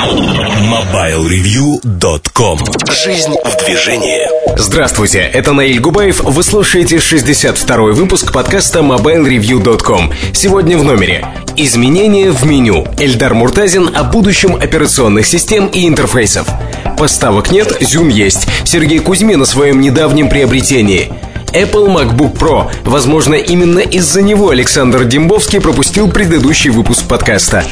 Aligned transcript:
MobileReview.com 0.00 2.58
Жизнь 2.90 3.34
в 3.44 3.66
движении 3.66 4.26
Здравствуйте, 4.58 5.18
это 5.18 5.52
Наиль 5.52 5.78
Губаев. 5.78 6.20
Вы 6.20 6.42
слушаете 6.42 6.96
62-й 6.96 7.92
выпуск 7.92 8.32
подкаста 8.32 8.78
MobileReview.com. 8.78 10.10
Сегодня 10.32 10.78
в 10.78 10.84
номере 10.84 11.26
Изменения 11.56 12.30
в 12.30 12.46
меню. 12.46 12.86
Эльдар 12.98 13.34
Муртазин 13.34 13.90
о 13.94 14.04
будущем 14.04 14.56
операционных 14.56 15.26
систем 15.26 15.66
и 15.66 15.86
интерфейсов. 15.86 16.48
Поставок 16.96 17.50
нет, 17.50 17.76
зюм 17.82 18.08
есть. 18.08 18.48
Сергей 18.64 19.00
Кузьмин 19.00 19.42
о 19.42 19.46
своем 19.46 19.82
недавнем 19.82 20.30
приобретении– 20.30 21.12
Apple 21.52 21.86
MacBook 21.86 22.34
Pro. 22.36 22.70
Возможно, 22.84 23.34
именно 23.34 23.80
из-за 23.80 24.22
него 24.22 24.50
Александр 24.50 25.04
Дембовский 25.04 25.60
пропустил 25.60 26.10
предыдущий 26.10 26.70
выпуск 26.70 27.04
подкаста. 27.08 27.64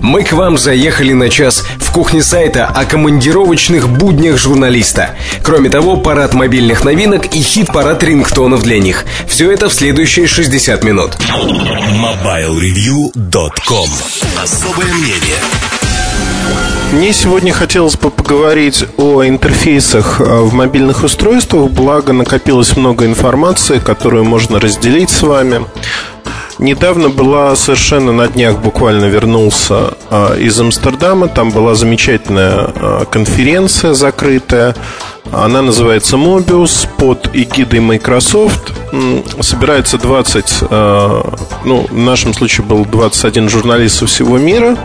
Мы 0.00 0.22
к 0.22 0.32
вам 0.32 0.58
заехали 0.58 1.12
на 1.14 1.30
час 1.30 1.64
в 1.78 1.90
кухне 1.90 2.22
сайта 2.22 2.66
о 2.66 2.84
командировочных 2.84 3.88
буднях 3.88 4.36
журналиста. 4.36 5.16
Кроме 5.42 5.70
того, 5.70 5.96
парад 5.96 6.34
мобильных 6.34 6.84
новинок 6.84 7.34
и 7.34 7.40
хит-парад 7.40 8.02
рингтонов 8.02 8.62
для 8.62 8.78
них. 8.80 9.06
Все 9.26 9.50
это 9.50 9.70
в 9.70 9.74
следующие 9.74 10.26
60 10.26 10.84
минут. 10.84 11.16
MobileReview.com 11.94 13.88
Особое 14.42 14.92
мнение 14.92 15.38
мне 16.94 17.12
сегодня 17.12 17.52
хотелось 17.52 17.96
бы 17.96 18.08
поговорить 18.08 18.84
о 18.96 19.24
интерфейсах 19.24 20.20
э, 20.20 20.24
в 20.24 20.54
мобильных 20.54 21.02
устройствах, 21.02 21.70
благо 21.70 22.12
накопилось 22.12 22.76
много 22.76 23.04
информации, 23.04 23.80
которую 23.80 24.24
можно 24.24 24.60
разделить 24.60 25.10
с 25.10 25.22
вами. 25.22 25.66
Недавно 26.58 27.08
была 27.08 27.56
совершенно 27.56 28.12
на 28.12 28.28
днях 28.28 28.60
буквально 28.60 29.06
вернулся 29.06 29.94
э, 30.08 30.38
из 30.38 30.58
Амстердама. 30.60 31.26
Там 31.26 31.50
была 31.50 31.74
замечательная 31.74 32.70
э, 32.72 33.04
конференция 33.10 33.92
закрытая. 33.92 34.76
Она 35.32 35.62
называется 35.62 36.16
Mobius 36.16 36.86
под 36.96 37.28
эгидой 37.34 37.80
Microsoft. 37.80 38.72
Собирается 39.40 39.98
20, 39.98 40.70
ну, 40.70 41.86
в 41.90 41.98
нашем 41.98 42.34
случае 42.34 42.64
был 42.64 42.84
21 42.84 43.48
журналист 43.48 43.96
со 43.98 44.06
всего 44.06 44.38
мира. 44.38 44.76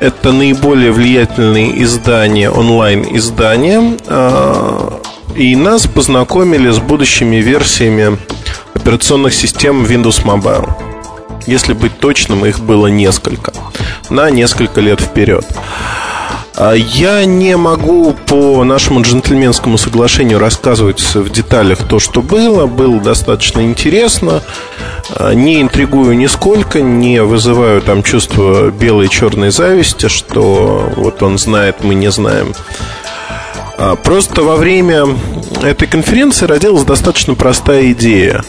Это 0.00 0.32
наиболее 0.32 0.92
влиятельные 0.92 1.82
издания, 1.82 2.50
онлайн-издания. 2.50 3.96
А, 4.06 5.00
и 5.34 5.56
нас 5.56 5.86
познакомили 5.86 6.70
с 6.70 6.78
будущими 6.78 7.36
версиями 7.36 8.18
операционных 8.74 9.34
систем 9.34 9.84
Windows 9.84 10.24
Mobile. 10.24 10.70
Если 11.46 11.72
быть 11.72 11.98
точным, 11.98 12.46
их 12.46 12.60
было 12.60 12.86
несколько. 12.86 13.52
На 14.08 14.30
несколько 14.30 14.80
лет 14.80 15.00
вперед. 15.00 15.44
А, 16.56 16.72
я 16.72 17.24
не 17.24 17.56
могу 17.56 18.14
по 18.26 18.64
нашему 18.64 19.02
джентльменскому 19.02 19.78
соглашению 19.78 20.38
рассказывать 20.38 21.00
в 21.14 21.30
деталях 21.30 21.78
то, 21.88 21.98
что 21.98 22.22
было. 22.22 22.66
Было 22.66 23.00
достаточно 23.00 23.60
интересно. 23.60 24.42
А, 25.10 25.32
не 25.32 25.60
интригую 25.60 26.16
нисколько, 26.16 26.80
не 26.80 27.22
вызываю 27.22 27.80
там 27.82 28.02
чувство 28.02 28.70
белой 28.70 29.06
и 29.06 29.10
черной 29.10 29.50
зависти, 29.50 30.08
что 30.08 30.92
вот 30.96 31.22
он 31.22 31.38
знает, 31.38 31.84
мы 31.84 31.94
не 31.94 32.10
знаем. 32.10 32.54
А, 33.78 33.94
просто 33.94 34.42
во 34.42 34.56
время 34.56 35.06
этой 35.62 35.86
конференции 35.86 36.46
родилась 36.46 36.84
достаточно 36.84 37.34
простая 37.34 37.92
идея. 37.92 38.42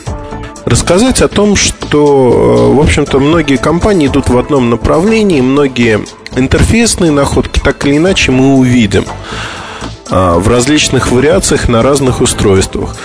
Рассказать 0.66 1.22
о 1.22 1.28
том, 1.28 1.56
что, 1.56 2.74
в 2.74 2.80
общем-то, 2.80 3.20
многие 3.20 3.58
компании 3.58 4.08
идут 4.08 4.30
в 4.30 4.38
одном 4.38 4.70
направлении, 4.70 5.42
многие 5.42 6.02
интерфейсные 6.36 7.12
находки 7.12 7.60
так 7.60 7.86
или 7.86 7.98
иначе 7.98 8.32
мы 8.32 8.56
увидим 8.56 9.06
а, 10.10 10.38
в 10.38 10.48
различных 10.48 11.12
вариациях 11.12 11.70
на 11.70 11.82
разных 11.82 12.22
устройствах. 12.22 12.96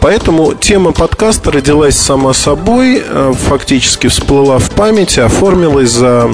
Поэтому 0.00 0.54
тема 0.54 0.92
подкаста 0.92 1.50
родилась 1.50 1.96
сама 1.96 2.32
собой, 2.32 3.02
а, 3.06 3.32
фактически 3.32 4.08
всплыла 4.08 4.58
в 4.58 4.70
памяти, 4.70 5.20
оформилась 5.20 5.90
за 5.90 6.30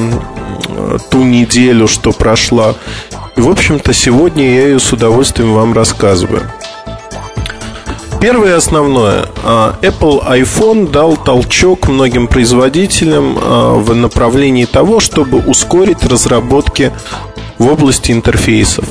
ту 1.11 1.23
неделю, 1.23 1.87
что 1.87 2.13
прошла. 2.13 2.75
И, 3.37 3.41
в 3.41 3.51
общем-то, 3.51 3.93
сегодня 3.93 4.45
я 4.45 4.69
ее 4.69 4.81
с 4.81 4.93
удовольствием 4.93 5.55
вам 5.55 5.73
рассказываю. 5.73 6.43
Первое 8.25 8.57
основное. 8.57 9.27
А, 9.45 9.77
Apple 9.83 10.27
iPhone 10.27 10.91
дал 10.91 11.19
толчок 11.19 11.89
многим 11.89 12.27
производителям 12.27 13.37
а, 13.39 13.75
в 13.75 13.95
направлении 13.95 14.65
того, 14.65 14.99
чтобы 14.99 15.41
ускорить 15.41 16.03
разработки 16.05 16.91
в 17.59 17.71
области 17.71 18.12
интерфейсов 18.12 18.87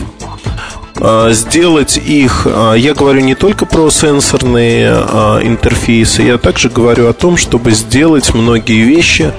а, 0.98 1.32
сделать 1.32 1.98
их, 1.98 2.46
я 2.46 2.94
говорю 2.94 3.22
не 3.22 3.34
только 3.34 3.66
про 3.66 3.90
сенсорные 3.90 4.92
интерфейсы, 5.42 6.22
я 6.22 6.38
также 6.38 6.70
говорю 6.70 7.08
о 7.08 7.14
том, 7.14 7.36
чтобы 7.36 7.72
сделать 7.72 8.36
многие 8.36 8.84
вещи 8.84 9.34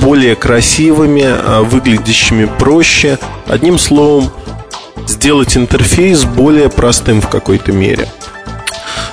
более 0.00 0.34
красивыми, 0.34 1.62
выглядящими 1.66 2.46
проще. 2.58 3.16
Одним 3.46 3.78
словом, 3.78 4.32
сделать 5.06 5.56
интерфейс 5.56 6.24
более 6.24 6.68
простым 6.68 7.20
в 7.20 7.28
какой-то 7.28 7.72
мере. 7.72 8.08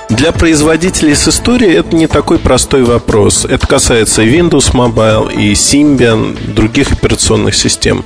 Для 0.08 0.30
производителей 0.30 1.14
с 1.14 1.26
историей 1.26 1.72
это 1.72 1.96
не 1.96 2.06
такой 2.06 2.38
простой 2.38 2.82
вопрос. 2.82 3.46
Это 3.46 3.66
касается 3.66 4.22
Windows 4.22 4.72
Mobile 4.72 5.34
и 5.34 5.52
Symbian, 5.52 6.52
других 6.52 6.92
операционных 6.92 7.54
систем. 7.54 8.04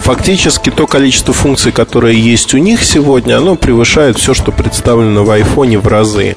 Фактически 0.00 0.70
то 0.70 0.86
количество 0.86 1.32
функций, 1.32 1.72
которые 1.72 2.18
есть 2.20 2.52
у 2.54 2.58
них 2.58 2.84
сегодня, 2.84 3.38
оно 3.38 3.54
превышает 3.54 4.18
все, 4.18 4.34
что 4.34 4.52
представлено 4.52 5.24
в 5.24 5.30
iPhone 5.30 5.78
в 5.78 5.86
разы. 5.86 6.36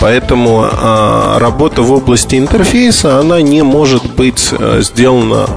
Поэтому 0.00 0.68
а, 0.70 1.38
работа 1.38 1.82
в 1.82 1.92
области 1.92 2.36
интерфейса, 2.36 3.18
она 3.18 3.42
не 3.42 3.62
может 3.62 4.14
быть 4.14 4.50
а, 4.52 4.80
сделана 4.80 5.48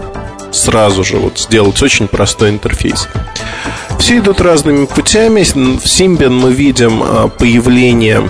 сразу 0.51 1.03
же, 1.03 1.17
вот 1.17 1.39
сделать 1.39 1.81
очень 1.81 2.07
простой 2.07 2.49
интерфейс. 2.49 3.07
Все 4.01 4.17
идут 4.17 4.41
разными 4.41 4.85
путями. 4.85 5.43
В 5.43 5.85
Symbian 5.85 6.31
мы 6.31 6.51
видим 6.51 7.03
а, 7.03 7.27
появление 7.27 8.27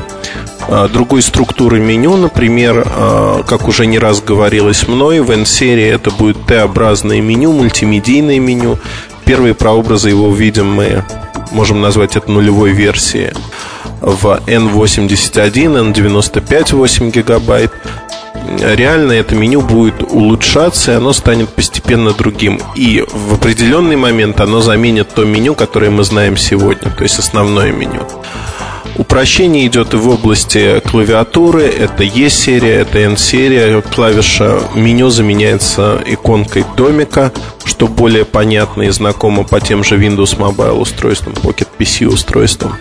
а, 0.68 0.90
другой 0.90 1.22
структуры 1.22 1.80
меню. 1.80 2.18
Например, 2.18 2.86
а, 2.86 3.42
как 3.44 3.70
уже 3.70 3.86
не 3.86 3.98
раз 3.98 4.22
говорилось 4.22 4.86
мной, 4.90 5.22
в 5.22 5.32
N-серии 5.32 5.88
это 5.88 6.12
будет 6.12 6.46
Т-образное 6.46 7.22
меню, 7.22 7.54
мультимедийное 7.54 8.38
меню. 8.38 8.80
Первые 9.24 9.54
прообразы 9.54 10.09
его 10.09 10.28
увидим 10.28 10.70
мы, 10.70 11.06
можем 11.52 11.80
назвать 11.80 12.18
это 12.18 12.30
нулевой 12.30 12.72
версией 12.72 13.32
в 14.02 14.42
N81, 14.48 15.94
N95 15.94 16.76
8 16.76 17.12
гигабайт. 17.12 17.72
Реально 18.59 19.13
это 19.13 19.35
меню 19.35 19.62
будет 19.62 20.02
улучшаться, 20.03 20.91
и 20.91 20.96
оно 20.96 21.13
станет 21.13 21.50
постепенно 21.50 22.12
другим. 22.12 22.59
И 22.75 23.03
в 23.12 23.35
определенный 23.35 23.96
момент 23.96 24.40
оно 24.41 24.62
заменит 24.62 25.09
то 25.13 25.24
меню, 25.25 25.56
которое 25.56 25.90
мы 25.90 26.03
знаем 26.03 26.38
сегодня, 26.38 26.91
то 26.91 27.03
есть 27.03 27.19
основное 27.19 27.72
меню. 27.72 28.02
Упрощение 28.97 29.68
идет 29.68 29.94
и 29.94 29.97
в 29.97 30.09
области 30.09 30.79
клавиатуры. 30.81 31.63
Это 31.63 32.03
E-серия, 32.03 32.81
это 32.81 33.00
N-серия. 33.00 33.81
Клавиша 33.81 34.59
меню 34.75 35.09
заменяется 35.09 36.00
иконкой 36.06 36.66
домика, 36.75 37.31
что 37.63 37.88
более 37.88 38.25
понятно 38.25 38.84
и 38.84 38.90
знакомо 38.90 39.44
по 39.44 39.62
тем 39.62 39.84
же 39.84 39.97
Windows 39.97 40.38
Mobile 40.38 40.79
устройствам, 40.79 41.34
Pocket 41.34 41.68
PC 41.79 42.08
устройствам. 42.08 42.78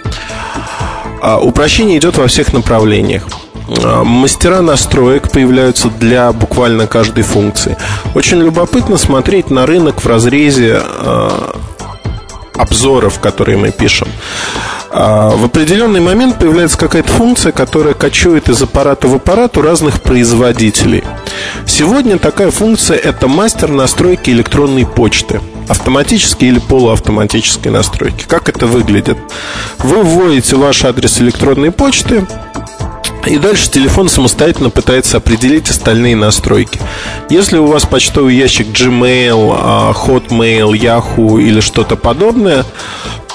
А 1.22 1.38
упрощение 1.38 1.98
идет 1.98 2.16
во 2.16 2.26
всех 2.26 2.52
направлениях. 2.52 3.26
А, 3.78 4.04
мастера 4.04 4.60
настроек 4.60 5.30
появляются 5.30 5.88
для 5.88 6.32
буквально 6.32 6.86
каждой 6.86 7.22
функции. 7.22 7.76
Очень 8.14 8.38
любопытно 8.38 8.96
смотреть 8.96 9.50
на 9.50 9.66
рынок 9.66 10.02
в 10.02 10.06
разрезе 10.06 10.80
а, 10.82 11.56
обзоров, 12.54 13.20
которые 13.20 13.56
мы 13.58 13.70
пишем. 13.70 14.08
А, 14.90 15.30
в 15.30 15.44
определенный 15.44 16.00
момент 16.00 16.38
появляется 16.38 16.76
какая-то 16.78 17.12
функция, 17.12 17.52
которая 17.52 17.94
кочует 17.94 18.48
из 18.48 18.60
аппарата 18.60 19.06
в 19.06 19.14
аппарат 19.14 19.56
у 19.56 19.62
разных 19.62 20.00
производителей. 20.02 21.04
Сегодня 21.66 22.18
такая 22.18 22.50
функция– 22.50 22.96
это 22.98 23.28
мастер 23.28 23.70
настройки 23.70 24.30
электронной 24.30 24.84
почты 24.86 25.40
автоматической 25.68 26.48
или 26.48 26.58
полуавтоматической 26.58 27.70
настройки. 27.70 28.24
Как 28.26 28.48
это 28.48 28.66
выглядит? 28.66 29.16
Вы 29.78 30.02
вводите 30.02 30.56
ваш 30.56 30.84
адрес 30.84 31.20
электронной 31.20 31.70
почты, 31.70 32.26
и 33.26 33.38
дальше 33.38 33.70
телефон 33.70 34.08
самостоятельно 34.08 34.70
пытается 34.70 35.18
определить 35.18 35.68
остальные 35.70 36.16
настройки. 36.16 36.80
Если 37.28 37.58
у 37.58 37.66
вас 37.66 37.84
почтовый 37.84 38.34
ящик 38.34 38.68
Gmail, 38.68 39.54
а, 39.58 39.92
Hotmail, 39.92 40.72
Yahoo 40.72 41.40
или 41.40 41.60
что-то 41.60 41.96
подобное, 41.96 42.64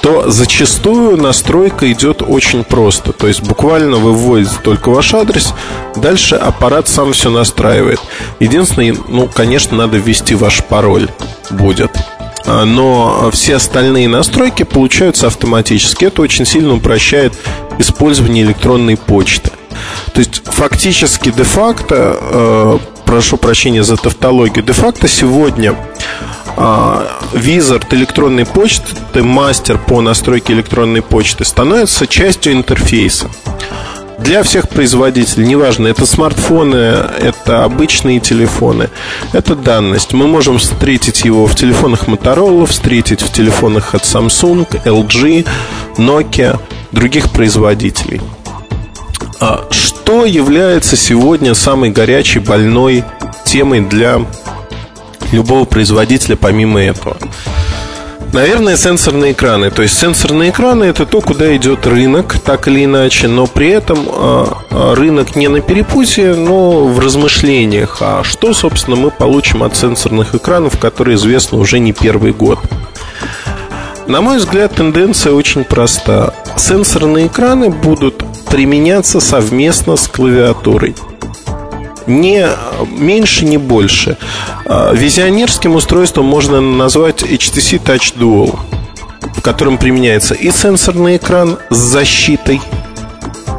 то 0.02 0.30
зачастую 0.30 1.18
настройка 1.18 1.92
идет 1.92 2.22
очень 2.22 2.64
просто. 2.64 3.12
То 3.12 3.28
есть 3.28 3.42
буквально 3.42 3.98
вы 3.98 4.14
вводите 4.14 4.56
только 4.64 4.90
ваш 4.90 5.14
адрес, 5.14 5.54
дальше 5.96 6.36
аппарат 6.36 6.88
сам 6.88 7.14
все 7.14 7.30
настраивает. 7.30 8.00
Единственное, 8.40 8.96
ну, 9.08 9.28
конечно, 9.28 9.78
надо 9.78 9.98
ввести 9.98 10.36
ваш 10.36 10.64
пароль 10.64 11.10
будет. 11.50 11.92
но 12.46 13.32
все 13.34 13.56
остальные 13.56 14.08
настройки 14.08 14.62
получаются 14.62 15.26
автоматически. 15.26 16.06
Это 16.06 16.22
очень 16.22 16.46
сильно 16.46 16.76
упрощает 16.76 17.34
использование 17.80 18.44
электронной 18.44 18.98
почты. 18.98 19.52
То 20.14 20.20
есть 20.20 20.42
фактически 20.46 21.32
де-факто, 21.32 22.18
э, 22.20 22.78
прошу 23.06 23.38
прощения 23.38 23.84
за 23.84 23.98
тавтологию, 23.98 24.64
де-факто 24.64 25.08
сегодня 25.08 25.76
э, 26.58 27.08
визард 27.34 27.94
электронной 27.94 28.46
почты, 28.46 29.24
мастер 29.24 29.78
по 29.78 30.02
настройке 30.02 30.54
электронной 30.54 31.02
почты, 31.02 31.46
становится 31.46 32.08
частью 32.08 32.54
интерфейса 32.54 33.30
для 34.26 34.44
всех 34.44 34.70
производителей, 34.70 35.48
неважно, 35.48 35.88
это 35.88 36.06
смартфоны, 36.06 36.76
это 36.76 37.64
обычные 37.64 38.20
телефоны, 38.20 38.90
это 39.34 39.56
данность. 39.56 40.14
Мы 40.14 40.28
можем 40.28 40.58
встретить 40.58 41.26
его 41.26 41.46
в 41.46 41.56
телефонах 41.56 42.08
Motorola, 42.08 42.66
встретить 42.66 43.22
в 43.22 43.32
телефонах 43.32 43.94
от 43.94 44.04
Samsung, 44.04 44.68
LG, 44.84 45.48
Nokia, 45.98 46.60
других 46.92 47.30
производителей. 47.30 48.22
А 49.40 49.68
что 49.70 50.26
является 50.26 50.96
сегодня 50.96 51.54
самой 51.54 51.90
горячей, 51.90 52.40
больной 52.40 53.04
темой 53.46 53.82
для 53.82 54.22
любого 55.32 55.66
производителя 55.66 56.36
помимо 56.36 56.82
этого? 56.82 57.18
Наверное, 58.32 58.76
сенсорные 58.76 59.32
экраны. 59.32 59.72
То 59.72 59.82
есть 59.82 59.98
сенсорные 59.98 60.50
экраны 60.50 60.86
это 60.86 61.06
то, 61.06 61.22
куда 61.22 61.56
идет 61.56 61.88
рынок, 61.88 62.38
так 62.40 62.68
или 62.68 62.84
иначе, 62.84 63.28
но 63.28 63.48
при 63.48 63.70
этом 63.70 64.00
э, 64.10 64.46
рынок 64.94 65.36
не 65.36 65.48
на 65.48 65.62
перепутье, 65.62 66.36
но 66.36 66.86
в 66.86 67.00
размышлениях. 67.00 67.98
А 68.02 68.24
что, 68.24 68.54
собственно, 68.54 68.98
мы 68.98 69.12
получим 69.12 69.64
от 69.64 69.78
сенсорных 69.78 70.36
экранов, 70.36 70.78
которые 70.78 71.16
известны 71.16 71.58
уже 71.58 71.80
не 71.80 71.94
первый 71.94 72.34
год? 72.34 72.60
На 74.08 74.22
мой 74.22 74.38
взгляд, 74.38 74.76
тенденция 74.76 75.34
очень 75.34 75.64
проста. 75.64 76.34
Сенсорные 76.58 77.28
экраны 77.28 77.70
будут 77.70 78.24
применяться 78.50 79.20
совместно 79.20 79.96
с 79.96 80.08
клавиатурой 80.08 80.96
не 82.08 82.48
меньше, 82.98 83.46
не 83.46 83.58
больше. 83.58 84.18
А, 84.66 84.94
визионерским 84.94 85.76
устройством 85.76 86.26
можно 86.26 86.62
назвать 86.62 87.24
HTC 87.24 87.82
Touch 87.84 88.18
Dual, 88.18 88.58
в 89.36 89.42
котором 89.42 89.78
применяется 89.78 90.34
и 90.34 90.52
сенсорный 90.52 91.18
экран 91.18 91.58
с 91.70 91.78
защитой, 91.78 92.62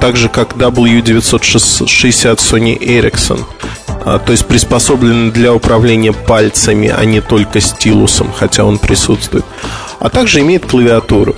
так 0.00 0.16
же 0.16 0.28
как 0.28 0.54
W960 0.56 2.36
Sony 2.36 2.78
Ericsson, 2.78 3.44
то 4.06 4.30
есть 4.32 4.46
приспособленный 4.46 5.32
для 5.32 5.52
управления 5.52 6.12
пальцами, 6.12 6.94
а 6.96 7.04
не 7.04 7.20
только 7.20 7.60
стилусом, 7.60 8.32
хотя 8.32 8.64
он 8.64 8.78
присутствует 8.78 9.44
а 9.98 10.08
также 10.08 10.40
имеет 10.40 10.66
клавиатуру. 10.66 11.34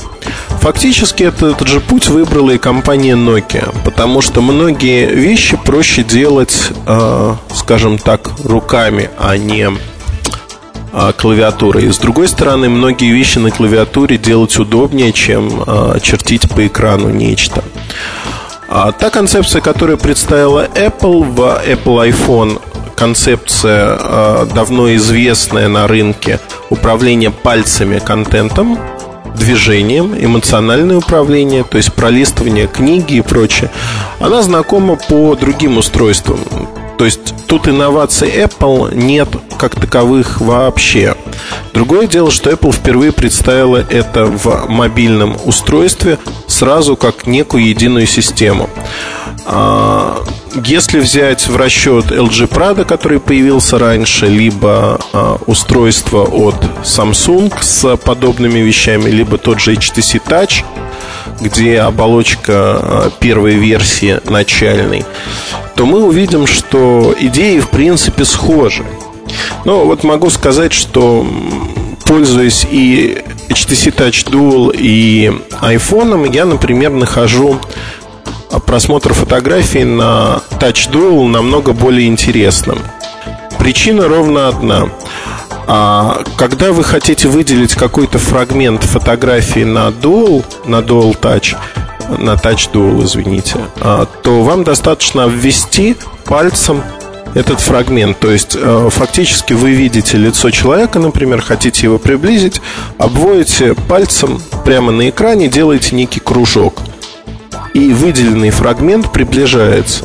Фактически 0.61 1.23
этот 1.23 1.67
же 1.69 1.81
путь 1.81 2.09
выбрала 2.09 2.50
и 2.50 2.59
компания 2.59 3.15
Nokia, 3.15 3.75
потому 3.85 4.20
что 4.20 4.43
многие 4.43 5.06
вещи 5.06 5.56
проще 5.56 6.03
делать, 6.03 6.70
э, 6.87 7.35
скажем 7.55 7.99
так, 7.99 8.31
руками, 8.44 9.11
а 9.19 9.37
не 9.37 9.70
э, 10.93 11.12
клавиатурой. 11.17 11.93
С 11.93 11.99
другой 11.99 12.29
стороны, 12.29 12.69
многие 12.69 13.12
вещи 13.12 13.38
на 13.38 13.50
клавиатуре 13.50 14.19
делать 14.19 14.56
удобнее, 14.59 15.12
чем 15.12 15.62
э, 15.67 15.99
чертить 16.03 16.49
по 16.49 16.67
экрану 16.67 17.11
нечто. 17.11 17.62
А 18.69 18.93
та 18.93 19.09
концепция, 19.09 19.62
которую 19.62 19.97
представила 19.97 20.67
Apple 20.67 21.25
в 21.25 21.41
Apple 21.67 22.12
iPhone, 22.12 22.61
концепция 22.94 23.97
э, 23.99 24.47
давно 24.55 24.94
известная 24.97 25.69
на 25.69 25.87
рынке 25.87 26.38
управления 26.69 27.31
пальцами 27.31 27.99
контентом, 27.99 28.79
движением, 29.37 30.15
эмоциональное 30.19 30.99
управление, 30.99 31.65
то 31.65 31.79
есть 31.79 31.94
пролистывание 31.94 32.67
книги 32.67 33.15
и 33.15 33.20
прочее, 33.23 33.70
она 34.20 34.43
знакома 34.43 34.97
по 34.97 35.35
другим 35.35 35.79
устройствам. 35.79 36.41
То 36.98 37.04
есть 37.04 37.46
тут 37.46 37.68
инноваций 37.68 38.28
Apple 38.28 38.92
нет 38.92 39.28
как 39.56 39.76
таковых 39.76 40.40
вообще. 40.40 41.14
Другое 41.72 42.08
дело, 42.08 42.32
что 42.32 42.50
Apple 42.50 42.72
впервые 42.72 43.12
представила 43.12 43.76
это 43.88 44.26
в 44.26 44.68
мобильном 44.68 45.36
устройстве 45.44 46.18
сразу 46.48 46.96
как 46.96 47.28
некую 47.28 47.66
единую 47.66 48.06
систему. 48.06 48.68
А, 49.46 50.24
если 50.64 50.98
взять 50.98 51.46
в 51.46 51.56
расчет 51.56 52.06
LG 52.06 52.48
Prado, 52.48 52.84
который 52.84 53.20
появился 53.20 53.78
раньше, 53.78 54.26
либо 54.26 55.00
а, 55.12 55.38
устройство 55.46 56.24
от 56.24 56.56
Samsung 56.82 57.52
с 57.60 57.96
подобными 57.96 58.58
вещами, 58.58 59.08
либо 59.08 59.38
тот 59.38 59.60
же 59.60 59.74
HTC 59.74 60.20
Touch, 60.26 60.64
где 61.40 61.80
оболочка 61.80 62.52
а, 62.52 63.10
первой 63.20 63.54
версии 63.54 64.20
начальной, 64.28 65.04
то 65.76 65.86
мы 65.86 66.04
увидим, 66.04 66.46
что 66.46 67.14
идеи 67.19 67.60
в 67.60 67.69
принципе 67.69 68.25
схожи. 68.25 68.84
Но 69.64 69.84
вот 69.84 70.04
могу 70.04 70.30
сказать, 70.30 70.72
что 70.72 71.26
пользуясь 72.04 72.66
и 72.70 73.22
HTC 73.48 73.94
Touch 73.94 74.30
Dual 74.30 74.75
и 74.75 75.30
iPhone, 75.60 76.34
я, 76.34 76.46
например, 76.46 76.90
нахожу 76.90 77.58
просмотр 78.66 79.12
фотографий 79.12 79.84
на 79.84 80.40
Touch 80.58 80.90
Dual 80.90 81.28
намного 81.28 81.72
более 81.72 82.08
интересным. 82.08 82.78
Причина 83.58 84.08
ровно 84.08 84.48
одна. 84.48 84.88
А 85.70 86.23
когда 86.38 86.73
вы 86.73 86.82
хотите 86.82 87.29
выделить 87.29 87.75
какой-то 87.75 88.19
фрагмент 88.19 88.82
фотографии 88.85 89.65
на 89.65 89.88
Dual, 89.88 90.43
на 90.65 90.76
Dual 90.76 91.15
Touch, 91.20 91.56
на 92.09 92.35
Touch 92.35 92.73
Dual, 92.73 93.05
извините, 93.05 93.59
а, 93.82 94.06
то 94.23 94.43
вам 94.43 94.65
достаточно 94.65 95.29
ввести 95.29 95.94
пальцем 96.25 96.82
этот 97.35 97.61
фрагмент. 97.61 98.19
То 98.19 98.31
есть 98.31 98.56
э, 98.59 98.88
фактически 98.91 99.53
вы 99.53 99.73
видите 99.73 100.17
лицо 100.17 100.50
человека, 100.50 100.99
например, 100.99 101.43
хотите 101.43 101.87
его 101.87 101.99
приблизить, 101.99 102.62
обводите 102.97 103.75
пальцем 103.75 104.41
прямо 104.65 104.91
на 104.91 105.11
экране, 105.11 105.49
делаете 105.49 105.94
некий 105.94 106.20
кружок 106.20 106.81
и 107.75 107.93
выделенный 107.93 108.50
фрагмент 108.50 109.12
приближается. 109.12 110.05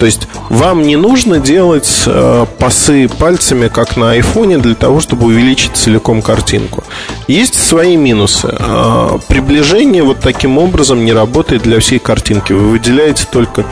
То 0.00 0.06
есть 0.06 0.28
вам 0.48 0.82
не 0.82 0.96
нужно 0.96 1.38
делать 1.40 2.04
э, 2.06 2.46
пасы 2.58 3.06
пальцами, 3.06 3.68
как 3.68 3.98
на 3.98 4.12
айфоне, 4.12 4.56
для 4.56 4.74
того, 4.74 4.98
чтобы 5.00 5.26
увеличить 5.26 5.76
целиком 5.76 6.22
картинку. 6.22 6.82
Есть 7.28 7.54
свои 7.54 7.98
минусы. 7.98 8.48
Э, 8.50 9.18
приближение 9.28 10.02
вот 10.02 10.20
таким 10.20 10.56
образом 10.56 11.04
не 11.04 11.12
работает 11.12 11.64
для 11.64 11.80
всей 11.80 11.98
картинки. 11.98 12.54
Вы 12.54 12.70
выделяете 12.70 13.26
только 13.30 13.66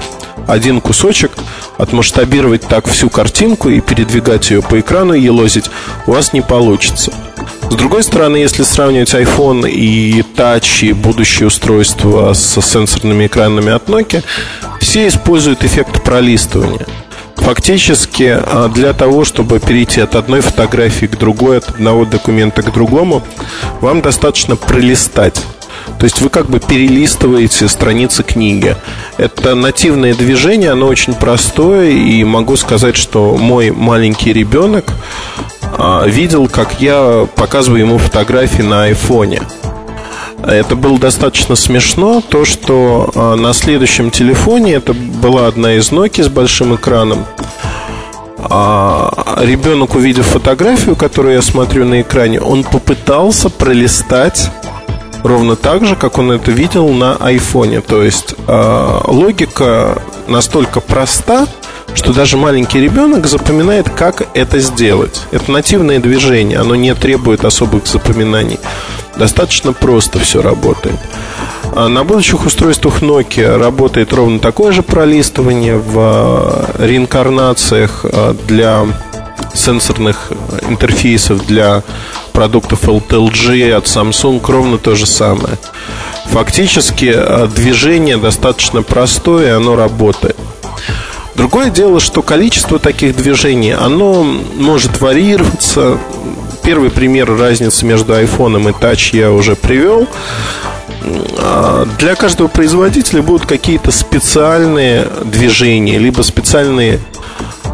один 0.46 0.82
кусочек, 0.82 1.32
отмасштабировать 1.78 2.60
так 2.60 2.88
всю 2.88 3.08
картинку 3.08 3.70
и 3.70 3.80
передвигать 3.80 4.50
ее 4.50 4.60
по 4.60 4.78
экрану 4.80 5.14
и 5.14 5.22
елозить 5.22 5.70
у 6.06 6.12
вас 6.12 6.34
не 6.34 6.42
получится. 6.42 7.10
С 7.70 7.74
другой 7.74 8.02
стороны, 8.02 8.36
если 8.36 8.62
сравнивать 8.64 9.14
iPhone 9.14 9.68
и 9.68 10.22
Touch 10.36 10.86
и 10.86 10.92
будущее 10.92 11.46
устройства 11.46 12.32
с 12.32 12.60
сенсорными 12.60 13.26
экранами 13.26 13.72
от 13.72 13.88
Nokia, 13.88 14.24
все 14.80 15.08
используют 15.08 15.64
эффект 15.64 16.02
пролистывания. 16.02 16.86
Фактически 17.36 18.36
а, 18.38 18.68
для 18.68 18.92
того, 18.92 19.24
чтобы 19.24 19.58
перейти 19.60 20.00
от 20.00 20.14
одной 20.16 20.40
фотографии 20.40 21.06
к 21.06 21.16
другой, 21.16 21.58
от 21.58 21.68
одного 21.70 22.04
документа 22.04 22.62
к 22.62 22.72
другому, 22.72 23.22
вам 23.80 24.02
достаточно 24.02 24.56
пролистать. 24.56 25.40
То 25.98 26.04
есть 26.04 26.20
вы 26.20 26.28
как 26.28 26.50
бы 26.50 26.60
перелистываете 26.60 27.68
страницы 27.68 28.22
книги. 28.22 28.76
Это 29.16 29.54
нативное 29.54 30.14
движение, 30.14 30.72
оно 30.72 30.86
очень 30.86 31.14
простое, 31.14 31.90
и 31.90 32.22
могу 32.24 32.56
сказать, 32.56 32.96
что 32.96 33.36
мой 33.36 33.70
маленький 33.70 34.32
ребенок 34.32 34.84
а, 35.76 36.04
видел, 36.06 36.48
как 36.48 36.80
я 36.80 37.26
показываю 37.34 37.80
ему 37.80 37.98
фотографии 37.98 38.62
на 38.62 38.84
айфоне. 38.84 39.42
Это 40.46 40.76
было 40.76 40.98
достаточно 40.98 41.56
смешно, 41.56 42.22
то, 42.26 42.44
что 42.44 43.10
а, 43.14 43.34
на 43.34 43.52
следующем 43.52 44.10
телефоне, 44.10 44.74
это 44.74 44.94
была 44.94 45.46
одна 45.46 45.74
из 45.74 45.90
Nokia 45.90 46.24
с 46.24 46.28
большим 46.28 46.76
экраном, 46.76 47.26
а, 48.38 49.36
ребенок, 49.40 49.96
увидев 49.96 50.26
фотографию, 50.26 50.94
которую 50.94 51.34
я 51.34 51.42
смотрю 51.42 51.84
на 51.84 52.02
экране, 52.02 52.40
он 52.40 52.62
попытался 52.62 53.50
пролистать 53.50 54.50
ровно 55.24 55.56
так 55.56 55.84
же, 55.84 55.96
как 55.96 56.18
он 56.18 56.30
это 56.30 56.52
видел 56.52 56.88
на 56.90 57.16
айфоне. 57.16 57.80
То 57.80 58.04
есть 58.04 58.36
логика 58.46 60.00
настолько 60.28 60.78
проста, 60.80 61.48
что 61.94 62.12
даже 62.12 62.36
маленький 62.36 62.80
ребенок 62.80 63.26
запоминает, 63.26 63.90
как 63.90 64.28
это 64.34 64.60
сделать. 64.60 65.20
Это 65.32 65.50
нативное 65.50 65.98
движение, 65.98 66.58
оно 66.60 66.76
не 66.76 66.94
требует 66.94 67.44
особых 67.44 67.88
запоминаний. 67.88 68.60
Достаточно 69.18 69.72
просто 69.72 70.18
все 70.18 70.40
работает. 70.42 70.98
А 71.74 71.88
на 71.88 72.04
будущих 72.04 72.46
устройствах 72.46 73.02
Nokia 73.02 73.56
работает 73.58 74.12
ровно 74.12 74.38
такое 74.38 74.72
же 74.72 74.82
пролистывание 74.82 75.76
в 75.76 75.94
а, 75.96 76.70
реинкарнациях 76.78 78.04
а, 78.04 78.34
для 78.46 78.86
сенсорных 79.54 80.32
интерфейсов 80.68 81.46
для 81.46 81.82
продуктов 82.32 82.84
LTLG, 82.84 83.72
от 83.72 83.86
Samsung 83.86 84.40
ровно 84.46 84.78
то 84.78 84.94
же 84.94 85.06
самое. 85.06 85.58
Фактически 86.26 87.12
э, 87.12 87.48
движение 87.48 88.16
достаточно 88.16 88.82
простое, 88.82 89.56
оно 89.56 89.74
работает. 89.74 90.36
Другое 91.34 91.70
дело, 91.70 92.00
что 92.00 92.22
количество 92.22 92.78
таких 92.78 93.16
движений, 93.16 93.72
оно 93.72 94.22
может 94.56 95.00
варьироваться. 95.00 95.98
Первый 96.68 96.90
пример 96.90 97.34
разницы 97.34 97.86
между 97.86 98.12
iPhone 98.12 98.60
и 98.60 98.72
Touch 98.74 99.16
я 99.16 99.32
уже 99.32 99.56
привел. 99.56 100.06
А, 101.38 101.86
для 101.98 102.14
каждого 102.14 102.48
производителя 102.48 103.22
будут 103.22 103.46
какие-то 103.46 103.90
специальные 103.90 105.08
движения, 105.24 105.96
либо 105.96 106.20
специальные, 106.20 107.00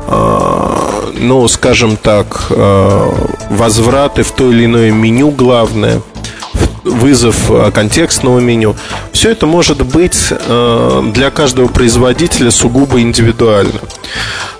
а, 0.06 1.10
ну, 1.12 1.48
скажем 1.48 1.96
так, 1.96 2.46
а, 2.50 3.12
возвраты 3.50 4.22
в 4.22 4.30
то 4.30 4.48
или 4.48 4.66
иное 4.66 4.92
меню 4.92 5.32
главное 5.32 6.00
вызов 6.84 7.50
контекстного 7.74 8.38
меню. 8.38 8.76
Все 9.10 9.32
это 9.32 9.46
может 9.46 9.84
быть 9.84 10.32
для 10.46 11.30
каждого 11.32 11.66
производителя 11.66 12.52
сугубо 12.52 13.00
индивидуально. 13.00 13.80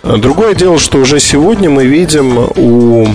Другое 0.03 0.57
дело, 0.57 0.81
что 0.81 0.99
уже 0.99 1.21
сегодня 1.21 1.71
мы 1.71 1.85
видим 1.85 2.49
у 2.57 3.07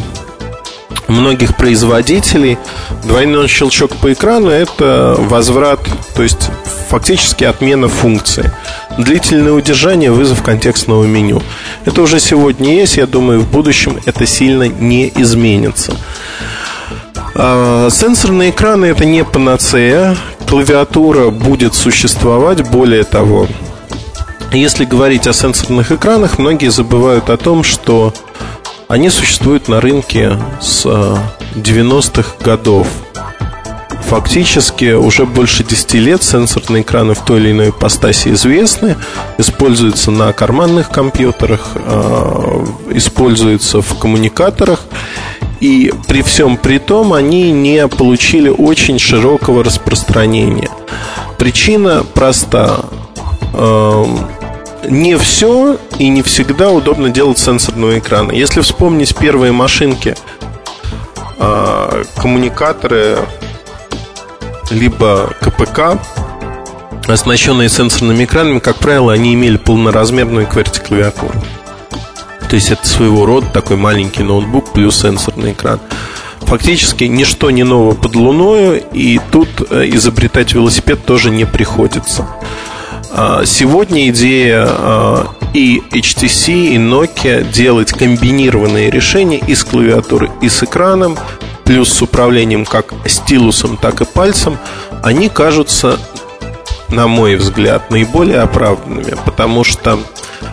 многих 1.10 1.56
производителей 1.56 2.58
двойной 3.04 3.48
щелчок 3.48 3.96
по 3.98 4.14
экрану– 4.14 4.50
это 4.50 5.16
возврат, 5.18 5.80
то 6.16 6.24
есть 6.24 6.50
фактически 6.90 7.44
отмена 7.44 7.88
функции. 7.88 8.52
Длительное 8.98 9.54
удержание, 9.54 10.12
вызов 10.12 10.44
контекстного 10.44 11.06
меню. 11.06 11.42
Это 11.86 12.02
уже 12.02 12.20
сегодня 12.20 12.74
есть, 12.74 12.98
я 12.98 13.08
думаю, 13.08 13.42
в 13.42 13.50
будущем 13.50 14.00
это 14.06 14.26
сильно 14.26 14.64
не 14.64 15.12
изменится. 15.16 15.96
А, 17.36 17.90
сенсорные 17.90 18.50
экраны 18.50 18.86
это 18.86 19.06
не 19.06 19.24
панацея, 19.24 20.18
клавиатура 20.48 21.30
будет 21.30 21.76
существовать, 21.76 22.68
более 22.70 23.04
того, 23.04 23.48
если 24.52 24.84
говорить 24.84 25.28
о 25.28 25.34
сенсорных 25.34 25.92
экранах, 25.92 26.40
многие 26.40 26.72
забывают 26.72 27.30
о 27.30 27.38
том, 27.38 27.64
что 27.64 28.14
они 28.90 29.12
существуют 29.12 29.68
на 29.68 29.80
рынке 29.80 30.36
с 30.60 30.84
90-х 31.56 32.34
э, 32.40 32.44
годов. 32.44 32.88
Фактически 34.08 34.94
уже 34.94 35.28
больше 35.28 35.64
10 35.64 35.94
лет 35.94 36.24
сенсорные 36.24 36.82
экраны 36.82 37.14
в 37.14 37.20
той 37.20 37.40
или 37.40 37.52
иной 37.52 37.70
ипостаси 37.70 38.30
известны, 38.30 38.98
используются 39.38 40.10
на 40.10 40.34
карманных 40.34 40.90
компьютерах, 40.90 41.74
э, 41.76 42.66
используются 42.90 43.82
в 43.84 44.00
коммуникаторах. 44.00 44.84
И 45.60 45.94
при 46.08 46.24
всем 46.24 46.58
при 46.58 46.80
том 46.80 47.14
они 47.14 47.52
не 47.52 47.88
получили 47.88 48.50
очень 48.50 48.98
широкого 48.98 49.64
распространения. 49.64 50.72
Причина 51.38 52.04
проста 52.16 52.86
эм, 53.54 54.20
не 54.88 55.18
все 55.18 55.78
и 55.98 56.10
не 56.10 56.22
всегда 56.22 56.72
удобно 56.72 57.10
делать 57.10 57.38
сенсорные 57.38 58.00
экраны. 58.00 58.32
Если 58.32 58.62
вспомнить 58.62 59.16
первые 59.16 59.52
машинки, 59.52 60.16
а, 61.38 62.04
коммуникаторы, 62.18 63.20
либо 64.72 65.34
КПК, 65.42 66.00
оснащенные 67.08 67.70
сенсорными 67.70 68.26
экранами, 68.26 68.60
как 68.60 68.78
правило, 68.78 69.14
они 69.14 69.34
имели 69.34 69.58
полноразмерную 69.58 70.48
QWERTY 70.48 70.88
клавиатуру. 70.88 71.34
То 72.50 72.56
есть 72.56 72.72
это 72.72 72.88
своего 72.88 73.26
рода 73.26 73.48
такой 73.48 73.78
маленький 73.78 74.24
ноутбук 74.24 74.74
плюс 74.74 75.00
сенсорный 75.00 75.52
экран. 75.52 75.80
Фактически 76.42 77.04
ничто 77.04 77.52
не 77.52 77.64
ново 77.64 77.94
под 77.94 78.16
луною, 78.16 78.82
и 78.92 79.20
тут 79.32 79.50
э, 79.70 79.88
изобретать 79.90 80.54
велосипед 80.54 81.06
тоже 81.06 81.30
не 81.30 81.46
приходится. 81.46 82.28
А, 83.12 83.46
сегодня 83.46 84.10
идея 84.10 84.66
а, 84.68 85.28
и 85.54 85.82
HTC, 85.92 86.70
и 86.70 86.78
Nokia 86.78 87.50
делать 87.52 87.92
комбинированные 87.92 88.90
решения 88.92 89.40
и 89.40 89.56
с 89.56 89.64
клавиатурой, 89.64 90.30
и 90.42 90.50
с 90.50 90.64
экраном, 90.64 91.18
плюс 91.66 91.92
с 91.92 92.02
управлением 92.02 92.66
как 92.66 92.94
стилусом, 93.06 93.78
так 93.78 94.02
и 94.02 94.06
пальцем, 94.06 94.58
они 95.04 95.30
кажутся, 95.30 95.98
на 96.90 97.08
мой 97.08 97.36
взгляд, 97.36 97.90
наиболее 97.90 98.42
оправданными, 98.42 99.16
потому 99.26 99.64
что 99.64 100.00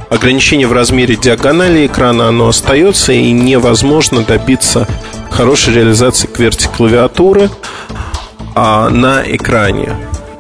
ограничение 0.09 0.67
в 0.67 0.73
размере 0.73 1.17
диагонали 1.17 1.87
экрана, 1.87 2.29
оно 2.29 2.49
остается, 2.49 3.13
и 3.13 3.31
невозможно 3.33 4.23
добиться 4.23 4.89
хорошей 5.31 5.75
реализации 5.75 6.29
QWERTY 6.29 6.75
клавиатуры 6.75 7.51
а 8.55 8.89
на 8.89 9.23
экране. 9.27 9.95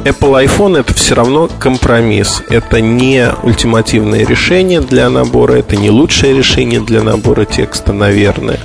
Apple 0.06 0.46
iPhone 0.46 0.78
это 0.78 0.94
все 0.94 1.16
равно 1.16 1.50
компромисс. 1.58 2.40
Это 2.48 2.80
не 2.80 3.28
ультимативное 3.42 4.25
решение 4.25 4.80
для 4.80 5.10
набора, 5.10 5.54
это 5.54 5.75
не 5.75 5.90
лучшее 5.90 6.32
решение 6.32 6.80
для 6.80 7.02
набора 7.02 7.44
текста, 7.44 7.92
наверное. 7.92 8.60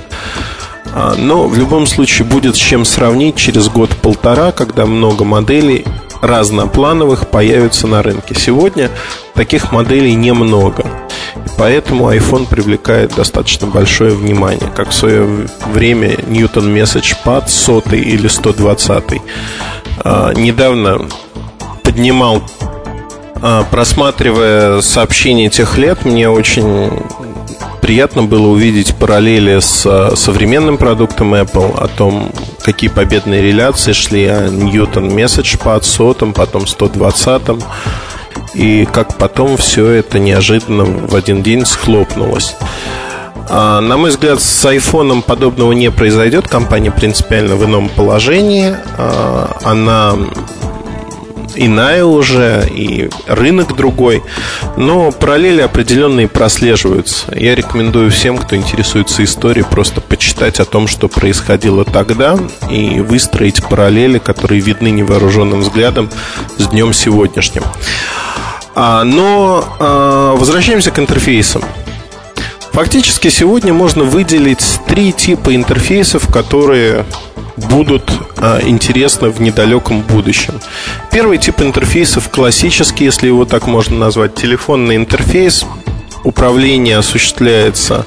А, 0.94 1.16
но 1.18 1.48
в 1.48 1.58
любом 1.58 1.86
случае 1.86 2.28
будет 2.28 2.54
с 2.54 2.58
чем 2.60 2.84
сравнить 2.84 3.34
через 3.34 3.68
год-полтора, 3.68 4.52
когда 4.52 4.86
много 4.86 5.24
моделей 5.24 5.84
разноплановых 6.20 7.26
появятся 7.26 7.88
на 7.88 8.04
рынке. 8.04 8.36
Сегодня 8.36 8.88
таких 9.34 9.72
моделей 9.72 10.14
немного. 10.14 10.84
Поэтому 11.58 12.12
iPhone 12.12 12.46
привлекает 12.46 13.16
достаточно 13.16 13.66
большое 13.66 14.14
внимание. 14.14 14.70
Как 14.76 14.90
в 14.90 14.94
свое 14.94 15.48
время 15.72 16.10
Newton 16.14 16.72
Message 16.72 17.16
Pad 17.24 17.48
100 17.48 17.82
или 17.96 18.28
120. 18.28 19.20
А, 19.98 20.32
недавно 20.32 21.08
поднимал, 21.82 22.42
а, 23.40 23.64
просматривая 23.70 24.80
сообщения 24.80 25.50
тех 25.50 25.76
лет, 25.78 26.04
мне 26.04 26.28
очень 26.28 26.90
приятно 27.80 28.22
было 28.22 28.46
увидеть 28.48 28.94
параллели 28.94 29.58
с 29.60 29.84
а, 29.84 30.14
современным 30.16 30.78
продуктом 30.78 31.34
Apple, 31.34 31.78
о 31.78 31.88
том, 31.88 32.32
какие 32.62 32.88
победные 32.88 33.42
реляции 33.42 33.92
шли 33.92 34.26
о 34.26 34.46
Newton 34.48 35.14
Message 35.14 35.58
под 35.62 35.84
сотом, 35.84 36.32
потом 36.32 36.66
120 36.66 37.42
и 38.54 38.86
как 38.92 39.16
потом 39.16 39.56
все 39.56 39.88
это 39.88 40.18
неожиданно 40.18 40.84
в 40.84 41.14
один 41.14 41.42
день 41.42 41.64
схлопнулось. 41.64 42.54
А, 43.54 43.80
на 43.82 43.98
мой 43.98 44.08
взгляд, 44.08 44.40
с 44.40 44.64
айфоном 44.64 45.20
подобного 45.20 45.72
не 45.72 45.90
произойдет. 45.90 46.48
Компания 46.48 46.90
принципиально 46.90 47.56
в 47.56 47.64
ином 47.66 47.90
положении. 47.90 48.74
Она 49.62 50.16
иная 51.54 52.04
уже, 52.04 52.66
и 52.70 53.10
рынок 53.26 53.76
другой. 53.76 54.22
Но 54.76 55.12
параллели 55.12 55.60
определенные 55.60 56.28
прослеживаются. 56.28 57.26
Я 57.36 57.54
рекомендую 57.54 58.10
всем, 58.10 58.38
кто 58.38 58.56
интересуется 58.56 59.22
историей, 59.24 59.64
просто 59.68 60.00
почитать 60.00 60.60
о 60.60 60.64
том, 60.64 60.86
что 60.86 61.08
происходило 61.08 61.84
тогда, 61.84 62.38
и 62.70 63.00
выстроить 63.00 63.62
параллели, 63.62 64.18
которые 64.18 64.60
видны 64.60 64.90
невооруженным 64.90 65.60
взглядом 65.60 66.08
с 66.56 66.68
днем 66.68 66.92
сегодняшним. 66.92 67.64
А, 68.74 69.04
но 69.04 69.64
а, 69.78 70.34
возвращаемся 70.36 70.90
к 70.90 70.98
интерфейсам. 70.98 71.62
Фактически 72.72 73.28
сегодня 73.28 73.74
можно 73.74 74.04
выделить 74.04 74.80
три 74.86 75.12
типа 75.12 75.54
интерфейсов, 75.54 76.32
которые 76.32 77.04
будут 77.56 78.10
а, 78.38 78.60
интересны 78.62 79.28
в 79.28 79.42
недалеком 79.42 80.00
будущем. 80.00 80.54
Первый 81.10 81.36
тип 81.36 81.60
интерфейсов 81.60 82.30
классический, 82.30 83.04
если 83.04 83.26
его 83.26 83.44
так 83.44 83.66
можно 83.66 83.98
назвать, 83.98 84.34
телефонный 84.34 84.96
интерфейс. 84.96 85.66
Управление 86.24 86.96
осуществляется 86.96 88.06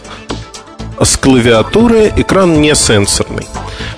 с 1.00 1.16
клавиатуры, 1.16 2.12
экран 2.16 2.60
не 2.60 2.74
сенсорный. 2.74 3.46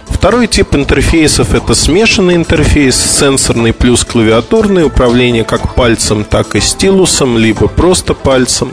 Второй 0.10 0.48
тип 0.48 0.76
интерфейсов 0.76 1.54
это 1.54 1.76
смешанный 1.76 2.36
интерфейс, 2.36 2.98
сенсорный 2.98 3.72
плюс 3.72 4.04
клавиатурный, 4.04 4.86
управление 4.86 5.44
как 5.46 5.76
пальцем, 5.76 6.26
так 6.26 6.56
и 6.56 6.60
стилусом, 6.60 7.38
либо 7.38 7.68
просто 7.68 8.14
пальцем, 8.14 8.72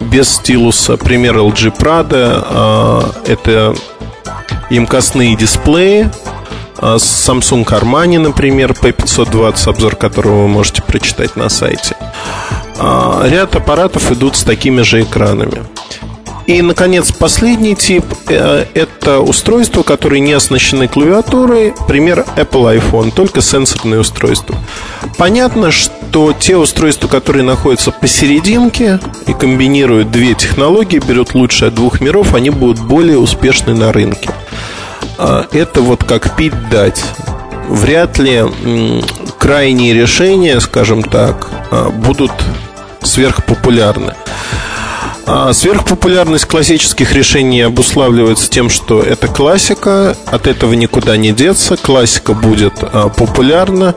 без 0.00 0.28
стилуса. 0.28 0.96
Пример 0.96 1.36
LG 1.36 1.76
Prada 1.76 2.44
а, 2.48 3.10
это 3.26 3.74
емкостные 4.70 5.36
дисплеи 5.36 6.10
а, 6.78 6.96
Samsung 6.96 7.64
Armani, 7.64 8.18
например, 8.18 8.72
P520, 8.72 9.68
обзор 9.68 9.96
которого 9.96 10.42
вы 10.42 10.48
можете 10.48 10.82
прочитать 10.82 11.36
на 11.36 11.48
сайте. 11.48 11.96
А, 12.78 13.26
ряд 13.26 13.56
аппаратов 13.56 14.12
идут 14.12 14.36
с 14.36 14.44
такими 14.44 14.82
же 14.82 15.02
экранами. 15.02 15.62
И, 16.46 16.62
наконец, 16.62 17.10
последний 17.10 17.74
тип 17.74 18.04
э,– 18.28 18.66
это 18.74 19.18
устройства, 19.20 19.82
которые 19.82 20.20
не 20.20 20.32
оснащены 20.32 20.86
клавиатурой, 20.86 21.74
пример 21.88 22.24
Apple 22.36 22.80
iPhone, 22.80 23.10
только 23.10 23.40
сенсорные 23.40 24.00
устройства. 24.00 24.54
Понятно, 25.18 25.72
что 25.72 26.32
те 26.32 26.56
устройства, 26.56 27.08
которые 27.08 27.42
находятся 27.42 27.90
посерединке 27.90 29.00
и 29.26 29.32
комбинируют 29.32 30.12
две 30.12 30.34
технологии, 30.34 31.00
берут 31.00 31.34
лучшее 31.34 31.68
от 31.68 31.74
двух 31.74 32.00
миров, 32.00 32.34
они 32.34 32.50
будут 32.50 32.80
более 32.80 33.18
успешны 33.18 33.74
на 33.74 33.92
рынке. 33.92 34.30
а, 35.18 35.46
это 35.52 35.80
вот 35.80 36.04
как 36.04 36.36
пить 36.36 36.68
дать. 36.70 37.02
Вряд 37.68 38.18
ли 38.18 38.44
крайние 39.38 39.94
решения, 39.94 40.60
скажем 40.60 41.02
так, 41.02 41.50
а, 41.70 41.90
будут 41.90 42.32
сверхпопулярны. 43.02 44.14
А 45.28 45.52
сверхпопулярность 45.52 46.44
классических 46.44 47.12
решений 47.12 47.60
обуславливается 47.62 48.48
тем, 48.48 48.70
что 48.70 49.02
это 49.02 49.26
классика, 49.26 50.16
от 50.26 50.46
этого 50.46 50.72
никуда 50.74 51.16
не 51.16 51.32
деться, 51.32 51.76
классика 51.76 52.32
будет 52.32 52.74
а, 52.80 53.08
популярна 53.08 53.96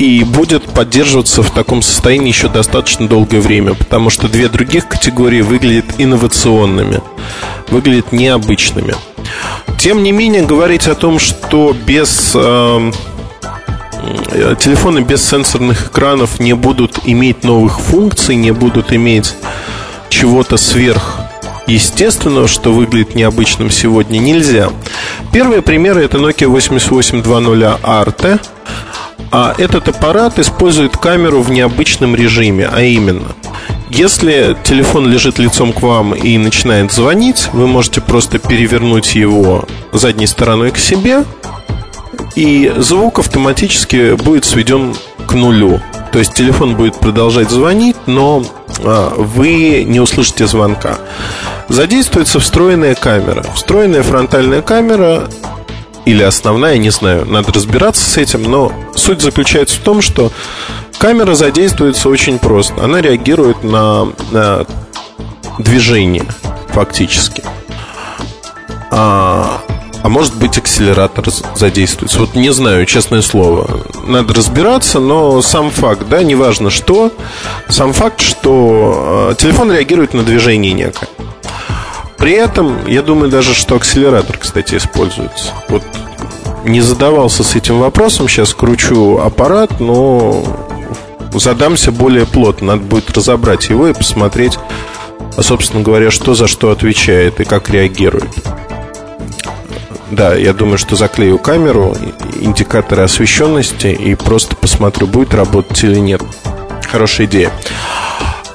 и 0.00 0.24
будет 0.24 0.64
поддерживаться 0.64 1.44
в 1.44 1.52
таком 1.52 1.80
состоянии 1.80 2.26
еще 2.26 2.48
достаточно 2.48 3.06
долгое 3.06 3.40
время, 3.40 3.74
потому 3.74 4.10
что 4.10 4.26
две 4.26 4.48
других 4.48 4.88
категории 4.88 5.42
выглядят 5.42 5.84
инновационными, 5.98 7.00
выглядят 7.70 8.10
необычными. 8.10 8.96
Тем 9.78 10.02
не 10.02 10.10
менее, 10.10 10.42
говорить 10.42 10.88
о 10.88 10.96
том, 10.96 11.20
что 11.20 11.72
без 11.86 12.32
э, 12.34 12.90
телефоны 14.58 15.00
без 15.00 15.24
сенсорных 15.24 15.86
экранов 15.86 16.40
не 16.40 16.54
будут 16.54 16.98
иметь 17.04 17.44
новых 17.44 17.78
функций, 17.78 18.34
не 18.34 18.50
будут 18.50 18.92
иметь 18.92 19.36
чего-то 20.12 20.56
сверх 20.58 21.18
естественного, 21.66 22.46
что 22.46 22.72
выглядит 22.72 23.14
необычным 23.14 23.70
сегодня, 23.70 24.18
нельзя. 24.18 24.70
Первые 25.32 25.62
примеры 25.62 26.04
это 26.04 26.18
Nokia 26.18 26.46
8820 26.48 27.80
Arte. 27.82 28.40
А 29.34 29.54
этот 29.56 29.88
аппарат 29.88 30.38
использует 30.38 30.98
камеру 30.98 31.40
в 31.40 31.50
необычном 31.50 32.14
режиме, 32.14 32.68
а 32.70 32.82
именно, 32.82 33.34
если 33.88 34.54
телефон 34.62 35.10
лежит 35.10 35.38
лицом 35.38 35.72
к 35.72 35.80
вам 35.80 36.14
и 36.14 36.36
начинает 36.36 36.92
звонить, 36.92 37.48
вы 37.54 37.66
можете 37.66 38.02
просто 38.02 38.38
перевернуть 38.38 39.14
его 39.14 39.64
задней 39.92 40.26
стороной 40.26 40.70
к 40.70 40.76
себе, 40.76 41.24
и 42.36 42.70
звук 42.76 43.20
автоматически 43.20 44.16
будет 44.16 44.44
сведен 44.44 44.94
к 45.26 45.32
нулю. 45.32 45.80
То 46.12 46.18
есть 46.18 46.34
телефон 46.34 46.76
будет 46.76 46.98
продолжать 46.98 47.48
звонить, 47.48 47.96
но 48.04 48.44
а, 48.44 48.61
вы 48.78 49.84
не 49.84 50.00
услышите 50.00 50.46
звонка. 50.46 50.98
Задействуется 51.68 52.40
встроенная 52.40 52.94
камера. 52.94 53.44
Встроенная 53.54 54.02
фронтальная 54.02 54.62
камера 54.62 55.28
или 56.04 56.22
основная, 56.22 56.78
не 56.78 56.90
знаю, 56.90 57.26
надо 57.26 57.52
разбираться 57.52 58.04
с 58.08 58.16
этим, 58.16 58.42
но 58.42 58.72
суть 58.94 59.22
заключается 59.22 59.76
в 59.76 59.80
том, 59.80 60.02
что 60.02 60.32
камера 60.98 61.34
задействуется 61.34 62.08
очень 62.08 62.38
просто. 62.38 62.82
Она 62.82 63.00
реагирует 63.00 63.62
на, 63.62 64.08
на 64.32 64.66
движение 65.58 66.26
фактически. 66.68 67.44
А, 68.90 69.62
а 70.02 70.08
может 70.08 70.34
быть 70.34 70.58
акселератор 70.58 71.24
задействуется. 71.54 72.18
Вот 72.18 72.34
не 72.34 72.52
знаю, 72.52 72.84
честное 72.86 73.22
слово. 73.22 73.82
Надо 74.06 74.34
разбираться, 74.34 74.98
но 74.98 75.40
сам 75.42 75.70
факт, 75.70 76.08
да, 76.08 76.22
неважно 76.22 76.70
что, 76.70 77.12
сам 77.68 77.92
факт, 77.92 78.20
что 78.20 79.30
э, 79.30 79.34
телефон 79.36 79.72
реагирует 79.72 80.12
на 80.12 80.24
движение 80.24 80.72
некое. 80.72 81.08
При 82.18 82.32
этом, 82.32 82.86
я 82.86 83.02
думаю 83.02 83.30
даже, 83.30 83.54
что 83.54 83.76
акселератор, 83.76 84.38
кстати, 84.38 84.76
используется. 84.76 85.52
Вот 85.68 85.82
не 86.64 86.80
задавался 86.80 87.42
с 87.42 87.56
этим 87.56 87.80
вопросом, 87.80 88.28
сейчас 88.28 88.54
кручу 88.54 89.18
аппарат, 89.18 89.80
но 89.80 90.44
задамся 91.32 91.90
более 91.90 92.26
плотно. 92.26 92.74
Надо 92.74 92.82
будет 92.82 93.10
разобрать 93.10 93.68
его 93.70 93.88
и 93.88 93.92
посмотреть, 93.92 94.58
собственно 95.40 95.82
говоря, 95.82 96.10
что 96.10 96.34
за 96.34 96.46
что 96.46 96.70
отвечает 96.70 97.40
и 97.40 97.44
как 97.44 97.70
реагирует. 97.70 98.30
Да, 100.12 100.34
я 100.34 100.52
думаю, 100.52 100.76
что 100.76 100.94
заклею 100.94 101.38
камеру, 101.38 101.96
индикаторы 102.38 103.02
освещенности 103.02 103.86
и 103.86 104.14
просто 104.14 104.54
посмотрю, 104.54 105.06
будет 105.06 105.32
работать 105.32 105.82
или 105.84 105.98
нет. 105.98 106.20
Хорошая 106.90 107.26
идея. 107.26 107.50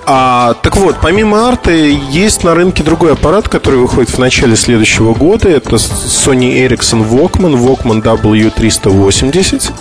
А, 0.05 0.53
так 0.61 0.77
вот, 0.77 0.97
помимо 1.01 1.47
арты, 1.47 1.99
есть 2.11 2.43
на 2.43 2.53
рынке 2.53 2.83
другой 2.83 3.13
аппарат, 3.13 3.49
который 3.49 3.79
выходит 3.79 4.11
в 4.11 4.19
начале 4.19 4.55
следующего 4.55 5.15
года. 5.15 5.49
Это 5.49 5.77
Sony 5.77 6.63
Ericsson 6.63 7.09
Walkman, 7.09 7.57
Walkman 7.57 8.03
W380. 8.03 9.71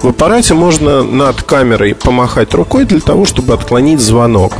В 0.00 0.08
аппарате 0.08 0.54
можно 0.54 1.02
над 1.02 1.42
камерой 1.42 1.96
помахать 1.96 2.54
рукой 2.54 2.84
для 2.84 3.00
того, 3.00 3.24
чтобы 3.24 3.54
отклонить 3.54 3.98
звонок. 3.98 4.52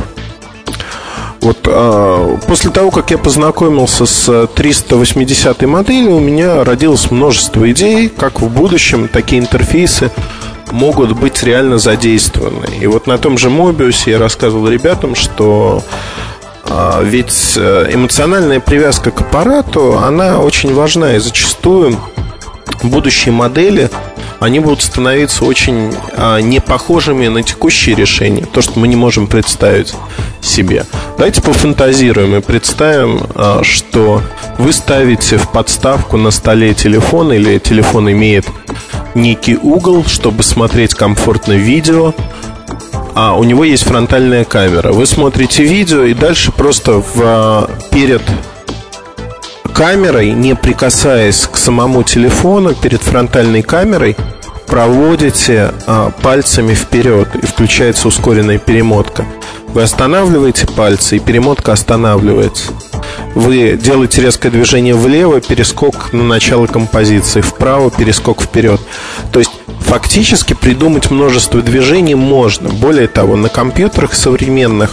Вот 1.41 1.59
а, 1.67 2.37
после 2.47 2.69
того, 2.69 2.91
как 2.91 3.11
я 3.11 3.17
познакомился 3.17 4.05
с 4.05 4.47
380 4.47 5.61
моделью, 5.63 6.15
у 6.15 6.19
меня 6.19 6.63
родилось 6.63 7.11
множество 7.11 7.69
идей, 7.71 8.09
как 8.09 8.41
в 8.41 8.49
будущем 8.49 9.07
такие 9.07 9.41
интерфейсы 9.41 10.11
могут 10.71 11.13
быть 11.13 11.41
реально 11.43 11.77
задействованы. 11.77 12.67
И 12.79 12.87
вот 12.87 13.07
на 13.07 13.17
том 13.17 13.37
же 13.37 13.49
Mobius 13.49 14.09
я 14.09 14.19
рассказывал 14.19 14.67
ребятам, 14.67 15.15
что 15.15 15.83
а, 16.65 17.01
ведь 17.01 17.53
э, 17.57 17.89
эмоциональная 17.91 18.59
привязка 18.59 19.11
к 19.11 19.21
аппарату, 19.21 19.97
она 19.97 20.39
очень 20.39 20.73
важна 20.73 21.15
и 21.15 21.19
зачастую 21.19 21.97
будущие 22.83 23.33
модели 23.33 23.89
они 24.39 24.59
будут 24.59 24.81
становиться 24.81 25.43
очень 25.45 25.93
а, 26.15 26.39
не 26.39 26.59
похожими 26.61 27.27
на 27.27 27.43
текущие 27.43 27.95
решения, 27.95 28.45
то, 28.45 28.61
что 28.61 28.79
мы 28.79 28.87
не 28.87 28.95
можем 28.95 29.27
представить 29.27 29.93
себе. 30.41 30.85
Давайте 31.19 31.41
пофантазируем 31.41 32.37
и 32.37 32.39
представим, 32.39 33.19
а, 33.35 33.59
что 33.61 34.21
вы 34.57 34.71
ставите 34.71 35.35
в 35.35 35.51
подставку 35.51 36.15
на 36.15 36.31
столе 36.31 36.73
телефон 36.73 37.33
или 37.33 37.59
телефон 37.59 38.09
имеет 38.09 38.45
некий 39.15 39.57
угол, 39.57 40.05
чтобы 40.05 40.43
смотреть 40.43 40.93
комфортно 40.93 41.51
видео, 41.51 42.13
а 43.15 43.37
у 43.37 43.43
него 43.43 43.65
есть 43.65 43.83
фронтальная 43.83 44.45
камера. 44.45 44.93
Вы 44.93 45.05
смотрите 45.05 45.63
видео 45.63 46.03
и 46.03 46.13
дальше 46.13 46.53
просто 46.53 47.01
в, 47.01 47.15
а, 47.17 47.69
перед 47.91 48.21
камерой, 49.73 50.31
не 50.31 50.55
прикасаясь 50.55 51.49
к 51.51 51.57
самому 51.57 52.03
телефону, 52.03 52.73
перед 52.75 53.01
фронтальной 53.01 53.61
камерой, 53.61 54.15
проводите 54.67 55.73
а, 55.85 56.11
пальцами 56.21 56.73
вперед 56.73 57.27
и 57.35 57.45
включается 57.45 58.07
ускоренная 58.07 58.57
перемотка. 58.57 59.25
Вы 59.73 59.83
останавливаете 59.83 60.67
пальцы, 60.67 61.17
и 61.17 61.19
перемотка 61.19 61.73
останавливается. 61.73 62.73
Вы 63.35 63.77
делаете 63.81 64.21
резкое 64.21 64.49
движение 64.49 64.95
влево, 64.95 65.39
перескок 65.39 66.11
на 66.11 66.23
начало 66.23 66.65
композиции, 66.65 67.41
вправо, 67.41 67.91
перескок 67.91 68.41
вперед. 68.41 68.81
То 69.31 69.39
есть 69.39 69.51
фактически 69.81 70.53
придумать 70.53 71.11
множество 71.11 71.61
движений 71.61 72.15
можно. 72.15 72.69
Более 72.69 73.07
того, 73.07 73.35
на 73.35 73.49
компьютерах 73.49 74.13
современных 74.13 74.91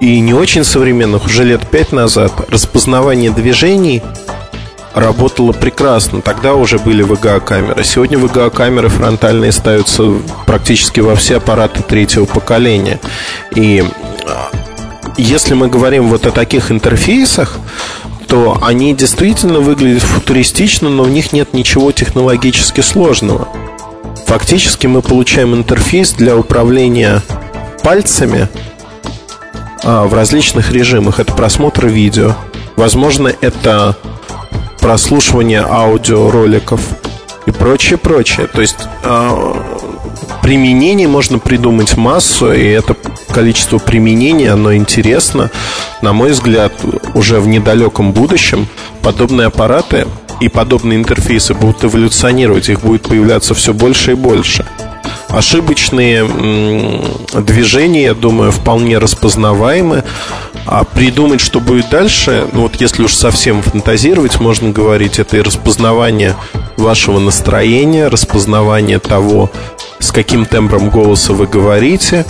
и 0.00 0.20
не 0.20 0.34
очень 0.34 0.64
современных, 0.64 1.24
уже 1.24 1.44
лет 1.44 1.68
пять 1.70 1.92
назад, 1.92 2.32
распознавание 2.50 3.30
движений 3.30 4.02
работало 4.94 5.52
прекрасно. 5.52 6.22
Тогда 6.22 6.54
уже 6.54 6.78
были 6.78 7.04
VGA-камеры. 7.04 7.84
Сегодня 7.84 8.18
VGA-камеры 8.18 8.88
фронтальные 8.88 9.52
ставятся 9.52 10.04
практически 10.46 11.00
во 11.00 11.16
все 11.16 11.36
аппараты 11.36 11.82
третьего 11.82 12.24
поколения. 12.24 13.00
И 13.54 13.84
а, 14.26 14.50
если 15.16 15.54
мы 15.54 15.68
говорим 15.68 16.08
вот 16.08 16.26
о 16.26 16.30
таких 16.30 16.70
интерфейсах, 16.70 17.58
то 18.28 18.58
они 18.62 18.94
действительно 18.94 19.60
выглядят 19.60 20.02
футуристично, 20.02 20.88
но 20.88 21.02
в 21.02 21.10
них 21.10 21.32
нет 21.32 21.52
ничего 21.52 21.92
технологически 21.92 22.80
сложного. 22.80 23.48
Фактически 24.26 24.86
мы 24.86 25.02
получаем 25.02 25.54
интерфейс 25.54 26.12
для 26.12 26.36
управления 26.36 27.22
пальцами 27.82 28.48
а, 29.82 30.04
в 30.06 30.14
различных 30.14 30.72
режимах. 30.72 31.20
Это 31.20 31.32
просмотр 31.32 31.86
видео. 31.86 32.34
Возможно, 32.76 33.32
это 33.40 33.96
прослушивание 34.84 35.62
аудиороликов 35.62 36.78
и 37.46 37.50
прочее, 37.50 37.96
прочее. 37.96 38.46
То 38.48 38.60
есть 38.60 38.76
а, 39.02 39.56
применений 40.42 41.06
можно 41.06 41.38
придумать 41.38 41.96
массу, 41.96 42.52
и 42.52 42.66
это 42.66 42.94
количество 43.32 43.78
применений, 43.78 44.46
оно 44.50 44.74
интересно. 44.74 45.50
На 46.02 46.12
мой 46.12 46.32
взгляд, 46.32 46.74
уже 47.14 47.40
в 47.40 47.48
недалеком 47.48 48.12
будущем 48.12 48.66
подобные 49.00 49.46
аппараты 49.46 50.06
и 50.42 50.50
подобные 50.50 50.98
интерфейсы 50.98 51.54
будут 51.54 51.82
эволюционировать, 51.84 52.68
их 52.68 52.82
будет 52.82 53.04
появляться 53.08 53.54
все 53.54 53.72
больше 53.72 54.12
и 54.12 54.14
больше 54.14 54.66
ошибочные 55.28 56.28
движения, 57.34 58.04
я 58.04 58.14
думаю, 58.14 58.52
вполне 58.52 58.98
распознаваемы. 58.98 60.04
А 60.66 60.84
придумать, 60.84 61.40
что 61.40 61.60
будет 61.60 61.90
дальше, 61.90 62.48
ну 62.52 62.62
вот 62.62 62.80
если 62.80 63.02
уж 63.02 63.14
совсем 63.14 63.62
фантазировать, 63.62 64.40
можно 64.40 64.70
говорить, 64.70 65.18
это 65.18 65.36
и 65.36 65.42
распознавание 65.42 66.36
вашего 66.76 67.18
настроения, 67.18 68.08
распознавание 68.08 68.98
того, 68.98 69.50
с 69.98 70.10
каким 70.10 70.46
тембром 70.46 70.88
голоса 70.88 71.32
вы 71.34 71.46
говорите. 71.46 72.24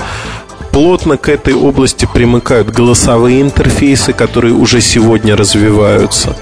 Плотно 0.73 1.16
к 1.16 1.29
этой 1.29 1.55
области 1.55 2.09
примыкают 2.12 2.68
голосовые 2.70 3.40
интерфейсы, 3.40 4.12
которые 4.12 4.55
уже 4.55 4.81
сегодня 4.81 5.37
развиваются. 5.37 6.37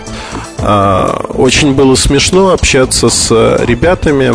А, 0.59 1.27
очень 1.35 1.75
было 1.75 1.95
смешно 1.97 2.51
общаться 2.51 3.11
с 3.11 3.31
ребятами 3.67 4.33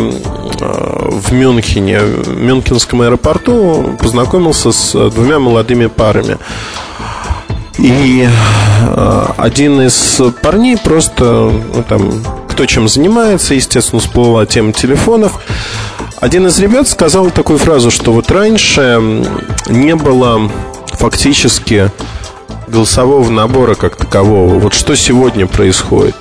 а, 0.60 1.10
в 1.10 1.32
Мюнхене, 1.32 1.98
в 1.98 2.40
Мюнхенском 2.40 3.00
аэропорту. 3.00 3.96
Познакомился 4.00 4.70
с 4.70 5.10
двумя 5.10 5.40
молодыми 5.40 5.86
парами. 5.86 6.38
И 7.78 8.28
а, 8.82 9.34
один 9.38 9.80
из 9.80 10.20
парней 10.42 10.76
просто, 10.76 11.24
ну, 11.24 11.84
там, 11.88 12.12
кто 12.48 12.66
чем 12.66 12.88
занимается, 12.88 13.54
естественно, 13.54 14.00
всплыла 14.00 14.46
тема 14.46 14.72
телефонов. 14.72 15.40
Один 16.20 16.48
из 16.48 16.58
ребят 16.58 16.88
сказал 16.88 17.30
такую 17.30 17.58
фразу, 17.58 17.92
что 17.92 18.12
вот 18.12 18.30
раньше 18.32 19.00
не 19.68 19.94
было 19.94 20.50
фактически 20.94 21.92
голосового 22.66 23.30
набора 23.30 23.76
как 23.76 23.94
такового. 23.94 24.58
Вот 24.58 24.74
что 24.74 24.96
сегодня 24.96 25.46
происходит. 25.46 26.16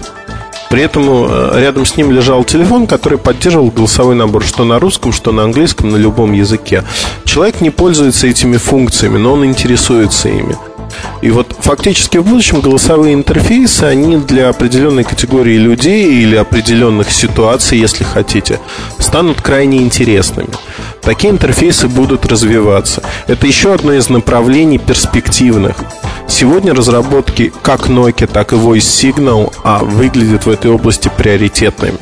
При 0.69 0.83
этом 0.83 1.05
э, 1.09 1.61
рядом 1.61 1.85
с 1.85 1.95
ним 1.95 2.11
лежал 2.11 2.43
телефон, 2.43 2.87
который 2.87 3.17
поддерживал 3.17 3.71
голосовой 3.71 4.15
набор, 4.15 4.43
что 4.43 4.63
на 4.65 4.79
русском, 4.79 5.13
что 5.13 5.31
на 5.31 5.43
английском, 5.43 5.89
на 5.89 5.95
любом 5.95 6.33
языке. 6.33 6.83
Человек 7.23 7.61
не 7.61 7.69
пользуется 7.69 8.27
этими 8.27 8.57
функциями, 8.57 9.17
но 9.17 9.33
он 9.33 9.45
интересуется 9.45 10.29
ими. 10.29 10.57
И 11.21 11.32
вот 11.32 11.56
фактически 11.60 12.17
в 12.17 12.26
будущем 12.26 12.62
голосовые 12.62 13.13
интерфейсы, 13.13 13.84
они 13.84 14.17
для 14.17 14.50
определенной 14.50 15.04
категории 15.04 15.58
людей 15.58 16.21
или 16.21 16.36
определенных 16.36 17.12
ситуаций, 17.12 17.80
если 17.80 18.04
хотите, 18.04 18.60
станут 19.00 19.41
крайне 19.41 19.80
интересными. 19.80 20.50
Такие 21.02 21.32
интерфейсы 21.32 21.88
будут 21.88 22.26
развиваться. 22.26 23.02
Это 23.28 23.47
еще 23.47 23.73
одно 23.73 23.93
из 23.93 24.10
направлений 24.10 24.78
перспективных. 24.78 25.78
Сегодня 26.28 26.73
разработки 26.73 27.54
как 27.62 27.88
Nokia, 27.88 28.28
так 28.28 28.54
и 28.54 28.56
Voice 28.56 28.78
Signal 28.78 29.54
а, 29.63 29.80
выглядят 29.80 30.45
в 30.45 30.50
этой 30.50 30.69
области 30.69 31.10
приоритетными. 31.15 31.97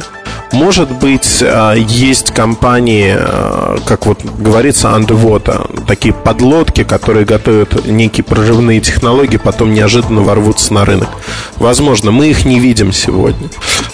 Может 0.56 0.90
быть, 0.90 1.44
а, 1.44 1.74
есть 1.74 2.32
компании, 2.32 3.14
а, 3.14 3.78
как 3.86 4.06
вот 4.06 4.24
говорится, 4.24 4.88
underwater, 4.88 5.86
такие 5.86 6.14
подлодки, 6.14 6.86
которые 6.86 7.26
готовят 7.26 7.86
некие 7.86 8.24
прорывные 8.24 8.80
технологии, 8.80 9.36
потом 9.36 9.74
неожиданно 9.74 10.22
ворвутся 10.22 10.74
на 10.74 10.86
рынок. 10.86 11.10
Возможно, 11.58 12.12
мы 12.12 12.30
их 12.30 12.46
не 12.46 12.62
видим 12.62 12.94
сегодня. 12.94 13.50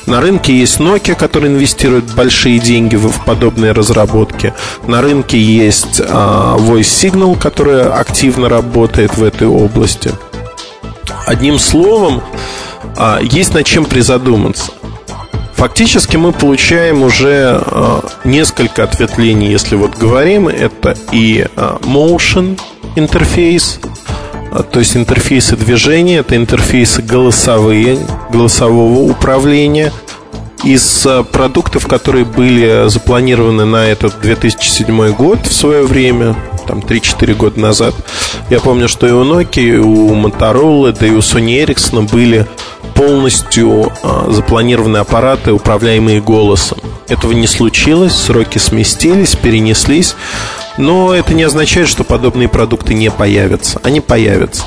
На 0.06 0.22
рынке 0.22 0.56
есть 0.56 0.80
Nokia, 0.80 1.16
который 1.16 1.50
инвестирует 1.50 2.14
большие 2.14 2.60
деньги 2.60 2.96
в 2.96 3.12
подобные 3.26 3.72
разработки. 3.72 4.54
На 4.86 5.02
рынке 5.02 5.40
есть 5.42 6.00
Voice 6.00 6.82
Signal, 6.82 7.40
которая 7.40 7.92
активно 7.92 8.50
работает 8.50 9.18
в 9.18 9.24
этой 9.24 9.48
области. 9.48 10.12
Одним 11.26 11.58
словом, 11.58 12.22
есть 13.24 13.56
над 13.56 13.66
чем 13.66 13.86
призадуматься. 13.86 14.72
Фактически 15.62 16.18
мы 16.18 16.32
получаем 16.32 17.04
уже 17.04 17.62
э, 17.64 18.02
несколько 18.24 18.84
ответвлений, 18.84 19.52
если 19.52 19.76
вот 19.76 19.96
говорим, 19.96 20.48
это 20.48 20.98
и 21.12 21.46
э, 21.56 21.78
motion 21.82 22.60
интерфейс, 22.96 23.80
э, 24.52 24.64
то 24.64 24.80
есть 24.80 24.98
интерфейсы 24.98 25.56
движения, 25.56 26.18
это 26.18 26.36
интерфейсы 26.36 27.04
голосовые, 27.04 28.00
голосового 28.32 29.04
управления. 29.04 29.94
Из 30.64 31.08
продуктов, 31.32 31.86
которые 31.86 32.26
были 32.26 32.88
запланированы 32.88 33.66
на 33.66 33.86
этот 33.86 34.20
2007 34.20 35.12
год 35.12 35.46
в 35.46 35.54
свое 35.54 35.84
время, 35.84 36.36
там 36.66 36.80
3-4 36.80 37.36
года 37.36 37.60
назад, 37.60 37.94
я 38.50 38.60
помню, 38.60 38.88
что 38.88 39.08
и 39.08 39.12
у 39.12 39.24
Nokia, 39.24 39.62
и 39.62 39.78
у 39.78 40.16
Motorola, 40.16 40.96
да 41.00 41.06
и 41.06 41.12
у 41.12 41.20
Sony 41.20 41.64
Ericsson 41.64 42.10
были 42.10 42.48
полностью 42.96 43.92
а, 44.04 44.28
запланированы 44.30 44.98
аппараты, 44.98 45.52
управляемые 45.54 46.22
голосом. 46.22 46.78
Этого 47.08 47.34
не 47.34 47.48
случилось, 47.48 48.14
сроки 48.14 48.58
сместились, 48.58 49.36
перенеслись, 49.36 50.16
но 50.78 51.14
это 51.14 51.34
не 51.34 51.44
означает, 51.44 51.88
что 51.88 52.04
подобные 52.04 52.48
продукты 52.48 52.94
не 52.94 53.12
появятся. 53.12 53.82
Они 53.84 54.00
появятся. 54.00 54.66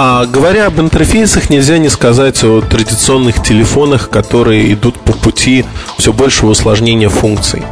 А 0.00 0.26
говоря 0.26 0.66
об 0.66 0.78
интерфейсах, 0.78 1.50
нельзя 1.50 1.78
не 1.78 1.88
сказать 1.88 2.44
о 2.44 2.60
традиционных 2.60 3.42
телефонах, 3.42 4.10
которые 4.10 4.72
идут 4.72 4.94
по 5.00 5.12
пути 5.12 5.64
все 5.98 6.12
большего 6.12 6.50
усложнения 6.50 7.08
функций. 7.08 7.64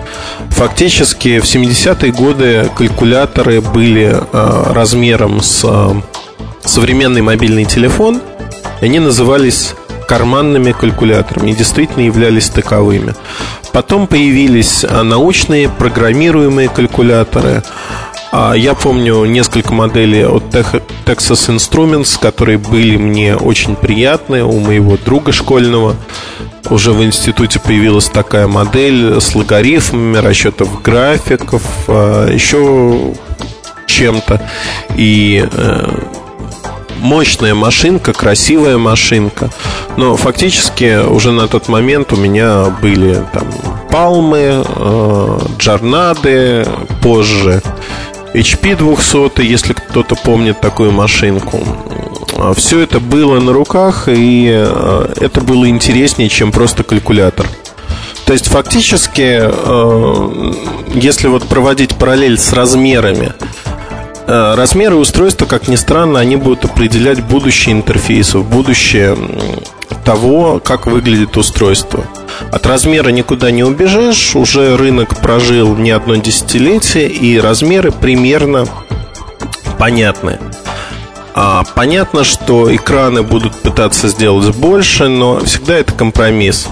Фактически 0.51 1.39
в 1.39 1.45
70-е 1.45 2.11
годы 2.11 2.69
калькуляторы 2.77 3.61
были 3.61 4.13
э, 4.13 4.73
размером 4.73 5.41
с 5.41 5.63
э, 5.63 5.95
современный 6.65 7.23
мобильный 7.23 7.65
телефон– 7.65 8.21
они 8.81 8.99
назывались 8.99 9.75
карманными 10.07 10.73
калькуляторами 10.73 11.51
и 11.51 11.55
действительно 11.55 12.05
являлись 12.05 12.49
таковыми. 12.49 13.15
Потом 13.73 14.07
появились 14.07 14.85
а, 14.85 15.03
научные 15.03 15.69
программируемые 15.69 16.69
калькуляторы. 16.69 17.63
А, 18.33 18.55
я 18.55 18.75
помню 18.75 19.25
несколько 19.25 19.75
моделей 19.75 20.25
от 20.27 20.45
Texas 20.55 21.49
Instruments, 21.49 22.19
которые 22.21 22.59
были 22.59 22.97
мне 22.97 23.37
очень 23.37 23.77
приятны. 23.77 24.45
У 24.45 24.61
моего 24.61 24.97
друга 24.97 25.33
школьного 25.33 25.97
уже 26.71 26.93
в 26.93 27.05
институте 27.05 27.61
появилась 27.61 28.09
такая 28.09 28.47
модель 28.47 29.21
с 29.21 29.35
логарифмами 29.35 30.19
расчетов 30.19 30.83
графиков, 30.83 31.63
а, 31.89 32.31
еще 32.31 33.15
чем-то. 33.87 34.41
И 34.97 35.47
э, 35.51 35.99
мощная 37.01 37.55
машинка, 37.55 38.13
красивая 38.13 38.79
машинка. 38.79 39.51
Но 39.97 40.17
фактически 40.17 41.05
уже 41.07 41.33
на 41.33 41.49
тот 41.49 41.69
момент 41.69 42.13
у 42.13 42.17
меня 42.17 42.67
были 42.83 43.23
там 43.33 43.49
палмы, 43.91 44.65
э, 44.65 45.39
джарнады, 45.59 46.67
позже 47.03 47.63
HP 48.35 48.77
200, 48.77 49.43
если 49.43 49.73
кто-то 49.73 50.15
помнит 50.15 50.61
такую 50.61 50.93
машинку. 50.93 51.61
Все 52.55 52.81
это 52.81 53.01
было 53.01 53.41
на 53.41 53.53
руках, 53.53 54.09
и 54.09 54.53
э, 54.55 55.07
это 55.17 55.41
было 55.41 55.69
интереснее, 55.69 56.29
чем 56.29 56.53
просто 56.53 56.83
калькулятор. 56.83 57.47
То 58.27 58.33
есть 58.33 58.49
фактически, 58.49 59.41
э, 59.41 60.53
если 60.95 61.29
вот 61.29 61.45
проводить 61.45 61.95
параллель 61.95 62.39
с 62.39 62.53
размерами, 62.53 63.33
размеры 64.27 64.97
устройства, 64.97 65.47
как 65.47 65.69
ни 65.69 65.77
странно, 65.77 66.19
они 66.21 66.37
будут 66.37 66.65
определять 66.65 67.23
будущее 67.23 67.75
интерфейсов, 67.75 68.45
будущее 68.45 69.17
того, 70.05 70.61
как 70.63 70.87
выглядит 70.87 71.37
устройство. 71.37 72.05
От 72.53 72.67
размера 72.67 73.11
никуда 73.11 73.51
не 73.51 73.65
убежишь, 73.65 74.35
уже 74.37 74.77
рынок 74.77 75.17
прожил 75.21 75.77
не 75.77 75.91
одно 75.91 76.17
десятилетие, 76.17 77.09
и 77.09 77.39
размеры 77.39 77.93
примерно 77.93 78.67
понятны. 79.79 80.39
А, 81.35 81.65
понятно, 81.75 82.25
что 82.25 82.75
экраны 82.75 83.23
будут 83.23 83.55
пытаться 83.57 84.09
сделать 84.09 84.55
больше, 84.57 85.09
но 85.09 85.41
всегда 85.41 85.75
это 85.75 85.93
компромисс. 85.93 86.69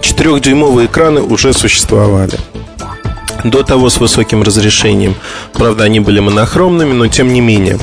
Четырехдюймовые 0.00 0.86
экраны 0.86 1.20
уже 1.20 1.52
существовали 1.52 2.38
до 3.44 3.62
того 3.62 3.90
с 3.90 3.98
высоким 3.98 4.42
разрешением. 4.42 5.14
Правда, 5.52 5.84
они 5.84 6.00
были 6.00 6.20
монохромными, 6.20 6.92
но 6.92 7.08
тем 7.08 7.32
не 7.32 7.40
менее. 7.40 7.78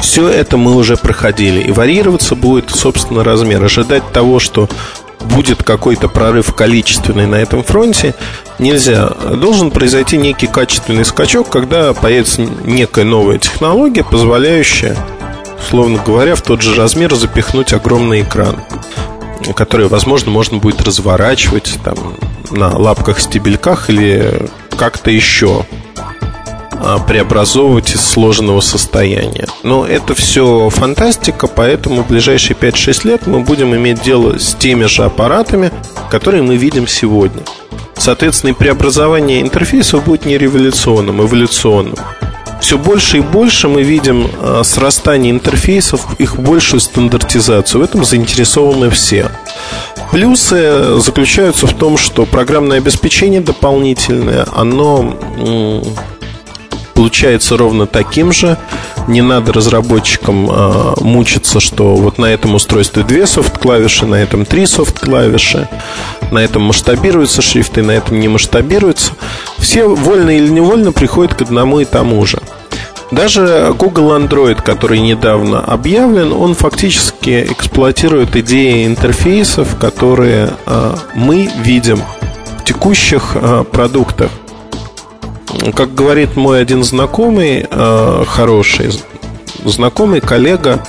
Все 0.00 0.28
это 0.28 0.56
мы 0.56 0.74
уже 0.74 0.96
проходили. 0.96 1.60
И 1.60 1.72
варьироваться 1.72 2.34
будет, 2.34 2.70
собственно, 2.70 3.24
размер. 3.24 3.62
Ожидать 3.64 4.12
того, 4.12 4.38
что 4.38 4.68
будет 5.20 5.62
какой-то 5.62 6.08
прорыв 6.08 6.54
количественный 6.54 7.26
на 7.26 7.36
этом 7.36 7.64
фронте, 7.64 8.14
нельзя. 8.58 9.08
Должен 9.08 9.70
произойти 9.70 10.16
некий 10.16 10.46
качественный 10.46 11.04
скачок, 11.04 11.48
когда 11.48 11.92
появится 11.92 12.42
некая 12.42 13.04
новая 13.04 13.38
технология, 13.38 14.04
позволяющая, 14.04 14.96
условно 15.58 16.00
говоря, 16.04 16.34
в 16.34 16.42
тот 16.42 16.62
же 16.62 16.74
размер 16.74 17.14
запихнуть 17.14 17.72
огромный 17.72 18.22
экран 18.22 18.56
который, 19.54 19.88
возможно, 19.88 20.30
можно 20.30 20.58
будет 20.58 20.82
разворачивать 20.82 21.78
там, 21.84 21.96
на 22.50 22.76
лапках-стебельках 22.76 23.90
или 23.90 24.48
как-то 24.76 25.10
еще 25.10 25.64
а, 26.72 26.98
преобразовывать 26.98 27.94
из 27.94 28.00
сложенного 28.00 28.60
состояния. 28.60 29.46
Но 29.62 29.86
это 29.86 30.14
все 30.14 30.68
фантастика, 30.70 31.46
поэтому 31.46 32.02
в 32.02 32.08
ближайшие 32.08 32.56
5-6 32.56 33.06
лет 33.08 33.26
мы 33.26 33.40
будем 33.40 33.74
иметь 33.74 34.02
дело 34.02 34.38
с 34.38 34.54
теми 34.54 34.84
же 34.84 35.04
аппаратами, 35.04 35.72
которые 36.10 36.42
мы 36.42 36.56
видим 36.56 36.86
сегодня. 36.86 37.42
Соответственно, 37.96 38.50
и 38.50 38.54
преобразование 38.54 39.40
интерфейсов 39.40 40.04
будет 40.04 40.26
не 40.26 40.36
революционным, 40.36 41.20
а 41.20 41.24
эволюционным. 41.24 41.96
Все 42.60 42.78
больше 42.78 43.18
и 43.18 43.20
больше 43.20 43.68
мы 43.68 43.82
видим 43.82 44.28
а, 44.40 44.62
срастание 44.64 45.30
интерфейсов, 45.30 46.06
их 46.18 46.38
большую 46.38 46.80
стандартизацию. 46.80 47.80
В 47.80 47.84
этом 47.84 48.04
заинтересованы 48.04 48.90
все. 48.90 49.30
Плюсы 50.10 50.98
заключаются 51.00 51.66
в 51.66 51.74
том, 51.74 51.96
что 51.98 52.26
программное 52.26 52.78
обеспечение 52.78 53.40
дополнительное, 53.40 54.46
оно 54.54 55.14
получается 56.96 57.56
ровно 57.56 57.86
таким 57.86 58.32
же, 58.32 58.56
Не 59.06 59.22
надо 59.22 59.52
разработчикам 59.52 60.50
э, 60.50 60.94
мучиться, 61.00 61.60
что 61.60 61.94
вот 61.94 62.18
на 62.18 62.24
этом 62.26 62.54
устройстве 62.56 63.04
две 63.04 63.26
софт-клавиши, 63.26 64.06
на 64.06 64.16
этом 64.16 64.44
три 64.44 64.66
софт-клавиши, 64.66 65.68
на 66.32 66.38
этом 66.38 66.62
масштабируются 66.62 67.42
шрифты, 67.42 67.82
на 67.82 67.92
этом 67.92 68.18
не 68.18 68.26
масштабируются. 68.26 69.12
Все 69.58 69.88
вольно 69.88 70.30
или 70.30 70.48
невольно 70.48 70.92
приходят 70.92 71.34
к 71.34 71.42
одному 71.42 71.80
и 71.80 71.84
тому 71.84 72.24
же. 72.26 72.40
Даже 73.12 73.72
Google 73.78 74.16
Android, 74.16 74.60
который 74.62 74.98
недавно 74.98 75.60
объявлен, 75.60 76.32
он 76.32 76.54
фактически 76.54 77.46
эксплуатирует 77.50 78.34
идеи 78.34 78.84
интерфейсов, 78.84 79.76
которые 79.78 80.50
э, 80.66 80.96
мы 81.14 81.48
видим 81.62 82.02
в 82.58 82.64
текущих 82.64 83.32
э, 83.36 83.64
продуктах. 83.70 84.30
Как 85.74 85.94
говорит 85.94 86.36
мой 86.36 86.60
один 86.60 86.82
знакомый, 86.82 87.66
э, 87.70 88.24
хороший 88.26 88.90
знакомый, 89.64 90.20
коллега, 90.20 90.82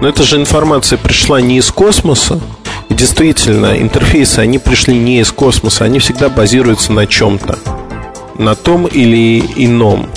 но 0.00 0.08
эта 0.08 0.22
же 0.22 0.36
информация 0.36 0.96
пришла 0.96 1.40
не 1.40 1.58
из 1.58 1.70
космоса. 1.70 2.40
И 2.88 2.94
действительно, 2.94 3.80
интерфейсы, 3.80 4.38
они 4.38 4.58
пришли 4.58 4.94
не 4.96 5.20
из 5.20 5.32
космоса, 5.32 5.84
они 5.84 5.98
всегда 5.98 6.28
базируются 6.28 6.92
на 6.92 7.06
чем-то, 7.06 7.58
на 8.38 8.54
том 8.54 8.86
или 8.86 9.40
ином. 9.56 10.08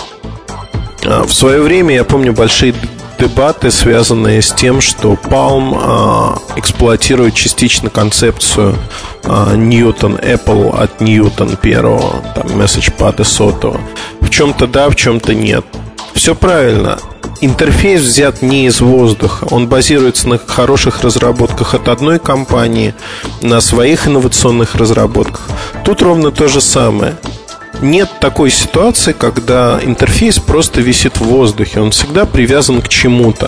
А, 1.05 1.23
в 1.23 1.33
свое 1.33 1.61
время, 1.61 1.95
я 1.95 2.03
помню, 2.03 2.33
большие 2.33 2.73
дебаты, 3.19 3.71
связанные 3.71 4.41
с 4.41 4.51
тем, 4.51 4.81
что 4.81 5.13
Palm 5.13 5.77
а, 5.81 6.37
эксплуатирует 6.55 7.33
частично 7.33 7.89
концепцию 7.89 8.75
а, 9.23 9.55
Newton 9.55 10.21
Apple 10.21 10.75
от 10.77 11.01
Newton 11.01 11.57
первого, 11.59 12.21
там, 12.35 12.47
MessagePad 12.47 13.21
и 13.21 13.23
сотого. 13.23 13.79
В 14.21 14.29
чем-то 14.29 14.67
да, 14.67 14.89
в 14.89 14.95
чем-то 14.95 15.33
нет. 15.33 15.65
Все 16.13 16.35
правильно. 16.35 16.99
Интерфейс 17.39 18.01
взят 18.01 18.41
не 18.41 18.65
из 18.65 18.81
воздуха. 18.81 19.45
Он 19.51 19.67
базируется 19.67 20.27
на 20.27 20.39
хороших 20.39 21.03
разработках 21.03 21.75
от 21.75 21.87
одной 21.87 22.17
компании, 22.17 22.95
на 23.41 23.61
своих 23.61 24.07
инновационных 24.07 24.73
разработках. 24.75 25.41
Тут 25.85 26.01
ровно 26.01 26.31
то 26.31 26.47
же 26.47 26.61
самое 26.61 27.15
нет 27.81 28.09
такой 28.19 28.49
ситуации, 28.51 29.13
когда 29.13 29.79
интерфейс 29.83 30.39
просто 30.39 30.81
висит 30.81 31.17
в 31.17 31.23
воздухе. 31.23 31.81
Он 31.81 31.91
всегда 31.91 32.25
привязан 32.25 32.81
к 32.81 32.87
чему-то. 32.87 33.47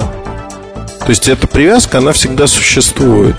То 1.00 1.10
есть 1.10 1.28
эта 1.28 1.48
привязка, 1.48 2.00
она 2.00 2.12
всегда 2.12 2.48
существует. 2.48 3.36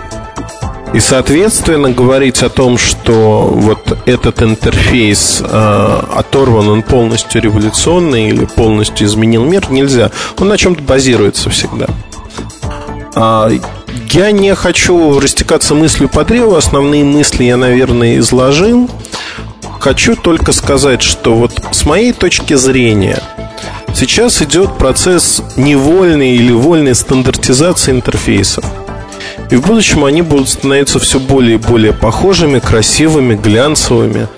И, 0.92 0.98
соответственно, 0.98 1.90
говорить 1.90 2.42
о 2.42 2.48
том, 2.48 2.76
что 2.76 3.48
вот 3.52 3.96
этот 4.06 4.42
интерфейс 4.42 5.40
э, 5.40 6.02
оторван, 6.16 6.68
он 6.68 6.82
полностью 6.82 7.40
революционный 7.40 8.28
или 8.30 8.44
полностью 8.44 9.06
изменил 9.06 9.44
мир, 9.44 9.70
нельзя. 9.70 10.10
Он 10.38 10.48
на 10.48 10.58
чем-то 10.58 10.82
базируется 10.82 11.48
всегда. 11.50 11.86
А, 13.14 13.48
я 14.10 14.32
не 14.32 14.52
хочу 14.56 15.20
растекаться 15.20 15.76
мыслью 15.76 16.08
по 16.08 16.24
древу. 16.24 16.56
Основные 16.56 17.04
мысли 17.04 17.44
я, 17.44 17.56
наверное, 17.56 18.18
изложил. 18.18 18.90
Хочу 19.80 20.14
только 20.14 20.52
сказать, 20.52 21.00
что 21.00 21.34
вот 21.34 21.52
с 21.72 21.86
моей 21.86 22.12
точки 22.12 22.52
зрения 22.52 23.18
сейчас 23.94 24.42
идет 24.42 24.76
процесс 24.76 25.42
невольной 25.56 26.36
или 26.36 26.52
вольной 26.52 26.94
стандартизации 26.94 27.92
интерфейсов. 27.92 28.62
И 29.50 29.56
в 29.56 29.66
будущем 29.66 30.04
они 30.04 30.20
будут 30.20 30.50
становиться 30.50 30.98
все 30.98 31.18
более 31.18 31.54
и 31.54 31.56
более 31.56 31.94
похожими, 31.94 32.58
красивыми, 32.58 33.36
глянцевыми. 33.36 34.28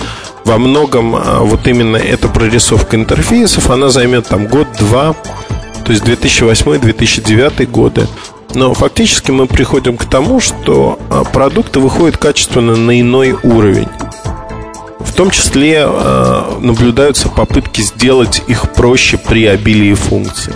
Во 0.44 0.58
многом 0.58 1.16
а, 1.16 1.40
вот 1.40 1.66
именно 1.66 1.96
эта 1.96 2.28
прорисовка 2.28 2.94
интерфейсов, 2.94 3.68
она 3.68 3.88
займет 3.88 4.28
там 4.28 4.46
год-два, 4.46 5.14
то 5.84 5.90
есть 5.90 6.04
2008-2009 6.04 7.66
годы. 7.66 8.06
Но 8.54 8.74
фактически 8.74 9.32
мы 9.32 9.48
приходим 9.48 9.96
к 9.96 10.04
тому, 10.04 10.38
что 10.38 11.00
а, 11.10 11.24
продукты 11.24 11.80
выходят 11.80 12.16
качественно 12.16 12.76
на 12.76 13.00
иной 13.00 13.32
уровень. 13.42 13.88
В 15.04 15.12
том 15.14 15.30
числе 15.30 15.84
э, 15.86 16.58
наблюдаются 16.60 17.28
попытки 17.28 17.80
сделать 17.82 18.42
их 18.46 18.72
проще 18.72 19.18
при 19.18 19.46
обилии 19.46 19.94
функций. 19.94 20.54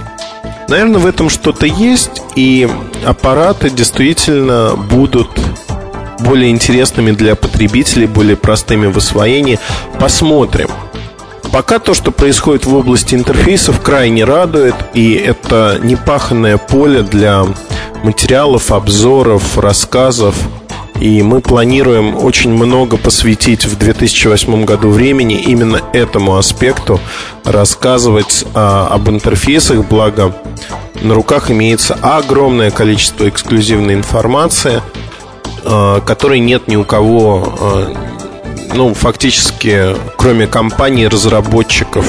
Наверное, 0.68 0.98
в 1.00 1.06
этом 1.06 1.30
что-то 1.30 1.66
есть, 1.66 2.22
и 2.34 2.68
аппараты 3.04 3.70
действительно 3.70 4.74
будут 4.76 5.28
более 6.20 6.50
интересными 6.50 7.12
для 7.12 7.36
потребителей, 7.36 8.06
более 8.06 8.36
простыми 8.36 8.86
в 8.86 8.96
освоении. 8.96 9.58
Посмотрим. 10.00 10.68
Пока 11.52 11.78
то, 11.78 11.94
что 11.94 12.10
происходит 12.10 12.66
в 12.66 12.74
области 12.74 13.14
интерфейсов, 13.14 13.80
крайне 13.80 14.24
радует, 14.24 14.74
и 14.94 15.12
это 15.12 15.78
непаханное 15.82 16.58
поле 16.58 17.02
для 17.02 17.44
материалов, 18.02 18.72
обзоров, 18.72 19.56
рассказов 19.56 20.34
и 21.00 21.22
мы 21.22 21.40
планируем 21.40 22.16
очень 22.16 22.52
много 22.52 22.96
посвятить 22.96 23.64
в 23.66 23.76
2008 23.78 24.64
году 24.64 24.90
времени 24.90 25.40
именно 25.40 25.80
этому 25.92 26.36
аспекту, 26.36 27.00
рассказывать 27.44 28.44
а, 28.54 28.88
об 28.88 29.08
интерфейсах, 29.08 29.84
благо 29.86 30.34
на 31.02 31.14
руках 31.14 31.50
имеется 31.50 31.94
огромное 32.00 32.70
количество 32.70 33.28
эксклюзивной 33.28 33.94
информации, 33.94 34.82
а, 35.64 36.00
которой 36.00 36.40
нет 36.40 36.68
ни 36.68 36.76
у 36.76 36.84
кого, 36.84 37.54
а, 37.60 37.94
ну, 38.74 38.94
фактически, 38.94 39.96
кроме 40.16 40.46
компаний, 40.46 41.08
разработчиков 41.08 42.06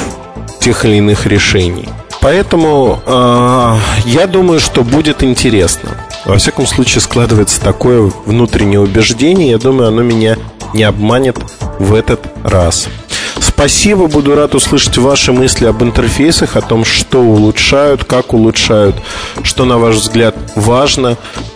тех 0.60 0.86
или 0.86 0.96
иных 0.96 1.26
решений. 1.26 1.88
Поэтому 2.20 3.00
э, 3.06 3.78
я 4.06 4.28
думаю, 4.28 4.60
что 4.60 4.84
будет 4.84 5.24
интересно. 5.24 5.92
Во 6.28 6.38
всяком 6.38 6.68
случае, 6.68 7.00
складывается 7.00 7.62
такое 7.62 8.12
внутреннее 8.26 8.82
убеждение. 8.82 9.52
Я 9.52 9.60
думаю, 9.60 9.88
оно 9.88 10.04
меня 10.04 10.36
не 10.74 10.84
обманет 10.84 11.38
в 11.80 11.94
этот 11.94 12.20
раз. 12.44 12.90
Спасибо, 13.40 14.08
буду 14.08 14.36
рад 14.36 14.54
услышать 14.54 14.98
ваши 14.98 15.32
мысли 15.32 15.66
об 15.66 15.82
интерфейсах, 15.82 16.58
о 16.58 16.62
том, 16.62 16.84
что 16.84 17.22
улучшают, 17.22 18.04
как 18.04 18.34
улучшают, 18.34 18.98
что, 19.42 19.64
на 19.64 19.78
ваш 19.78 19.96
взгляд, 19.96 20.36
важно. 20.56 21.16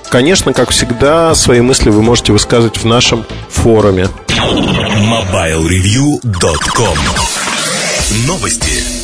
Конечно, 0.09 0.53
как 0.53 0.69
всегда, 0.69 1.35
свои 1.35 1.59
мысли 1.59 1.89
вы 1.89 2.01
можете 2.01 2.31
высказывать 2.31 2.77
в 2.77 2.85
нашем 2.85 3.25
форуме. 3.49 4.07
MobileReview.com 4.29 6.97
Новости. 8.25 9.00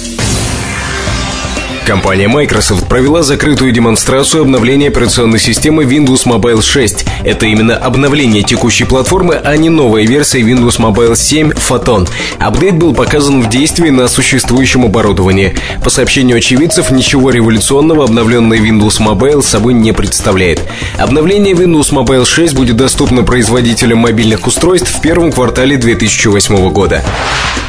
Компания 1.88 2.28
Microsoft 2.28 2.90
провела 2.90 3.24
закрытую 3.24 3.72
демонстрацию 3.72 4.42
обновления 4.42 4.90
операционной 4.90 5.40
системы 5.40 5.86
Windows 5.86 6.26
Mobile 6.26 6.62
6. 6.62 7.06
Это 7.24 7.46
именно 7.46 7.78
обновление 7.78 8.44
текущей 8.44 8.84
платформы, 8.84 9.36
а 9.36 9.56
не 9.56 9.70
новая 9.70 10.06
версия 10.06 10.42
Windows 10.42 10.80
Mobile 10.80 11.16
7 11.16 11.52
Photon. 11.52 12.10
Апдейт 12.40 12.76
был 12.76 12.94
показан 12.94 13.42
в 13.42 13.48
действии 13.48 13.90
на 13.90 14.10
существующем 14.10 14.84
оборудовании. 14.84 15.56
По 15.82 15.90
сообщению 15.90 16.40
очевидцев, 16.40 16.92
ничего 16.92 17.30
революционного 17.30 18.04
обновленный 18.04 18.60
Windows 18.60 19.00
Mobile 19.00 19.42
собой 19.42 19.74
не 19.74 19.94
представляет. 19.94 20.60
Обновление 20.98 21.54
Windows 21.54 21.94
Mobile 21.94 22.26
6 22.26 22.54
будет 22.54 22.76
доступно 22.76 23.24
производителям 23.24 24.00
мобильных 24.00 24.46
устройств 24.46 24.94
в 24.94 25.00
первом 25.00 25.32
квартале 25.32 25.78
2008 25.78 26.70
года. 26.70 27.02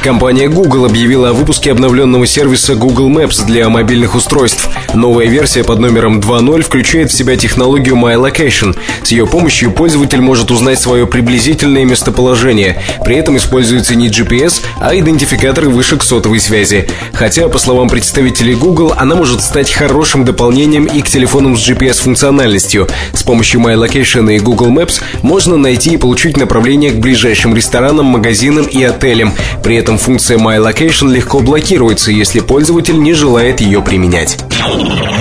Компания 0.03 0.49
Google 0.49 0.85
объявила 0.85 1.29
о 1.29 1.33
выпуске 1.33 1.71
обновленного 1.71 2.25
сервиса 2.25 2.75
Google 2.75 3.09
Maps 3.09 3.45
для 3.45 3.69
мобильных 3.69 4.08
мобильных 4.09 4.15
устройств. 4.15 4.69
Новая 4.93 5.27
версия 5.27 5.63
под 5.63 5.79
номером 5.79 6.19
2.0 6.19 6.61
включает 6.63 7.11
в 7.11 7.13
себя 7.13 7.35
технологию 7.35 7.95
My 7.95 8.15
Location. 8.15 8.75
С 9.03 9.11
ее 9.11 9.27
помощью 9.27 9.71
пользователь 9.71 10.21
может 10.21 10.51
узнать 10.51 10.79
свое 10.79 11.05
приблизительное 11.05 11.85
местоположение. 11.85 12.81
При 13.05 13.15
этом 13.15 13.37
используется 13.37 13.95
не 13.95 14.07
GPS, 14.07 14.61
а 14.79 14.95
идентификаторы 14.95 15.69
вышек 15.69 16.03
сотовой 16.03 16.39
связи. 16.39 16.87
Хотя, 17.13 17.47
по 17.47 17.59
словам 17.59 17.89
представителей 17.89 18.55
Google, 18.55 18.93
она 18.97 19.15
может 19.15 19.41
стать 19.41 19.71
хорошим 19.71 20.25
дополнением 20.25 20.85
и 20.85 21.01
к 21.01 21.07
телефонам 21.07 21.55
с 21.55 21.69
GPS-функциональностью. 21.69 22.87
С 23.13 23.23
помощью 23.23 23.61
My 23.61 23.75
Location 23.75 24.33
и 24.33 24.39
Google 24.39 24.71
Maps 24.71 25.01
можно 25.21 25.57
найти 25.57 25.91
и 25.93 25.97
получить 25.97 26.37
направление 26.37 26.91
к 26.91 26.99
ближайшим 26.99 27.55
ресторанам, 27.55 28.07
магазинам 28.07 28.65
и 28.65 28.83
отелям. 28.83 29.33
При 29.63 29.75
этом 29.75 29.97
функция 29.97 30.37
My 30.37 30.57
Location 30.57 31.11
легко 31.11 31.39
блокируется, 31.39 32.11
если 32.11 32.39
пользователь 32.39 32.99
не 32.99 33.13
желает 33.13 33.61
ее 33.61 33.81
применять 33.81 33.98
применять. 33.99 34.37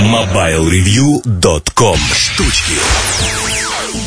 MobileReview.com 0.04 1.96
Штучки 2.14 2.74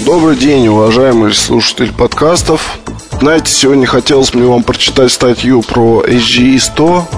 Добрый 0.06 0.38
день, 0.38 0.70
уважаемый 0.70 1.34
слушатель 1.34 1.92
подкастов. 1.92 2.78
Знаете, 3.20 3.52
сегодня 3.52 3.86
хотелось 3.86 4.34
мне 4.34 4.46
вам 4.46 4.64
прочитать 4.64 5.12
статью 5.12 5.62
про 5.62 6.06
HGE 6.08 6.58
100 6.58 7.10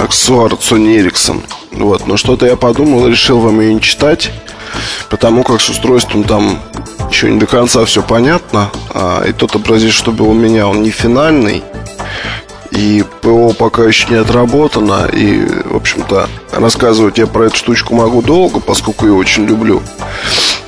аксессуар 0.00 0.54
Sony 0.54 1.00
Ericsson. 1.00 1.44
Вот, 1.70 2.08
но 2.08 2.16
что-то 2.16 2.46
я 2.46 2.56
подумал, 2.56 3.06
решил 3.06 3.38
вам 3.38 3.60
ее 3.60 3.74
не 3.74 3.80
читать, 3.80 4.32
потому 5.10 5.44
как 5.44 5.60
с 5.60 5.68
устройством 5.68 6.24
там 6.24 6.58
еще 7.08 7.30
не 7.30 7.38
до 7.38 7.46
конца 7.46 7.84
все 7.84 8.02
понятно. 8.02 8.72
А, 8.90 9.22
и 9.22 9.32
тот 9.32 9.54
образец, 9.54 9.92
что 9.92 10.10
был 10.10 10.30
у 10.30 10.34
меня, 10.34 10.66
он 10.66 10.82
не 10.82 10.90
финальный. 10.90 11.62
И 12.78 13.02
ПО 13.22 13.52
пока 13.52 13.82
еще 13.84 14.06
не 14.08 14.14
отработано. 14.14 15.06
И, 15.12 15.44
в 15.64 15.74
общем-то, 15.74 16.28
рассказывать 16.52 17.18
я 17.18 17.26
про 17.26 17.46
эту 17.46 17.56
штучку 17.56 17.94
могу 17.94 18.22
долго, 18.22 18.60
поскольку 18.60 19.06
ее 19.06 19.14
очень 19.14 19.46
люблю. 19.46 19.82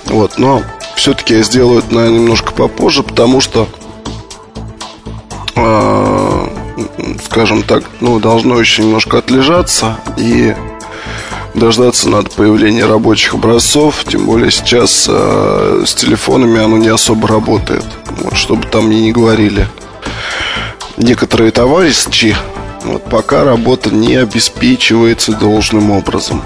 Вот, 0.06 0.38
но 0.38 0.62
все-таки 0.96 1.34
я 1.34 1.42
сделаю 1.44 1.78
это, 1.78 1.94
наверное, 1.94 2.18
немножко 2.18 2.52
попозже, 2.52 3.04
потому 3.04 3.40
что, 3.40 3.68
э, 5.54 6.48
скажем 7.24 7.62
так, 7.62 7.84
ну, 8.00 8.18
должно 8.18 8.58
еще 8.58 8.82
немножко 8.82 9.18
отлежаться 9.18 9.98
и 10.16 10.56
дождаться 11.54 12.08
надо 12.08 12.28
появления 12.30 12.86
рабочих 12.86 13.34
образцов, 13.34 14.04
тем 14.04 14.26
более 14.26 14.50
сейчас 14.50 15.06
э, 15.08 15.84
с 15.86 15.94
телефонами 15.94 16.60
оно 16.60 16.76
не 16.76 16.88
особо 16.88 17.28
работает. 17.28 17.84
Вот, 18.18 18.34
чтобы 18.36 18.66
там 18.66 18.86
мне 18.86 19.00
не 19.00 19.12
говорили 19.12 19.68
некоторые 21.00 21.50
товарищи, 21.50 22.36
вот 22.84 23.04
пока 23.04 23.44
работа 23.44 23.90
не 23.90 24.16
обеспечивается 24.16 25.32
должным 25.32 25.90
образом. 25.90 26.42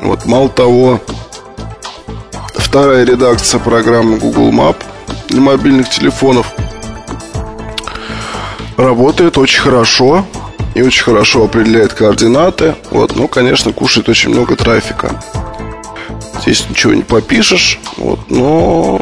Вот 0.00 0.26
мало 0.26 0.48
того, 0.48 1.00
вторая 2.54 3.04
редакция 3.04 3.60
программы 3.60 4.18
Google 4.18 4.50
Map 4.50 4.76
для 5.28 5.40
мобильных 5.40 5.88
телефонов 5.88 6.52
работает 8.76 9.38
очень 9.38 9.60
хорошо 9.60 10.26
и 10.74 10.82
очень 10.82 11.04
хорошо 11.04 11.44
определяет 11.44 11.92
координаты. 11.92 12.74
Вот, 12.90 13.14
ну, 13.16 13.28
конечно, 13.28 13.72
кушает 13.72 14.08
очень 14.08 14.30
много 14.30 14.56
трафика. 14.56 15.20
Здесь 16.42 16.68
ничего 16.68 16.92
не 16.92 17.02
попишешь, 17.02 17.78
вот, 17.96 18.18
но 18.28 18.98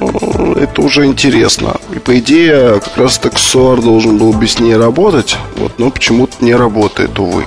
это 0.56 0.82
уже 0.82 1.06
интересно. 1.06 1.80
И 1.94 1.98
по 1.98 2.18
идее, 2.18 2.80
как 2.80 2.98
раз 2.98 3.18
таксуар 3.18 3.80
должен 3.80 4.18
был 4.18 4.34
без 4.34 4.60
ней 4.60 4.76
работать, 4.76 5.36
вот, 5.56 5.78
но 5.78 5.90
почему-то 5.90 6.44
не 6.44 6.54
работает, 6.54 7.18
увы. 7.18 7.46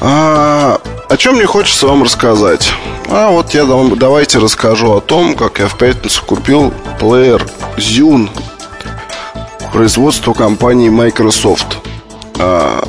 А, 0.00 0.80
о 1.10 1.16
чем 1.18 1.34
мне 1.34 1.46
хочется 1.46 1.86
вам 1.86 2.04
рассказать? 2.04 2.72
А 3.10 3.30
вот 3.30 3.52
я 3.52 3.66
давайте 3.96 4.38
расскажу 4.38 4.92
о 4.92 5.00
том, 5.00 5.34
как 5.34 5.58
я 5.58 5.68
в 5.68 5.76
пятницу 5.76 6.24
купил 6.24 6.72
плеер 6.98 7.46
Zune 7.76 8.30
производства 9.72 10.32
компании 10.32 10.88
Microsoft. 10.88 11.78
А, 12.38 12.82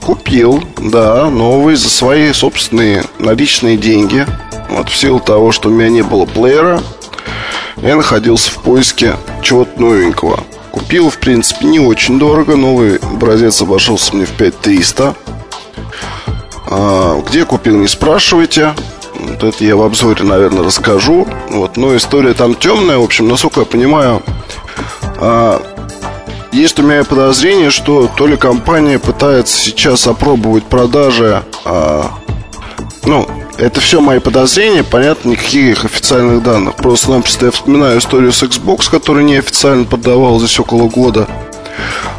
Купил, 0.00 0.62
да, 0.78 1.28
новый 1.30 1.76
за 1.76 1.88
свои 1.88 2.32
собственные 2.32 3.04
наличные 3.18 3.76
деньги. 3.76 4.26
Вот 4.70 4.88
в 4.88 4.96
силу 4.96 5.20
того, 5.20 5.52
что 5.52 5.68
у 5.68 5.72
меня 5.72 5.88
не 5.88 6.02
было 6.02 6.24
плеера, 6.24 6.82
я 7.78 7.96
находился 7.96 8.50
в 8.50 8.58
поиске 8.62 9.16
чего-то 9.42 9.80
новенького. 9.80 10.40
Купил, 10.70 11.10
в 11.10 11.18
принципе, 11.18 11.66
не 11.66 11.80
очень 11.80 12.18
дорого. 12.18 12.56
Новый 12.56 12.96
образец 12.96 13.60
обошелся 13.62 14.14
мне 14.14 14.26
в 14.26 14.30
5300. 14.30 15.14
А, 16.66 17.20
где 17.22 17.44
купил, 17.44 17.76
не 17.76 17.88
спрашивайте. 17.88 18.74
Вот 19.14 19.42
это 19.42 19.64
я 19.64 19.76
в 19.76 19.82
обзоре, 19.82 20.22
наверное, 20.22 20.62
расскажу. 20.62 21.26
Вот, 21.48 21.76
но 21.76 21.96
история 21.96 22.34
там 22.34 22.54
темная. 22.54 22.98
В 22.98 23.04
общем, 23.04 23.28
насколько 23.28 23.60
я 23.60 23.66
понимаю, 23.66 24.22
а, 25.18 25.60
есть 26.52 26.78
у 26.78 26.82
меня 26.82 27.04
подозрение, 27.04 27.70
что 27.70 28.08
то 28.14 28.26
ли 28.26 28.36
компания 28.36 28.98
пытается 28.98 29.56
сейчас 29.58 30.06
опробовать 30.06 30.64
продажи, 30.64 31.42
а, 31.64 32.10
ну, 33.04 33.28
это 33.58 33.80
все 33.80 34.00
мои 34.00 34.18
подозрения, 34.18 34.82
понятно, 34.82 35.30
никаких 35.30 35.84
официальных 35.84 36.42
данных. 36.42 36.76
Просто-напросто 36.76 37.46
я 37.46 37.52
вспоминаю 37.52 37.98
историю 37.98 38.32
с 38.32 38.42
Xbox, 38.42 38.90
который 38.90 39.24
неофициально 39.24 39.84
продавал 39.84 40.38
здесь 40.38 40.58
около 40.58 40.88
года, 40.88 41.28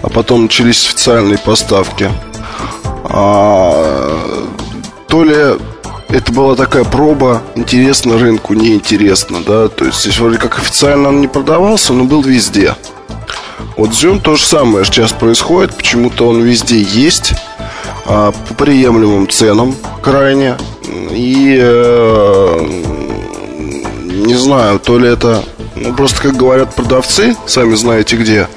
а 0.01 0.09
потом 0.09 0.43
начались 0.43 0.85
официальные 0.87 1.37
поставки. 1.37 2.09
А, 3.03 4.47
то 5.07 5.23
ли 5.23 5.35
это 6.09 6.31
была 6.31 6.55
такая 6.55 6.83
проба, 6.83 7.41
интересно 7.55 8.17
рынку, 8.17 8.53
неинтересно, 8.53 9.39
да, 9.45 9.67
то 9.67 9.85
есть 9.85 10.01
здесь 10.01 10.19
вроде 10.19 10.37
как 10.37 10.57
официально 10.57 11.09
он 11.09 11.21
не 11.21 11.27
продавался, 11.27 11.93
но 11.93 12.03
был 12.03 12.21
везде. 12.21 12.75
Вот 13.77 13.91
Zoom 13.91 14.21
то 14.21 14.35
же 14.35 14.45
самое 14.45 14.85
сейчас 14.85 15.11
происходит. 15.11 15.75
Почему-то 15.75 16.27
он 16.29 16.41
везде 16.41 16.81
есть. 16.81 17.33
А, 18.05 18.31
по 18.31 18.53
приемлемым 18.53 19.29
ценам 19.29 19.75
крайне. 20.01 20.57
И 21.11 21.57
э, 21.59 22.59
не 24.25 24.35
знаю, 24.35 24.79
то 24.79 24.97
ли 24.97 25.07
это 25.07 25.43
ну, 25.75 25.93
просто 25.93 26.21
как 26.21 26.35
говорят 26.35 26.75
продавцы, 26.75 27.35
сами 27.45 27.75
знаете 27.75 28.17
где. 28.17 28.47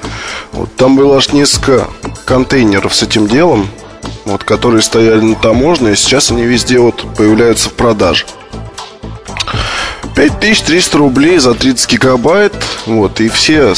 Вот, 0.51 0.73
там 0.75 0.95
было 0.95 1.17
аж 1.17 1.31
несколько 1.31 1.87
контейнеров 2.25 2.93
с 2.93 3.03
этим 3.03 3.27
делом, 3.27 3.67
вот, 4.25 4.43
которые 4.43 4.81
стояли 4.81 5.21
на 5.21 5.35
таможне, 5.35 5.93
и 5.93 5.95
сейчас 5.95 6.31
они 6.31 6.43
везде 6.43 6.79
вот 6.79 7.05
появляются 7.15 7.69
в 7.69 7.73
продаже. 7.73 8.25
5300 10.15 10.97
рублей 10.97 11.37
за 11.39 11.53
30 11.53 11.91
гигабайт, 11.91 12.53
вот, 12.85 13.19
и 13.21 13.29
все 13.29 13.73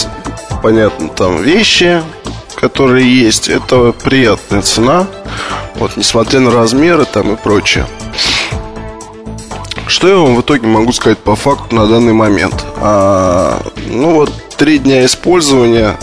понятно, 0.61 0.96
там 1.17 1.41
вещи, 1.41 2.03
которые 2.55 3.11
есть. 3.11 3.49
Это 3.49 3.91
приятная 3.91 4.61
цена. 4.61 5.07
Вот, 5.75 5.97
несмотря 5.97 6.39
на 6.39 6.51
размеры 6.51 7.05
там 7.05 7.33
и 7.33 7.35
прочее. 7.35 7.85
Что 9.87 10.07
я 10.07 10.17
вам 10.17 10.35
в 10.35 10.41
итоге 10.41 10.67
могу 10.67 10.91
сказать 10.91 11.17
по 11.17 11.35
факту 11.35 11.75
на 11.75 11.87
данный 11.87 12.13
момент? 12.13 12.65
А, 12.77 13.59
ну 13.87 14.11
вот, 14.11 14.31
три 14.57 14.77
дня 14.79 15.05
использования 15.05 15.97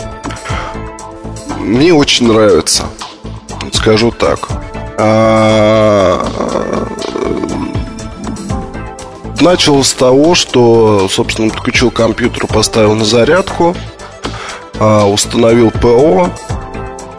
мне 1.59 1.93
очень 1.93 2.27
нравится. 2.27 2.83
Скажу 3.71 4.11
так. 4.11 4.49
А, 4.97 6.25
начал 9.39 9.83
с 9.83 9.93
того, 9.93 10.35
что, 10.35 11.07
собственно, 11.09 11.49
подключил 11.49 11.91
компьютер, 11.91 12.47
поставил 12.47 12.95
на 12.95 13.05
зарядку. 13.05 13.75
А, 14.79 15.07
установил 15.07 15.71
ПО, 15.71 16.29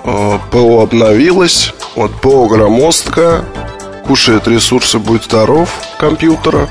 а, 0.04 0.38
ПО 0.50 0.82
обновилось, 0.82 1.72
вот 1.94 2.12
ПО 2.20 2.46
громоздко, 2.46 3.44
кушает 4.06 4.46
ресурсы, 4.46 4.98
будь 4.98 5.24
здоров, 5.24 5.70
компьютера. 5.98 6.68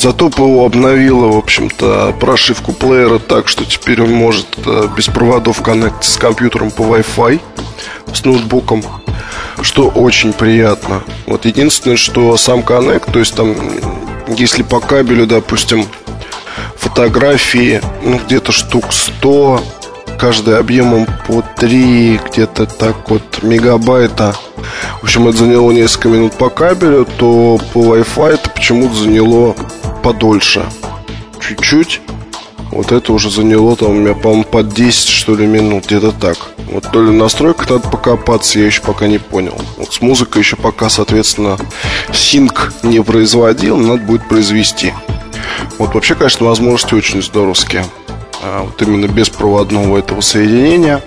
Зато 0.00 0.30
ПО 0.30 0.64
обновило, 0.64 1.26
в 1.26 1.36
общем-то, 1.36 2.14
прошивку 2.20 2.72
плеера 2.72 3.18
так, 3.18 3.48
что 3.48 3.64
теперь 3.64 4.00
он 4.00 4.12
может 4.12 4.46
э, 4.64 4.88
без 4.96 5.06
проводов 5.06 5.60
коннектиться 5.60 6.12
с 6.12 6.16
компьютером 6.16 6.70
по 6.70 6.82
Wi-Fi, 6.82 7.40
с 8.14 8.24
ноутбуком, 8.24 8.84
что 9.60 9.88
очень 9.88 10.32
приятно. 10.32 11.02
Вот 11.26 11.46
единственное, 11.46 11.96
что 11.96 12.36
сам 12.36 12.62
коннект, 12.62 13.12
то 13.12 13.18
есть 13.18 13.34
там, 13.34 13.56
если 14.28 14.62
по 14.62 14.78
кабелю, 14.78 15.26
допустим, 15.26 15.84
фотографии, 16.76 17.80
ну, 18.02 18.20
где-то 18.24 18.52
штук 18.52 18.92
100, 18.92 19.62
каждый 20.18 20.58
объемом 20.58 21.06
по 21.26 21.42
3, 21.56 22.20
где-то 22.30 22.66
так 22.66 23.08
вот 23.08 23.42
мегабайта. 23.42 24.34
В 25.00 25.04
общем, 25.04 25.28
это 25.28 25.38
заняло 25.38 25.70
несколько 25.70 26.08
минут 26.08 26.34
по 26.34 26.50
кабелю, 26.50 27.06
то 27.18 27.58
по 27.72 27.96
Wi-Fi 27.96 28.34
это 28.34 28.50
почему-то 28.50 28.94
заняло 28.94 29.54
подольше. 30.02 30.64
Чуть-чуть. 31.40 32.00
Вот 32.70 32.92
это 32.92 33.12
уже 33.14 33.30
заняло 33.30 33.76
там 33.76 33.90
у 33.90 33.94
меня, 33.94 34.14
по-моему, 34.14 34.44
под 34.44 34.74
10, 34.74 35.08
что 35.08 35.34
ли, 35.34 35.46
минут, 35.46 35.86
где-то 35.86 36.12
так. 36.12 36.36
Вот 36.70 36.90
то 36.92 37.02
ли 37.02 37.10
настройка 37.10 37.64
надо 37.72 37.88
покопаться, 37.88 38.58
я 38.58 38.66
еще 38.66 38.82
пока 38.82 39.06
не 39.06 39.18
понял. 39.18 39.58
Вот 39.78 39.94
с 39.94 40.02
музыкой 40.02 40.42
еще 40.42 40.56
пока, 40.56 40.90
соответственно, 40.90 41.56
синк 42.12 42.74
не 42.82 43.02
производил, 43.02 43.78
надо 43.78 44.02
будет 44.02 44.28
произвести. 44.28 44.92
Вот 45.78 45.94
вообще, 45.94 46.14
конечно, 46.14 46.46
возможности 46.46 46.94
очень 46.94 47.22
здоровские. 47.22 47.84
А, 48.42 48.62
вот 48.62 48.80
именно 48.82 49.06
беспроводного 49.06 49.98
этого 49.98 50.20
соединения. 50.20 51.02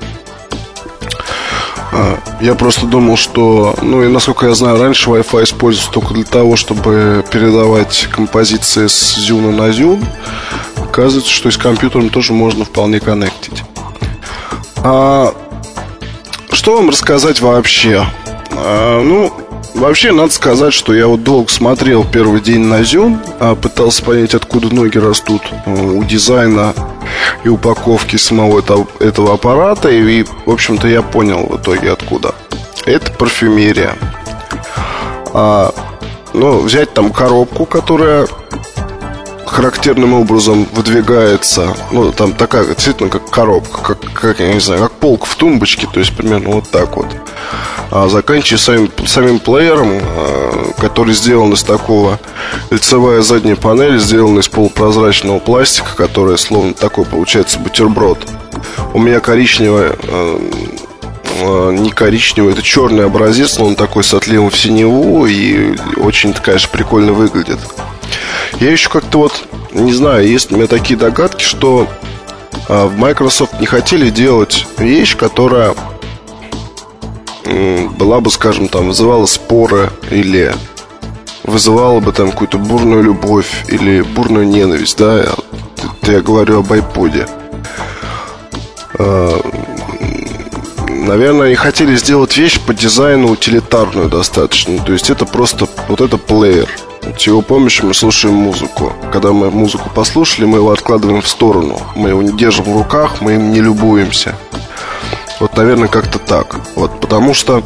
А, 1.92 2.20
я 2.40 2.56
просто 2.56 2.86
думал, 2.86 3.18
что, 3.18 3.76
ну 3.82 4.04
и 4.04 4.08
насколько 4.08 4.48
я 4.48 4.54
знаю, 4.54 4.82
раньше 4.82 5.10
Wi-Fi 5.10 5.44
используется 5.44 5.92
только 5.92 6.14
для 6.14 6.24
того, 6.24 6.56
чтобы 6.56 7.24
передавать 7.32 8.08
композиции 8.12 8.88
с 8.88 9.16
зюна 9.18 9.52
на 9.52 9.72
зюн. 9.72 10.04
Оказывается, 10.78 11.32
что 11.32 11.50
и 11.50 11.52
с 11.52 11.58
компьютером 11.58 12.10
тоже 12.10 12.34
можно 12.34 12.66
вполне 12.66 13.00
коннектить. 13.00 13.64
А, 14.84 15.34
что 16.52 16.78
вам 16.78 16.90
рассказать 16.90 17.40
вообще? 17.40 18.06
А, 18.52 19.02
ну, 19.02 19.34
Вообще, 19.74 20.12
надо 20.12 20.32
сказать, 20.32 20.74
что 20.74 20.94
я 20.94 21.08
вот 21.08 21.24
долго 21.24 21.50
смотрел 21.50 22.06
первый 22.06 22.42
день 22.42 22.62
на 22.66 22.84
Зюн, 22.84 23.20
а 23.40 23.56
пытался 23.56 24.04
понять, 24.04 24.36
откуда 24.36 24.74
ноги 24.74 24.98
растут 24.98 25.42
э, 25.66 25.74
у 25.74 26.04
дизайна 26.04 26.74
и 27.44 27.50
упаковки 27.50 28.18
самого 28.18 28.60
этого, 28.60 28.88
этого 29.00 29.34
аппарата. 29.34 29.90
И, 29.90 30.24
в 30.46 30.52
общем-то, 30.52 30.88
я 30.88 31.02
понял 31.02 31.48
в 31.48 31.58
итоге, 31.58 31.92
откуда. 31.92 32.36
Это 32.86 33.12
парфюмерия. 33.14 33.96
А, 35.34 35.74
ну, 36.34 36.60
взять 36.60 36.94
там 36.94 37.12
коробку, 37.12 37.66
которая 37.66 38.28
характерным 39.46 40.14
образом 40.14 40.68
выдвигается, 40.74 41.76
ну, 41.92 42.12
там 42.12 42.34
такая 42.34 42.66
действительно 42.66 43.10
как 43.10 43.30
коробка, 43.30 43.82
как, 43.82 44.14
как 44.14 44.40
я 44.40 44.54
не 44.54 44.60
знаю, 44.60 44.82
как 44.82 44.92
полка 44.94 45.26
в 45.26 45.36
тумбочке, 45.36 45.88
то 45.92 46.00
есть 46.00 46.16
примерно 46.16 46.50
вот 46.52 46.70
так 46.70 46.96
вот. 46.98 47.08
А 47.92 48.08
заканчивая 48.08 48.60
самим, 48.60 48.92
самим 49.06 49.40
плеером, 49.40 50.00
а, 50.02 50.72
который 50.80 51.14
сделан 51.14 51.54
из 51.54 51.64
такого 51.64 52.20
лицевая 52.70 53.22
задняя 53.22 53.56
панель, 53.56 54.00
сделана 54.00 54.40
из 54.40 54.48
полупрозрачного 54.48 55.40
пластика, 55.40 55.96
которая 55.96 56.38
словно 56.38 56.74
такой 56.74 57.06
получается 57.06 57.60
бутерброд. 57.60 58.26
У 58.94 59.00
меня 59.00 59.20
коричневая 59.20 59.96
а, 60.08 61.72
не 61.72 61.92
коричневый, 61.92 62.54
это 62.54 62.62
черный 62.62 63.06
образец, 63.06 63.58
но 63.58 63.66
он 63.66 63.76
такой 63.76 64.04
с 64.04 64.14
отливом 64.14 64.50
в 64.50 64.58
синеву 64.58 65.26
и 65.26 65.76
очень, 65.98 66.34
конечно, 66.34 66.70
прикольно 66.72 67.14
выглядит. 67.14 67.60
Я 68.60 68.72
еще 68.72 68.90
как-то 68.90 69.20
вот, 69.20 69.48
не 69.72 69.94
знаю, 69.94 70.28
есть 70.28 70.52
у 70.52 70.56
меня 70.56 70.68
такие 70.68 70.98
догадки, 70.98 71.44
что 71.44 71.88
а, 72.68 72.88
в 72.88 72.98
Microsoft 72.98 73.60
не 73.60 73.66
хотели 73.66 74.10
делать 74.10 74.66
вещь, 74.78 75.18
которая 75.18 75.76
была 77.98 78.22
бы, 78.22 78.32
скажем, 78.32 78.68
там, 78.68 78.88
вызывала 78.88 79.26
споры 79.26 79.90
или 80.10 80.54
вызывала 81.44 82.00
бы 82.00 82.12
там 82.12 82.32
какую-то 82.32 82.58
бурную 82.58 83.04
любовь 83.04 83.66
или 83.68 84.02
бурную 84.02 84.48
ненависть, 84.48 84.98
да, 84.98 85.26
это 86.02 86.12
я 86.12 86.22
говорю 86.22 86.60
об 86.60 86.72
iPod. 86.72 87.30
Наверное, 91.02 91.48
они 91.48 91.56
хотели 91.56 91.96
сделать 91.96 92.38
вещь 92.38 92.60
по 92.60 92.76
дизайну 92.76 93.32
утилитарную 93.32 94.08
достаточно. 94.08 94.78
То 94.78 94.94
есть 94.94 95.10
это 95.10 95.26
просто 95.26 95.68
вот 95.88 96.00
это 96.00 96.18
плеер. 96.18 96.70
Чего 97.18 97.42
помнишь, 97.42 97.82
мы 97.82 97.96
слушаем 97.96 98.36
музыку. 98.36 98.94
Когда 99.12 99.32
мы 99.32 99.50
музыку 99.50 99.90
послушали, 99.90 100.46
мы 100.46 100.60
его 100.60 100.72
откладываем 100.72 101.24
в 101.24 101.28
сторону. 101.28 101.82
Мы 101.96 102.10
его 102.10 102.22
не 102.22 102.38
держим 102.38 102.66
в 102.66 102.78
руках, 102.78 103.20
мы 103.20 103.34
им 103.34 103.52
не 103.52 103.62
любуемся. 103.62 104.36
Вот, 105.40 105.58
наверное, 105.58 105.88
как-то 105.88 106.20
так. 106.20 106.56
Вот, 106.76 107.00
потому 107.00 107.34
что 107.34 107.64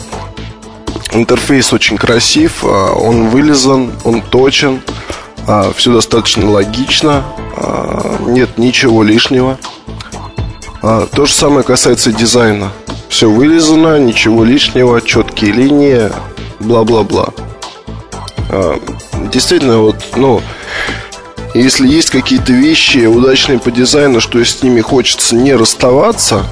интерфейс 1.12 1.74
очень 1.74 1.98
красив, 1.98 2.64
а, 2.64 2.94
он 2.94 3.28
вылезан, 3.28 3.92
он 4.06 4.22
точен, 4.22 4.82
а, 5.46 5.74
все 5.76 5.92
достаточно 5.92 6.50
логично, 6.50 7.26
а, 7.58 8.18
нет 8.28 8.58
ничего 8.58 9.04
лишнего. 9.04 9.58
То 10.82 11.26
же 11.26 11.34
самое 11.34 11.64
касается 11.64 12.12
дизайна. 12.12 12.72
Все 13.16 13.30
вылезано, 13.30 13.98
ничего 13.98 14.44
лишнего, 14.44 15.02
четкие 15.02 15.54
линии, 15.54 16.12
бла-бла-бла 16.60 17.30
действительно, 19.32 19.80
вот, 19.80 19.96
ну, 20.18 20.42
если 21.54 21.88
есть 21.88 22.10
какие-то 22.10 22.52
вещи 22.52 23.06
удачные 23.06 23.58
по 23.58 23.72
дизайну, 23.72 24.20
что 24.20 24.44
с 24.44 24.62
ними 24.62 24.82
хочется 24.82 25.34
не 25.34 25.54
расставаться, 25.56 26.46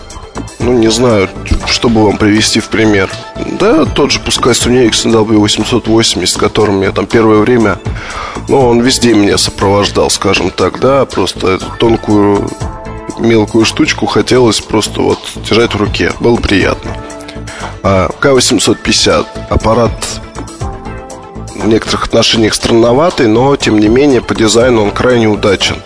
ну, 0.60 0.72
не 0.72 0.90
знаю, 0.90 1.30
чтобы 1.68 2.06
вам 2.06 2.16
привести 2.18 2.62
в 2.62 2.70
пример. 2.70 3.10
Да, 3.60 3.84
тот 3.84 4.12
же, 4.12 4.22
пускай 4.22 4.54
Sony 4.54 4.88
Ericsson 4.88 5.12
W880, 5.14 6.26
с 6.26 6.38
которым 6.38 6.82
я 6.82 6.94
там 6.94 7.08
первое 7.08 7.40
время, 7.40 7.78
ну, 8.48 8.70
он 8.70 8.80
везде 8.80 9.14
меня 9.14 9.38
сопровождал, 9.38 10.10
скажем 10.10 10.50
так, 10.50 10.80
да, 10.80 11.06
просто 11.06 11.60
тонкую, 11.80 12.50
мелкую 13.20 13.66
штучку 13.66 14.06
хотелось 14.06 14.62
просто 14.62 15.02
вот 15.02 15.20
держать 15.48 15.74
в 15.74 15.78
руке, 15.78 16.14
было 16.20 16.38
приятно. 16.38 16.92
А 17.84 18.10
К850, 18.22 19.26
аппарат 19.50 19.92
в 21.56 21.68
некоторых 21.68 22.06
отношениях 22.06 22.54
странноватый, 22.54 23.28
но 23.28 23.56
тем 23.56 23.80
не 23.80 23.88
менее 23.88 24.22
по 24.22 24.36
дизайну 24.36 24.84
он 24.84 24.92
крайне 24.92 25.28
удачен. 25.28 25.78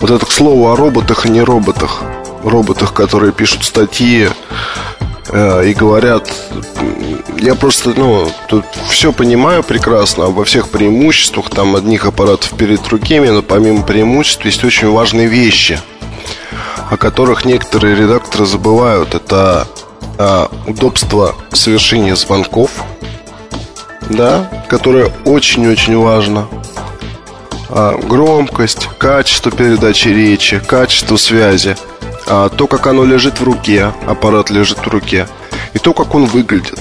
Вот 0.00 0.10
это 0.10 0.24
к 0.24 0.30
слову 0.30 0.70
о 0.70 0.76
роботах 0.76 1.26
и 1.26 1.30
не 1.30 1.42
роботах. 1.42 2.02
Роботах, 2.44 2.94
которые 2.94 3.32
пишут 3.32 3.64
статьи 3.64 4.28
э, 5.28 5.68
и 5.68 5.74
говорят, 5.74 6.32
я 7.40 7.54
просто, 7.56 7.92
ну, 7.96 8.30
тут 8.48 8.64
все 8.88 9.12
понимаю 9.12 9.64
прекрасно, 9.64 10.26
обо 10.26 10.44
всех 10.44 10.68
преимуществах, 10.68 11.50
там 11.50 11.74
одних 11.74 12.06
аппаратов 12.06 12.56
перед 12.56 12.82
другими, 12.82 13.28
но 13.28 13.42
помимо 13.42 13.82
преимуществ 13.82 14.44
есть 14.44 14.64
очень 14.64 14.88
важные 14.90 15.26
вещи, 15.26 15.80
о 16.90 16.96
которых 16.96 17.44
некоторые 17.44 17.96
редакторы 17.96 18.46
забывают. 18.46 19.14
Это 19.14 19.66
э, 20.18 20.46
удобство 20.66 21.34
совершения 21.52 22.16
звонков– 22.16 22.70
да, 24.10 24.50
которое 24.68 25.10
очень-очень 25.24 25.96
важно. 25.96 26.48
А, 27.70 27.96
громкость, 27.96 28.88
качество 28.98 29.50
передачи 29.50 30.08
речи, 30.08 30.60
качество 30.66 31.16
связи, 31.16 31.76
а, 32.26 32.48
то, 32.48 32.66
как 32.66 32.86
оно 32.86 33.04
лежит 33.04 33.40
в 33.40 33.44
руке, 33.44 33.92
аппарат 34.06 34.50
лежит 34.50 34.78
в 34.78 34.88
руке, 34.88 35.28
и 35.74 35.78
то, 35.78 35.92
как 35.92 36.14
он 36.14 36.24
выглядит. 36.26 36.78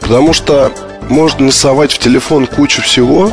Потому 0.00 0.32
что 0.32 0.72
можно 1.08 1.44
нарисовать 1.44 1.92
в 1.92 1.98
телефон 1.98 2.46
кучу 2.46 2.82
всего, 2.82 3.32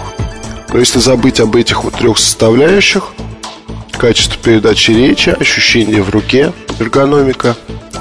но 0.72 0.80
если 0.80 1.00
забыть 1.00 1.40
об 1.40 1.56
этих 1.56 1.84
вот 1.84 1.96
трех 1.96 2.18
составляющих, 2.18 3.06
качество 3.98 4.38
передачи 4.42 4.92
речи, 4.92 5.30
ощущение 5.30 6.02
в 6.02 6.10
руке, 6.10 6.54
эргономика 6.80 7.56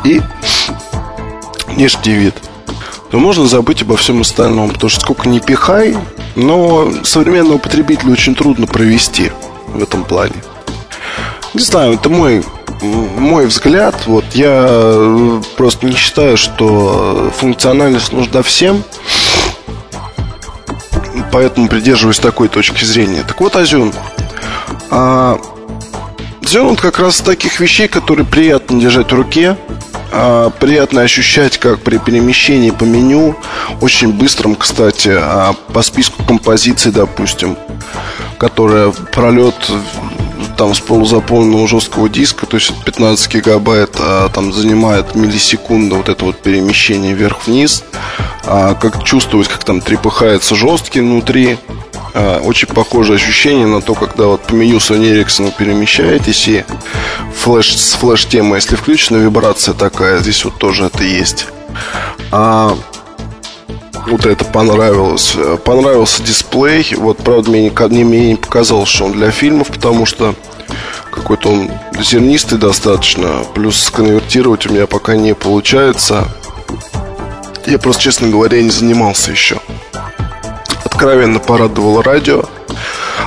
и 0.05 0.21
внешний 1.67 2.15
вид– 2.15 2.35
то 3.15 3.21
можно 3.21 3.47
забыть 3.47 3.83
обо 3.83 3.97
всем 3.97 4.23
остальном. 4.23 4.71
Потому 4.71 4.91
что 4.91 4.99
сколько 4.99 5.29
ни 5.29 5.39
пихай, 5.39 5.97
но 6.35 6.91
современного 7.05 7.59
потребителя 7.59 8.11
очень 8.11 8.35
трудно 8.35 8.67
провести 8.67 9.31
в 9.69 9.81
этом 9.81 10.03
плане. 10.03 10.35
Не 11.55 11.61
знаю, 11.61 11.95
это 11.95 12.09
мой 12.09 12.43
мой 12.83 13.47
взгляд, 13.47 13.95
вот 14.07 14.25
я 14.35 14.67
э, 14.69 15.43
просто 15.57 15.87
не 15.87 15.95
считаю, 15.95 16.37
что 16.37 17.31
функциональность 17.37 18.13
нужна 18.13 18.43
всем, 18.43 18.83
поэтому 21.31 21.69
придерживаюсь 21.69 22.19
такой 22.19 22.49
точки 22.49 22.85
зрения. 22.85 23.23
Так 23.23 23.41
вот, 23.41 23.55
Азюн, 23.55 23.93
а, 24.91 25.39
Зен 26.49 26.77
как 26.77 26.99
раз 26.99 27.21
таких 27.21 27.61
вещей, 27.61 27.89
которые 27.89 28.27
приятно 28.27 28.81
держать 28.81 29.11
в 29.11 29.15
руке, 29.15 29.57
а, 30.13 30.51
приятно 30.51 31.03
ощущать, 31.03 31.59
как 31.59 31.81
при 31.81 31.99
перемещении 31.99 32.71
по 32.71 32.85
меню, 32.85 33.37
очень 33.81 34.13
быстром, 34.13 34.55
кстати, 34.55 35.11
а, 35.13 35.55
по 35.73 35.83
списку 35.83 36.23
композиций, 36.23 36.93
допустим, 36.93 37.57
которая 38.39 38.91
пролет 38.91 39.55
там 40.57 40.75
с 40.75 40.81
полузаполненного 40.81 41.67
жесткого 41.67 42.09
диска, 42.09 42.47
то 42.47 42.57
есть 42.57 42.73
15 42.85 43.35
гигабайт, 43.35 43.97
а, 43.99 44.29
там 44.29 44.53
занимает 44.53 45.15
миллисекунды 45.15 45.97
вот 45.97 46.09
это 46.09 46.25
вот 46.25 46.41
перемещение 46.41 47.15
вверх-вниз, 47.15 47.85
а, 48.45 48.75
как 48.75 49.03
чувствовать, 49.05 49.49
как 49.49 49.65
там 49.65 49.81
трепыхается 49.81 50.55
жесткий 50.55 51.01
внутри, 51.01 51.59
а, 52.15 52.41
очень 52.41 52.69
похожее 52.69 53.17
ощущение 53.17 53.67
на 53.67 53.83
то, 53.83 53.95
когда 53.95 54.27
вот 54.27 54.43
по 54.43 54.55
меню 54.55 54.79
Sony 54.79 55.13
Ericsson 55.13 55.53
перемещаетесь 55.57 56.47
и 56.49 56.65
флеш, 57.35 57.77
с 57.77 57.95
флеш-темой, 57.95 58.59
если 58.59 58.77
включена 58.77 59.17
вибрация 59.17 59.75
такая, 59.75 60.19
здесь 60.21 60.45
вот 60.45 60.57
тоже 60.59 60.87
это 60.87 61.03
есть. 61.03 61.49
А 62.31 62.77
вот 64.07 64.27
это 64.27 64.45
понравилось. 64.45 65.37
Понравился 65.65 66.23
дисплей. 66.23 66.87
Вот, 66.97 67.19
правда, 67.19 67.51
мне, 67.51 67.71
не, 67.71 68.05
мне 68.05 68.31
не 68.31 68.37
показалось, 68.37 68.89
что 68.89 69.07
он 69.07 69.13
для 69.13 69.31
фильмов, 69.31 69.69
потому 69.69 70.07
что 70.07 70.35
какой-то 71.11 71.51
он 71.51 71.71
зернистый 71.99 72.59
достаточно. 72.59 73.45
Плюс 73.55 73.83
сконвертировать 73.83 74.67
у 74.67 74.73
меня 74.73 74.87
пока 74.87 75.17
не 75.17 75.35
получается. 75.35 76.29
Я 77.67 77.79
просто, 77.79 78.03
честно 78.03 78.29
говоря, 78.29 78.61
не 78.63 78.71
занимался 78.71 79.31
еще. 79.31 79.59
Откровенно 80.95 81.41
порадовало 81.41 82.05
радио. 82.05 82.45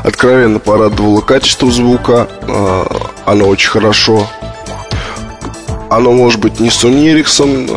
Откровенно 0.01 0.57
порадовало 0.57 1.20
качество 1.20 1.70
звука. 1.70 2.30
А, 2.43 3.09
оно 3.26 3.49
очень 3.49 3.70
хорошо. 3.70 4.26
Оно 5.89 6.13
может 6.13 6.39
быть 6.39 6.61
не 6.61 6.70
Sony 6.70 7.13
Ericsson 7.13 7.68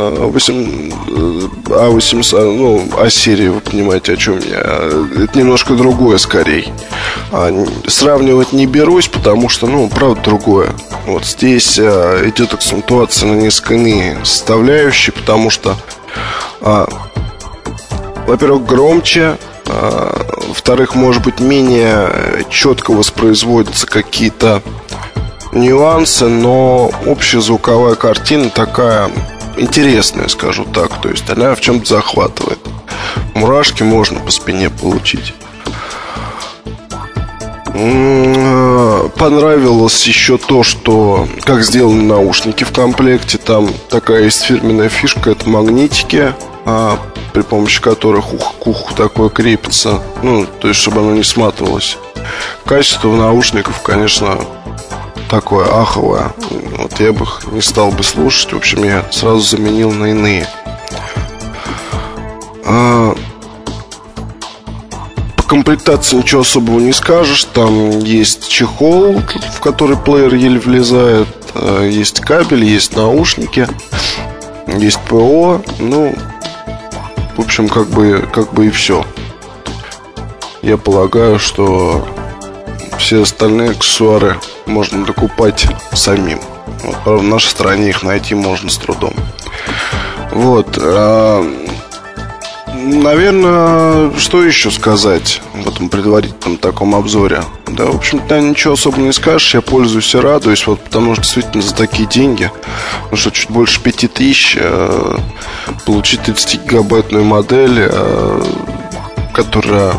A8, 1.66 2.22
а, 2.32 2.44
ну, 2.44 2.88
А-серии, 3.00 3.48
вы 3.48 3.60
понимаете, 3.60 4.12
о 4.12 4.16
чем 4.16 4.38
я. 4.38 4.60
Это 5.24 5.36
немножко 5.36 5.74
другое, 5.74 6.18
скорее. 6.18 6.72
А, 7.32 7.52
сравнивать 7.88 8.52
не 8.52 8.66
берусь, 8.66 9.08
потому 9.08 9.48
что, 9.48 9.66
ну, 9.66 9.88
правда, 9.88 10.20
другое. 10.22 10.70
Вот 11.06 11.24
здесь 11.24 11.80
а, 11.80 12.24
идет 12.28 12.54
акцентуация 12.54 13.28
на 13.28 13.40
несколько 13.40 14.24
составляющие, 14.24 15.12
потому 15.12 15.50
что, 15.50 15.74
а, 16.60 16.88
во-первых, 18.28 18.64
громче, 18.64 19.22
а, 19.22 19.49
во-вторых, 20.48 20.94
может 20.94 21.22
быть, 21.22 21.40
менее 21.40 22.44
четко 22.50 22.92
воспроизводятся 22.92 23.86
какие-то 23.86 24.62
нюансы, 25.52 26.26
но 26.28 26.90
общая 27.06 27.40
звуковая 27.40 27.94
картина 27.94 28.50
такая 28.50 29.10
интересная, 29.56 30.28
скажу 30.28 30.64
так. 30.64 31.00
То 31.00 31.08
есть 31.08 31.28
она 31.30 31.54
в 31.54 31.60
чем-то 31.60 31.86
захватывает. 31.86 32.58
Мурашки 33.34 33.82
можно 33.82 34.20
по 34.20 34.30
спине 34.30 34.70
получить. 34.70 35.34
Понравилось 39.16 40.06
еще 40.06 40.36
то, 40.38 40.62
что 40.62 41.26
как 41.42 41.62
сделаны 41.62 42.02
наушники 42.02 42.64
в 42.64 42.72
комплекте. 42.72 43.38
Там 43.38 43.70
такая 43.88 44.24
есть 44.24 44.42
фирменная 44.42 44.88
фишка, 44.88 45.30
это 45.30 45.48
магнитики, 45.48 46.34
а, 46.64 46.98
при 47.32 47.42
помощи 47.42 47.80
которых 47.80 48.32
ух 48.32 48.54
к 48.58 48.66
уху 48.66 48.94
такое 48.94 49.28
крепится. 49.28 50.00
Ну, 50.22 50.46
то 50.46 50.68
есть, 50.68 50.80
чтобы 50.80 51.00
оно 51.00 51.12
не 51.12 51.22
сматывалось. 51.22 51.98
Качество 52.64 53.14
наушников, 53.14 53.82
конечно, 53.82 54.38
такое 55.28 55.66
аховое. 55.66 56.32
Вот 56.76 56.98
я 57.00 57.12
бы 57.12 57.24
их 57.24 57.42
не 57.52 57.60
стал 57.60 57.90
бы 57.92 58.02
слушать. 58.02 58.52
В 58.52 58.56
общем, 58.56 58.84
я 58.84 59.04
сразу 59.10 59.40
заменил 59.40 59.92
на 59.92 60.06
иные. 60.06 60.46
А, 62.64 63.14
комплектации 65.50 66.16
ничего 66.16 66.42
особого 66.42 66.78
не 66.78 66.92
скажешь. 66.92 67.44
Там 67.44 67.98
есть 68.00 68.48
чехол, 68.48 69.20
в 69.54 69.60
который 69.60 69.96
плеер 69.96 70.34
еле 70.34 70.60
влезает. 70.60 71.28
Э, 71.54 71.88
есть 71.90 72.20
кабель, 72.20 72.64
есть 72.64 72.94
наушники, 72.94 73.66
есть 74.68 75.00
ПО. 75.08 75.60
Ну, 75.80 76.14
в 77.40 77.42
общем, 77.42 77.70
как 77.70 77.86
бы, 77.86 78.28
как 78.30 78.52
бы 78.52 78.66
и 78.66 78.70
все. 78.70 79.02
Я 80.60 80.76
полагаю, 80.76 81.38
что 81.38 82.06
все 82.98 83.22
остальные 83.22 83.70
аксессуары 83.70 84.36
можно 84.66 85.06
докупать 85.06 85.66
самим. 85.94 86.38
Вот, 86.84 87.20
в 87.20 87.22
нашей 87.22 87.48
стране 87.48 87.88
их 87.88 88.02
найти 88.02 88.34
можно 88.34 88.68
с 88.68 88.76
трудом. 88.76 89.14
Вот. 90.32 90.76
Наверное, 92.82 94.10
что 94.18 94.42
еще 94.42 94.70
сказать 94.70 95.42
в 95.52 95.68
этом 95.68 95.90
предварительном 95.90 96.56
таком 96.56 96.94
обзоре? 96.94 97.42
Да, 97.66 97.86
в 97.86 97.96
общем-то, 97.96 98.40
ничего 98.40 98.72
особо 98.72 98.98
не 98.98 99.12
скажешь. 99.12 99.54
Я 99.54 99.60
пользуюсь 99.60 100.14
и 100.14 100.18
радуюсь, 100.18 100.66
вот, 100.66 100.80
потому 100.80 101.14
что 101.14 101.22
действительно 101.22 101.62
за 101.62 101.74
такие 101.74 102.08
деньги, 102.08 102.50
ну 103.10 103.16
что, 103.18 103.30
чуть 103.30 103.50
больше 103.50 103.80
5000, 103.82 104.56
э, 104.58 105.18
получить 105.84 106.20
30-гигабайтную 106.20 107.22
модель, 107.22 107.80
э, 107.80 108.44
которая 109.34 109.92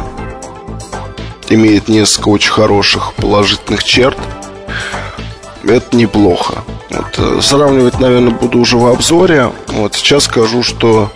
имеет 1.50 1.88
несколько 1.88 2.30
очень 2.30 2.52
хороших 2.52 3.14
положительных 3.14 3.84
черт, 3.84 4.18
это 5.64 5.96
неплохо. 5.96 6.64
Вот, 6.90 7.44
сравнивать, 7.44 8.00
наверное, 8.00 8.32
буду 8.32 8.60
уже 8.60 8.78
в 8.78 8.86
обзоре. 8.86 9.52
Вот 9.68 9.96
сейчас 9.96 10.26
скажу, 10.26 10.64
что 10.64 11.12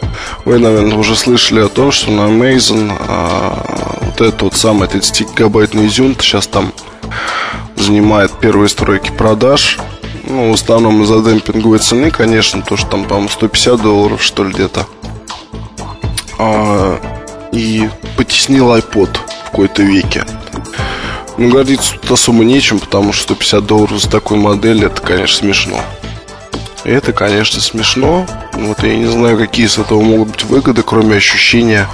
вы, 0.45 0.59
наверное, 0.59 0.97
уже 0.97 1.15
слышали 1.15 1.61
о 1.61 1.69
том, 1.69 1.91
что 1.91 2.11
на 2.11 2.21
Amazon 2.21 2.91
а, 3.07 3.97
вот 4.01 4.21
этот 4.21 4.41
вот 4.41 4.53
самый 4.55 4.87
30-гигабайтный 4.87 5.87
Zune 5.87 6.15
сейчас 6.21 6.47
там 6.47 6.71
занимает 7.75 8.31
первые 8.39 8.69
стройки 8.69 9.11
продаж. 9.11 9.79
Ну, 10.27 10.51
в 10.51 10.53
основном 10.55 11.03
из-за 11.03 11.21
демпинговой 11.21 11.79
цены, 11.79 12.09
конечно, 12.09 12.61
то, 12.61 12.77
что 12.77 12.87
там, 12.87 13.05
по-моему, 13.05 13.29
150 13.29 13.81
долларов, 13.81 14.23
что 14.23 14.43
ли, 14.43 14.53
где-то. 14.53 14.87
А, 16.39 16.99
и 17.51 17.89
потеснил 18.17 18.73
iPod 18.73 19.17
в 19.45 19.51
какой-то 19.51 19.83
веке. 19.83 20.25
Ну, 21.37 21.49
гордиться 21.49 21.95
тут 21.95 22.11
особо 22.11 22.43
нечем, 22.43 22.79
потому 22.79 23.11
что 23.11 23.33
150 23.33 23.65
долларов 23.65 24.01
за 24.01 24.09
такую 24.09 24.39
модель, 24.39 24.85
это, 24.85 25.01
конечно, 25.01 25.37
смешно. 25.37 25.81
Это, 26.85 27.13
конечно, 27.13 27.61
смешно. 27.61 28.25
Вот 28.53 28.83
я 28.83 28.95
не 28.95 29.07
знаю, 29.07 29.37
какие 29.37 29.65
с 29.67 29.77
этого 29.77 30.01
могут 30.01 30.29
быть 30.29 30.43
выгоды, 30.43 30.83
кроме 30.83 31.17
ощущения 31.17 31.87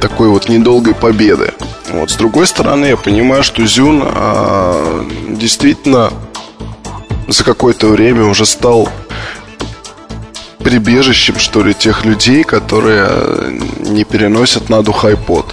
такой 0.00 0.28
вот 0.28 0.48
недолгой 0.48 0.94
победы. 0.94 1.52
Вот, 1.90 2.10
с 2.10 2.16
другой 2.16 2.46
стороны, 2.46 2.86
я 2.86 2.96
понимаю, 2.96 3.44
что 3.44 3.64
Зюн 3.66 4.02
а, 4.04 5.06
действительно 5.28 6.10
за 7.28 7.44
какое-то 7.44 7.88
время 7.88 8.24
уже 8.24 8.46
стал 8.46 8.88
прибежищем, 10.62 11.38
что 11.38 11.62
ли, 11.62 11.74
тех 11.74 12.04
людей, 12.04 12.44
которые 12.44 13.60
не 13.80 14.04
переносят 14.04 14.68
на 14.68 14.82
дух 14.82 15.04
iPod. 15.04 15.46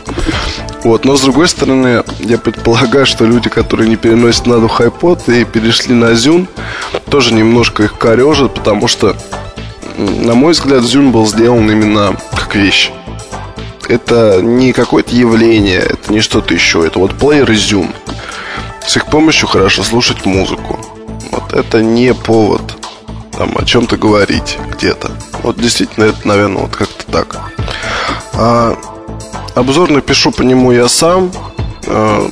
Вот, 0.84 1.04
но 1.06 1.18
с 1.18 1.22
другой 1.22 1.48
стороны, 1.48 2.04
я 2.20 2.38
предполагаю, 2.38 3.06
что 3.06 3.26
люди, 3.26 3.50
которые 3.50 3.90
не 3.90 3.98
переносят 3.98 4.48
на 4.48 4.60
дух 4.60 4.80
iPod 4.80 5.42
и 5.42 5.44
перешли 5.44 5.94
на 5.94 6.12
Zune, 6.12 6.48
тоже 7.10 7.34
немножко 7.34 7.84
их 7.84 7.98
корежат, 7.98 8.54
потому 8.54 8.88
что, 8.88 9.16
на 9.98 10.36
мой 10.36 10.54
взгляд, 10.54 10.84
Zune 10.84 11.12
был 11.12 11.28
сделан 11.28 11.70
именно 11.70 12.16
как 12.32 12.56
вещь. 12.56 12.92
Это 13.90 14.40
не 14.42 14.72
какое-то 14.72 15.16
явление, 15.16 15.80
это 15.80 16.14
не 16.14 16.22
что-то 16.22 16.54
еще, 16.54 16.86
это 16.86 17.00
вот 17.00 17.18
плеер 17.18 17.52
и 17.52 17.56
Zune. 17.56 17.94
С 18.88 18.96
их 18.96 19.08
помощью 19.08 19.48
хорошо 19.48 19.84
слушать 19.84 20.26
музыку. 20.26 20.80
Вот 21.32 21.54
это 21.54 21.82
не 21.82 22.14
повод 22.14 22.79
там 23.40 23.56
о 23.58 23.64
чем-то 23.64 23.96
говорить 23.96 24.60
где-то. 24.74 25.12
Вот 25.44 25.58
действительно 25.58 26.04
это, 26.04 26.28
наверное, 26.28 26.64
вот 26.64 26.76
как-то 26.76 27.10
так. 27.10 27.38
А 28.34 28.78
Обзор 29.56 29.90
напишу 29.90 30.32
по 30.32 30.42
нему 30.42 30.74
я 30.74 30.90
сам. 30.90 31.32
О 31.88 32.30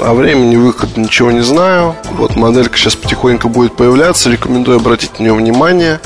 а, 0.00 0.14
времени 0.14 0.56
выхода 0.56 0.98
ничего 1.00 1.30
не 1.30 1.42
знаю. 1.42 1.94
Вот 2.18 2.34
моделька 2.34 2.76
сейчас 2.76 2.96
потихоньку 2.96 3.48
будет 3.48 3.76
появляться. 3.76 4.30
Рекомендую 4.30 4.78
обратить 4.78 5.16
на 5.20 5.22
нее 5.22 5.32
внимание. 5.32 6.00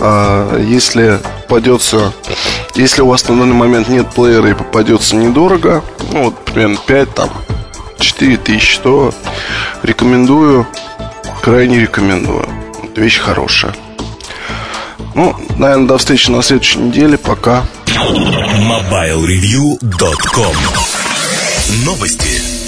А, 0.00 0.58
если 0.58 1.20
попадется, 1.42 2.12
если 2.74 3.02
у 3.02 3.06
вас 3.06 3.28
на 3.28 3.38
данный 3.38 3.54
момент 3.54 3.88
нет 3.88 4.10
плеера 4.10 4.50
и 4.50 4.54
попадется 4.54 5.14
недорого, 5.14 5.84
ну 6.12 6.24
вот 6.24 6.44
примерно 6.46 6.78
5 6.84 7.14
там 7.14 7.30
4 8.00 8.38
тысячи, 8.38 8.80
то 8.80 9.14
рекомендую, 9.84 10.66
крайне 11.42 11.78
рекомендую. 11.78 12.48
Вещь 12.96 13.18
хорошая. 13.18 13.74
Ну, 15.14 15.36
наверное, 15.56 15.88
до 15.88 15.98
встречи 15.98 16.30
на 16.30 16.42
следующей 16.42 16.78
неделе. 16.78 17.18
Пока. 17.18 17.64
MobileReview.com 17.86 20.56
Новости. 21.84 22.60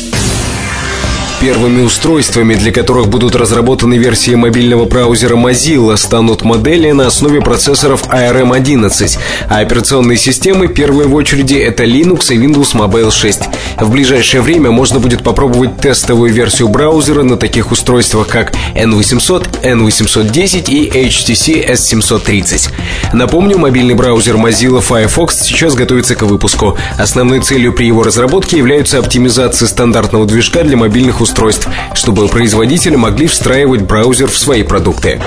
Первыми 1.42 1.82
устройствами, 1.82 2.54
для 2.54 2.70
которых 2.70 3.08
будут 3.08 3.34
разработаны 3.34 3.94
версии 3.94 4.36
мобильного 4.36 4.84
браузера 4.84 5.34
Mozilla, 5.34 5.96
станут 5.96 6.42
модели 6.42 6.92
на 6.92 7.08
основе 7.08 7.40
процессоров 7.40 8.04
ARM11, 8.04 9.18
а 9.48 9.58
операционные 9.58 10.18
системы 10.18 10.68
первой 10.68 11.06
в 11.06 11.14
очереди 11.16 11.56
это 11.56 11.82
Linux 11.82 12.32
и 12.32 12.38
Windows 12.38 12.74
Mobile 12.74 13.10
6. 13.10 13.40
В 13.82 13.90
ближайшее 13.90 14.42
время 14.42 14.70
можно 14.70 15.00
будет 15.00 15.24
попробовать 15.24 15.78
тестовую 15.78 16.32
версию 16.32 16.68
браузера 16.68 17.24
на 17.24 17.36
таких 17.36 17.72
устройствах, 17.72 18.28
как 18.28 18.52
N800, 18.76 19.62
N810 19.64 20.70
и 20.70 20.88
HTC 20.88 21.68
S730. 21.68 22.70
Напомню, 23.12 23.58
мобильный 23.58 23.94
браузер 23.94 24.36
Mozilla 24.36 24.80
Firefox 24.80 25.36
сейчас 25.40 25.74
готовится 25.74 26.14
к 26.14 26.22
выпуску. 26.22 26.78
Основной 26.96 27.40
целью 27.40 27.72
при 27.72 27.86
его 27.86 28.04
разработке 28.04 28.56
является 28.56 29.00
оптимизация 29.00 29.66
стандартного 29.66 30.26
движка 30.26 30.62
для 30.62 30.76
мобильных 30.76 31.20
устройств, 31.20 31.66
чтобы 31.94 32.28
производители 32.28 32.94
могли 32.94 33.26
встраивать 33.26 33.82
браузер 33.82 34.30
в 34.30 34.38
свои 34.38 34.62
продукты. 34.62 35.20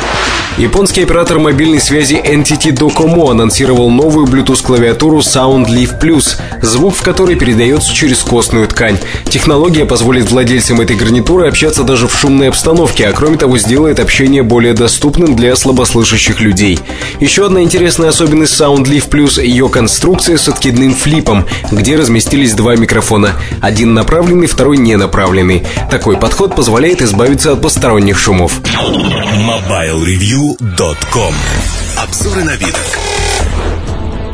Японский 0.58 1.04
оператор 1.04 1.38
мобильной 1.38 1.82
связи 1.82 2.16
NTT 2.16 2.72
Docomo 2.72 3.30
анонсировал 3.30 3.90
новую 3.90 4.26
Bluetooth-клавиатуру 4.26 5.18
SoundLeaf 5.18 6.00
Plus, 6.00 6.38
звук 6.62 6.96
в 6.96 7.04
которой 7.04 7.36
передается 7.36 7.94
через 7.94 8.20
костную 8.20 8.66
ткань. 8.70 8.98
Технология 9.26 9.84
позволит 9.84 10.32
владельцам 10.32 10.80
этой 10.80 10.96
гарнитуры 10.96 11.50
общаться 11.50 11.84
даже 11.84 12.08
в 12.08 12.18
шумной 12.18 12.48
обстановке, 12.48 13.06
а 13.08 13.12
кроме 13.12 13.36
того 13.36 13.58
сделает 13.58 14.00
общение 14.00 14.44
более 14.44 14.74
доступным 14.74 15.36
для 15.36 15.54
слабослышащих 15.58 16.40
людей. 16.40 16.80
Еще 17.20 17.46
одна 17.46 17.62
интересная 17.62 18.08
особенность 18.08 18.58
SoundLeaf 18.58 19.10
Plus– 19.10 19.42
ее 19.44 19.68
конструкция 19.68 20.38
с 20.38 20.48
откидным 20.48 20.96
флипом, 20.96 21.46
где 21.70 21.98
разместились 21.98 22.54
два 22.54 22.78
микрофона. 22.78 23.34
Один 23.60 23.94
направленный, 23.94 24.48
второй 24.48 24.78
не 24.78 24.96
направленный. 24.96 25.66
Такой 25.92 26.16
подход 26.16 26.56
позволяет 26.56 27.02
избавиться 27.02 27.52
от 27.52 27.62
посторонних 27.62 28.18
шумов. 28.18 28.62
MobileReview.com 30.46 31.34
Обзоры 31.98 32.44
на 32.44 32.56
вид. 32.56 32.76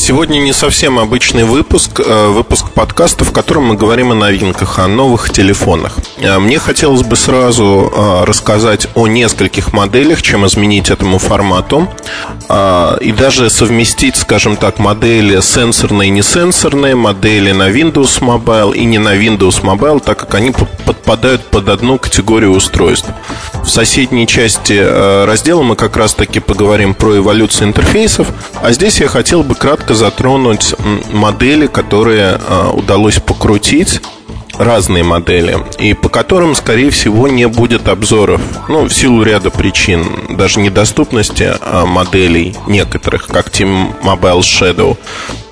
Сегодня 0.02 0.40
не 0.40 0.52
совсем 0.52 0.98
обычный 0.98 1.44
выпуск, 1.44 2.00
э, 2.00 2.28
выпуск 2.30 2.72
подкаста, 2.72 3.24
в 3.24 3.32
котором 3.32 3.66
мы 3.66 3.76
говорим 3.76 4.12
о 4.12 4.16
новинках, 4.16 4.80
о 4.80 4.88
новых 4.88 5.30
телефонах. 5.30 6.00
Э, 6.18 6.40
мне 6.40 6.58
хотелось 6.58 7.04
бы 7.04 7.16
сразу 7.16 7.94
э, 7.94 8.24
рассказать 8.24 8.88
о 8.96 9.06
нескольких 9.06 9.74
моделях, 9.74 10.24
чем 10.24 10.48
изменить 10.48 10.90
этому 10.90 11.20
формату, 11.20 11.88
и 13.02 13.14
даже 13.18 13.50
совместить, 13.50 14.18
скажем 14.18 14.58
так, 14.58 14.80
модели 14.80 15.40
сенсорные 15.40 16.10
и 16.10 16.12
несенсорные, 16.12 16.96
модели 16.96 17.52
на 17.52 17.70
Windows 17.70 18.20
Mobile 18.20 18.76
и 18.76 18.84
не 18.84 18.98
на 18.98 19.16
Windows 19.16 19.62
Mobile, 19.62 20.02
так 20.04 20.20
как 20.20 20.36
они 20.36 20.52
подпадают 20.52 21.44
под 21.44 21.70
одну 21.70 21.98
категорию 21.98 22.52
устройств. 22.52 23.08
В 23.64 23.70
соседней 23.70 24.28
части 24.28 24.74
раздела 25.26 25.62
мы 25.62 25.78
как 25.78 25.96
раз 25.96 26.14
таки 26.14 26.42
поговорим 26.42 26.94
про 26.94 27.18
эволюцию 27.18 27.70
интерфейсов, 27.70 28.28
а 28.62 28.74
здесь 28.74 29.00
я 29.00 29.08
хотел 29.08 29.44
бы 29.44 29.56
кратко 29.56 29.91
затронуть 29.94 30.52
затронуть 30.62 30.76
модели, 31.14 31.68
которые 31.68 32.40
а, 32.48 32.72
удалось 32.72 33.20
покрутить 33.20 34.02
разные 34.58 35.04
модели, 35.04 35.58
и 35.80 35.94
по 35.94 36.10
которым, 36.10 36.56
скорее 36.56 36.90
всего, 36.90 37.28
не 37.28 37.48
будет 37.48 37.88
обзоров. 37.88 38.42
Ну, 38.68 38.84
в 38.84 38.94
силу 38.94 39.24
ряда 39.24 39.50
причин, 39.50 40.06
даже 40.30 40.60
недоступности 40.60 41.52
а, 41.60 41.86
моделей 41.86 42.56
некоторых, 42.68 43.28
как 43.28 43.50
T-Mobile 43.50 44.42
Shadow, 44.42 44.98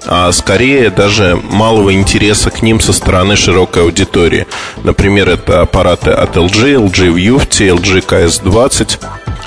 а 0.05 0.31
скорее 0.31 0.89
даже 0.89 1.39
малого 1.49 1.93
интереса 1.93 2.49
к 2.51 2.61
ним 2.61 2.79
со 2.79 2.93
стороны 2.93 3.35
широкой 3.35 3.83
аудитории. 3.83 4.47
Например, 4.83 5.29
это 5.29 5.61
аппараты 5.61 6.11
от 6.11 6.35
LG, 6.35 6.89
LG 6.89 7.13
Vufti, 7.13 7.75
LG 7.75 8.05
KS20 8.05 8.99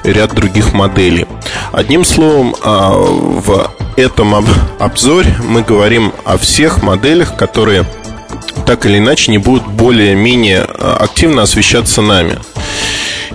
и 0.04 0.12
ряд 0.12 0.34
других 0.34 0.72
моделей. 0.72 1.26
Одним 1.72 2.04
словом, 2.04 2.54
а, 2.62 2.92
в 2.92 3.70
этом 3.96 4.44
обзоре 4.78 5.34
мы 5.44 5.62
говорим 5.62 6.12
о 6.24 6.38
всех 6.38 6.82
моделях, 6.82 7.36
которые 7.36 7.86
так 8.66 8.86
или 8.86 8.98
иначе 8.98 9.30
не 9.30 9.38
будут 9.38 9.66
более-менее 9.66 10.66
а, 10.66 10.96
активно 11.00 11.42
освещаться 11.42 12.02
нами. 12.02 12.38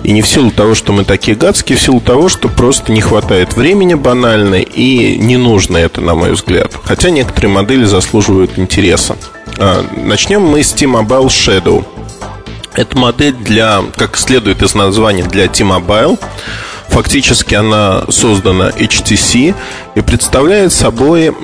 И 0.04 0.12
не 0.12 0.22
в 0.22 0.28
силу 0.28 0.50
того, 0.50 0.74
что 0.74 0.92
мы 0.92 1.04
такие 1.04 1.36
гадские, 1.36 1.76
в 1.76 1.82
силу 1.82 2.00
того, 2.00 2.28
что 2.28 2.48
просто 2.48 2.92
не 2.92 3.00
хватает 3.00 3.54
времени 3.54 3.94
банально 3.94 4.56
и 4.56 5.16
не 5.18 5.36
нужно 5.36 5.76
это, 5.76 6.00
на 6.00 6.14
мой 6.14 6.32
взгляд. 6.32 6.72
Хотя 6.84 7.10
некоторые 7.10 7.50
модели 7.50 7.84
заслуживают 7.84 8.58
интереса. 8.58 9.16
А, 9.58 9.84
начнем 9.96 10.42
мы 10.42 10.62
с 10.62 10.72
T-Mobile 10.72 11.26
Shadow. 11.26 11.84
Это 12.74 12.96
модель 12.96 13.34
для, 13.34 13.82
как 13.96 14.16
следует 14.16 14.62
из 14.62 14.74
названия, 14.74 15.24
для 15.24 15.48
T-Mobile. 15.48 16.18
Фактически 16.88 17.54
она 17.54 18.04
создана 18.08 18.70
HTC 18.70 19.54
и 19.94 20.00
представляет 20.00 20.72
собой 20.72 21.34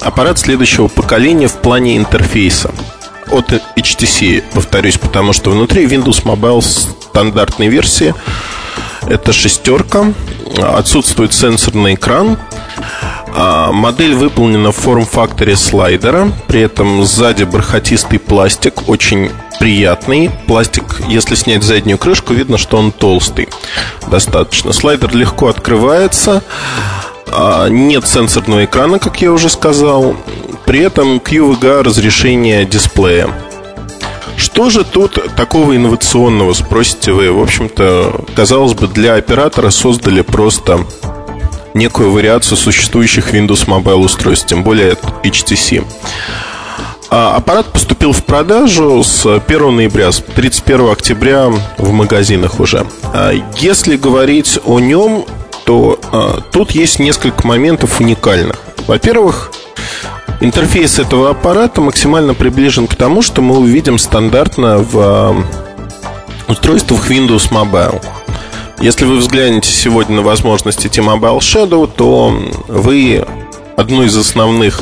аппарат 0.00 0.38
следующего 0.38 0.88
поколения 0.88 1.48
в 1.48 1.54
плане 1.54 1.96
интерфейса 1.96 2.70
от 3.30 3.52
HTC, 3.76 4.42
повторюсь, 4.52 4.98
потому 4.98 5.32
что 5.32 5.50
внутри 5.50 5.86
Windows 5.86 6.22
Mobile 6.24 6.60
стандартной 6.62 7.68
версии 7.68 8.14
это 9.06 9.32
шестерка, 9.32 10.12
отсутствует 10.62 11.32
сенсорный 11.32 11.94
экран, 11.94 12.38
а, 13.34 13.72
Модель 13.72 14.14
выполнена 14.14 14.72
в 14.72 14.76
форм-факторе 14.76 15.56
слайдера, 15.56 16.32
при 16.46 16.60
этом 16.60 17.04
сзади 17.04 17.44
бархатистый 17.44 18.18
пластик, 18.18 18.88
очень 18.88 19.30
приятный. 19.58 20.30
Пластик, 20.46 21.02
если 21.08 21.34
снять 21.34 21.62
заднюю 21.62 21.98
крышку, 21.98 22.32
видно, 22.32 22.58
что 22.58 22.76
он 22.78 22.92
толстый. 22.92 23.48
Достаточно. 24.06 24.72
Слайдер 24.72 25.14
легко 25.14 25.48
открывается. 25.48 26.42
А, 27.32 27.68
нет 27.68 28.06
сенсорного 28.06 28.64
экрана, 28.64 28.98
как 28.98 29.20
я 29.20 29.32
уже 29.32 29.48
сказал. 29.48 30.16
При 30.66 30.80
этом 30.80 31.18
QVGA 31.18 31.82
разрешение 31.82 32.64
дисплея. 32.64 33.28
Что 34.36 34.70
же 34.70 34.84
тут 34.84 35.34
такого 35.34 35.74
инновационного, 35.74 36.52
спросите 36.52 37.12
вы? 37.12 37.32
В 37.32 37.40
общем-то, 37.40 38.24
казалось 38.36 38.74
бы, 38.74 38.86
для 38.86 39.14
оператора 39.14 39.70
создали 39.70 40.20
просто 40.20 40.86
некую 41.74 42.12
вариацию 42.12 42.56
существующих 42.56 43.34
Windows 43.34 43.66
Mobile 43.66 44.04
устройств, 44.04 44.46
тем 44.46 44.62
более 44.62 44.96
HTC. 45.24 45.84
А 47.10 47.36
аппарат 47.36 47.66
поступил 47.72 48.12
в 48.12 48.22
продажу 48.24 49.02
с 49.02 49.26
1 49.26 49.76
ноября, 49.76 50.12
с 50.12 50.18
31 50.20 50.90
октября 50.90 51.50
в 51.78 51.92
магазинах 51.92 52.60
уже. 52.60 52.86
А 53.14 53.32
если 53.56 53.96
говорить 53.96 54.58
о 54.64 54.78
нем, 54.78 55.24
то 55.68 56.00
а, 56.12 56.40
тут 56.50 56.70
есть 56.70 56.98
несколько 56.98 57.46
моментов 57.46 58.00
уникальных. 58.00 58.56
Во-первых, 58.86 59.52
интерфейс 60.40 60.98
этого 60.98 61.28
аппарата 61.28 61.82
максимально 61.82 62.32
приближен 62.32 62.86
к 62.86 62.96
тому, 62.96 63.20
что 63.20 63.42
мы 63.42 63.58
увидим 63.58 63.98
стандартно 63.98 64.78
в 64.78 64.96
а, 64.96 65.36
устройствах 66.48 67.10
Windows 67.10 67.50
Mobile. 67.50 68.02
Если 68.80 69.04
вы 69.04 69.18
взглянете 69.18 69.70
сегодня 69.70 70.16
на 70.16 70.22
возможности 70.22 70.88
T-Mobile 70.88 71.40
Shadow, 71.40 71.86
то 71.86 72.34
вы 72.68 73.26
одну 73.76 74.04
из 74.04 74.16
основных 74.16 74.80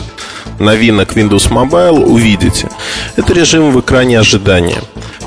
новинок 0.60 1.16
Windows 1.16 1.50
Mobile 1.50 2.04
увидите. 2.04 2.68
Это 3.16 3.32
режим 3.32 3.72
в 3.72 3.80
экране 3.80 4.20
ожидания. 4.20 4.80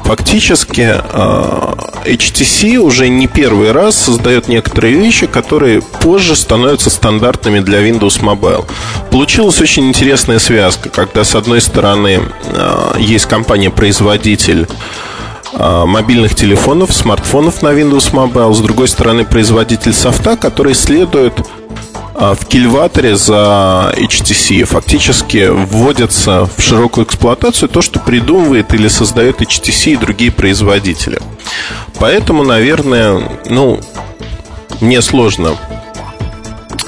Фактически 0.10 0.96
э, 0.98 1.74
HTC 2.04 2.78
уже 2.78 3.10
не 3.10 3.28
первый 3.28 3.72
раз 3.72 3.96
создает 3.96 4.48
некоторые 4.48 4.96
вещи, 4.96 5.28
которые 5.28 5.84
позже 5.84 6.36
становятся 6.36 6.90
стандартными 6.90 7.60
для 7.60 7.88
Windows 7.88 8.20
Mobile. 8.20 8.66
Получилась 9.12 9.62
очень 9.62 9.88
интересная 9.88 10.40
связка, 10.40 10.90
когда 10.90 11.24
с 11.24 11.36
одной 11.36 11.62
стороны 11.62 12.22
э, 12.44 12.94
есть 12.98 13.28
компания-производитель 13.28 14.68
э, 15.54 15.84
мобильных 15.86 16.34
телефонов, 16.34 16.92
смартфонов 16.92 17.62
на 17.62 17.68
Windows 17.68 18.12
Mobile, 18.12 18.56
с 18.56 18.62
другой 18.62 18.88
стороны 18.88 19.26
производитель 19.26 19.94
софта, 19.94 20.38
который 20.38 20.74
следует 20.74 21.34
а, 21.40 21.59
в 22.20 22.46
кильваторе 22.46 23.16
за 23.16 23.94
HTC 23.96 24.66
фактически 24.66 25.48
вводится 25.48 26.50
в 26.58 26.62
широкую 26.62 27.06
эксплуатацию 27.06 27.70
то, 27.70 27.82
что 27.82 28.00
придумывает 28.00 28.74
или 28.74 28.90
создает 28.90 29.42
HTC 29.42 29.94
и 29.94 29.96
другие 29.96 30.32
производители. 30.32 31.20
Поэтому, 31.98 32.44
наверное, 32.44 33.22
ну, 33.46 33.80
мне 34.82 35.02
сложно 35.02 35.56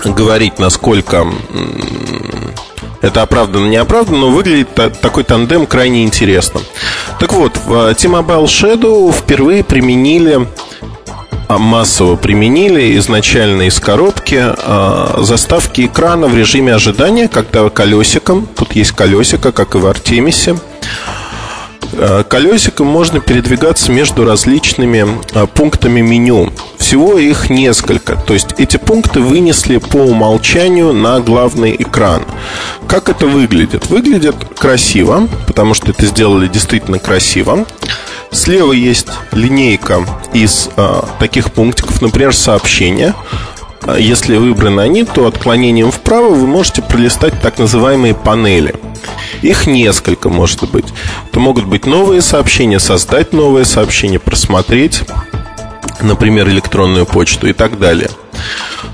говорить, 0.04 0.60
насколько 0.60 1.26
это 3.02 3.22
оправданно, 3.22 3.68
не 3.68 3.78
оправданно, 3.78 4.20
но 4.20 4.30
выглядит 4.32 4.70
такой 5.02 5.24
тандем 5.24 5.66
крайне 5.66 6.04
интересно. 6.04 6.62
Так 7.20 7.34
вот, 7.34 7.58
в 7.66 7.94
T-Mobile 7.96 8.46
Shadow 8.46 9.12
впервые 9.12 9.64
применили 9.64 10.48
а, 10.82 10.91
массово 11.50 12.16
применили 12.16 12.98
изначально 12.98 13.64
из 13.64 13.80
коробки 13.80 14.38
а, 14.40 15.20
заставки 15.22 15.86
экрана 15.86 16.28
в 16.28 16.36
режиме 16.36 16.74
ожидания, 16.74 17.28
когда 17.28 17.70
колесиком, 17.70 18.48
тут 18.56 18.74
есть 18.74 18.92
колесико, 18.92 19.52
как 19.52 19.76
и 19.76 19.78
в 19.78 19.86
Артемисе, 19.86 20.52
а, 20.52 20.71
колесиком 22.28 22.88
можно 22.88 23.20
передвигаться 23.20 23.92
между 23.92 24.26
различными 24.26 25.06
пунктами 25.54 26.02
меню. 26.02 26.52
Всего 26.78 27.18
их 27.18 27.50
несколько. 27.50 28.16
То 28.16 28.34
есть 28.34 28.50
эти 28.58 28.78
пункты 28.78 29.20
вынесли 29.20 29.78
по 29.78 29.98
умолчанию 29.98 30.94
на 30.94 31.20
главный 31.20 31.76
экран. 31.78 32.24
Как 32.88 33.10
это 33.10 33.28
выглядит? 33.28 33.88
Выглядит 33.88 34.36
красиво, 34.58 35.28
потому 35.48 35.74
что 35.74 35.92
это 35.92 36.06
сделали 36.06 36.48
действительно 36.48 37.00
красиво. 37.00 37.66
Слева 38.32 38.72
есть 38.72 39.08
линейка 39.34 40.06
из 40.34 40.70
а, 40.78 41.06
таких 41.20 41.52
пунктиков, 41.52 42.02
например, 42.02 42.34
сообщения. 42.34 43.14
А, 43.84 43.98
если 43.98 44.38
выбраны 44.38 44.82
они, 44.82 45.04
то 45.04 45.28
отклонением 45.28 45.92
вправо 45.92 46.30
вы 46.30 46.48
можете 46.48 46.82
пролистать 46.82 47.40
так 47.42 47.58
называемые 47.58 48.14
панели. 48.14 48.76
Их 49.42 49.66
несколько 49.66 50.30
может 50.30 50.70
быть. 50.70 50.86
Это 51.30 51.40
могут 51.40 51.66
быть 51.66 51.86
новые 51.86 52.22
сообщения, 52.22 52.80
создать 52.80 53.34
новые 53.34 53.66
сообщения, 53.66 54.20
просмотреть, 54.20 55.02
например, 56.02 56.48
электронную 56.50 57.06
почту 57.06 57.48
и 57.48 57.54
так 57.54 57.80
далее. 57.80 58.10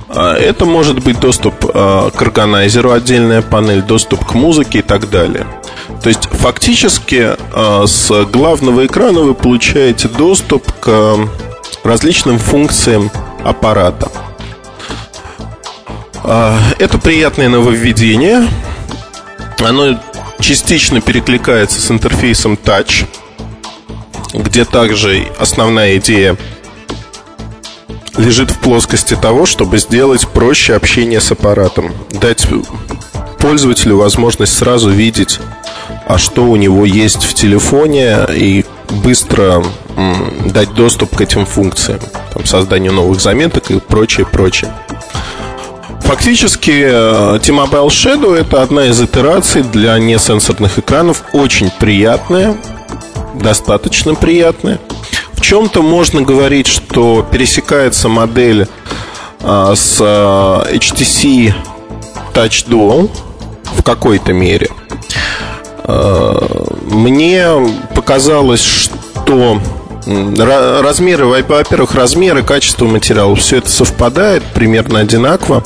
А, 0.08 0.36
это 0.36 0.66
может 0.66 1.04
быть 1.04 1.20
доступ 1.20 1.70
а, 1.74 2.10
к 2.10 2.22
органайзеру, 2.22 2.92
отдельная 2.92 3.42
панель, 3.42 3.82
доступ 3.82 4.26
к 4.26 4.34
музыке 4.36 4.80
и 4.80 4.84
так 4.84 5.10
далее. 5.10 5.46
То 6.02 6.10
есть 6.10 6.30
фактически 6.32 7.36
с 7.86 8.26
главного 8.26 8.86
экрана 8.86 9.22
вы 9.22 9.34
получаете 9.34 10.08
доступ 10.08 10.72
к 10.80 11.18
различным 11.84 12.38
функциям 12.38 13.10
аппарата. 13.44 14.10
Это 16.28 16.98
приятное 17.02 17.48
нововведение. 17.48 18.46
Оно 19.60 19.98
частично 20.42 21.00
перекликается 21.00 21.80
с 21.80 21.90
интерфейсом 21.90 22.60
Touch, 22.62 23.06
где 24.34 24.66
также 24.66 25.26
основная 25.40 25.98
идея 25.98 26.36
лежит 28.18 28.52
в 28.52 28.58
плоскости 28.60 29.16
того, 29.16 29.46
чтобы 29.46 29.78
сделать 29.78 30.28
проще 30.28 30.76
общение 30.76 31.22
с 31.22 31.32
аппаратом. 31.32 31.94
Дать 32.12 32.46
пользователю 33.40 33.96
возможность 33.96 34.58
сразу 34.58 34.90
видеть, 34.90 35.40
а 36.06 36.18
что 36.18 36.44
у 36.44 36.58
него 36.58 36.84
есть 36.84 37.24
в 37.24 37.34
телефоне 37.36 38.28
и 38.36 38.66
быстро 38.90 39.64
дать 40.46 40.74
доступ 40.74 41.16
к 41.16 41.22
этим 41.22 41.46
функциям, 41.46 42.02
там, 42.34 42.46
созданию 42.46 42.92
новых 42.92 43.22
заметок 43.22 43.72
и 43.72 43.80
прочее, 43.80 44.26
прочее. 44.26 44.74
Фактически 46.08 46.86
э, 46.86 47.40
T-Mobile 47.44 47.88
Shadow 47.88 48.34
это 48.34 48.62
одна 48.62 48.86
из 48.86 49.02
итераций 49.02 49.62
для 49.62 50.00
несенсорных 50.00 50.80
экранов, 50.80 51.24
очень 51.34 51.70
приятная, 51.70 52.56
достаточно 53.36 54.16
приятная. 54.16 54.80
В 55.34 55.42
чем-то 55.42 55.82
можно 55.82 56.22
говорить, 56.22 56.68
что 56.68 57.28
пересекается 57.30 58.08
модель 58.08 58.70
а, 59.42 59.76
с 59.76 60.00
HTC 60.00 61.54
Touch 62.34 62.70
Dual 62.70 63.12
в 63.76 63.84
какой-то 63.84 64.32
мере. 64.32 64.70
Мне 66.86 67.50
показалось, 67.94 68.64
что 68.64 69.60
размеры, 70.08 71.26
во-первых, 71.26 71.94
размеры, 71.94 72.44
качество 72.44 72.86
материала, 72.86 73.36
все 73.36 73.58
это 73.58 73.70
совпадает 73.70 74.44
примерно 74.54 75.00
одинаково. 75.00 75.64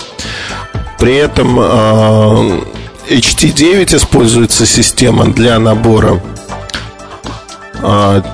При 1.00 1.16
этом 1.16 1.60
HT9 3.10 3.96
используется 3.96 4.66
система 4.66 5.26
для 5.26 5.60
набора 5.60 6.22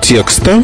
текста. 0.02 0.62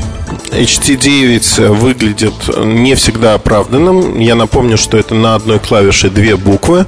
HT9 0.51 1.73
выглядит 1.73 2.35
не 2.59 2.95
всегда 2.95 3.35
оправданным. 3.35 4.19
Я 4.19 4.35
напомню, 4.35 4.77
что 4.77 4.97
это 4.99 5.15
на 5.15 5.35
одной 5.35 5.59
клавише 5.59 6.11
две 6.11 6.37
буквы. 6.37 6.87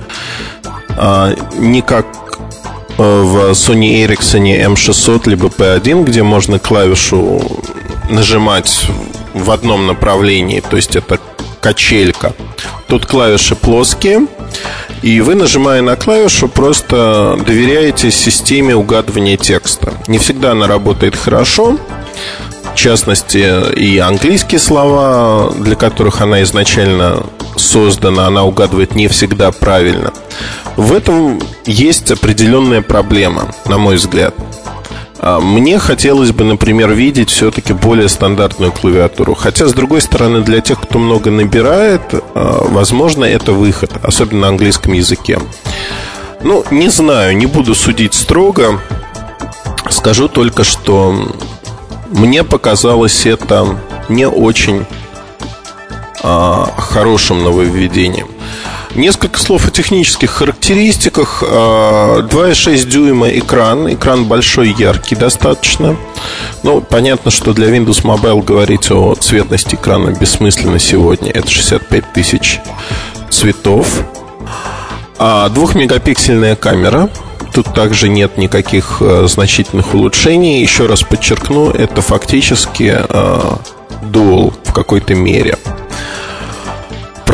Не 1.58 1.82
как 1.82 2.06
в 2.98 3.50
Sony 3.52 4.06
Ericsson 4.06 4.74
M600 4.74 5.28
либо 5.28 5.48
P1, 5.48 6.04
где 6.04 6.22
можно 6.22 6.58
клавишу 6.58 7.40
нажимать 8.08 8.86
в 9.34 9.50
одном 9.50 9.86
направлении, 9.86 10.60
то 10.60 10.76
есть 10.76 10.96
это 10.96 11.18
качелька. 11.60 12.32
Тут 12.88 13.06
клавиши 13.06 13.56
плоские, 13.56 14.26
и 15.02 15.20
вы, 15.20 15.34
нажимая 15.34 15.82
на 15.82 15.96
клавишу, 15.96 16.48
просто 16.48 17.38
доверяете 17.44 18.10
системе 18.10 18.74
угадывания 18.76 19.36
текста. 19.36 19.92
Не 20.06 20.18
всегда 20.18 20.52
она 20.52 20.66
работает 20.66 21.16
хорошо, 21.16 21.78
в 22.72 22.78
частности, 22.78 23.74
и 23.74 23.98
английские 23.98 24.60
слова, 24.60 25.52
для 25.58 25.76
которых 25.76 26.20
она 26.20 26.42
изначально 26.42 27.24
создана, 27.56 28.26
она 28.26 28.44
угадывает 28.44 28.94
не 28.94 29.08
всегда 29.08 29.50
правильно. 29.50 30.12
В 30.76 30.92
этом 30.92 31.40
есть 31.64 32.10
определенная 32.10 32.82
проблема, 32.82 33.54
на 33.64 33.78
мой 33.78 33.96
взгляд. 33.96 34.34
А, 35.28 35.40
мне 35.40 35.80
хотелось 35.80 36.30
бы, 36.30 36.44
например, 36.44 36.92
видеть 36.92 37.30
все-таки 37.30 37.72
более 37.72 38.08
стандартную 38.08 38.70
клавиатуру. 38.70 39.34
Хотя, 39.34 39.66
с 39.66 39.72
другой 39.72 40.00
стороны, 40.00 40.42
для 40.42 40.60
тех, 40.60 40.80
кто 40.80 41.00
много 41.00 41.32
набирает, 41.32 42.02
а, 42.12 42.64
возможно, 42.68 43.24
это 43.24 43.50
выход, 43.50 43.90
особенно 44.04 44.42
на 44.42 44.48
английском 44.48 44.92
языке. 44.92 45.40
Ну, 46.44 46.64
не 46.70 46.90
знаю, 46.90 47.36
не 47.36 47.46
буду 47.46 47.74
судить 47.74 48.14
строго. 48.14 48.80
Скажу 49.90 50.28
только, 50.28 50.62
что 50.62 51.34
мне 52.12 52.44
показалось 52.44 53.26
это 53.26 53.80
не 54.08 54.28
очень 54.28 54.86
а, 56.22 56.72
хорошим 56.76 57.42
нововведением. 57.42 58.28
Несколько 58.96 59.38
слов 59.38 59.68
о 59.68 59.70
технических 59.70 60.30
характеристиках. 60.30 61.42
2,6 61.42 62.82
а, 62.82 62.90
дюйма 62.90 63.28
экран. 63.28 63.92
Экран 63.92 64.24
большой, 64.24 64.74
яркий 64.78 65.14
достаточно. 65.14 65.98
Ну, 66.62 66.80
понятно, 66.80 67.30
что 67.30 67.52
для 67.52 67.68
Windows 67.68 68.02
Mobile 68.04 68.42
говорить 68.42 68.90
о 68.90 69.14
цветности 69.14 69.74
экрана 69.74 70.12
бессмысленно 70.12 70.78
сегодня. 70.78 71.30
Это 71.30 71.46
65 71.50 72.12
тысяч 72.14 72.60
цветов. 73.28 73.86
А 75.18 75.50
двухмегапиксельная 75.50 76.56
камера. 76.56 77.10
Тут 77.52 77.74
также 77.74 78.08
нет 78.08 78.38
никаких 78.38 79.02
э, 79.02 79.26
значительных 79.28 79.92
улучшений. 79.92 80.62
Еще 80.62 80.86
раз 80.86 81.02
подчеркну, 81.02 81.68
это 81.68 82.00
фактически 82.00 82.96
э, 82.98 83.40
Dual 84.04 84.54
в 84.64 84.72
какой-то 84.72 85.14
мере. 85.14 85.58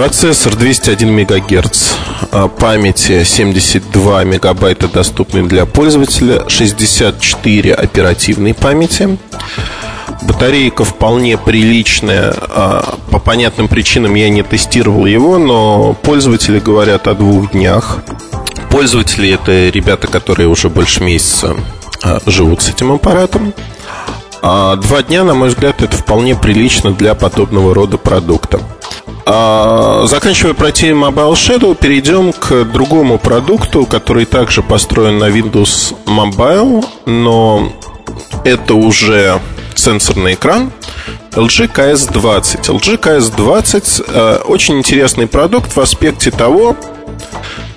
Процессор 0.03 0.57
201 0.57 1.12
МГц, 1.12 1.92
а, 2.32 2.48
памяти 2.48 3.22
72 3.22 4.24
мегабайта 4.24 4.88
доступны 4.88 5.44
для 5.44 5.64
пользователя, 5.64 6.42
64 6.48 7.72
оперативной 7.72 8.53
памяти. 8.53 9.16
Батарейка 10.22 10.82
вполне 10.82 11.38
приличная. 11.38 12.34
А, 12.36 12.98
по 13.12 13.20
понятным 13.20 13.68
причинам 13.68 14.16
я 14.16 14.28
не 14.28 14.42
тестировал 14.42 15.07
его, 15.07 15.38
но 15.38 15.94
пользователи 15.94 16.59
говорят 16.59 17.07
о 17.07 17.14
двух 17.14 17.53
днях. 17.53 18.03
Пользователи 18.72 19.30
это 19.30 19.68
ребята, 19.68 20.09
которые 20.09 20.48
уже 20.48 20.68
больше 20.68 21.05
месяца 21.05 21.55
а, 22.03 22.18
живут 22.26 22.61
с 22.62 22.70
этим 22.70 22.90
аппаратом. 22.90 23.55
Два 24.42 25.03
дня, 25.07 25.22
на 25.22 25.34
мой 25.34 25.50
взгляд, 25.50 25.80
это 25.80 25.96
вполне 25.96 26.34
прилично 26.34 26.90
для 26.90 27.14
подобного 27.14 27.72
рода 27.72 27.96
продукта. 27.96 28.59
А, 29.25 30.05
заканчивая 30.07 30.55
пройти 30.55 30.89
Mobile 30.89 31.33
Shadow, 31.33 31.77
перейдем 31.77 32.33
к 32.33 32.64
другому 32.64 33.18
продукту, 33.18 33.87
который 33.87 34.25
также 34.25 34.62
построен 34.62 35.18
на 35.18 35.29
Windows 35.29 35.95
Mobile, 36.07 36.85
но 37.07 37.73
это 38.45 38.75
уже 38.75 39.41
сенсорный 39.75 40.35
экран 40.35 40.73
LG 41.33 41.73
KS20. 41.73 42.62
LG 42.66 43.01
KS20 43.01 44.05
э, 44.09 44.37
очень 44.45 44.79
интересный 44.79 45.27
продукт 45.27 45.75
в 45.77 45.81
аспекте 45.81 46.31
того, 46.31 46.77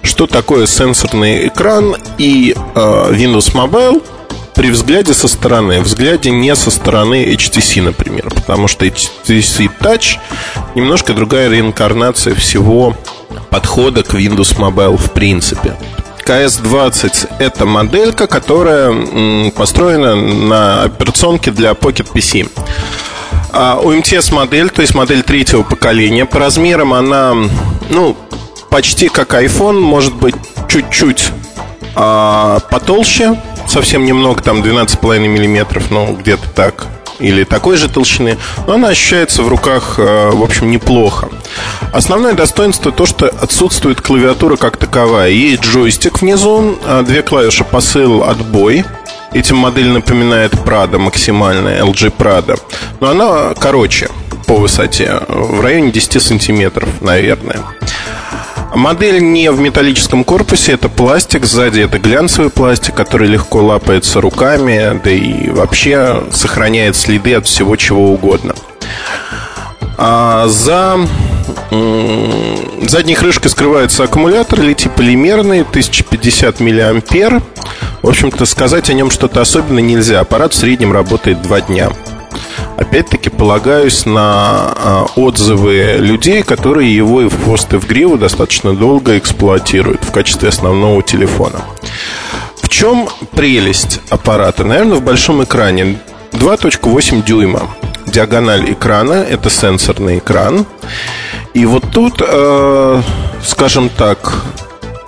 что 0.01 0.27
такое 0.27 0.65
сенсорный 0.65 1.47
экран 1.47 1.95
и 2.17 2.53
э, 2.55 2.79
Windows 3.11 3.53
Mobile– 3.53 4.03
при 4.55 4.69
взгляде 4.69 5.13
со 5.13 5.27
стороны, 5.27 5.81
взгляде 5.81 6.31
не 6.31 6.55
со 6.55 6.71
стороны 6.71 7.25
HTC, 7.25 7.81
например, 7.81 8.29
потому 8.33 8.67
что 8.67 8.85
HTC 8.85 9.69
Touch 9.79 10.17
немножко 10.75 11.13
другая 11.13 11.49
реинкарнация 11.49 12.33
всего 12.35 12.95
подхода 13.49 14.03
к 14.03 14.13
Windows 14.13 14.57
Mobile 14.57 14.97
в 14.97 15.11
принципе. 15.11 15.75
KS20– 16.25 17.29
это 17.39 17.65
моделька, 17.65 18.25
которая 18.25 19.51
построена 19.51 20.15
на 20.15 20.83
операционке 20.83 21.51
для 21.51 21.71
Pocket 21.71 22.11
PC. 22.11 22.49
А 23.51 23.79
у 23.81 23.93
MTS 23.93 24.33
модель, 24.33 24.69
то 24.69 24.81
есть 24.81 24.95
модель 24.95 25.21
третьего 25.21 25.61
поколения, 25.63 26.25
по 26.25 26.39
размерам 26.39 26.93
она, 26.93 27.35
ну, 27.89 28.17
почти 28.69 29.07
как 29.07 29.33
iPhone, 29.33 29.79
может 29.79 30.15
быть, 30.15 30.35
чуть-чуть 30.67 31.29
а, 31.95 32.59
потолще, 32.71 33.39
совсем 33.75 34.05
немного, 34.05 34.41
там 34.41 34.61
12,5 34.61 35.27
миллиметров, 35.27 35.91
ну, 35.91 36.15
где-то 36.15 36.47
так, 36.47 36.87
или 37.19 37.43
такой 37.43 37.75
же 37.75 37.89
толщины, 37.89 38.37
но 38.67 38.75
она 38.75 38.87
ощущается 38.87 39.43
в 39.43 39.49
руках, 39.49 39.95
э, 39.97 40.29
в 40.31 40.41
общем, 40.41 40.71
неплохо. 40.71 41.27
Основное 41.91 42.31
достоинство 42.31 42.93
то, 42.93 43.05
что 43.05 43.27
отсутствует 43.27 43.99
клавиатура 43.99 44.55
как 44.55 44.77
таковая. 44.77 45.29
Есть 45.29 45.63
джойстик 45.63 46.21
внизу, 46.21 46.79
а 46.85 47.03
две 47.03 47.21
клавиши 47.21 47.65
посыл, 47.65 48.23
отбой. 48.23 48.85
Этим 49.33 49.57
модель 49.57 49.89
напоминает 49.89 50.53
Prado 50.53 50.97
максимальная, 50.97 51.83
LG 51.83 52.13
Prado. 52.17 52.57
Но 53.01 53.09
она 53.09 53.53
короче 53.59 54.07
по 54.47 54.55
высоте, 54.55 55.19
в 55.27 55.59
районе 55.59 55.91
10 55.91 56.21
сантиметров, 56.21 56.87
наверное. 57.01 57.59
Модель 58.75 59.23
не 59.23 59.51
в 59.51 59.59
металлическом 59.59 60.23
корпусе, 60.23 60.73
это 60.73 60.89
пластик, 60.89 61.45
сзади 61.45 61.79
это 61.79 61.97
глянцевый 61.97 62.49
пластик, 62.49 62.93
который 62.93 63.27
легко 63.27 63.63
лапается 63.63 64.19
руками, 64.21 64.99
да 65.03 65.11
и 65.11 65.49
вообще 65.49 66.23
сохраняет 66.31 66.95
следы 66.95 67.35
от 67.35 67.47
всего 67.47 67.75
чего 67.77 68.11
угодно. 68.11 68.53
А 69.97 70.47
за 70.47 70.99
задней 72.87 73.15
крышкой 73.15 73.49
скрывается 73.49 74.03
аккумулятор 74.03 74.59
литий-полимерный, 74.61 75.61
1050 75.61 76.59
мА. 76.59 77.41
В 78.01 78.09
общем-то, 78.09 78.45
сказать 78.45 78.89
о 78.89 78.93
нем 78.93 79.09
что-то 79.09 79.41
особенно 79.41 79.79
нельзя. 79.79 80.19
Аппарат 80.19 80.53
в 80.53 80.57
среднем 80.57 80.91
работает 80.91 81.41
2 81.41 81.61
дня. 81.61 81.89
Опять-таки 82.77 83.29
полагаюсь 83.29 84.05
на 84.05 84.73
а, 84.75 85.05
отзывы 85.15 85.95
людей, 85.97 86.43
которые 86.43 86.93
его 86.93 87.21
и 87.21 87.29
в 87.29 87.43
хвост 87.43 87.73
и 87.73 87.77
в 87.77 87.87
гриву 87.87 88.17
достаточно 88.17 88.73
долго 88.73 89.17
эксплуатируют 89.17 90.03
в 90.03 90.11
качестве 90.11 90.49
основного 90.49 91.01
телефона. 91.01 91.61
В 92.61 92.67
чем 92.67 93.07
прелесть 93.31 94.01
аппарата? 94.09 94.65
Наверное, 94.65 94.97
в 94.97 95.03
большом 95.03 95.43
экране 95.43 95.97
2.8 96.33 97.23
дюйма. 97.23 97.69
Диагональ 98.07 98.71
экрана– 98.73 99.13
это 99.29 99.49
сенсорный 99.49 100.17
экран. 100.17 100.65
И 101.53 101.65
вот 101.65 101.85
тут, 101.91 102.21
э, 102.21 103.01
скажем 103.43 103.89
так, 103.89 104.43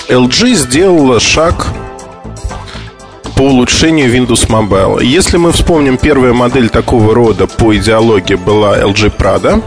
LG 0.08 0.54
сделала 0.54 1.20
шаг 1.20 1.68
по 3.38 3.44
улучшению 3.44 4.12
Windows 4.12 4.48
Mobile. 4.50 5.04
Если 5.06 5.38
мы 5.38 5.52
вспомним, 5.52 5.98
первая 5.98 6.34
модель 6.34 6.70
такого 6.70 7.14
рода 7.14 7.46
по 7.46 7.76
идеологии 7.76 8.34
была 8.34 8.80
LG 8.80 9.16
Prado. 9.16 9.64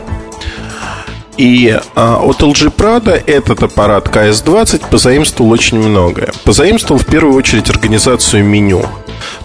И 1.37 1.79
а, 1.95 2.21
от 2.21 2.43
LG 2.43 2.75
Prado 2.75 3.13
этот 3.27 3.63
аппарат 3.63 4.09
KS20 4.09 4.91
позаимствовал 4.91 5.53
очень 5.53 5.79
многое. 5.79 6.33
Позаимствовал 6.45 7.01
в 7.01 7.07
первую 7.07 7.37
очередь 7.37 7.71
организацию 7.71 8.45
меню. 8.45 8.85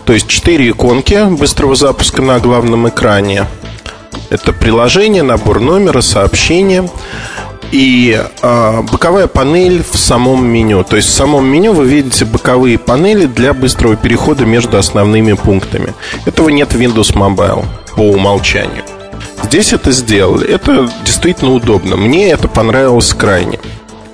То 0.05 0.13
есть 0.13 0.27
четыре 0.27 0.71
иконки 0.71 1.23
быстрого 1.29 1.75
запуска 1.75 2.23
на 2.23 2.39
главном 2.39 2.89
экране. 2.89 3.45
Это 4.31 4.53
приложение, 4.53 5.21
набор 5.21 5.59
номера, 5.59 6.01
сообщения. 6.01 6.89
И 7.71 8.21
э, 8.41 8.81
боковая 8.91 9.27
панель 9.27 9.83
в 9.83 9.97
самом 9.97 10.45
меню. 10.45 10.83
То 10.83 10.95
есть 10.95 11.09
в 11.09 11.13
самом 11.13 11.45
меню 11.45 11.73
вы 11.73 11.85
видите 11.85 12.25
боковые 12.25 12.77
панели 12.77 13.25
для 13.25 13.53
быстрого 13.53 13.95
перехода 13.95 14.45
между 14.45 14.77
основными 14.77 15.33
пунктами. 15.33 15.93
Этого 16.25 16.49
нет 16.49 16.73
в 16.73 16.79
Windows 16.79 17.13
Mobile 17.13 17.65
по 17.95 18.01
умолчанию. 18.01 18.83
Здесь 19.43 19.73
это 19.73 19.91
сделали. 19.91 20.47
Это 20.47 20.89
действительно 21.03 21.53
удобно. 21.53 21.95
Мне 21.95 22.29
это 22.29 22.47
понравилось 22.47 23.13
крайне. 23.13 23.59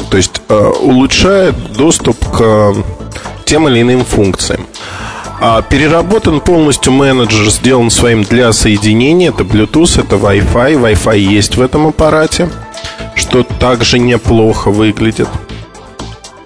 То 0.10 0.18
есть 0.18 0.42
э, 0.50 0.72
улучшает 0.82 1.56
доступ 1.74 2.18
к 2.30 2.76
тем 3.46 3.68
или 3.68 3.82
иным 3.82 4.04
функциям. 4.04 4.66
А 5.44 5.64
переработан 5.64 6.40
полностью 6.40 6.94
менеджер, 6.94 7.50
сделан 7.50 7.90
своим 7.90 8.24
для 8.24 8.54
соединения. 8.54 9.30
Это 9.30 9.44
Bluetooth, 9.44 10.00
это 10.00 10.18
Wi-Fi. 10.18 10.80
Wi-Fi 10.80 11.18
есть 11.18 11.58
в 11.58 11.62
этом 11.62 11.88
аппарате, 11.88 12.48
что 13.16 13.44
также 13.44 14.00
неплохо 14.00 14.72
выглядит. 14.72 15.28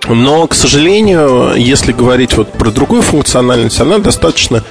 Но, 0.07 0.45
к 0.47 0.53
сожалению, 0.53 1.53
если 1.55 1.91
говорить 1.91 2.33
вот 2.37 2.51
про 2.51 2.69
другую 2.69 3.01
функциональность, 3.01 3.79
она 3.79 3.97
достаточно 3.97 4.63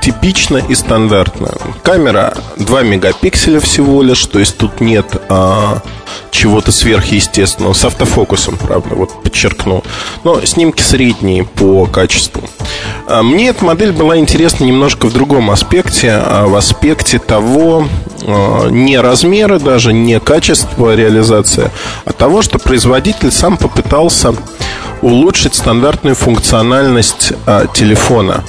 типично 0.00 0.58
и 0.58 0.74
стандартно. 0.74 1.50
Камера 1.82 2.34
2 2.56 2.82
мегапикселя 2.82 3.60
всего 3.60 4.02
лишь, 4.02 4.24
то 4.26 4.38
есть 4.38 4.56
тут 4.56 4.80
нет 4.80 5.06
а, 5.28 5.80
чего-то 6.30 6.72
сверхъестественного. 6.72 7.72
С 7.72 7.84
автофокусом, 7.84 8.56
правда, 8.56 8.94
вот 8.94 9.22
подчеркну. 9.22 9.82
Но 10.24 10.44
снимки 10.44 10.82
средние 10.82 11.44
по 11.44 11.86
качеству. 11.86 12.42
А, 13.08 13.22
мне 13.22 13.48
эта 13.48 13.64
модель 13.64 13.92
была 13.92 14.18
интересна 14.18 14.64
немножко 14.64 15.06
в 15.06 15.12
другом 15.12 15.50
аспекте, 15.50 16.12
а 16.12 16.46
в 16.46 16.54
аспекте 16.54 17.18
того, 17.18 17.88
а, 18.26 18.68
не 18.68 18.98
размера 18.98 19.58
даже, 19.58 19.92
не 19.92 20.20
качества 20.20 20.94
реализации, 20.94 21.70
а 22.04 22.12
того, 22.12 22.42
что 22.42 22.58
производитель 22.58 23.32
сам 23.32 23.56
попытался 23.56 24.34
улучшить 25.02 25.54
стандартную 25.54 26.16
функциональность 26.16 27.32
а, 27.46 27.66
телефона 27.66 28.44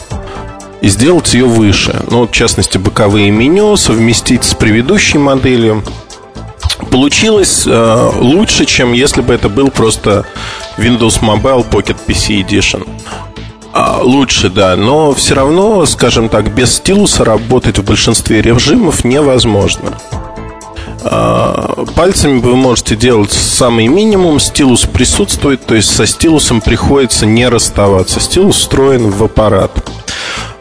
и 0.81 0.89
сделать 0.89 1.33
ее 1.33 1.45
выше. 1.45 2.03
Ну, 2.09 2.27
в 2.27 2.31
частности, 2.31 2.77
боковые 2.77 3.31
меню 3.31 3.75
совместить 3.77 4.43
с 4.43 4.53
предыдущей 4.53 5.17
моделью. 5.17 5.83
Получилось 6.91 7.63
э, 7.65 8.11
лучше, 8.15 8.65
чем 8.65 8.93
если 8.93 9.21
бы 9.21 9.33
это 9.33 9.49
был 9.49 9.69
просто 9.69 10.25
Windows 10.77 11.21
Mobile 11.21 11.67
Pocket 11.69 11.97
PC 12.07 12.45
Edition. 12.45 12.87
А, 13.73 13.99
лучше, 14.01 14.49
да, 14.49 14.75
но 14.75 15.13
все 15.13 15.35
равно, 15.35 15.85
скажем 15.85 16.29
так, 16.29 16.53
без 16.53 16.75
стилуса 16.75 17.23
работать 17.23 17.77
в 17.77 17.83
большинстве 17.83 18.41
режимов 18.41 19.03
невозможно. 19.03 19.97
А, 21.03 21.85
пальцами 21.95 22.39
вы 22.39 22.55
можете 22.55 22.95
делать 22.95 23.31
самый 23.31 23.87
минимум, 23.87 24.39
стилус 24.39 24.81
присутствует, 24.85 25.65
то 25.65 25.75
есть 25.75 25.95
со 25.95 26.07
стилусом 26.07 26.61
приходится 26.61 27.25
не 27.25 27.47
расставаться. 27.47 28.19
Стилус 28.19 28.57
встроен 28.57 29.11
в 29.11 29.23
аппарат. 29.23 29.71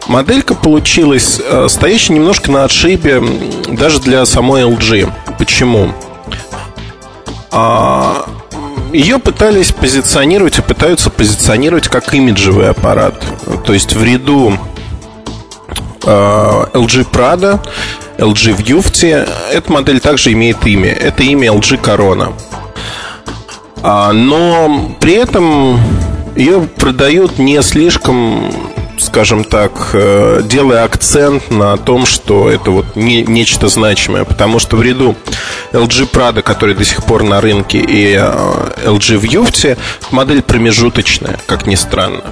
Моделька 0.07 0.53
получилась 0.55 1.41
э, 1.43 1.67
стоящая 1.69 2.13
немножко 2.13 2.51
на 2.51 2.63
отшибе 2.63 3.21
даже 3.67 3.99
для 3.99 4.25
самой 4.25 4.63
LG. 4.63 5.11
Почему? 5.37 5.91
А, 7.51 8.25
ее 8.93 9.19
пытались 9.19 9.71
позиционировать 9.71 10.59
и 10.59 10.61
пытаются 10.61 11.09
позиционировать 11.09 11.87
как 11.87 12.13
имиджевый 12.13 12.69
аппарат. 12.69 13.21
То 13.65 13.73
есть 13.73 13.93
в 13.93 14.03
ряду 14.03 14.57
LG 16.01 17.11
Prado, 17.11 17.59
LG 18.17 18.57
Vufti 18.63 19.27
эта 19.51 19.71
модель 19.71 19.99
также 19.99 20.31
имеет 20.33 20.65
имя. 20.65 20.91
Это 20.91 21.23
имя 21.23 21.49
LG 21.49 21.81
Corona. 21.81 22.33
А, 23.83 24.11
но 24.13 24.91
при 24.99 25.13
этом 25.13 25.79
ее 26.35 26.61
продают 26.61 27.39
не 27.39 27.61
слишком 27.61 28.51
скажем 28.97 29.43
так, 29.43 29.91
э, 29.93 30.41
делая 30.43 30.83
акцент 30.83 31.49
на 31.51 31.77
том, 31.77 32.05
что 32.05 32.49
это 32.49 32.71
вот 32.71 32.95
не, 32.95 33.23
нечто 33.23 33.67
значимое, 33.67 34.23
потому 34.23 34.59
что 34.59 34.75
в 34.77 34.81
ряду 34.81 35.15
LG 35.71 36.09
Prado, 36.11 36.41
который 36.41 36.75
до 36.75 36.85
сих 36.85 37.03
пор 37.03 37.23
на 37.23 37.41
рынке, 37.41 37.79
и 37.79 38.13
э, 38.13 38.69
LG 38.85 39.19
Vufti, 39.21 39.77
модель 40.11 40.41
промежуточная, 40.41 41.39
как 41.45 41.67
ни 41.67 41.75
странно. 41.75 42.23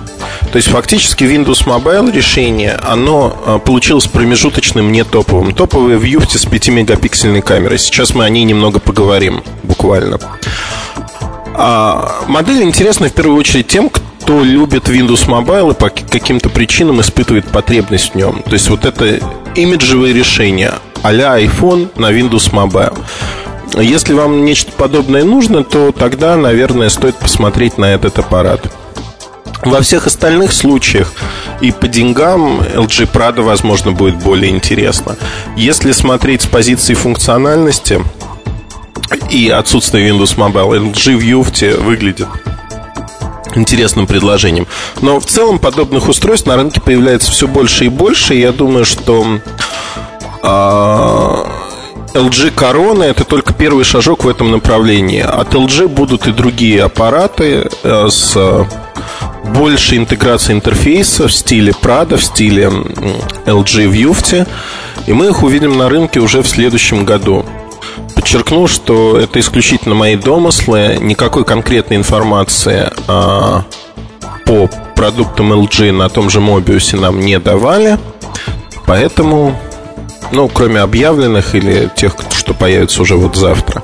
То 0.51 0.57
есть 0.57 0.69
фактически 0.69 1.23
Windows 1.23 1.65
Mobile 1.65 2.11
решение, 2.11 2.73
оно 2.73 3.35
э, 3.45 3.59
получилось 3.63 4.07
промежуточным, 4.07 4.91
не 4.91 5.03
топовым. 5.03 5.53
Топовые 5.53 5.99
Vufti 5.99 6.37
с 6.37 6.45
5-мегапиксельной 6.45 7.41
камерой. 7.41 7.79
Сейчас 7.79 8.13
мы 8.13 8.25
о 8.25 8.29
ней 8.29 8.43
немного 8.43 8.79
поговорим, 8.79 9.43
буквально. 9.63 10.19
А 11.57 12.23
модель 12.27 12.63
интересна 12.63 13.07
в 13.07 13.13
первую 13.13 13.37
очередь 13.37 13.67
тем, 13.67 13.89
кто 13.89 14.14
кто 14.25 14.43
любит 14.43 14.89
Windows 14.89 15.27
Mobile 15.27 15.71
и 15.71 15.75
по 15.75 15.89
каким-то 15.89 16.49
причинам 16.49 16.99
испытывает 16.99 17.45
потребность 17.47 18.13
в 18.13 18.15
нем. 18.15 18.41
То 18.41 18.53
есть 18.53 18.69
вот 18.71 18.83
это 18.83 19.19
имиджевое 19.53 20.13
решение 20.13 20.73
а-ля 21.03 21.39
iPhone 21.39 21.89
на 21.95 22.11
Windows 22.11 22.51
Mobile. 22.51 22.97
Если 23.79 24.15
вам 24.15 24.43
нечто 24.43 24.71
подобное 24.71 25.23
нужно, 25.23 25.63
то 25.63 25.91
тогда, 25.91 26.35
наверное, 26.37 26.89
стоит 26.89 27.15
посмотреть 27.17 27.77
на 27.77 27.93
этот 27.93 28.17
аппарат. 28.17 28.61
Во 29.63 29.79
всех 29.81 30.07
остальных 30.07 30.53
случаях 30.53 31.13
и 31.61 31.71
по 31.71 31.87
деньгам 31.87 32.61
LG 32.61 33.11
Prado, 33.11 33.43
возможно, 33.43 33.91
будет 33.91 34.15
более 34.15 34.49
интересно. 34.49 35.17
Если 35.55 35.91
смотреть 35.91 36.41
с 36.41 36.47
позиции 36.47 36.95
функциональности 36.95 38.01
и 39.29 39.49
отсутствия 39.49 40.09
Windows 40.09 40.35
Mobile, 40.35 40.91
LG 40.91 41.19
View 41.19 41.83
выглядит 41.83 42.27
интересным 43.57 44.07
предложением. 44.07 44.67
Но 45.01 45.19
в 45.19 45.25
целом 45.25 45.59
подобных 45.59 46.07
устройств 46.07 46.47
на 46.47 46.55
рынке 46.55 46.81
появляется 46.81 47.31
все 47.31 47.47
больше 47.47 47.85
и 47.85 47.89
больше. 47.89 48.35
И 48.35 48.41
я 48.41 48.51
думаю, 48.51 48.85
что 48.85 49.39
а, 50.41 51.47
LG 52.13 52.53
Corona 52.55 53.03
это 53.03 53.25
только 53.25 53.53
первый 53.53 53.83
шажок 53.83 54.23
в 54.23 54.29
этом 54.29 54.51
направлении. 54.51 55.21
От 55.21 55.53
LG 55.53 55.87
будут 55.87 56.27
и 56.27 56.31
другие 56.31 56.83
аппараты 56.83 57.69
э, 57.83 58.07
с 58.09 58.37
большей 59.53 59.97
интеграцией 59.97 60.57
интерфейса 60.57 61.27
в 61.27 61.33
стиле 61.33 61.73
Prada, 61.73 62.17
в 62.17 62.23
стиле 62.23 62.71
LG 63.45 63.91
Vufti. 63.91 64.47
И 65.07 65.13
мы 65.13 65.27
их 65.27 65.43
увидим 65.43 65.77
на 65.77 65.89
рынке 65.89 66.19
уже 66.19 66.41
в 66.41 66.47
следующем 66.47 67.05
году 67.05 67.45
подчеркну, 68.15 68.67
что 68.67 69.17
это 69.17 69.39
исключительно 69.39 69.95
мои 69.95 70.15
домыслы, 70.15 70.97
никакой 70.99 71.45
конкретной 71.45 71.97
информации 71.97 72.91
а, 73.07 73.63
по 74.45 74.69
продуктам 74.95 75.53
LG 75.53 75.91
на 75.91 76.09
том 76.09 76.29
же 76.29 76.39
Mobius 76.39 76.99
нам 76.99 77.19
не 77.19 77.39
давали, 77.39 77.99
поэтому, 78.85 79.57
ну, 80.31 80.47
кроме 80.47 80.79
объявленных 80.79 81.55
или 81.55 81.89
тех, 81.95 82.15
что 82.33 82.53
появится 82.53 83.01
уже 83.01 83.15
вот 83.15 83.35
завтра, 83.35 83.83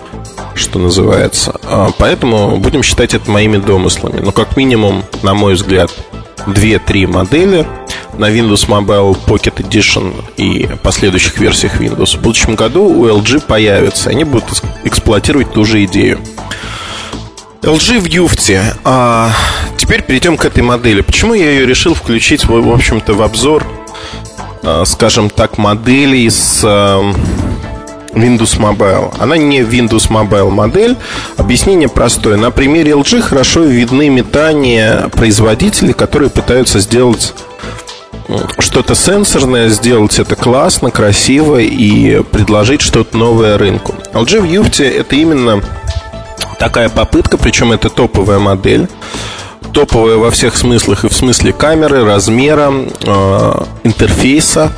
что 0.56 0.80
называется, 0.80 1.60
а, 1.64 1.92
поэтому 1.98 2.58
будем 2.58 2.84
считать 2.84 3.14
это 3.14 3.30
моими 3.30 3.58
домыслами. 3.58 4.20
Но 4.20 4.32
как 4.32 4.58
минимум, 4.58 5.04
на 5.24 5.34
мой 5.34 5.54
взгляд, 5.54 5.92
2-3 6.48 7.08
модели 7.08 7.68
на 8.18 8.30
Windows 8.30 8.68
Mobile 8.68 9.18
Pocket 9.26 9.56
Edition 9.58 10.14
и 10.38 10.68
последующих 10.84 11.38
версиях 11.40 11.80
Windows. 11.80 12.18
В 12.18 12.22
будущем 12.22 12.56
году 12.56 12.84
у 12.84 13.08
LG 13.08 13.46
появятся. 13.46 14.10
Они 14.10 14.24
будут 14.24 14.62
эксплуатировать 14.84 15.54
ту 15.54 15.66
же 15.66 15.84
идею. 15.86 16.20
LG 17.62 18.00
в 18.00 18.06
Юфте. 18.06 18.74
А 18.84 19.32
теперь 19.78 20.02
перейдем 20.02 20.38
к 20.38 20.46
этой 20.46 20.64
модели. 20.64 21.02
Почему 21.02 21.34
я 21.34 21.52
ее 21.52 21.66
решил 21.66 21.94
включить, 21.94 22.46
в 22.46 22.74
общем-то, 22.74 23.14
в 23.14 23.22
обзор, 23.22 23.66
а, 24.64 24.84
скажем 24.86 25.30
так, 25.30 25.58
моделей 25.58 26.30
с 26.30 26.62
а, 26.64 27.02
Windows 28.14 28.60
Mobile. 28.60 29.14
Она 29.20 29.38
не 29.38 29.60
Windows 29.60 30.10
Mobile 30.10 30.50
модель. 30.50 30.98
Объяснение 31.38 31.88
простое. 31.88 32.38
На 32.38 32.52
примере 32.52 32.92
LG 32.92 33.22
хорошо 33.22 33.62
видны 33.62 34.10
метания 34.10 35.10
производителей, 35.10 35.94
которые 35.94 36.30
пытаются 36.30 36.80
сделать 36.80 37.34
что-то 38.60 38.96
сенсорное, 38.96 39.70
сделать 39.70 40.20
это 40.20 40.36
классно, 40.36 40.92
красиво 40.92 41.58
и 41.58 42.22
предложить 42.24 42.82
что-то 42.82 43.18
новое 43.18 43.58
рынку. 43.58 43.96
LG 44.14 44.48
Vufti 44.48 44.84
это 44.84 45.16
именно 45.16 45.62
такая 46.60 46.90
попытка, 46.90 47.38
причем 47.38 47.72
это 47.72 47.90
топовая 47.90 48.40
модель 48.40 48.88
топовая 49.72 50.18
во 50.18 50.32
всех 50.32 50.58
смыслах 50.58 51.06
и 51.06 51.10
в 51.10 51.14
смысле 51.14 51.54
камеры, 51.54 52.04
размера, 52.04 52.74
э, 52.74 53.64
интерфейса. 53.84 54.72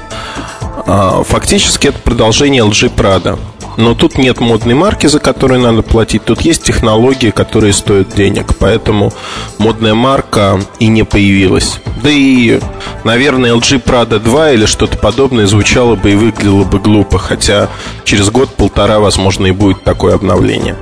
А, 0.86 1.24
фактически 1.24 1.88
это 1.88 2.00
продолжение 2.00 2.64
LG 2.64 2.94
Prada. 2.96 3.40
Но 3.78 3.96
тут 3.96 4.18
нет 4.18 4.40
модной 4.40 4.74
марки, 4.74 5.08
за 5.08 5.20
которую 5.20 5.60
надо 5.62 5.82
платить. 5.82 6.26
Тут 6.26 6.42
есть 6.42 6.64
технологии, 6.64 7.32
которые 7.32 7.74
стоят 7.74 8.14
денег. 8.16 8.56
Поэтому 8.60 9.12
модная 9.58 9.94
марка 9.94 10.60
и 10.80 10.88
не 10.88 11.04
появилась. 11.04 11.80
Да 12.04 12.10
и, 12.10 12.60
наверное, 13.04 13.54
LG 13.54 13.84
Prada 13.84 14.20
2 14.20 14.52
или 14.52 14.66
что-то 14.66 14.98
подобное 14.98 15.48
звучало 15.48 15.96
бы 15.96 16.12
и 16.12 16.16
выглядело 16.16 16.64
бы 16.64 16.80
глупо. 16.80 17.18
Хотя 17.18 17.70
через 18.04 18.30
год-полтора, 18.30 19.00
возможно, 19.00 19.48
и 19.48 19.52
будет 19.52 19.84
такое 19.84 20.16
обновление. 20.16 20.76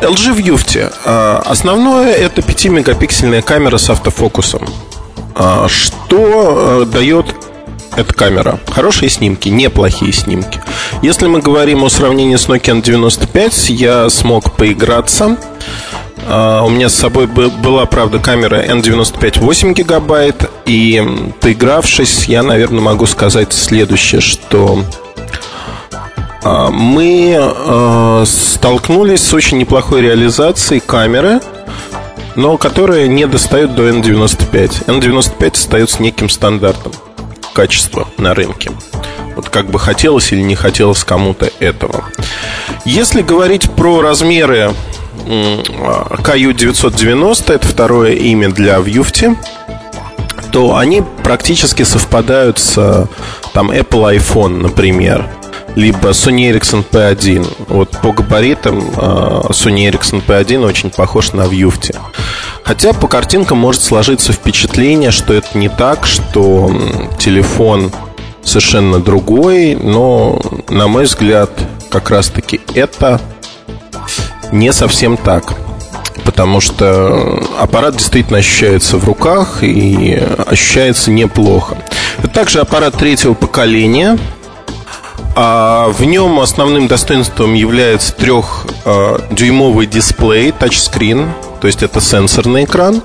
LG 0.00 0.36
Vufti. 0.36 0.92
А, 1.04 1.42
основное 1.46 2.12
это 2.12 2.40
5-мегапиксельная 2.42 3.42
камера 3.42 3.78
с 3.78 3.88
автофокусом. 3.90 4.62
А, 5.34 5.66
что 5.68 6.82
э, 6.82 6.92
дает 6.92 7.34
эта 7.96 8.12
камера? 8.12 8.58
Хорошие 8.70 9.08
снимки, 9.08 9.48
неплохие 9.48 10.12
снимки. 10.12 10.60
Если 11.02 11.26
мы 11.26 11.40
говорим 11.40 11.84
о 11.84 11.88
сравнении 11.88 12.36
с 12.36 12.48
Nokia 12.48 12.82
N95, 12.82 13.72
я 13.72 14.10
смог 14.10 14.52
поиграться. 14.56 15.36
А, 16.26 16.62
у 16.62 16.70
меня 16.70 16.88
с 16.88 16.94
собой 16.94 17.26
была, 17.26 17.86
правда, 17.86 18.18
камера 18.18 18.64
N95 18.64 19.40
8 19.40 19.74
гигабайт, 19.74 20.50
и 20.66 21.02
поигравшись, 21.40 22.24
я, 22.24 22.42
наверное, 22.42 22.80
могу 22.80 23.06
сказать 23.06 23.52
следующее, 23.52 24.20
что 24.20 24.82
а, 26.42 26.70
мы 26.70 27.36
а, 27.38 28.24
столкнулись 28.26 29.22
с 29.22 29.34
очень 29.34 29.58
неплохой 29.58 30.02
реализацией 30.02 30.80
камеры, 30.80 31.40
но 32.36 32.56
которая 32.56 33.06
не 33.06 33.26
достает 33.26 33.74
до 33.74 33.88
N95. 33.88 34.86
N95 34.86 35.52
остается 35.52 36.02
неким 36.02 36.28
стандартом 36.28 36.92
качества 37.54 38.06
на 38.18 38.34
рынке. 38.34 38.70
Вот 39.36 39.48
как 39.48 39.70
бы 39.70 39.78
хотелось 39.78 40.32
или 40.32 40.42
не 40.42 40.56
хотелось 40.56 41.04
кому-то 41.04 41.48
этого. 41.60 42.04
Если 42.84 43.22
говорить 43.22 43.70
про 43.70 44.02
размеры 44.02 44.74
KU990, 45.26 47.54
это 47.54 47.66
второе 47.66 48.12
имя 48.12 48.50
для 48.50 48.76
Vufti, 48.78 49.34
то 50.52 50.76
они 50.76 51.02
практически 51.22 51.84
совпадают 51.84 52.58
с 52.58 53.08
там, 53.54 53.70
Apple 53.70 54.18
iPhone, 54.18 54.60
например 54.60 55.26
либо 55.74 56.10
Sony 56.10 56.52
Ericsson 56.52 56.84
P1. 56.88 57.66
Вот 57.68 57.90
по 58.02 58.12
габаритам 58.12 58.90
а, 58.96 59.46
Sony 59.50 59.90
Ericsson 59.90 60.22
P1 60.24 60.64
очень 60.64 60.90
похож 60.90 61.32
на 61.32 61.42
Vufti. 61.42 61.96
Хотя 62.62 62.92
по 62.92 63.08
картинкам 63.08 63.58
может 63.58 63.82
сложиться 63.82 64.32
впечатление, 64.32 65.10
что 65.10 65.34
это 65.34 65.58
не 65.58 65.68
так, 65.68 66.06
что 66.06 66.70
телефон 67.18 67.92
совершенно 68.42 69.00
другой, 69.00 69.74
но, 69.74 70.40
на 70.68 70.86
мой 70.86 71.04
взгляд, 71.04 71.50
как 71.90 72.10
раз-таки 72.10 72.60
это 72.74 73.20
не 74.52 74.72
совсем 74.72 75.16
так. 75.16 75.54
Потому 76.24 76.60
что 76.60 77.42
аппарат 77.58 77.96
действительно 77.96 78.38
ощущается 78.38 78.96
в 78.96 79.04
руках 79.04 79.62
и 79.62 80.14
ощущается 80.46 81.10
неплохо. 81.10 81.76
Это 82.18 82.28
также 82.28 82.60
аппарат 82.60 82.96
третьего 82.96 83.34
поколения, 83.34 84.18
а 85.36 85.88
в 85.88 86.04
нем 86.04 86.38
основным 86.40 86.86
достоинством 86.86 87.54
является 87.54 88.14
трехдюймовый 88.14 89.86
дисплей, 89.86 90.52
тачскрин, 90.52 91.32
то 91.60 91.66
есть 91.66 91.82
это 91.82 92.00
сенсорный 92.00 92.64
экран. 92.64 93.02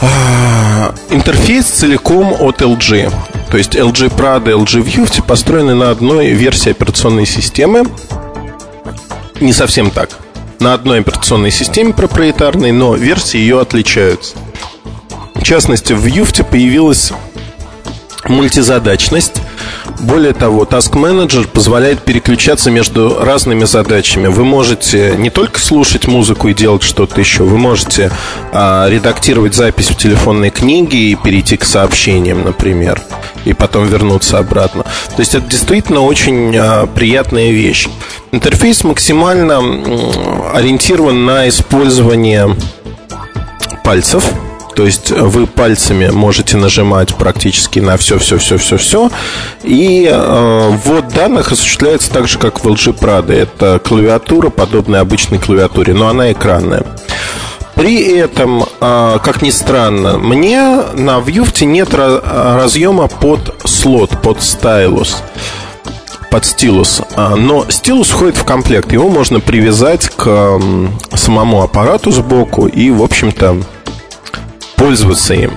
А, 0.00 0.94
интерфейс 1.10 1.66
целиком 1.66 2.34
от 2.40 2.62
LG. 2.62 3.12
То 3.50 3.58
есть 3.58 3.74
LG 3.74 4.16
Prado, 4.16 4.46
LG 4.46 4.82
View 4.82 5.22
построены 5.24 5.74
на 5.74 5.90
одной 5.90 6.30
версии 6.30 6.70
операционной 6.70 7.26
системы. 7.26 7.84
Не 9.40 9.52
совсем 9.52 9.90
так. 9.90 10.10
На 10.58 10.74
одной 10.74 11.00
операционной 11.00 11.50
системе 11.50 11.92
проприетарной, 11.92 12.72
но 12.72 12.94
версии 12.94 13.38
ее 13.38 13.60
отличаются. 13.60 14.36
В 15.34 15.42
частности, 15.42 15.92
в 15.92 16.04
View 16.04 16.44
появилась 16.44 17.12
мультизадачность 18.28 19.39
более 20.00 20.32
того, 20.32 20.64
Task 20.64 20.92
Manager 20.92 21.46
позволяет 21.48 22.00
переключаться 22.00 22.70
между 22.70 23.18
разными 23.20 23.64
задачами. 23.64 24.26
Вы 24.26 24.44
можете 24.44 25.14
не 25.16 25.30
только 25.30 25.60
слушать 25.60 26.06
музыку 26.06 26.48
и 26.48 26.54
делать 26.54 26.82
что-то 26.82 27.20
еще, 27.20 27.44
вы 27.44 27.58
можете 27.58 28.10
а, 28.52 28.88
редактировать 28.88 29.54
запись 29.54 29.90
в 29.90 29.96
телефонной 29.96 30.50
книге 30.50 30.98
и 30.98 31.14
перейти 31.14 31.56
к 31.56 31.64
сообщениям, 31.64 32.44
например, 32.44 33.00
и 33.44 33.52
потом 33.52 33.86
вернуться 33.86 34.38
обратно. 34.38 34.82
То 34.82 35.20
есть 35.20 35.34
это 35.34 35.46
действительно 35.46 36.00
очень 36.00 36.56
а, 36.56 36.86
приятная 36.86 37.50
вещь. 37.50 37.88
Интерфейс 38.32 38.84
максимально 38.84 39.58
ориентирован 40.54 41.24
на 41.24 41.48
использование 41.48 42.56
пальцев– 43.82 44.24
то 44.80 44.86
есть 44.86 45.10
вы 45.10 45.46
пальцами 45.46 46.08
можете 46.08 46.56
нажимать 46.56 47.14
практически 47.14 47.80
на 47.80 47.98
все, 47.98 48.18
все, 48.18 48.38
все, 48.38 48.56
все, 48.56 48.78
все. 48.78 49.10
И 49.62 50.08
э, 50.10 50.70
ввод 50.82 51.08
данных 51.08 51.52
осуществляется 51.52 52.10
так 52.10 52.26
же, 52.26 52.38
как 52.38 52.64
в 52.64 52.66
LG 52.66 52.98
Prado. 52.98 53.30
Это 53.30 53.78
клавиатура, 53.78 54.48
подобная 54.48 55.02
обычной 55.02 55.38
клавиатуре, 55.38 55.92
но 55.92 56.08
она 56.08 56.32
экранная. 56.32 56.86
При 57.74 58.00
этом, 58.16 58.64
э, 58.80 59.18
как 59.22 59.42
ни 59.42 59.50
странно, 59.50 60.16
мне 60.16 60.62
на 60.94 61.18
Vue 61.18 61.66
нет 61.66 61.92
разъема 61.92 63.08
под 63.08 63.60
слот, 63.66 64.22
под 64.22 64.42
стайлус 64.42 65.22
под 66.30 66.44
стилус. 66.44 67.02
А, 67.16 67.34
но 67.34 67.66
стилус 67.68 68.08
входит 68.08 68.36
в 68.36 68.44
комплект. 68.44 68.92
Его 68.92 69.10
можно 69.10 69.40
привязать 69.40 70.08
к 70.08 70.60
самому 71.12 71.62
аппарату 71.62 72.12
сбоку 72.12 72.66
и, 72.68 72.90
в 72.90 73.02
общем-то, 73.02 73.62
пользоваться 74.80 75.34
им. 75.34 75.52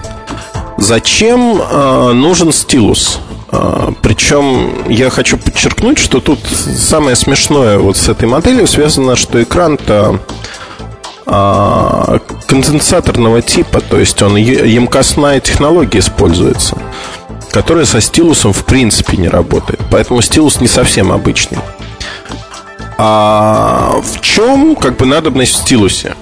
Зачем 0.78 1.62
э, 1.62 2.12
нужен 2.12 2.52
стилус? 2.52 3.20
Э, 3.52 3.92
причем 4.02 4.90
я 4.90 5.10
хочу 5.10 5.38
подчеркнуть, 5.38 5.98
что 5.98 6.20
тут 6.20 6.40
самое 6.46 7.16
смешное 7.16 7.80
вот 7.80 7.96
с 7.96 8.10
этой 8.10 8.28
моделью 8.28 8.68
связано, 8.68 9.16
что 9.16 9.42
экран-то 9.42 10.20
э, 11.26 12.20
конденсаторного 12.48 13.42
типа, 13.42 13.80
то 13.80 13.98
есть 13.98 14.22
он 14.22 14.36
емкостная 14.36 15.40
технология 15.40 16.00
используется, 16.00 16.78
которая 17.50 17.86
со 17.86 18.02
стилусом 18.02 18.52
в 18.52 18.66
принципе 18.66 19.16
не 19.16 19.30
работает. 19.30 19.80
Поэтому 19.90 20.22
стилус 20.22 20.60
не 20.60 20.68
совсем 20.68 21.14
обычный. 21.14 21.60
А 22.98 24.02
в 24.04 24.20
чем 24.20 24.76
как 24.76 24.98
бы 24.98 25.06
надобность 25.06 25.54
в 25.54 25.58
стилусе? 25.58 26.16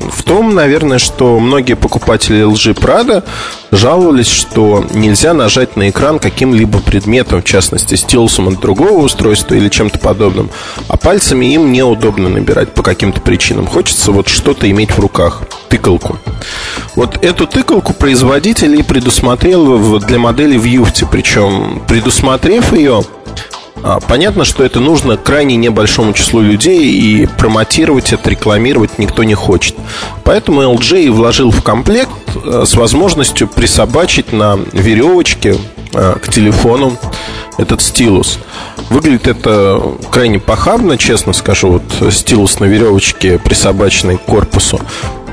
В 0.00 0.22
том, 0.22 0.54
наверное, 0.54 0.98
что 0.98 1.38
многие 1.38 1.74
покупатели 1.74 2.46
LG 2.46 2.74
Prada 2.74 3.24
жаловались, 3.70 4.28
что 4.28 4.84
нельзя 4.92 5.34
нажать 5.34 5.76
на 5.76 5.90
экран 5.90 6.18
каким-либо 6.18 6.80
предметом, 6.80 7.42
в 7.42 7.44
частности, 7.44 7.94
стилусом 7.94 8.48
от 8.48 8.60
другого 8.60 9.02
устройства 9.02 9.54
или 9.54 9.68
чем-то 9.68 9.98
подобным, 9.98 10.50
а 10.88 10.96
пальцами 10.96 11.54
им 11.54 11.72
неудобно 11.72 12.28
набирать 12.28 12.72
по 12.74 12.82
каким-то 12.82 13.20
причинам. 13.20 13.66
Хочется 13.66 14.12
вот 14.12 14.28
что-то 14.28 14.70
иметь 14.70 14.92
в 14.92 14.98
руках, 14.98 15.42
тыкалку. 15.68 16.18
Вот 16.96 17.22
эту 17.24 17.46
тыкалку 17.46 17.92
производитель 17.92 18.76
и 18.76 18.82
предусмотрел 18.82 19.98
для 20.00 20.18
модели 20.18 20.58
Vufti, 20.58 21.06
причем 21.10 21.82
предусмотрев 21.86 22.72
ее, 22.72 23.02
понятно, 24.06 24.44
что 24.44 24.64
это 24.64 24.80
нужно 24.80 25.16
крайне 25.16 25.56
небольшому 25.56 26.12
числу 26.12 26.40
людей, 26.40 26.92
и 26.92 27.26
промотировать 27.26 28.12
это, 28.12 28.30
рекламировать 28.30 28.98
никто 28.98 29.24
не 29.24 29.34
хочет. 29.34 29.74
Поэтому 30.24 30.62
LG 30.62 31.10
вложил 31.10 31.50
в 31.50 31.62
комплект 31.62 32.10
э, 32.44 32.64
с 32.66 32.74
возможностью 32.74 33.48
присобачить 33.48 34.32
на 34.32 34.58
веревочке 34.72 35.56
э, 35.92 36.14
к 36.22 36.28
телефону 36.28 36.96
этот 37.58 37.82
стилус. 37.82 38.38
Выглядит 38.90 39.28
это 39.28 39.80
крайне 40.10 40.38
похабно, 40.38 40.98
честно 40.98 41.32
скажу. 41.32 41.80
Вот 41.80 42.12
стилус 42.12 42.60
на 42.60 42.64
веревочке, 42.64 43.38
присобаченный 43.38 44.18
к 44.18 44.22
корпусу. 44.22 44.80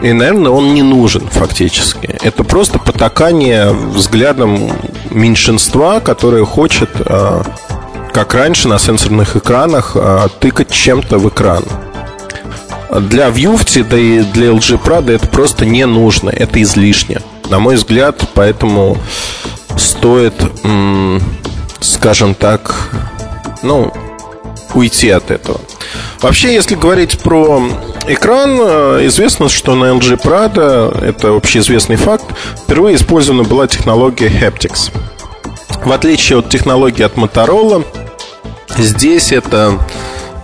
И, 0.02 0.14
наверное, 0.14 0.52
он 0.52 0.76
не 0.76 0.84
нужен 0.84 1.28
фактически. 1.28 2.18
Это 2.22 2.43
просто 2.43 2.78
потакание 2.78 3.72
взглядом 3.72 4.72
меньшинства, 5.10 6.00
которое 6.00 6.45
хочет 6.45 6.89
э, 7.00 7.41
как 8.18 8.34
раньше 8.34 8.68
на 8.68 8.80
сенсорных 8.80 9.36
экранах, 9.36 9.91
а, 9.93 10.28
тыкать 10.39 10.72
чем-то 10.72 11.20
в 11.20 11.30
экран. 11.30 11.63
Для 12.89 13.28
Vufti, 13.28 13.84
да 13.84 13.95
и 13.95 14.22
для 14.22 14.47
LG 14.47 14.84
Prado 14.84 15.13
это 15.13 15.28
просто 15.28 15.68
не 15.68 15.86
нужно, 15.86 16.32
это 16.32 16.59
излишне. 16.63 17.22
На 17.51 17.59
мой 17.59 17.76
взгляд, 17.76 18.24
поэтому 18.34 18.97
стоит, 19.78 20.34
скажем 21.80 22.34
так, 22.34 22.89
ну, 23.61 23.93
уйти 24.74 25.11
от 25.11 25.30
этого. 25.30 25.61
Вообще, 26.20 26.55
если 26.55 26.74
говорить 26.74 27.20
про 27.20 27.70
экран, 28.07 28.57
э, 28.59 29.05
известно, 29.05 29.47
что 29.47 29.76
на 29.76 29.91
LG 29.95 30.24
Prado, 30.24 31.05
это 31.05 31.36
общеизвестный 31.36 31.97
факт, 31.97 32.26
впервые 32.63 32.95
использована 32.95 33.43
была 33.43 33.68
технология 33.68 34.28
Haptics. 34.28 34.91
В 35.86 35.91
отличие 35.91 36.39
от 36.39 36.49
технологии 36.49 37.03
от 37.03 37.13
Motorola, 37.13 37.86
Здесь 38.76 39.32
это 39.32 39.80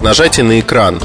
нажатие 0.01 0.45
на 0.45 0.59
экран. 0.59 0.99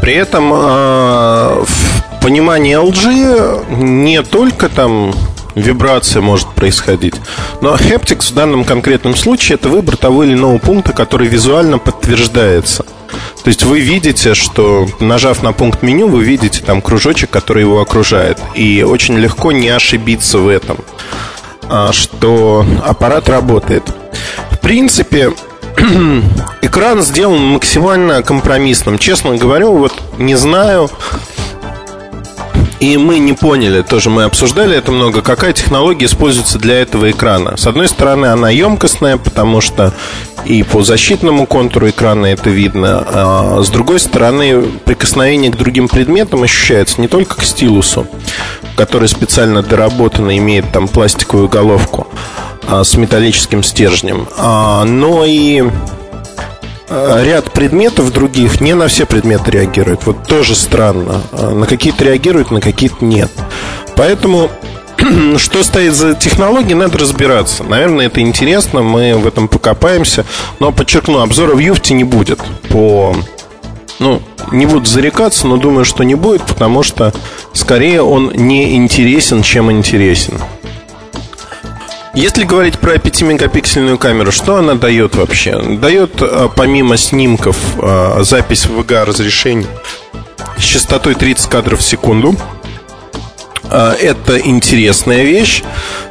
При 0.00 0.14
этом 0.14 0.52
э, 0.52 0.56
в 0.56 2.20
понимании 2.20 2.76
LG 2.76 3.74
не 3.82 4.22
только 4.22 4.68
там 4.68 5.14
вибрация 5.54 6.20
может 6.20 6.48
происходить. 6.48 7.14
Но 7.60 7.74
Haptics 7.74 8.32
в 8.32 8.34
данном 8.34 8.64
конкретном 8.64 9.16
случае 9.16 9.54
это 9.54 9.68
выбор 9.68 9.96
того 9.96 10.24
или 10.24 10.34
иного 10.34 10.58
пункта, 10.58 10.92
который 10.92 11.28
визуально 11.28 11.78
подтверждается. 11.78 12.84
То 13.44 13.48
есть 13.48 13.62
вы 13.62 13.80
видите, 13.80 14.34
что 14.34 14.88
нажав 15.00 15.42
на 15.42 15.52
пункт 15.52 15.82
меню, 15.82 16.08
вы 16.08 16.24
видите 16.24 16.62
там 16.62 16.80
кружочек, 16.80 17.30
который 17.30 17.62
его 17.62 17.80
окружает. 17.80 18.38
И 18.54 18.82
очень 18.82 19.16
легко 19.18 19.52
не 19.52 19.68
ошибиться 19.68 20.38
в 20.38 20.48
этом, 20.48 20.78
а, 21.68 21.92
что 21.92 22.64
аппарат 22.84 23.28
работает. 23.28 23.84
В 24.50 24.58
принципе, 24.58 25.32
экран 26.62 27.02
сделан 27.02 27.44
максимально 27.44 28.22
компромиссным. 28.22 28.98
Честно 28.98 29.36
говорю, 29.36 29.76
вот 29.76 29.92
не 30.18 30.34
знаю, 30.34 30.90
и 32.80 32.98
мы 32.98 33.18
не 33.18 33.32
поняли, 33.32 33.80
тоже 33.80 34.10
мы 34.10 34.24
обсуждали 34.24 34.76
это 34.76 34.92
много, 34.92 35.22
какая 35.22 35.54
технология 35.54 36.04
используется 36.04 36.58
для 36.58 36.82
этого 36.82 37.10
экрана. 37.10 37.56
С 37.56 37.66
одной 37.66 37.88
стороны, 37.88 38.26
она 38.26 38.50
емкостная, 38.50 39.16
потому 39.16 39.62
что 39.62 39.94
и 40.44 40.62
по 40.62 40.82
защитному 40.82 41.46
контуру 41.46 41.88
экрана 41.88 42.26
это 42.26 42.50
видно. 42.50 43.02
А 43.06 43.62
с 43.62 43.70
другой 43.70 44.00
стороны, 44.00 44.62
прикосновение 44.84 45.50
к 45.50 45.56
другим 45.56 45.88
предметам 45.88 46.42
ощущается 46.42 47.00
не 47.00 47.08
только 47.08 47.36
к 47.36 47.44
стилусу, 47.44 48.06
который 48.76 49.08
специально 49.08 49.62
доработан 49.62 50.30
и 50.30 50.38
имеет 50.38 50.70
там 50.72 50.88
пластиковую 50.88 51.48
головку 51.48 52.06
а, 52.66 52.84
с 52.84 52.96
металлическим 52.96 53.62
стержнем, 53.62 54.28
а, 54.36 54.84
но 54.84 55.24
и 55.24 55.62
Э, 56.88 57.22
ряд 57.24 57.50
предметов 57.52 58.12
других 58.12 58.60
не 58.60 58.74
на 58.74 58.88
все 58.88 59.06
предметы 59.06 59.50
реагирует. 59.50 60.06
Вот 60.06 60.26
тоже 60.26 60.54
странно. 60.54 61.22
Э, 61.32 61.50
на 61.50 61.66
какие-то 61.66 62.04
реагируют, 62.04 62.50
на 62.50 62.60
какие-то 62.60 63.04
нет. 63.04 63.30
Поэтому 63.96 64.50
что 65.38 65.64
стоит 65.64 65.94
за 65.94 66.14
технологией, 66.14 66.74
надо 66.74 66.98
разбираться. 66.98 67.64
Наверное, 67.64 68.06
это 68.06 68.20
интересно, 68.20 68.82
мы 68.82 69.16
в 69.16 69.26
этом 69.26 69.48
покопаемся. 69.48 70.24
Но, 70.60 70.72
подчеркну, 70.72 71.20
обзора 71.20 71.54
в 71.54 71.58
Юфте 71.58 71.94
не 71.94 72.04
будет 72.04 72.40
по... 72.68 73.16
Ну, 73.98 74.22
не 74.50 74.66
буду 74.66 74.86
зарекаться, 74.86 75.46
но 75.46 75.56
думаю, 75.56 75.84
что 75.84 76.02
не 76.02 76.14
будет, 76.14 76.42
потому 76.42 76.82
что 76.82 77.12
скорее 77.52 78.02
он 78.02 78.32
не 78.34 78.76
интересен, 78.76 79.42
чем 79.42 79.70
интересен. 79.70 80.38
Если 82.14 82.44
говорить 82.44 82.78
про 82.78 82.94
5-мегапиксельную 82.94 83.98
камеру, 83.98 84.30
что 84.30 84.56
она 84.56 84.74
дает 84.74 85.16
вообще? 85.16 85.60
Дает 85.60 86.22
э, 86.22 86.48
помимо 86.54 86.96
снимков 86.96 87.56
э, 87.76 88.22
запись 88.22 88.66
в 88.66 88.78
VGA 88.78 89.04
разрешении 89.04 89.66
с 90.56 90.62
частотой 90.62 91.16
30 91.16 91.50
кадров 91.50 91.80
в 91.80 91.82
секунду. 91.82 92.36
Э, 93.70 93.92
это 94.00 94.38
интересная 94.38 95.22
вещь. 95.24 95.62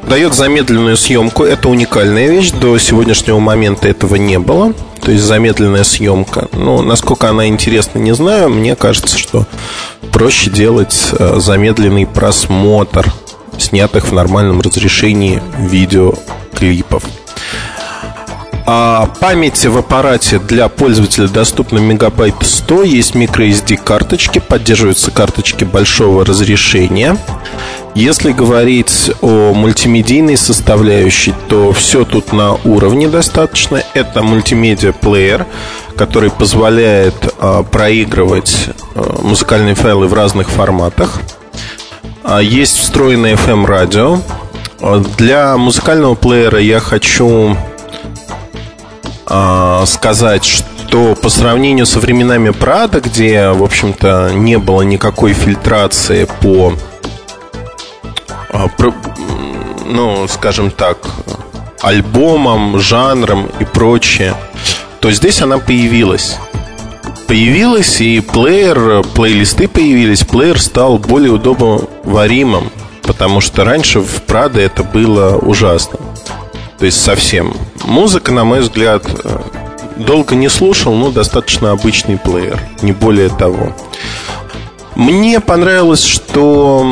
Дает 0.07 0.33
замедленную 0.33 0.97
съемку. 0.97 1.43
Это 1.43 1.69
уникальная 1.69 2.27
вещь. 2.29 2.51
До 2.51 2.77
сегодняшнего 2.77 3.39
момента 3.39 3.87
этого 3.87 4.15
не 4.15 4.39
было. 4.39 4.73
То 5.01 5.11
есть 5.11 5.23
замедленная 5.23 5.83
съемка. 5.83 6.47
Ну, 6.53 6.81
насколько 6.81 7.29
она 7.29 7.47
интересна, 7.47 7.99
не 7.99 8.13
знаю. 8.13 8.49
Мне 8.49 8.75
кажется, 8.75 9.17
что 9.17 9.45
проще 10.11 10.49
делать 10.49 11.11
замедленный 11.19 12.05
просмотр 12.05 13.11
снятых 13.57 14.07
в 14.07 14.13
нормальном 14.13 14.61
разрешении 14.61 15.41
видеоклипов. 15.57 17.03
А 18.65 19.07
памяти 19.19 19.67
в 19.67 19.77
аппарате 19.77 20.39
для 20.39 20.69
пользователя 20.69 21.27
доступна 21.27 21.79
мегабайт 21.79 22.35
100, 22.41 22.83
есть 22.83 23.13
microSD 23.13 23.77
карточки, 23.83 24.39
поддерживаются 24.39 25.11
карточки 25.11 25.65
большого 25.65 26.25
разрешения. 26.25 27.17
Если 27.93 28.31
говорить 28.31 29.11
о 29.21 29.53
мультимедийной 29.53 30.37
составляющей, 30.37 31.33
то 31.49 31.73
все 31.73 32.05
тут 32.05 32.31
на 32.31 32.53
уровне 32.63 33.07
достаточно. 33.07 33.83
Это 33.93 34.23
мультимедиа-плеер, 34.23 35.45
который 35.95 36.31
позволяет 36.31 37.13
э, 37.37 37.63
проигрывать 37.69 38.69
э, 38.95 39.15
музыкальные 39.21 39.75
файлы 39.75 40.07
в 40.07 40.13
разных 40.13 40.49
форматах. 40.49 41.19
А, 42.23 42.39
есть 42.39 42.79
встроенное 42.79 43.35
FM-радио. 43.35 44.19
А, 44.79 45.03
для 45.17 45.57
музыкального 45.57 46.15
плеера 46.15 46.59
я 46.59 46.79
хочу 46.79 47.55
э, 49.27 49.83
сказать, 49.85 50.45
что 50.45 51.15
по 51.15 51.29
сравнению 51.29 51.85
со 51.85 51.99
временами 51.99 52.49
Прада, 52.51 53.01
где, 53.01 53.49
в 53.49 53.63
общем-то, 53.63 54.31
не 54.33 54.57
было 54.57 54.81
никакой 54.81 55.33
фильтрации 55.33 56.27
по, 56.41 56.73
э, 58.49 58.67
ну, 59.85 60.27
скажем 60.27 60.71
так, 60.71 60.97
альбомам, 61.81 62.79
жанрам 62.79 63.49
и 63.59 63.65
прочее, 63.65 64.35
то 64.99 65.11
здесь 65.11 65.41
она 65.41 65.57
появилась 65.57 66.37
появилась, 67.33 67.99
и 67.99 68.19
плеер, 68.19 69.01
плейлисты 69.15 69.67
появились, 69.67 70.23
плеер 70.23 70.61
стал 70.61 70.99
более 70.99 71.31
удобоваримым, 71.31 72.71
потому 73.01 73.41
что 73.41 73.63
раньше 73.63 74.01
в 74.01 74.21
Прадо 74.21 74.61
это 74.61 74.83
было 74.83 75.37
ужасно. 75.37 75.97
То 76.83 76.87
есть 76.87 77.01
совсем. 77.01 77.55
Музыка, 77.85 78.33
на 78.33 78.43
мой 78.43 78.59
взгляд, 78.59 79.05
э, 79.07 79.39
долго 79.95 80.35
не 80.35 80.49
слушал, 80.49 80.93
но 80.93 81.11
достаточно 81.11 81.71
обычный 81.71 82.17
плеер, 82.17 82.59
не 82.81 82.91
более 82.91 83.29
того. 83.29 83.73
Мне 84.93 85.39
понравилось, 85.39 86.03
что 86.03 86.85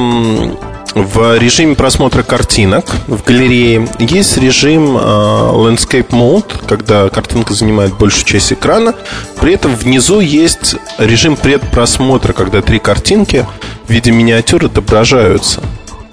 в 0.95 1.37
режиме 1.37 1.75
просмотра 1.75 2.23
картинок 2.23 2.85
в 3.07 3.21
галерее 3.25 3.85
есть 3.99 4.37
режим 4.37 4.95
э, 4.95 5.01
Landscape 5.01 6.07
Mode, 6.07 6.65
когда 6.69 7.09
картинка 7.09 7.53
занимает 7.53 7.93
большую 7.97 8.23
часть 8.23 8.53
экрана. 8.53 8.95
При 9.41 9.55
этом 9.55 9.75
внизу 9.75 10.21
есть 10.21 10.77
режим 10.99 11.35
предпросмотра, 11.35 12.31
когда 12.31 12.61
три 12.61 12.79
картинки 12.79 13.45
в 13.87 13.91
виде 13.91 14.11
миниатюр 14.11 14.63
отображаются. 14.63 15.61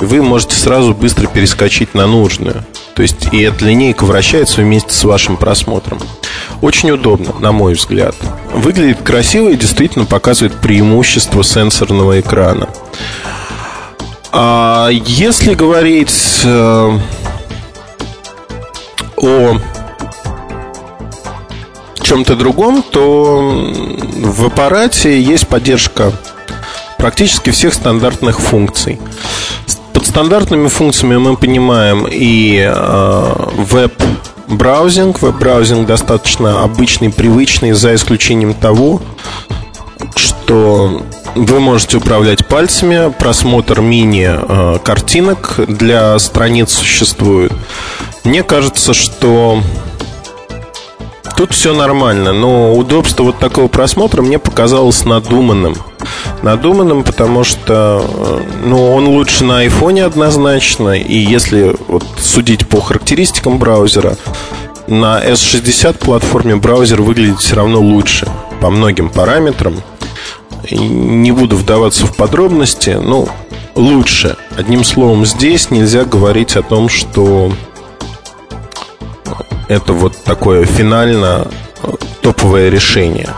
Вы 0.01 0.23
можете 0.23 0.55
сразу 0.55 0.95
быстро 0.95 1.27
перескочить 1.27 1.95
на 1.95 2.07
нужную. 2.07 2.65
То 2.95 3.03
есть 3.03 3.33
и 3.33 3.41
эта 3.43 3.65
линейка 3.65 4.05
вращается 4.05 4.61
вместе 4.61 4.93
с 4.93 5.05
вашим 5.05 5.37
просмотром. 5.37 6.01
Очень 6.61 6.93
удобно, 6.93 7.35
на 7.41 7.53
мой 7.53 7.75
взгляд. 7.75 8.15
Выглядит 8.53 9.03
красиво 9.03 9.49
и 9.49 9.57
действительно 9.57 10.05
показывает 10.05 10.55
преимущество 10.61 11.43
сенсорного 11.43 12.21
экрана. 12.21 12.69
А 14.31 14.89
если 14.91 15.55
говорить 15.55 16.43
э, 16.45 16.99
о 19.17 19.59
чем-то 22.03 22.37
другом, 22.37 22.83
то 22.83 23.73
в 24.17 24.47
аппарате 24.47 25.21
есть 25.21 25.49
поддержка 25.49 26.13
практически 26.99 27.51
всех 27.51 27.75
стандартных 27.75 28.41
функций. 28.41 28.99
Стандартными 30.19 30.67
функциями 30.67 31.17
мы 31.17 31.37
понимаем 31.37 32.05
и 32.11 32.59
э, 32.59 33.35
веб-браузинг. 33.57 35.23
Веб-браузинг 35.23 35.87
достаточно 35.87 36.65
обычный, 36.65 37.13
привычный, 37.13 37.71
за 37.71 37.95
исключением 37.95 38.53
того, 38.53 39.01
что 40.17 41.05
вы 41.37 41.61
можете 41.61 41.99
управлять 41.99 42.49
пальцами, 42.49 43.13
просмотр 43.17 43.81
мини-картинок 43.81 45.55
э, 45.59 45.67
для 45.67 46.19
страниц 46.19 46.73
существует. 46.73 47.53
Мне 48.25 48.43
кажется, 48.43 48.95
что 48.95 49.63
тут 51.39 51.53
все 51.53 51.73
нормально, 51.73 52.33
но 52.33 52.75
удобство 52.75 53.23
вот 53.23 53.39
такого 53.39 53.69
просмотра 53.69 54.23
мне 54.23 54.41
показалось 54.41 55.05
надуманным. 55.05 55.77
Надуманным, 56.43 57.05
потому 57.05 57.45
что 57.45 58.05
э, 58.05 58.41
ну, 58.65 58.93
он 58.93 59.07
лучше 59.07 59.45
на 59.45 59.61
айфоне 59.61 60.05
однозначно, 60.05 60.99
и 60.99 61.17
если 61.17 61.77
вот, 61.87 62.05
судить 62.19 62.67
по 62.67 62.81
характеристикам 62.81 63.59
браузера, 63.59 64.17
на 64.89 65.25
S60 65.25 65.99
платформе 65.99 66.57
браузер 66.57 67.03
выглядит 67.03 67.39
все 67.39 67.55
равно 67.55 67.81
лучше 67.81 68.29
по 68.61 68.69
многим 68.71 69.09
параметрам. 69.09 69.77
Не 70.73 71.31
буду 71.31 71.57
вдаваться 71.57 72.05
в 72.05 72.17
подробности, 72.17 72.99
но 73.01 73.29
лучше. 73.77 74.37
Одним 74.57 74.83
словом, 74.83 75.25
здесь 75.25 75.71
нельзя 75.71 76.05
говорить 76.05 76.57
о 76.57 76.63
том, 76.63 76.89
что 76.89 77.53
это 79.69 79.93
вот 79.93 80.17
такое 80.25 80.65
финально 80.65 81.49
э, 81.83 81.89
топовое 82.23 82.71
решение. 82.71 83.29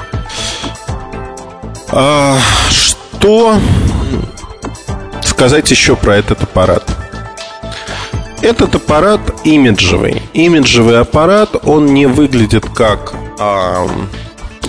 А, 1.89 2.39
что 2.71 3.59
сказать 5.23 5.71
еще 5.71 5.97
про 5.97 6.17
этот 6.17 6.43
аппарат? 6.43 6.85
Этот 8.43 8.75
аппарат 8.77 9.21
имиджевый. 9.45 10.23
Имиджевый 10.33 10.99
аппарат, 11.01 11.51
он 11.65 11.87
не 11.87 12.07
выглядит 12.07 12.65
как 12.71 13.13
а, 13.39 13.87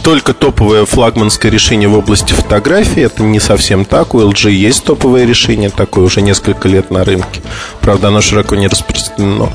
только 0.02 0.34
топовое 0.34 0.86
флагманское 0.86 1.52
решение 1.52 1.88
в 1.88 1.98
области 1.98 2.34
фотографии. 2.34 3.04
Это 3.04 3.24
не 3.24 3.40
совсем 3.40 3.86
так. 3.86 4.14
У 4.14 4.22
LG 4.22 4.52
есть 4.52 4.84
топовое 4.84 5.26
решение, 5.26 5.70
такое 5.70 6.06
уже 6.06 6.22
несколько 6.22 6.68
лет 6.68 6.92
на 6.92 7.04
рынке. 7.04 7.42
Правда, 7.80 8.10
оно 8.10 8.22
широко 8.22 8.56
не 8.56 8.68
распространено. 8.68 9.50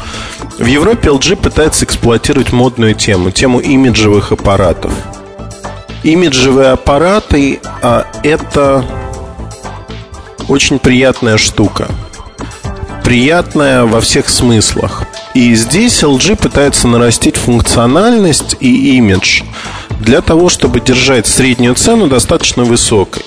В 0.59 0.65
Европе 0.65 1.09
LG 1.09 1.37
пытается 1.37 1.85
эксплуатировать 1.85 2.53
модную 2.53 2.95
тему, 2.95 3.31
тему 3.31 3.61
имиджевых 3.61 4.33
аппаратов. 4.33 4.93
Имиджевые 6.03 6.71
аппараты 6.71 7.61
а, 7.83 8.07
это 8.23 8.85
очень 10.49 10.79
приятная 10.79 11.37
штука. 11.37 11.89
Приятная 13.03 13.85
во 13.85 14.01
всех 14.01 14.29
смыслах. 14.29 15.05
И 15.35 15.55
здесь 15.55 16.03
LG 16.03 16.37
пытается 16.37 16.89
нарастить 16.89 17.37
функциональность 17.37 18.57
и 18.61 18.97
имидж 18.97 19.43
для 20.01 20.21
того, 20.21 20.49
чтобы 20.49 20.81
держать 20.81 21.27
среднюю 21.27 21.75
цену 21.75 22.07
достаточно 22.07 22.65
высокой. 22.65 23.23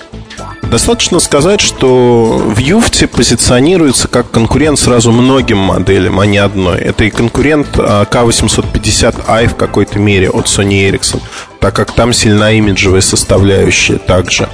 Достаточно 0.63 1.19
сказать, 1.19 1.61
что 1.61 2.37
в 2.45 2.57
Юфте 2.59 3.07
позиционируется 3.07 4.07
как 4.07 4.29
конкурент 4.29 4.77
сразу 4.77 5.11
многим 5.11 5.57
моделям, 5.57 6.19
а 6.19 6.27
не 6.27 6.37
одной. 6.37 6.77
Это 6.79 7.05
и 7.05 7.09
конкурент 7.09 7.75
K850i 7.75 9.47
в 9.47 9.55
какой-то 9.55 9.97
мере 9.97 10.29
от 10.29 10.45
Sony 10.45 10.89
Ericsson 10.91 11.21
так 11.59 11.75
как 11.75 11.93
там 11.93 12.13
сильна 12.13 12.51
имиджевая 12.51 13.01
составляющая 13.01 13.97
также. 13.97 14.47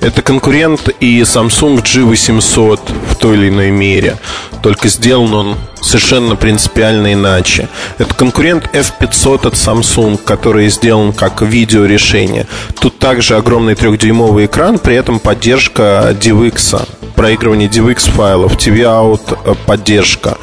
Это 0.00 0.22
конкурент 0.22 0.88
и 1.00 1.20
Samsung 1.20 1.82
G800 1.82 2.80
в 3.10 3.16
той 3.16 3.36
или 3.36 3.48
иной 3.48 3.70
мере, 3.70 4.16
только 4.62 4.88
сделан 4.88 5.34
он 5.34 5.56
совершенно 5.80 6.36
принципиально 6.36 7.12
иначе. 7.14 7.68
Это 7.98 8.14
конкурент 8.14 8.68
F500 8.72 9.46
от 9.46 9.54
Samsung, 9.54 10.18
который 10.18 10.68
сделан 10.68 11.12
как 11.12 11.42
видеорешение. 11.42 12.46
Тут 12.80 12.98
также 12.98 13.36
огромный 13.36 13.74
трехдюймовый 13.74 14.46
экран, 14.46 14.78
при 14.78 14.94
этом 14.96 15.18
поддержка 15.18 16.16
DivX, 16.20 16.86
проигрывание 17.14 17.68
DivX 17.68 18.10
файлов, 18.10 18.56
TV-out 18.56 19.56
поддержка. 19.66 20.38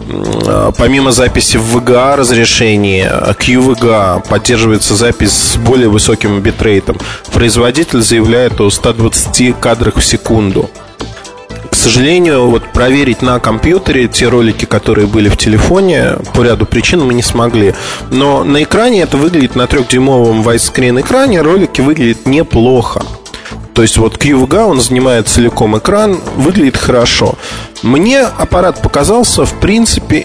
Э, 0.00 0.72
помимо 0.76 1.12
записи 1.12 1.56
в 1.56 1.76
VGA 1.76 2.16
разрешении, 2.16 3.04
QVGA 3.38 4.26
поддерживается 4.28 4.94
запись 4.94 5.32
с 5.32 5.56
более 5.56 5.88
высоким 5.88 6.40
битрейтом. 6.40 6.98
Производитель 7.32 8.02
заявляет 8.02 8.60
о 8.60 8.70
120 8.70 9.58
кадрах 9.60 9.96
в 9.96 10.04
секунду. 10.04 10.70
К 11.70 11.74
сожалению, 11.74 12.48
вот 12.48 12.64
проверить 12.72 13.22
на 13.22 13.38
компьютере 13.38 14.08
те 14.08 14.28
ролики, 14.28 14.64
которые 14.64 15.06
были 15.06 15.28
в 15.28 15.36
телефоне, 15.36 16.16
по 16.34 16.42
ряду 16.42 16.66
причин 16.66 17.04
мы 17.04 17.14
не 17.14 17.22
смогли. 17.22 17.74
Но 18.10 18.44
на 18.44 18.62
экране 18.62 19.02
это 19.02 19.16
выглядит 19.16 19.56
на 19.56 19.66
трехдюймовом 19.66 20.40
widescreen 20.40 21.00
экране, 21.00 21.42
ролики 21.42 21.80
выглядят 21.80 22.26
неплохо. 22.26 23.02
То 23.76 23.82
есть 23.82 23.98
вот 23.98 24.16
QVGA, 24.16 24.64
он 24.64 24.80
занимает 24.80 25.28
целиком 25.28 25.76
экран, 25.76 26.18
выглядит 26.34 26.78
хорошо. 26.78 27.34
Мне 27.82 28.22
аппарат 28.22 28.80
показался, 28.80 29.44
в 29.44 29.52
принципе, 29.60 30.24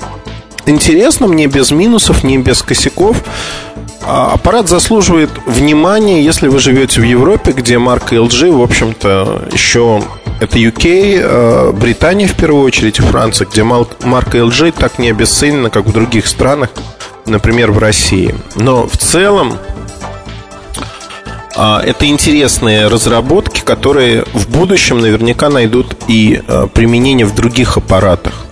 интересным, 0.66 1.36
не 1.36 1.48
без 1.48 1.72
минусов, 1.72 2.24
не 2.24 2.38
без 2.38 2.62
косяков. 2.62 3.18
А 4.04 4.32
аппарат 4.32 4.70
заслуживает 4.70 5.32
внимания, 5.46 6.24
если 6.24 6.48
вы 6.48 6.60
живете 6.60 7.02
в 7.02 7.04
Европе, 7.04 7.52
где 7.52 7.78
марка 7.78 8.16
LG, 8.16 8.58
в 8.58 8.62
общем-то, 8.62 9.50
еще 9.52 10.02
это 10.40 10.58
UK, 10.58 11.20
э, 11.22 11.72
Британия 11.74 12.30
в 12.30 12.36
первую 12.36 12.64
очередь 12.64 13.00
Франция, 13.00 13.48
где 13.52 13.64
марка 13.64 14.38
LG 14.38 14.74
так 14.80 14.98
не 14.98 15.10
обесценена, 15.10 15.70
как 15.70 15.88
в 15.88 15.92
других 15.92 16.26
странах, 16.28 16.70
например, 17.26 17.74
в 17.74 17.80
России. 17.80 18.34
Но 18.56 18.88
в 18.88 18.96
целом 18.96 19.58
это 21.56 22.06
интересные 22.08 22.88
разработки, 22.88 23.62
которые 23.62 24.26
в 24.34 24.50
будущем 24.50 25.00
наверняка 25.00 25.50
найдут 25.50 25.96
и 26.08 26.42
а, 26.48 26.68
применение 26.68 27.26
в 27.26 27.36
других 27.36 27.78
аппаратах. 27.78 28.46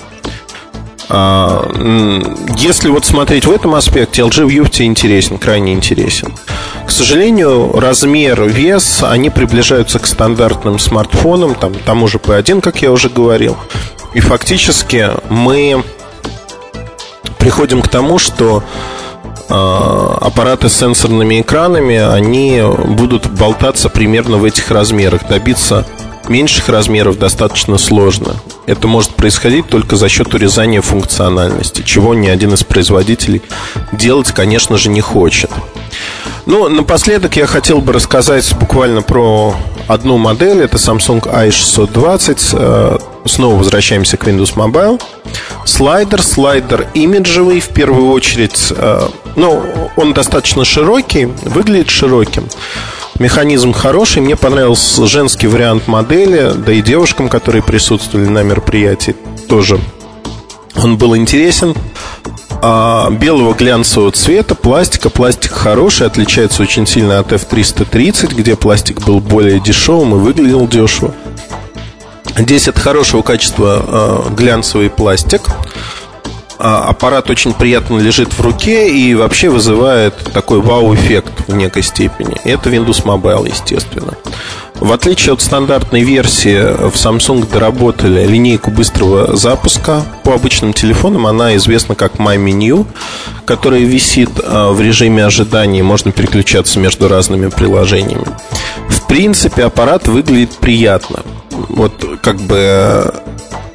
А, 1.10 1.68
если 2.58 2.90
вот 2.90 3.06
смотреть 3.06 3.46
в 3.46 3.52
этом 3.52 3.74
аспекте, 3.76 4.22
LG 4.22 4.48
View 4.48 4.86
интересен, 4.86 5.38
крайне 5.38 5.74
интересен. 5.74 6.34
К 6.86 6.92
сожалению, 6.92 7.72
размер, 7.80 8.44
вес, 8.44 9.04
они 9.04 9.30
приближаются 9.30 10.00
к 10.00 10.06
стандартным 10.06 10.78
смартфонам, 10.78 11.56
там, 11.56 11.74
тому 11.74 12.08
же 12.08 12.18
P1, 12.18 12.62
как 12.62 12.82
я 12.82 12.92
уже 12.92 13.10
говорил. 13.10 13.58
И 14.14 14.20
фактически 14.20 15.10
мы 15.30 15.84
приходим 17.40 17.82
к 17.82 17.88
тому, 17.88 18.20
что 18.20 18.64
а, 18.64 18.99
аппараты 19.50 20.70
с 20.70 20.78
сенсорными 20.78 21.42
экранами, 21.42 21.98
они 21.98 22.62
будут 22.88 23.28
болтаться 23.28 23.90
примерно 23.90 24.38
в 24.38 24.44
этих 24.44 24.70
размерах. 24.72 25.28
Добиться 25.28 25.86
меньших 26.30 26.70
размеров 26.70 27.18
достаточно 27.18 27.78
сложно. 27.78 28.36
Это 28.68 28.88
может 28.88 29.16
происходить 29.16 29.68
только 29.68 29.96
за 29.96 30.08
счет 30.10 30.34
урезания 30.34 30.82
функциональности, 30.82 31.82
чего 31.82 32.14
ни 32.14 32.28
один 32.28 32.54
из 32.54 32.64
производителей 32.64 33.42
делать, 33.92 34.32
конечно 34.32 34.78
же, 34.78 34.90
не 34.90 35.02
хочет. 35.02 35.50
Ну, 36.46 36.68
напоследок 36.70 37.36
я 37.36 37.46
хотел 37.46 37.82
бы 37.82 37.94
рассказать 37.94 38.56
буквально 38.60 39.02
про 39.02 39.56
одну 39.88 40.18
модель. 40.18 40.62
Это 40.62 40.78
Samsung 40.78 41.22
i620. 41.22 42.40
Э, 42.54 42.98
снова 43.26 43.56
возвращаемся 43.56 44.18
к 44.18 44.28
Windows 44.28 44.56
Mobile. 44.56 45.02
Слайдер, 45.66 46.24
слайдер 46.24 46.88
имиджевый 46.94 47.60
в 47.60 47.70
первую 47.70 48.10
очередь. 48.12 48.74
Э, 49.40 49.42
ну, 49.42 49.90
он 49.96 50.14
достаточно 50.14 50.66
широкий, 50.66 51.26
выглядит 51.26 51.90
широким. 51.90 52.46
Механизм 53.20 53.74
хороший, 53.74 54.22
мне 54.22 54.36
понравился 54.36 55.08
женский 55.08 55.48
вариант 55.48 55.88
модели, 55.88 56.52
да 56.56 56.72
и 56.74 56.82
девушкам, 56.82 57.30
которые 57.30 57.64
присутствовали 57.64 58.28
на 58.28 58.44
мероприятии, 58.44 59.16
тоже 59.48 59.80
он 60.76 60.98
был 60.98 61.16
интересен 61.16 61.74
а, 62.62 63.10
белого 63.10 63.54
глянцевого 63.54 64.12
цвета, 64.12 64.56
пластика. 64.56 65.10
Пластик 65.10 65.52
хороший, 65.52 66.08
отличается 66.08 66.62
очень 66.62 66.88
сильно 66.88 67.20
от 67.20 67.32
F330, 67.34 68.36
где 68.36 68.56
пластик 68.56 69.02
был 69.02 69.20
более 69.20 69.60
дешевым 69.60 70.16
и 70.16 70.20
выглядел 70.20 70.68
дешево. 70.68 71.14
Здесь 72.38 72.68
от 72.70 72.78
хорошего 72.80 73.22
качества 73.22 73.84
а, 73.86 74.30
глянцевый 74.30 74.90
пластик. 74.90 75.42
А, 76.62 76.90
аппарат 76.90 77.30
очень 77.30 77.54
приятно 77.54 78.00
лежит 78.00 78.34
в 78.34 78.42
руке 78.42 78.90
и 78.90 79.16
вообще 79.16 79.50
вызывает 79.50 80.14
такой 80.34 80.60
вау-эффект 80.60 81.48
в 81.48 81.56
некой 81.56 81.84
степени. 81.84 82.36
Это 82.44 82.70
Windows 82.70 83.06
Mobile, 83.06 83.48
естественно. 83.48 84.14
В 84.80 84.94
отличие 84.94 85.34
от 85.34 85.42
стандартной 85.42 86.04
версии, 86.04 86.58
в 86.90 86.96
Samsung 86.96 87.50
доработали 87.52 88.26
линейку 88.26 88.72
быстрого 88.72 89.36
запуска. 89.36 90.04
По 90.24 90.36
обычным 90.36 90.72
телефонам 90.72 91.28
она 91.28 91.56
известна 91.58 91.96
как 91.96 92.16
My 92.16 92.38
Menu, 92.38 92.88
которая 93.46 93.82
висит 93.82 94.30
а, 94.42 94.72
в 94.72 94.80
режиме 94.80 95.26
ожидания, 95.26 95.84
можно 95.84 96.14
переключаться 96.14 96.80
между 96.80 97.10
разными 97.10 97.50
приложениями. 97.50 98.26
В 98.88 99.06
принципе, 99.06 99.66
аппарат 99.66 100.08
выглядит 100.08 100.52
приятно. 100.58 101.24
Вот 101.52 102.06
как 102.22 102.40
бы 102.40 103.14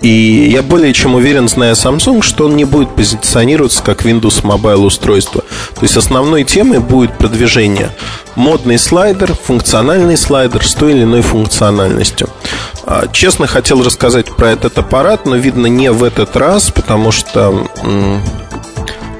и 0.04 0.50
я 0.52 0.62
более 0.62 0.92
чем 0.92 1.14
уверен, 1.14 1.48
зная 1.48 1.72
Samsung, 1.72 2.20
что 2.20 2.44
он 2.44 2.56
не 2.56 2.64
будет 2.64 2.94
позиционироваться 2.94 3.82
как 3.82 4.02
Windows 4.02 4.42
Mobile 4.42 4.84
устройство. 4.84 5.42
То 5.74 5.82
есть 5.82 5.96
основной 5.96 6.44
темой 6.44 6.80
будет 6.80 7.16
продвижение 7.16 7.90
модный 8.36 8.78
слайдер, 8.78 9.34
функциональный 9.34 10.18
слайдер 10.18 10.66
с 10.66 10.74
той 10.94 10.98
или 10.98 11.04
иной 11.04 11.22
функциональностью. 11.22 12.28
А, 12.84 13.08
честно 13.08 13.46
хотел 13.46 13.82
рассказать 13.82 14.26
про 14.26 14.50
этот 14.50 14.78
аппарат, 14.78 15.26
но 15.26 15.36
видно 15.36 15.66
не 15.66 15.90
в 15.90 16.04
этот 16.04 16.36
раз, 16.36 16.70
потому 16.70 17.10
что 17.10 17.66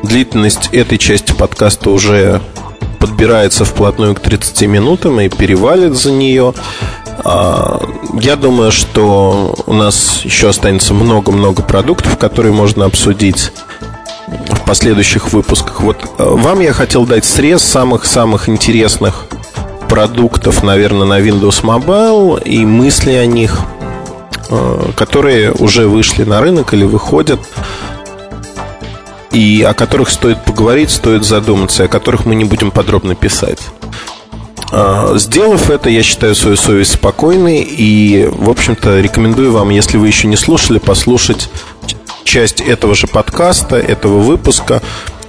длительность 0.02 0.68
этой 0.72 0.98
части 0.98 1.32
подкаста 1.32 1.90
уже 1.90 2.40
подбирается 3.00 3.64
вплотную 3.64 4.14
к 4.14 4.20
30 4.20 4.62
минутам 4.68 5.20
и 5.20 5.28
перевалит 5.28 5.96
за 5.96 6.12
нее. 6.12 6.54
А, 7.24 7.80
я 8.20 8.36
думаю, 8.36 8.70
что 8.70 9.54
у 9.66 9.72
нас 9.72 10.20
еще 10.24 10.50
останется 10.50 10.94
много-много 10.94 11.62
продуктов, 11.62 12.18
которые 12.18 12.52
можно 12.52 12.84
обсудить 12.84 13.50
в 14.28 14.64
последующих 14.64 15.32
выпусках. 15.32 15.80
Вот 15.80 16.04
э, 16.18 16.24
вам 16.24 16.60
я 16.60 16.72
хотел 16.72 17.04
дать 17.04 17.24
срез 17.24 17.62
самых-самых 17.62 18.48
интересных 18.48 19.26
продуктов, 19.94 20.64
наверное, 20.64 21.06
на 21.06 21.20
Windows 21.20 21.62
Mobile 21.62 22.42
и 22.42 22.66
мысли 22.66 23.12
о 23.12 23.26
них, 23.26 23.60
э, 24.50 24.90
которые 24.96 25.52
уже 25.52 25.86
вышли 25.86 26.24
на 26.24 26.40
рынок 26.40 26.74
или 26.74 26.82
выходят 26.82 27.38
и 29.30 29.62
о 29.62 29.72
которых 29.72 30.10
стоит 30.10 30.42
поговорить, 30.44 30.90
стоит 30.90 31.22
задуматься, 31.24 31.84
о 31.84 31.88
которых 31.88 32.26
мы 32.26 32.34
не 32.34 32.42
будем 32.42 32.72
подробно 32.72 33.14
писать. 33.14 33.60
А, 34.72 35.16
сделав 35.16 35.70
это, 35.70 35.88
я 35.88 36.02
считаю 36.02 36.34
свою 36.34 36.56
совесть 36.56 36.94
спокойной 36.94 37.60
и, 37.60 38.28
в 38.32 38.50
общем-то, 38.50 38.98
рекомендую 38.98 39.52
вам, 39.52 39.70
если 39.70 39.96
вы 39.96 40.08
еще 40.08 40.26
не 40.26 40.36
слушали, 40.36 40.80
послушать 40.80 41.48
часть 42.24 42.60
этого 42.60 42.96
же 42.96 43.06
подкаста, 43.06 43.76
этого 43.76 44.18
выпуска 44.18 44.82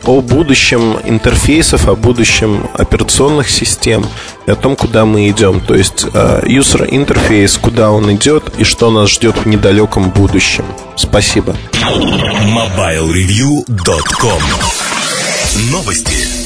о 0.06 0.22
будущем 0.22 0.98
интерфейсов, 1.04 1.88
о 1.88 1.96
будущем 1.96 2.68
операционных 2.74 3.50
систем 3.50 4.06
и 4.46 4.52
о 4.52 4.56
том, 4.56 4.76
куда 4.76 5.06
мы 5.06 5.30
идем. 5.30 5.60
То 5.60 5.74
есть 5.76 6.06
э, 6.14 6.42
user 6.46 6.88
интерфейс, 6.90 7.58
куда 7.58 7.92
он 7.92 8.14
идет 8.16 8.54
и 8.58 8.64
что 8.64 8.92
нас 8.92 9.10
ждет 9.10 9.36
в 9.38 9.48
недалеком 9.48 10.10
будущем. 10.10 10.66
Спасибо. 10.96 11.56
MobileReview.com 11.74 14.42
Новости 15.72 16.45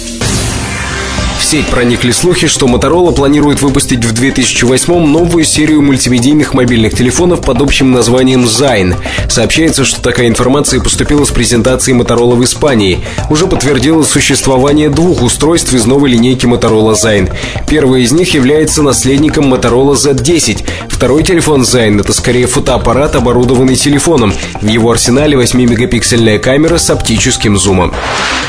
сеть 1.49 1.65
проникли 1.65 2.11
слухи, 2.11 2.45
что 2.45 2.67
Motorola 2.67 3.11
планирует 3.11 3.63
выпустить 3.63 4.05
в 4.05 4.11
2008 4.11 4.93
новую 5.07 5.43
серию 5.43 5.81
мультимедийных 5.81 6.53
мобильных 6.53 6.93
телефонов 6.93 7.41
под 7.41 7.59
общим 7.59 7.91
названием 7.91 8.43
Zine. 8.43 8.95
Сообщается, 9.27 9.83
что 9.83 9.99
такая 9.99 10.27
информация 10.27 10.79
поступила 10.79 11.25
с 11.25 11.31
презентации 11.31 11.99
Motorola 11.99 12.35
в 12.35 12.43
Испании. 12.43 12.99
Уже 13.31 13.47
подтвердилось 13.47 14.09
существование 14.09 14.91
двух 14.91 15.23
устройств 15.23 15.73
из 15.73 15.87
новой 15.87 16.11
линейки 16.11 16.45
Motorola 16.45 16.93
Zine. 16.93 17.33
Первый 17.67 18.03
из 18.03 18.11
них 18.11 18.31
является 18.35 18.83
наследником 18.83 19.51
Motorola 19.51 19.93
Z10. 19.93 20.63
Второй 20.87 21.23
телефон 21.23 21.61
Zine— 21.61 21.99
это 22.01 22.13
скорее 22.13 22.45
фотоаппарат, 22.45 23.15
оборудованный 23.15 23.75
телефоном. 23.75 24.35
В 24.61 24.67
его 24.67 24.91
арсенале 24.91 25.35
8-мегапиксельная 25.35 26.37
камера 26.37 26.77
с 26.77 26.91
оптическим 26.91 27.57
зумом. 27.57 27.91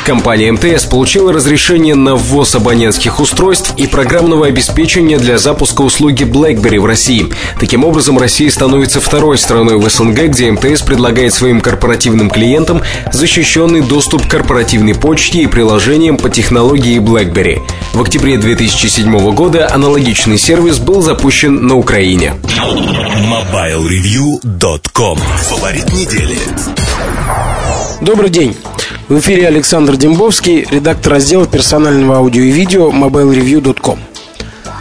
Компания 0.05 0.53
МТС 0.53 0.85
получила 0.85 1.33
разрешение 1.33 1.95
на 1.95 2.15
ввоз 2.15 2.55
абонентов 2.55 2.90
абонентских 2.91 3.21
устройств 3.21 3.75
и 3.77 3.87
программного 3.87 4.47
обеспечения 4.47 5.17
для 5.17 5.39
запуска 5.39 5.83
услуги 5.83 6.25
BlackBerry 6.25 6.81
в 6.81 6.87
России. 6.87 7.33
Таким 7.61 7.85
образом, 7.85 8.19
Россия 8.19 8.51
становится 8.51 9.01
второй 9.01 9.39
страной 9.39 9.77
в 9.77 9.89
СНГ, 9.89 10.25
где 10.25 10.51
МТС 10.51 10.83
предлагает 10.83 11.33
своим 11.33 11.61
корпоративным 11.61 12.31
клиентам 12.31 12.83
защищенный 13.13 13.83
доступ 13.83 14.27
к 14.27 14.31
корпоративной 14.31 14.97
почте 14.97 15.43
и 15.43 15.47
приложениям 15.47 16.17
по 16.17 16.31
технологии 16.31 16.99
BlackBerry. 16.99 17.61
В 17.93 18.01
октябре 18.01 18.39
2007 18.39 19.35
года 19.35 19.69
аналогичный 19.73 20.39
сервис 20.39 20.81
был 20.81 21.01
запущен 21.01 21.69
на 21.69 21.77
Украине. 21.77 22.35
MobileReview.com 23.31 25.19
Фаворит 25.49 25.93
недели 25.93 26.37
Добрый 28.01 28.31
день. 28.31 28.57
В 29.11 29.19
эфире 29.19 29.49
Александр 29.49 29.97
Дембовский, 29.97 30.69
редактор 30.71 31.15
раздела 31.15 31.45
персонального 31.45 32.19
аудио 32.19 32.43
и 32.43 32.53
видео 32.53 32.93
mobilereview.com. 32.93 33.99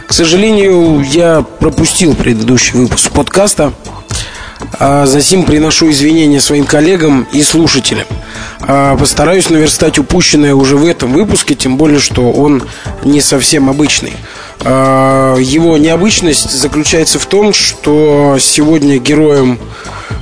К 0.06 0.12
сожалению, 0.12 1.02
я 1.02 1.44
пропустил 1.58 2.14
предыдущий 2.14 2.78
выпуск 2.78 3.10
подкаста, 3.10 3.72
а 4.78 5.06
затем 5.06 5.42
приношу 5.42 5.90
извинения 5.90 6.40
своим 6.40 6.64
коллегам 6.64 7.26
и 7.32 7.42
слушателям. 7.42 8.06
А 8.60 8.96
постараюсь 8.96 9.50
наверстать 9.50 9.98
упущенное 9.98 10.54
уже 10.54 10.76
в 10.76 10.86
этом 10.86 11.12
выпуске, 11.12 11.56
тем 11.56 11.76
более, 11.76 11.98
что 11.98 12.30
он 12.30 12.62
не 13.04 13.20
совсем 13.20 13.68
обычный. 13.68 14.12
А, 14.60 15.34
его 15.38 15.76
необычность 15.76 16.52
заключается 16.52 17.18
в 17.18 17.26
том, 17.26 17.52
что 17.52 18.36
сегодня 18.38 18.98
героем 18.98 19.58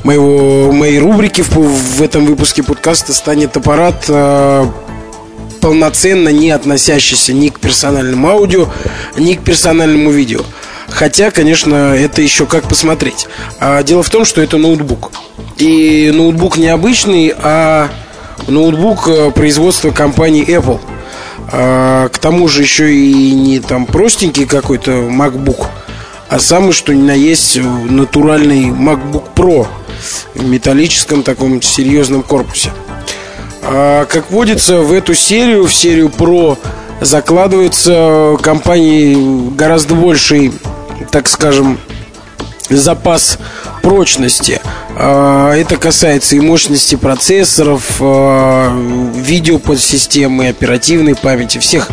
моего, 0.05 0.73
моей 0.73 0.99
рубрики 0.99 1.43
в, 1.43 1.57
в 1.57 2.03
этом 2.03 2.27
выпуске 2.27 2.63
подкаста 2.63 3.13
станет 3.13 3.57
аппарат 3.57 4.05
э, 4.09 4.67
полноценно 5.61 6.29
не 6.29 6.51
относящийся 6.51 7.33
ни 7.33 7.49
к 7.49 7.61
персональному 7.61 8.29
аудио, 8.29 8.69
ни 9.17 9.35
к 9.35 9.43
персональному 9.43 10.11
видео. 10.11 10.43
Хотя, 10.89 11.31
конечно, 11.31 11.95
это 11.95 12.23
еще 12.23 12.47
как 12.47 12.69
посмотреть. 12.69 13.27
А 13.61 13.83
дело 13.83 14.03
в 14.03 14.11
том, 14.11 14.25
что 14.25 14.41
это 14.41 14.57
ноутбук. 14.57 15.13
И 15.59 16.11
ноутбук 16.15 16.57
не 16.57 16.69
обычный, 16.69 17.35
а 17.37 17.91
ноутбук 18.47 19.09
э, 19.09 19.31
производства 19.33 19.91
компании 19.91 20.47
Apple. 20.47 20.81
А, 21.51 22.09
к 22.09 22.19
тому 22.19 22.49
же 22.49 22.63
еще 22.63 22.93
и 22.93 23.33
не 23.33 23.61
там 23.61 23.87
простенький 23.87 24.47
какой-то 24.47 24.93
MacBook, 24.93 25.67
а 26.29 26.39
самый 26.39 26.73
что 26.73 26.95
ни 26.95 27.03
на 27.03 27.13
есть 27.15 27.59
натуральный 27.59 28.67
MacBook 28.67 29.25
Pro 29.35 29.67
металлическом 30.35 31.23
таком 31.23 31.63
серьезном 31.63 32.23
корпусе. 32.23 32.71
А, 33.63 34.07
как 34.07 34.31
водится, 34.31 34.79
в 34.79 34.93
эту 34.93 35.15
серию, 35.15 35.67
в 35.67 35.75
серию 35.75 36.09
Pro, 36.09 36.59
закладывается 37.01 38.37
компанией 38.43 39.51
гораздо 39.55 39.95
больший, 39.95 40.53
так 41.11 41.29
скажем, 41.29 41.79
запас 42.69 43.39
прочности. 43.83 44.61
А, 44.97 45.55
это 45.55 45.77
касается 45.77 46.37
и 46.37 46.41
мощности 46.41 46.95
процессоров, 46.95 47.85
а, 48.01 48.73
видеоподсистемы, 49.15 50.49
оперативной 50.49 51.15
памяти, 51.15 51.59
всех, 51.59 51.89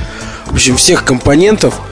в 0.46 0.54
общем, 0.54 0.78
всех 0.78 1.04
компонентов– 1.04 1.76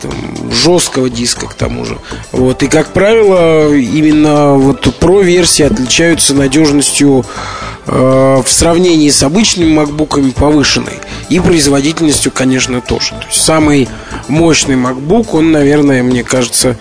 там, 0.00 0.12
жесткого 0.50 1.10
диска 1.10 1.46
к 1.46 1.54
тому 1.54 1.84
же. 1.84 1.98
Вот. 2.32 2.62
И, 2.62 2.66
как 2.68 2.92
правило, 2.92 3.74
именно 3.74 4.54
вот 4.54 4.86
Pro 5.00 5.22
версии 5.22 5.64
отличаются 5.64 6.34
надежностью 6.34 7.24
э, 7.86 8.42
в 8.44 8.50
сравнении 8.50 9.10
с 9.10 9.22
обычными 9.22 9.72
макбуками 9.72 10.30
повышенной. 10.30 11.00
И 11.28 11.40
производительностью, 11.40 12.32
конечно, 12.32 12.80
тоже. 12.80 13.10
То 13.10 13.26
есть 13.28 13.42
самый 13.42 13.88
мощный 14.28 14.76
MacBook, 14.76 15.28
он, 15.32 15.52
наверное, 15.52 16.02
мне 16.02 16.24
кажется, 16.24 16.76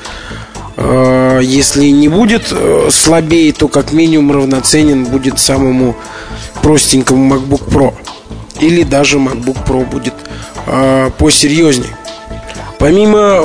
э, 0.77 1.39
если 1.43 1.85
не 1.85 2.07
будет 2.07 2.47
э, 2.51 2.89
слабее, 2.91 3.53
то 3.53 3.67
как 3.67 3.91
минимум 3.91 4.31
равноценен 4.31 5.05
будет 5.05 5.39
самому 5.39 5.95
простенькому 6.61 7.35
MacBook 7.35 7.69
Pro. 7.69 7.93
Или 8.59 8.83
даже 8.83 9.17
MacBook 9.17 9.65
Pro 9.65 9.85
будет 9.85 10.13
э, 10.65 11.09
посерьезнее. 11.17 11.95
Помимо 12.79 13.43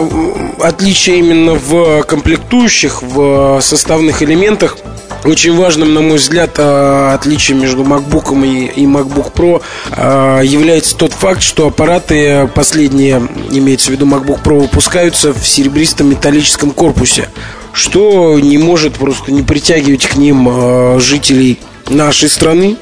отличия 0.61 1.16
именно 1.16 1.55
в 1.55 2.05
комплектующих, 2.05 3.02
в 3.02 3.61
составных 3.61 4.23
элементах, 4.23 4.77
очень 5.24 5.56
важным, 5.56 5.93
на 5.93 6.02
мой 6.02 6.19
взгляд, 6.19 6.52
а, 6.59 7.15
отличием 7.15 7.61
между 7.61 7.82
MacBook 7.82 8.31
и, 8.47 8.85
MacBook 8.85 9.32
Pro 9.32 9.62
а, 9.90 10.40
является 10.40 10.97
тот 10.97 11.12
факт, 11.12 11.43
что 11.43 11.66
аппараты 11.66 12.48
последние, 12.55 13.27
имеется 13.51 13.89
в 13.89 13.90
виду 13.90 14.06
MacBook 14.06 14.43
Pro, 14.43 14.61
выпускаются 14.61 15.32
в 15.32 15.47
серебристом 15.47 16.11
металлическом 16.11 16.70
корпусе, 16.70 17.28
что 17.73 18.39
не 18.39 18.59
может 18.59 18.94
просто 18.94 19.32
не 19.32 19.43
притягивать 19.43 20.06
к 20.06 20.15
ним 20.16 21.01
жителей 21.01 21.59
нашей 21.89 22.28
страны, 22.28 22.77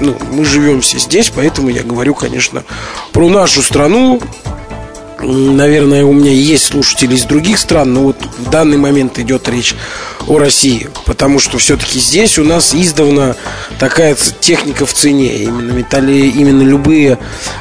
ну, 0.00 0.16
мы 0.30 0.44
живем 0.44 0.80
все 0.80 0.98
здесь, 0.98 1.30
поэтому 1.34 1.68
я 1.68 1.82
говорю, 1.82 2.14
конечно, 2.14 2.62
про 3.12 3.28
нашу 3.28 3.62
страну, 3.62 4.20
Наверное, 5.20 6.04
у 6.04 6.12
меня 6.12 6.30
есть 6.30 6.66
слушатели 6.66 7.14
из 7.14 7.24
других 7.24 7.58
стран, 7.58 7.92
но 7.92 8.02
вот 8.02 8.16
в 8.38 8.50
данный 8.50 8.76
момент 8.76 9.18
идет 9.18 9.48
речь 9.48 9.74
о 10.28 10.38
России, 10.38 10.88
потому 11.06 11.38
что 11.40 11.58
все-таки 11.58 11.98
здесь 11.98 12.38
у 12.38 12.44
нас 12.44 12.74
издавна 12.74 13.34
такая 13.78 14.16
техника 14.40 14.86
в 14.86 14.92
цене, 14.92 15.38
именно, 15.38 15.72
металли, 15.72 16.28
именно 16.28 16.62
любые 16.62 17.18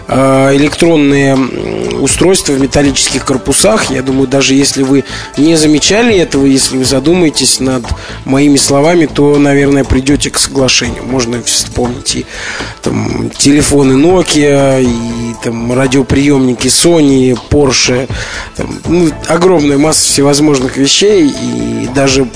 э, 0.07 0.55
электронные 0.55 1.35
устройства 1.35 2.53
в 2.53 2.61
металлических 2.61 3.25
корпусах. 3.25 3.89
Я 3.89 4.01
думаю, 4.03 4.27
даже 4.27 4.53
если 4.53 4.83
вы 4.83 5.03
не 5.37 5.55
замечали 5.55 6.15
этого, 6.15 6.45
если 6.45 6.77
вы 6.77 6.85
задумаетесь 6.85 7.59
над 7.59 7.85
моими 8.25 8.57
словами, 8.57 9.05
то, 9.05 9.37
наверное, 9.37 9.83
придете 9.83 10.29
к 10.29 10.37
соглашению. 10.37 11.05
Можно 11.05 11.41
вспомнить 11.41 12.15
и 12.15 12.25
там, 12.81 13.29
телефоны 13.29 13.93
Nokia, 13.93 14.83
и 14.83 15.35
там, 15.43 15.71
радиоприемники 15.73 16.67
Sony, 16.67 17.37
Porsche, 17.49 18.09
там, 18.55 18.79
ну, 18.85 19.11
огромная 19.27 19.77
масса 19.77 20.05
всевозможных 20.05 20.77
вещей, 20.77 21.29
и 21.29 21.89
даже 21.93 22.27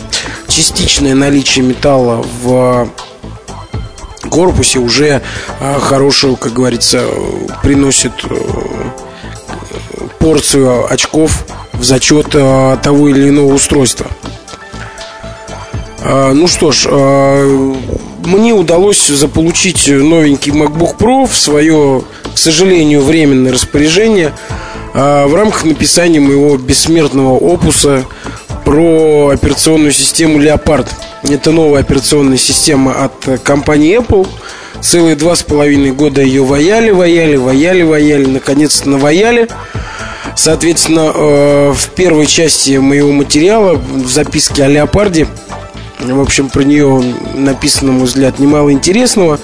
частичное 0.48 1.16
наличие 1.16 1.66
металла 1.66 2.24
в 2.42 2.90
корпусе 4.30 4.80
уже 4.80 5.22
а, 5.60 5.80
хорошую, 5.80 6.38
как 6.38 6.54
говорится, 6.54 7.06
приносит 7.62 8.14
э, 8.24 8.36
порцию 10.20 10.92
очков 10.92 11.46
в 11.74 11.84
зачет 11.84 12.30
а, 12.34 12.78
того 12.78 13.10
или 13.10 13.30
иного 13.30 13.54
устройства. 13.54 14.08
А, 16.00 16.34
ну 16.34 16.48
что 16.48 16.72
ж, 16.72 16.88
мне 18.26 18.54
удалось 18.54 19.08
заполучить 19.08 19.88
новенький 19.88 20.52
MacBook 20.52 20.98
Pro 20.98 21.28
в 21.28 21.38
свое, 21.38 22.04
к 22.34 22.38
сожалению, 22.38 23.02
временное 23.02 23.52
распоряжение 23.52 24.34
в 24.94 25.36
рамках 25.36 25.64
написания 25.64 26.20
моего 26.20 26.58
бессмертного 26.58 27.38
опуса 27.38 28.06
про 28.66 29.30
операционную 29.30 29.92
систему 29.92 30.40
Leopard. 30.40 30.88
Это 31.24 31.52
новая 31.52 31.82
операционная 31.82 32.38
система 32.38 33.06
от 33.06 33.42
компании 33.44 33.98
Apple. 33.98 34.28
Целые 34.82 35.16
два 35.16 35.36
с 35.36 35.44
половиной 35.44 35.92
года 35.92 36.22
ее 36.22 36.44
ваяли, 36.44 36.90
ваяли, 36.90 37.36
ваяли, 37.36 37.84
ваяли, 37.84 38.26
наконец-то 38.26 38.90
наваяли. 38.90 39.48
Соответственно, 40.36 41.12
э, 41.14 41.74
в 41.76 41.90
первой 41.90 42.26
части 42.26 42.78
моего 42.78 43.12
материала, 43.12 43.76
в 43.76 44.08
записке 44.08 44.64
о 44.64 44.68
Леопарде, 44.68 45.28
в 46.00 46.20
общем, 46.20 46.50
про 46.50 46.64
нее 46.64 47.04
написано, 47.36 47.92
на 47.92 48.00
мой 48.00 48.08
взгляд, 48.08 48.40
немало 48.40 48.72
интересного. 48.72 49.40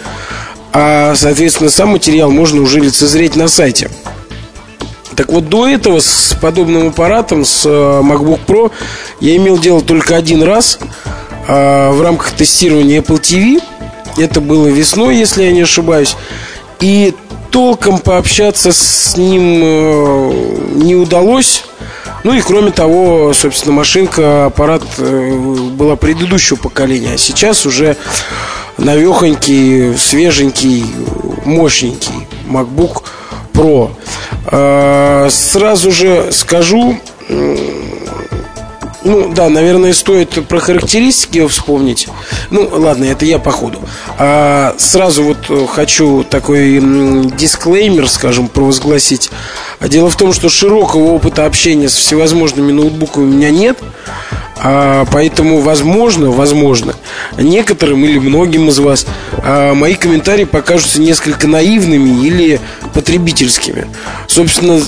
а, 0.73 1.15
соответственно, 1.15 1.69
сам 1.69 1.89
материал 1.89 2.29
можно 2.29 2.61
уже 2.61 2.79
лицезреть 2.79 3.35
на 3.35 3.47
сайте. 3.47 3.89
Так 5.17 5.29
вот, 5.29 5.49
до 5.49 5.67
этого 5.67 5.99
с 5.99 6.37
подобным 6.39 6.89
аппаратом, 6.89 7.43
с 7.43 7.65
э, 7.65 7.69
MacBook 7.69 8.39
Pro, 8.45 8.71
я 9.19 9.35
имел 9.37 9.57
дело 9.57 9.81
только 9.81 10.15
один 10.15 10.43
раз 10.43 10.77
э, 11.47 11.89
в 11.89 11.99
рамках 12.03 12.33
тестирования 12.33 13.01
Apple 13.01 13.19
TV. 13.19 13.59
Это 14.19 14.41
было 14.41 14.67
весной, 14.67 15.17
если 15.17 15.45
я 15.45 15.51
не 15.51 15.61
ошибаюсь. 15.61 16.15
И 16.81 17.15
толком 17.49 17.97
пообщаться 17.97 18.71
с 18.71 19.17
ним 19.17 19.59
э, 19.63 20.33
не 20.75 20.95
удалось. 20.95 21.63
Ну 22.23 22.33
и 22.33 22.41
кроме 22.41 22.69
того, 22.69 23.33
собственно, 23.33 23.73
машинка, 23.73 24.45
аппарат 24.45 24.83
была 24.99 25.95
предыдущего 25.95 26.57
поколения, 26.57 27.13
а 27.15 27.17
сейчас 27.17 27.65
уже 27.65 27.97
навехонький, 28.77 29.97
свеженький, 29.97 30.85
мощненький 31.43 32.27
MacBook 32.47 33.01
Pro. 33.57 33.89
А, 34.45 35.27
сразу 35.31 35.91
же 35.91 36.31
скажу, 36.31 36.95
ну, 39.03 39.33
да, 39.33 39.49
наверное, 39.49 39.93
стоит 39.93 40.47
про 40.47 40.59
характеристики 40.59 41.45
вспомнить. 41.47 42.07
Ну, 42.51 42.69
ладно, 42.71 43.05
это 43.05 43.25
я 43.25 43.39
по 43.39 43.51
ходу. 43.51 43.79
А, 44.19 44.75
сразу 44.77 45.23
вот 45.23 45.69
хочу 45.69 46.23
такой 46.23 46.79
дисклеймер, 47.35 48.07
скажем, 48.09 48.47
провозгласить. 48.47 49.31
Дело 49.81 50.09
в 50.09 50.17
том, 50.17 50.33
что 50.33 50.49
широкого 50.49 51.13
опыта 51.13 51.45
общения 51.45 51.89
с 51.89 51.95
всевозможными 51.95 52.71
ноутбуками 52.71 53.23
у 53.23 53.27
меня 53.27 53.49
нет. 53.49 53.77
А, 54.59 55.05
поэтому, 55.11 55.59
возможно, 55.59 56.31
возможно, 56.31 56.95
некоторым 57.37 58.03
или 58.05 58.17
многим 58.17 58.69
из 58.69 58.79
вас 58.79 59.05
а, 59.43 59.73
мои 59.73 59.95
комментарии 59.95 60.45
покажутся 60.45 61.01
несколько 61.01 61.47
наивными 61.47 62.25
или 62.25 62.59
потребительскими. 62.93 63.87
Собственно, 64.27 64.81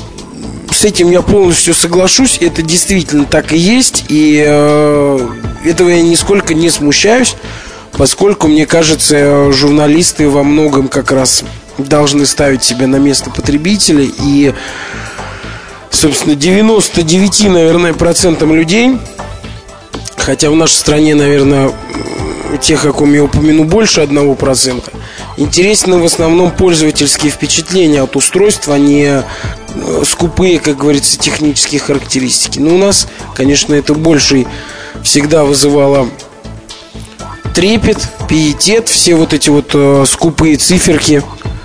с 0.72 0.86
этим 0.86 1.12
я 1.12 1.22
полностью 1.22 1.74
соглашусь. 1.74 2.38
Это 2.41 2.62
действительно 2.62 3.26
так 3.26 3.52
и 3.52 3.58
есть. 3.58 4.06
И 4.10 4.44
э, 4.46 5.20
этого 5.66 5.90
я 5.90 6.02
нисколько 6.02 6.54
не 6.54 6.70
смущаюсь, 6.70 7.36
поскольку, 7.94 8.48
мне 8.48 8.66
кажется, 8.66 9.52
журналисты 9.52 10.30
во 10.30 10.44
многом 10.44 10.88
как 10.88 11.12
раз 11.12 11.44
должны 11.78 12.26
ставить 12.26 12.64
себя 12.64 12.88
на 12.88 12.98
место 12.98 13.30
потребителя. 13.30 14.08
И, 14.24 14.54
собственно, 15.90 16.36
99, 16.36 17.50
наверное, 17.50 17.94
процентам 17.94 18.54
людей 18.54 18.98
Хотя 20.30 20.51
в 20.51 20.56
нашей 20.56 20.76
стране, 20.76 21.15
наверное, 21.15 21.72
тех, 22.61 22.85
о 22.85 22.93
ком 22.93 23.11
я 23.15 23.23
упомяну, 23.23 23.64
больше 23.64 24.01
одного 24.01 24.35
процента. 24.35 24.91
Интересны 25.38 25.97
в 25.97 26.06
основном 26.06 26.51
пользовательские 26.51 27.31
впечатления 27.31 28.03
от 28.03 28.15
устройства, 28.15 28.76
а 28.76 28.77
не 28.77 29.06
э, 29.07 29.23
скупые, 30.06 30.60
как 30.60 30.77
говорится, 30.77 31.18
технические 31.18 31.81
характеристики. 31.81 32.60
Но 32.60 32.76
у 32.76 32.77
нас, 32.77 33.07
конечно, 33.34 33.73
это 33.73 33.95
больше 33.95 34.45
всегда 35.01 35.45
вызывало 35.45 36.07
трепет, 37.56 37.97
пиетет, 38.30 38.88
все 38.88 39.15
вот 39.15 39.34
эти 39.34 39.49
вот 39.49 39.72
э, 39.73 40.03
скупые 40.06 40.57
циферки 40.57 41.23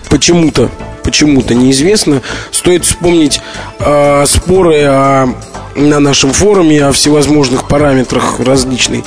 почему-то, 0.09 0.71
почему-то 1.03 1.55
неизвестно. 1.55 2.23
Стоит 2.51 2.87
вспомнить 2.87 3.43
э, 3.79 4.25
споры 4.27 4.85
о 4.85 5.35
на 5.77 6.01
нашем 6.01 6.33
форуме 6.33 6.85
о 6.85 6.93
всевозможных 6.93 7.67
параметрах 7.69 8.41
различной 8.41 9.05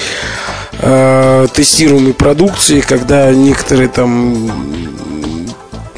э, 0.80 1.48
тестируемой 1.54 2.14
продукции, 2.14 2.82
когда 2.82 3.32
некоторые 3.32 3.90
там 3.90 4.52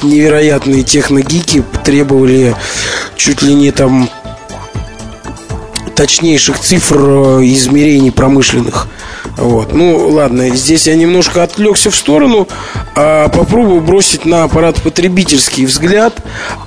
невероятные 0.02 0.84
техногики 0.84 1.64
требовали 1.84 2.56
чуть 3.16 3.42
ли 3.42 3.54
не 3.54 3.72
там 3.72 4.10
точнейших 5.96 6.60
цифр 6.60 6.98
э, 6.98 7.46
измерений 7.46 8.12
промышленных. 8.12 8.88
Вот. 9.38 9.74
Ну, 9.74 10.10
ладно, 10.10 10.50
здесь 10.50 10.88
я 10.88 10.96
немножко 10.96 11.44
отвлекся 11.44 11.92
в 11.92 11.96
сторону. 11.96 12.48
А 12.96 13.30
попробую 13.30 13.82
бросить 13.82 14.26
на 14.26 14.44
аппарат 14.44 14.82
потребительский 14.82 15.66
взгляд. 15.66 16.14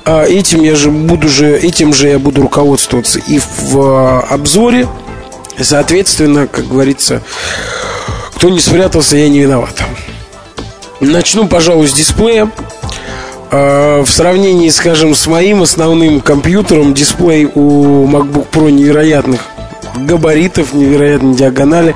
А 0.05 0.25
этим 0.25 0.63
я 0.63 0.75
же 0.75 0.91
буду 0.91 1.29
же, 1.29 1.57
этим 1.57 1.93
же 1.93 2.09
я 2.09 2.19
буду 2.19 2.43
руководствоваться 2.43 3.19
и 3.19 3.39
в 3.39 3.79
а, 3.79 4.21
обзоре. 4.31 4.89
Соответственно, 5.61 6.47
как 6.47 6.67
говорится, 6.69 7.23
кто 8.35 8.49
не 8.49 8.61
спрятался, 8.61 9.17
я 9.17 9.29
не 9.29 9.41
виноват. 9.41 9.83
Начну, 11.01 11.47
пожалуй, 11.47 11.89
с 11.89 11.93
дисплея. 11.93 12.51
А, 13.51 14.03
в 14.03 14.11
сравнении, 14.11 14.71
скажем, 14.71 15.15
с 15.15 15.27
моим 15.27 15.63
основным 15.63 16.21
компьютером, 16.21 16.95
дисплей 16.95 17.51
у 17.55 18.07
MacBook 18.07 18.47
Pro 18.51 18.71
невероятных 18.71 19.43
габаритов, 19.97 20.73
невероятной 20.73 21.35
диагонали. 21.35 21.95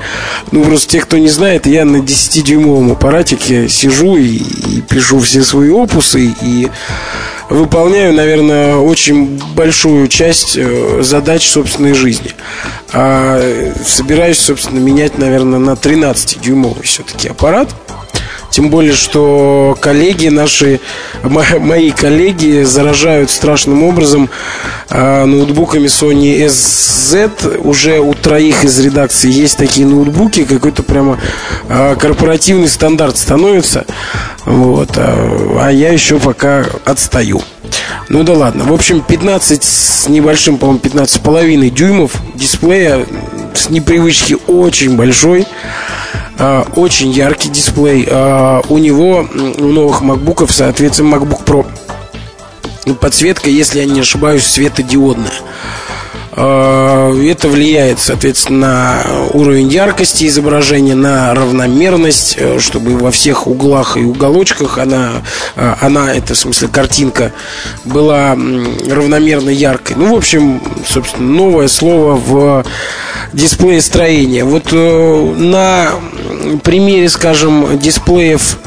Ну, 0.51 0.63
просто 0.63 0.93
те, 0.93 0.99
кто 1.01 1.17
не 1.17 1.29
знает, 1.29 1.67
я 1.67 1.85
на 1.85 1.97
10-дюймовом 1.97 2.93
аппаратике 2.93 3.67
сижу 3.69 4.17
и, 4.17 4.37
и 4.37 4.81
пишу 4.81 5.19
все 5.19 5.43
свои 5.43 5.69
опусы 5.69 6.33
и 6.41 6.69
выполняю, 7.49 8.13
наверное, 8.13 8.75
очень 8.75 9.41
большую 9.55 10.07
часть 10.07 10.57
э, 10.57 10.99
задач 11.01 11.47
собственной 11.47 11.93
жизни. 11.93 12.31
А 12.91 13.41
собираюсь, 13.85 14.39
собственно, 14.39 14.79
менять, 14.79 15.17
наверное, 15.17 15.59
на 15.59 15.71
13-дюймовый 15.71 16.83
все-таки 16.83 17.29
аппарат– 17.29 17.69
тем 18.49 18.69
более, 18.69 18.93
что 18.93 19.77
коллеги 19.79 20.27
наши, 20.29 20.79
мои 21.23 21.91
коллеги 21.91 22.63
заражают 22.63 23.29
страшным 23.29 23.83
образом 23.83 24.29
а, 24.89 25.25
ноутбуками 25.25 25.87
Sony 25.87 26.45
SZ. 26.47 27.59
Уже 27.63 27.99
у 27.99 28.13
троих 28.13 28.63
из 28.63 28.79
редакции 28.79 29.31
есть 29.31 29.57
такие 29.57 29.85
ноутбуки, 29.85 30.45
какой-то 30.45 30.83
прямо 30.83 31.19
а, 31.69 31.95
корпоративный 31.95 32.67
стандарт 32.67 33.17
становится. 33.17 33.85
Вот, 34.45 34.91
а, 34.95 35.59
а 35.61 35.71
я 35.71 35.91
еще 35.91 36.19
пока 36.19 36.65
отстаю. 36.85 37.41
Ну 38.09 38.23
да 38.23 38.33
ладно. 38.33 38.65
В 38.65 38.73
общем, 38.73 39.01
15 39.01 39.63
с 39.63 40.07
небольшим, 40.07 40.57
по-моему, 40.57 40.79
15 40.79 41.15
с 41.15 41.17
половиной 41.19 41.69
дюймов 41.69 42.13
дисплея 42.35 43.05
с 43.53 43.69
непривычки 43.69 44.37
очень 44.47 44.95
большой. 44.95 45.45
А, 46.39 46.67
очень 46.75 47.11
яркий 47.11 47.49
дисплей. 47.49 48.07
А, 48.09 48.61
у 48.69 48.77
него, 48.77 49.27
у 49.57 49.63
новых 49.63 50.01
макбуков, 50.01 50.51
соответственно, 50.51 51.15
MacBook 51.15 51.43
Pro 51.43 51.65
подсветка, 52.95 53.49
если 53.49 53.79
я 53.79 53.85
не 53.85 53.99
ошибаюсь, 53.99 54.45
светодиодная. 54.45 55.31
А, 56.39 57.11
это 57.19 57.47
влияет, 57.47 57.99
соответственно, 57.99 58.57
на 58.57 59.03
уровень 59.33 59.69
яркости 59.69 60.27
изображения, 60.27 60.93
на 60.93 61.33
равномерность, 61.33 62.35
э, 62.37 62.59
чтобы 62.59 62.95
во 62.95 63.09
всех 63.09 63.47
углах 63.47 63.97
и 63.97 64.01
уголочках 64.01 64.77
она, 64.77 65.23
она 65.55 66.13
это 66.13 66.35
в 66.35 66.37
смысле 66.37 66.67
картинка, 66.67 67.33
была 67.85 68.31
равномерно 68.31 69.49
яркой. 69.49 69.95
Ну, 69.95 70.13
в 70.13 70.17
общем, 70.17 70.61
собственно, 70.85 71.27
новое 71.27 71.67
слово 71.67 72.13
в 72.13 72.65
дисплее 73.33 73.81
строения. 73.81 74.43
Вот 74.43 74.67
э, 74.71 75.33
на 75.37 75.89
примере, 76.63 77.09
скажем, 77.09 77.79
дисплеев 77.79 78.59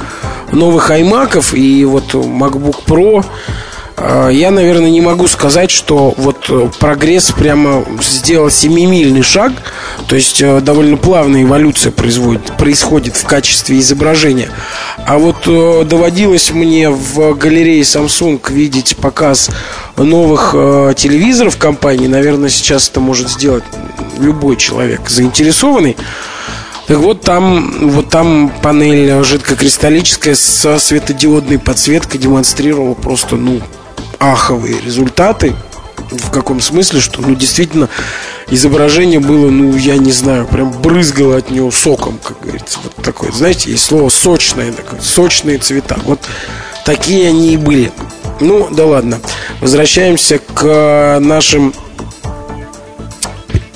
новых 0.51 0.91
iMac 0.91 1.57
и 1.57 1.85
вот 1.85 2.15
MacBook 2.15 2.85
Pro 2.85 3.25
э, 3.25 3.70
я, 4.31 4.51
наверное, 4.51 4.91
не 4.91 5.01
могу 5.01 5.27
сказать, 5.27 5.71
что 5.71 6.15
вот 6.17 6.47
э, 6.49 6.71
прогресс 6.79 7.33
прямо 7.33 7.85
сделал 8.03 8.49
семимильный 8.49 9.23
шаг, 9.23 9.53
то 10.07 10.17
есть 10.17 10.41
э, 10.41 10.61
довольно 10.61 10.97
плавная 10.97 11.43
эволюция 11.43 11.93
производит, 11.93 12.57
происходит 12.57 13.17
в 13.17 13.27
качестве 13.27 13.79
изображения. 13.79 14.51
А 15.07 15.19
вот 15.19 15.45
доводилось 15.89 16.51
мне 16.51 16.89
в 16.89 17.35
галерее 17.35 17.83
Samsung 17.83 18.41
видеть 18.53 18.97
показ 18.97 19.51
новых 19.97 20.53
телевизоров 20.97 21.57
компании. 21.57 22.07
Наверное, 22.07 22.49
сейчас 22.49 22.89
это 22.89 23.01
может 23.01 23.29
сделать 23.29 23.65
любой 24.19 24.57
человек 24.57 25.09
заинтересованный. 25.09 25.97
Так 26.87 26.99
вот 26.99 27.21
там, 27.23 27.91
вот 27.91 28.09
там 28.09 28.53
панель 28.63 29.23
жидкокристаллическая 29.23 30.35
со 30.35 30.79
светодиодной 30.79 31.59
подсветкой 31.59 32.19
демонстрировала 32.19 32.95
просто, 32.95 33.37
ну, 33.37 33.61
аховые 34.21 34.81
результаты. 34.81 35.55
В 36.11 36.31
каком 36.31 36.61
смысле, 36.61 37.01
что, 37.01 37.21
ну, 37.21 37.35
действительно, 37.35 37.89
изображение 38.49 39.21
было, 39.21 39.51
ну, 39.51 39.77
я 39.77 39.97
не 39.97 40.13
знаю, 40.13 40.47
прям 40.47 40.71
брызгало 40.71 41.37
от 41.37 41.51
него 41.51 41.71
соком, 41.71 42.19
как 42.23 42.41
говорится. 42.41 42.79
Вот 42.83 42.95
такое, 42.97 43.33
знаете, 43.33 43.71
есть 43.71 43.85
слово 43.85 44.09
сочное, 44.09 44.73
такое, 44.73 45.01
сочные 45.01 45.59
цвета. 45.59 45.99
Вот 46.05 46.21
такие 46.85 47.29
они 47.29 47.55
и 47.55 47.57
были. 47.57 47.93
Ну, 48.41 48.69
да 48.71 48.87
ладно. 48.87 49.21
Возвращаемся 49.61 50.39
к 50.39 51.19
нашим 51.21 51.75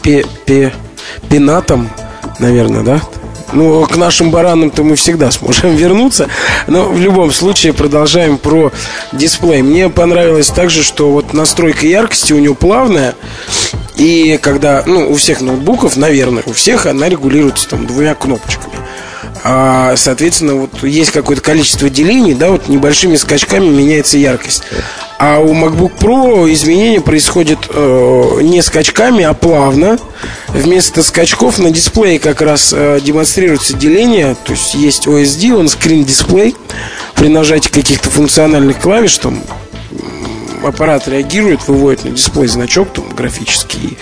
пе 0.03 0.25
пе 0.45 0.73
пенатам 1.29 1.91
наверное, 2.39 2.83
да? 2.83 3.01
Ну, 3.55 3.86
к 3.86 3.97
нашим 3.97 4.31
баранам-то 4.31 4.82
мы 4.82 4.97
всегда 4.97 5.31
сможем 5.31 5.74
вернуться. 5.76 6.28
Но 6.66 6.85
в 6.85 6.98
любом 6.98 7.32
случае 7.32 7.72
продолжаем 7.72 8.36
про 8.36 8.72
дисплей. 9.12 9.62
Мне 9.62 9.89
понравилось 9.89 10.48
также, 10.48 10.82
что 10.82 11.10
вот 11.10 11.32
настройка 11.32 11.86
яркости 11.86 12.32
у 12.32 12.39
него 12.39 12.55
плавная. 12.55 13.14
И 13.97 14.39
когда, 14.43 14.82
ну, 14.86 15.10
у 15.10 15.14
всех 15.14 15.40
ноутбуков, 15.40 15.97
наверное, 15.97 16.43
у 16.47 16.52
всех 16.52 16.86
она 16.86 17.09
регулируется 17.09 17.68
там 17.68 17.86
двумя 17.86 18.14
кнопочками. 18.14 18.74
А, 19.47 19.94
соответственно, 19.97 20.55
вот 20.55 20.82
есть 20.82 21.10
какое-то 21.10 21.43
количество 21.43 21.90
делений, 21.90 22.35
да, 22.35 22.51
вот 22.51 22.68
небольшими 22.68 23.16
скачками 23.16 23.66
меняется 23.66 24.16
яркость. 24.18 24.62
А 25.26 25.38
у 25.38 25.55
MacBook 25.55 25.92
Pro 25.98 26.52
изменения 26.52 27.01
происходят 27.01 27.70
э, 27.70 28.40
не 28.42 28.60
скачками, 28.60 29.24
а 29.24 29.32
плавно. 29.32 29.96
Вместо 30.48 31.02
скачков 31.02 31.59
на 31.59 31.70
дисплее 31.70 32.18
как 32.18 32.42
раз 32.42 32.74
э, 32.76 33.01
демонстрируется 33.02 33.72
деление, 33.72 34.36
то 34.44 34.52
есть 34.52 34.74
есть 34.74 35.06
OSD, 35.06 35.59
он 35.59 35.68
скрин-дисплей. 35.68 36.55
При 37.14 37.28
нажатии 37.28 37.70
каких-то 37.70 38.10
функциональных 38.10 38.78
клавиш 38.80 39.16
там 39.16 39.42
аппарат 40.62 41.09
реагирует, 41.09 41.66
выводит 41.68 42.05
на 42.05 42.10
дисплей 42.10 42.46
значок 42.46 42.92
там, 42.92 43.09
графический. 43.09 43.96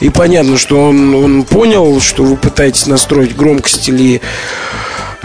И 0.00 0.10
понятно, 0.10 0.58
что 0.58 0.80
он, 0.80 1.14
он 1.14 1.44
понял, 1.44 2.00
что 2.00 2.24
вы 2.24 2.36
пытаетесь 2.36 2.88
настроить 2.88 3.36
громкость 3.36 3.88
или 3.88 4.20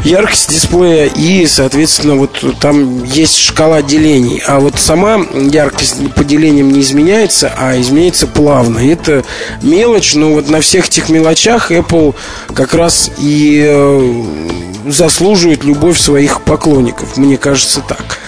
яркость 0.03 0.49
дисплея 0.49 1.07
и, 1.07 1.45
соответственно, 1.45 2.15
вот 2.15 2.43
там 2.59 3.03
есть 3.03 3.37
шкала 3.37 3.81
делений. 3.81 4.41
А 4.45 4.59
вот 4.59 4.79
сама 4.79 5.19
яркость 5.33 6.13
по 6.15 6.23
делениям 6.23 6.71
не 6.71 6.81
изменяется, 6.81 7.53
а 7.57 7.79
изменяется 7.79 8.27
плавно. 8.27 8.79
Это 8.79 9.23
мелочь, 9.61 10.15
но 10.15 10.33
вот 10.33 10.49
на 10.49 10.61
всех 10.61 10.87
этих 10.87 11.09
мелочах 11.09 11.71
Apple 11.71 12.15
как 12.53 12.73
раз 12.73 13.11
и 13.17 13.65
э, 13.67 14.23
заслуживает 14.87 15.63
любовь 15.63 15.99
своих 15.99 16.41
поклонников. 16.41 17.17
Мне 17.17 17.37
кажется 17.37 17.81
так. 17.81 18.19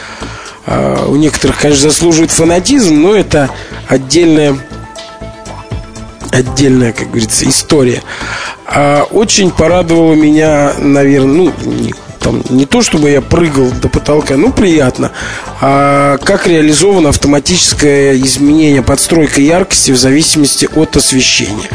А 0.66 1.08
у 1.08 1.16
некоторых, 1.16 1.60
конечно, 1.60 1.90
заслуживает 1.90 2.32
фанатизм, 2.32 3.02
но 3.02 3.16
это 3.16 3.50
отдельная 3.88 4.58
отдельная, 6.32 6.94
как 6.94 7.10
говорится, 7.10 7.48
история. 7.48 8.02
А 8.66 9.04
очень 9.12 9.52
порадовало 9.52 10.14
меня, 10.14 10.74
наверное, 10.80 11.34
ну, 11.34 11.54
не, 11.66 11.94
там, 12.20 12.44
не 12.50 12.66
то, 12.66 12.82
чтобы 12.82 13.10
я 13.10 13.22
прыгал 13.22 13.70
до 13.82 13.90
потолка, 13.90 14.38
ну, 14.38 14.52
приятно. 14.52 15.12
А 15.60 16.18
как 16.18 16.48
реализовано 16.48 17.10
автоматическое 17.10 18.16
изменение, 18.18 18.82
подстройка 18.82 19.42
яркости 19.42 19.92
в 19.92 19.98
зависимости 19.98 20.70
от 20.76 20.96
освещения. 20.96 21.70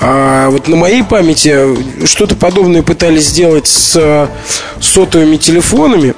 А 0.00 0.50
вот 0.50 0.68
на 0.68 0.76
моей 0.76 1.02
памяти 1.02 2.06
что-то 2.06 2.36
подобное 2.36 2.82
пытались 2.82 3.28
сделать 3.28 3.66
с 3.66 4.28
сотовыми 4.80 5.36
телефонами, 5.36 6.14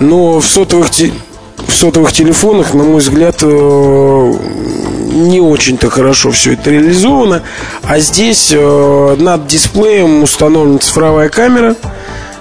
но 0.00 0.40
в 0.40 0.46
сотовых, 0.46 0.90
в 0.90 1.72
сотовых 1.72 2.12
телефонах, 2.12 2.74
на 2.74 2.84
мой 2.84 3.00
взгляд, 3.00 3.38
э, 3.42 4.32
не 5.18 5.40
очень-то 5.40 5.90
хорошо 5.90 6.30
все 6.30 6.54
это 6.54 6.70
реализовано. 6.70 7.42
А 7.82 7.98
здесь 7.98 8.50
э, 8.52 9.16
над 9.18 9.46
дисплеем 9.46 10.22
установлена 10.22 10.78
цифровая 10.78 11.28
камера. 11.28 11.76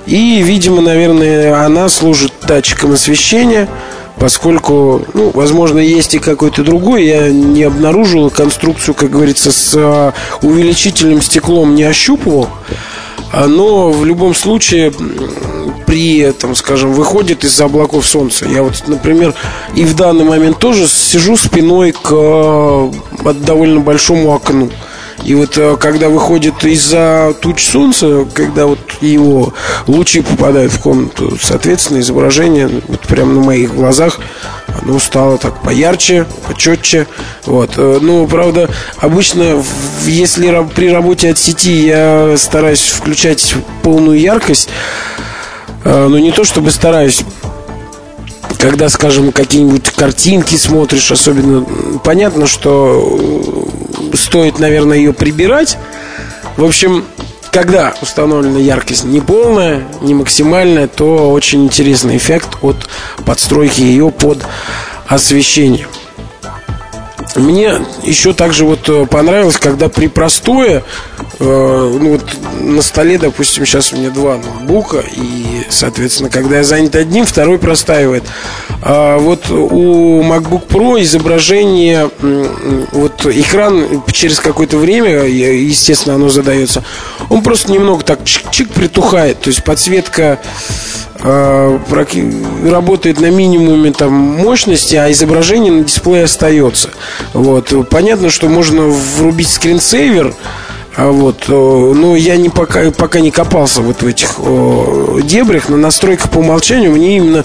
И, 0.06 0.41
видимо, 0.41 0.82
наверное, 0.82 1.66
она 1.66 1.90
служит 1.90 2.32
датчиком 2.48 2.94
освещения, 2.94 3.68
поскольку, 4.18 5.02
ну, 5.14 5.32
возможно, 5.34 5.80
есть 5.80 6.16
и 6.16 6.20
какой-то 6.20 6.64
другой. 6.64 7.06
Я 7.06 7.30
не 7.30 7.64
обнаружил 7.64 8.30
конструкцию, 8.30 8.95
как 8.95 9.10
говорится, 9.10 9.52
с 9.52 9.74
э, 9.76 10.12
увеличительным 10.41 11.22
стеклом 11.22 11.76
не 11.76 11.84
ощупывал. 11.84 12.48
А, 13.32 13.48
но 13.48 13.90
в 13.90 14.06
любом 14.06 14.34
случае 14.34 14.94
при, 15.88 16.32
там, 16.34 16.54
скажем, 16.54 16.92
выходит 16.94 17.46
из-за 17.46 17.66
облаков 17.66 18.06
солнца. 18.06 18.46
Я 18.46 18.62
вот, 18.62 18.84
например, 18.88 19.34
и 19.74 19.86
в 19.86 19.96
данный 19.96 20.26
момент 20.26 20.60
тоже 20.60 20.86
сижу 20.86 21.38
спиной 21.38 21.94
к 21.94 22.12
э, 22.12 22.92
довольно 23.46 23.80
большому 23.80 24.36
окну. 24.36 24.70
И 25.24 25.34
вот 25.34 25.58
э, 25.58 25.78
когда 25.80 26.10
выходит 26.10 26.64
из-за 26.66 27.34
туч 27.40 27.66
солнца, 27.66 28.28
когда 28.34 28.66
вот 28.66 28.80
его 29.00 29.54
лучи 29.88 30.22
попадают 30.22 30.74
в 30.74 30.80
комнату, 30.80 31.38
соответственно, 31.42 32.00
изображение 32.00 32.70
вот 32.88 33.00
прямо 33.02 33.34
на 33.34 33.42
моих 33.42 33.74
глазах 33.74 34.20
оно 34.82 35.00
стало 35.00 35.38
так 35.38 35.62
поярче, 35.64 36.26
почетче. 36.46 37.08
Вот. 37.46 37.72
Э, 37.78 38.00
ну, 38.02 38.28
правда, 38.28 38.70
обычно, 38.98 39.64
если 40.06 40.68
при 40.76 40.90
работе 40.90 41.30
от 41.30 41.38
сети 41.38 41.88
я 41.88 42.36
стараюсь 42.38 42.90
включать 42.90 43.56
полную 43.84 44.20
яркость, 44.20 44.70
ну, 45.84 46.18
не 46.18 46.32
то 46.32 46.44
чтобы 46.44 46.72
стараюсь 46.72 47.24
когда, 48.58 48.90
скажем, 48.90 49.32
какие-нибудь 49.32 49.91
картинки 49.91 50.56
смотришь, 50.56 51.12
особенно 51.12 51.64
понятно, 52.04 52.48
что 52.48 53.68
стоит, 54.14 54.60
наверное, 54.60 54.98
ее 54.98 55.14
прибирать. 55.14 55.78
В 56.56 56.64
общем, 56.64 57.06
когда 57.52 57.94
установлена 58.02 58.60
яркость 58.60 59.04
не 59.04 59.22
полная, 59.22 59.88
не 60.02 60.14
максимальная, 60.14 60.88
то 60.88 61.32
очень 61.32 61.66
интересный 61.66 62.18
эффект 62.18 62.58
от 62.62 62.90
подстройки 63.26 63.82
ее 63.82 64.10
под 64.10 64.44
освещение. 65.08 65.88
Мне 67.36 67.74
еще 68.04 68.34
также 68.34 68.66
вот 68.66 68.88
э, 68.90 69.06
понравилось, 69.06 69.58
когда 69.58 69.90
при 69.90 70.08
простое, 70.08 70.84
э, 71.40 71.98
ну 71.99 72.14
вот 72.14 72.24
на 72.60 72.82
столе, 72.82 73.18
допустим, 73.18 73.66
сейчас 73.66 73.94
у 73.94 73.98
меня 73.98 74.10
два 74.10 74.38
ноутбука, 74.38 75.04
и, 75.16 75.64
соответственно, 75.70 76.30
когда 76.30 76.58
я 76.58 76.64
занят 76.64 76.95
одним, 76.95 77.26
второй 77.26 77.60
простаивает. 77.60 78.24
А 78.82 79.18
вот 79.18 79.49
у 79.49 80.22
MacBook 80.24 80.68
Pro 80.68 81.02
изображение, 81.02 82.10
вот 82.91 83.26
экран 83.26 84.04
через 84.12 84.40
какое-то 84.40 84.78
время, 84.78 85.24
естественно, 85.26 86.16
оно 86.16 86.30
задается, 86.30 86.84
он 87.30 87.44
просто 87.44 87.72
немного 87.72 88.04
так 88.04 88.22
чик-чик 88.22 88.72
притухает, 88.74 89.41
то 89.41 89.49
есть 89.49 89.64
подсветка 89.64 90.40
э, 91.20 91.80
работает 92.70 93.20
на 93.20 93.30
минимуме 93.30 93.91
там 93.91 94.14
мощности, 94.14 94.95
а 94.95 95.12
изображение 95.12 95.72
на 95.72 95.84
дисплее 95.84 96.26
остается. 96.26 96.90
Вот. 97.34 97.73
Понятно, 97.89 98.30
что 98.30 98.48
можно 98.48 98.84
врубить 98.84 99.49
скринсейвер, 99.49 100.34
а 100.98 101.11
вот, 101.11 101.45
э, 101.48 101.52
но 101.52 102.15
я 102.15 102.38
не 102.38 102.49
пока, 102.49 102.89
пока 102.89 103.19
не 103.19 103.30
копался 103.30 103.84
вот 103.84 104.02
в 104.02 104.07
этих 104.07 104.39
о, 104.39 105.19
дебрях. 105.22 105.69
На 105.69 105.77
настройках 105.77 106.31
по 106.31 106.39
умолчанию 106.39 106.91
мне 106.91 107.18
именно 107.18 107.44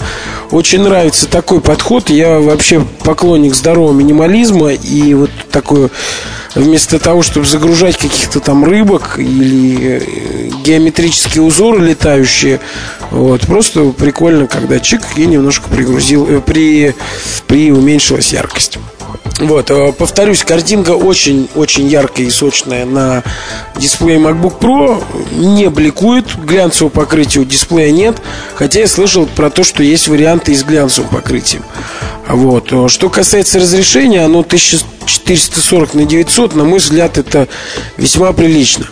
очень 0.49 0.81
нравится 0.81 1.27
такой 1.27 1.61
подход. 1.61 2.09
Я 2.09 2.39
вообще 2.39 2.83
поклонник 3.03 3.53
здорового 3.53 3.93
минимализма 3.93 4.73
и 4.73 5.13
вот 5.13 5.29
такой 5.51 5.89
вместо 6.55 6.97
того, 6.97 7.21
чтобы 7.21 7.45
загружать 7.45 7.97
каких-то 7.97 8.39
там 8.39 8.65
рыбок 8.65 9.19
или 9.19 10.01
э, 10.01 10.49
геометрические 10.63 11.43
узоры 11.43 11.85
летающие, 11.85 12.59
вот, 13.11 13.41
просто 13.41 13.91
прикольно, 13.91 14.47
когда 14.47 14.79
чик 14.79 15.01
и 15.15 15.25
немножко 15.27 15.69
пригрузил, 15.69 16.27
э, 16.27 16.41
при, 16.41 16.95
при 17.47 17.71
уменьшилась 17.71 18.33
яркость. 18.33 18.79
Вот, 19.39 19.71
э, 19.71 19.91
повторюсь, 19.93 20.43
картинка 20.43 20.91
очень-очень 20.91 21.87
яркая 21.87 22.27
и 22.27 22.29
сочная 22.29 22.85
на 22.85 23.23
дисплее 23.75 24.19
MacBook 24.19 24.59
Pro. 24.59 25.03
Не 25.31 25.69
бликует, 25.69 26.35
глянцевого 26.37 26.91
покрытия 26.91 27.39
у 27.39 27.45
дисплея 27.45 27.91
нет. 27.91 28.21
Хотя 28.55 28.81
я 28.81 28.87
слышал 28.87 29.25
про 29.25 29.49
то, 29.49 29.63
что 29.63 29.83
есть 29.83 30.07
варианты 30.07 30.51
и 30.51 30.55
с 30.55 30.63
глянцевым 30.63 31.09
покрытием. 31.09 31.63
Вот. 32.27 32.73
Что 32.89 33.09
касается 33.09 33.59
разрешения, 33.59 34.21
оно 34.21 34.39
1440 34.39 35.93
на 35.93 36.05
900, 36.05 36.55
на 36.55 36.63
мой 36.63 36.79
взгляд, 36.79 37.17
это 37.17 37.47
весьма 37.97 38.33
прилично. 38.33 38.85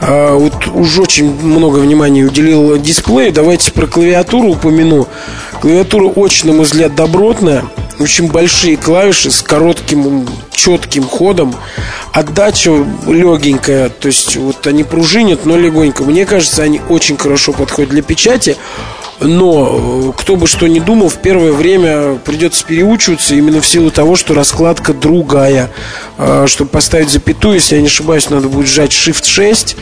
А 0.00 0.34
вот 0.34 0.66
уже 0.66 1.02
очень 1.02 1.30
много 1.30 1.78
внимания 1.78 2.24
уделил 2.24 2.76
дисплею. 2.78 3.32
Давайте 3.32 3.72
про 3.72 3.86
клавиатуру 3.86 4.50
упомяну. 4.50 5.08
Клавиатура 5.60 6.06
очень, 6.08 6.48
на 6.48 6.54
мой 6.54 6.64
взгляд, 6.64 6.94
добротная 6.94 7.64
очень 7.98 8.28
большие 8.30 8.76
клавиши 8.76 9.30
с 9.30 9.42
коротким 9.42 10.26
четким 10.52 11.04
ходом. 11.04 11.54
Отдача 12.12 12.70
легенькая, 13.06 13.88
то 13.88 14.08
есть 14.08 14.36
вот 14.36 14.66
они 14.66 14.84
пружинят, 14.84 15.46
но 15.46 15.56
легонько. 15.56 16.04
Мне 16.04 16.26
кажется, 16.26 16.62
они 16.62 16.80
очень 16.88 17.16
хорошо 17.16 17.52
подходят 17.52 17.90
для 17.90 18.02
печати. 18.02 18.56
Но 19.20 20.10
э, 20.10 20.20
кто 20.20 20.36
бы 20.36 20.46
что 20.46 20.66
ни 20.66 20.80
думал, 20.80 21.08
в 21.08 21.18
первое 21.18 21.52
время 21.52 22.16
придется 22.16 22.64
переучиваться 22.64 23.34
именно 23.34 23.60
в 23.60 23.66
силу 23.66 23.90
того, 23.90 24.16
что 24.16 24.34
раскладка 24.34 24.92
другая. 24.92 25.70
А, 26.18 26.46
чтобы 26.46 26.70
поставить 26.70 27.10
запятую, 27.10 27.54
если 27.54 27.76
я 27.76 27.80
не 27.80 27.88
ошибаюсь, 27.88 28.30
надо 28.30 28.48
будет 28.48 28.66
сжать 28.66 28.90
Shift 28.90 29.26
6 29.26 29.76
Э, 29.76 29.80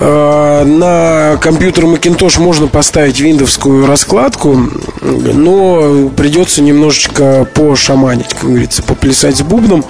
на 0.00 1.38
компьютер 1.40 1.84
Macintosh 1.84 2.40
можно 2.40 2.66
поставить 2.66 3.20
виндовскую 3.20 3.86
раскладку, 3.86 4.58
но 5.00 6.08
придется 6.16 6.62
немножечко 6.62 7.46
пошаманить, 7.54 8.34
как 8.34 8.50
говорится, 8.50 8.82
поплясать 8.82 9.36
с 9.36 9.42
бубном. 9.42 9.84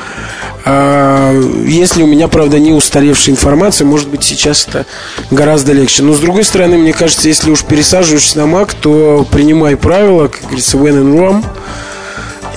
А, 0.66 1.32
если 1.66 2.02
у 2.02 2.06
меня, 2.06 2.28
правда, 2.28 2.58
не 2.58 2.72
устаревшая 2.72 3.34
информация, 3.34 3.86
может 3.86 4.08
быть, 4.08 4.24
сейчас 4.24 4.66
это 4.66 4.86
гораздо 5.30 5.72
легче. 5.72 6.02
Но, 6.02 6.14
с 6.14 6.20
другой 6.20 6.44
стороны, 6.44 6.78
мне 6.78 6.92
кажется, 6.92 7.28
если 7.28 7.50
уж 7.50 7.62
пересаживаешься 7.64 8.38
на 8.38 8.50
Mac, 8.50 8.74
то 8.80 9.26
принимай 9.30 9.76
правила, 9.76 10.28
как 10.28 10.42
говорится, 10.42 10.78
when 10.78 11.02
in 11.02 11.18
Rome 11.18 11.44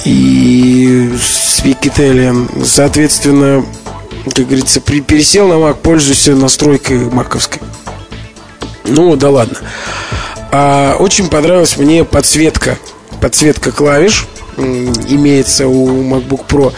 и 0.06 1.12
speak 1.18 1.82
Italian. 1.82 2.66
Соответственно, 2.66 3.66
как 4.32 4.46
говорится, 4.46 4.82
при, 4.82 5.02
пересел 5.02 5.48
на 5.48 5.54
Mac, 5.54 5.78
пользуйся 5.82 6.36
настройкой 6.36 7.00
маковской. 7.10 7.62
Ну, 8.86 9.16
да 9.16 9.30
ладно. 9.30 9.58
А, 10.52 10.96
очень 11.00 11.28
понравилась 11.28 11.78
мне 11.78 12.04
подсветка. 12.04 12.78
Подсветка 13.22 13.72
клавиш 13.72 14.28
имеется 14.58 15.68
у 15.68 16.04
MacBook 16.04 16.46
Pro. 16.48 16.74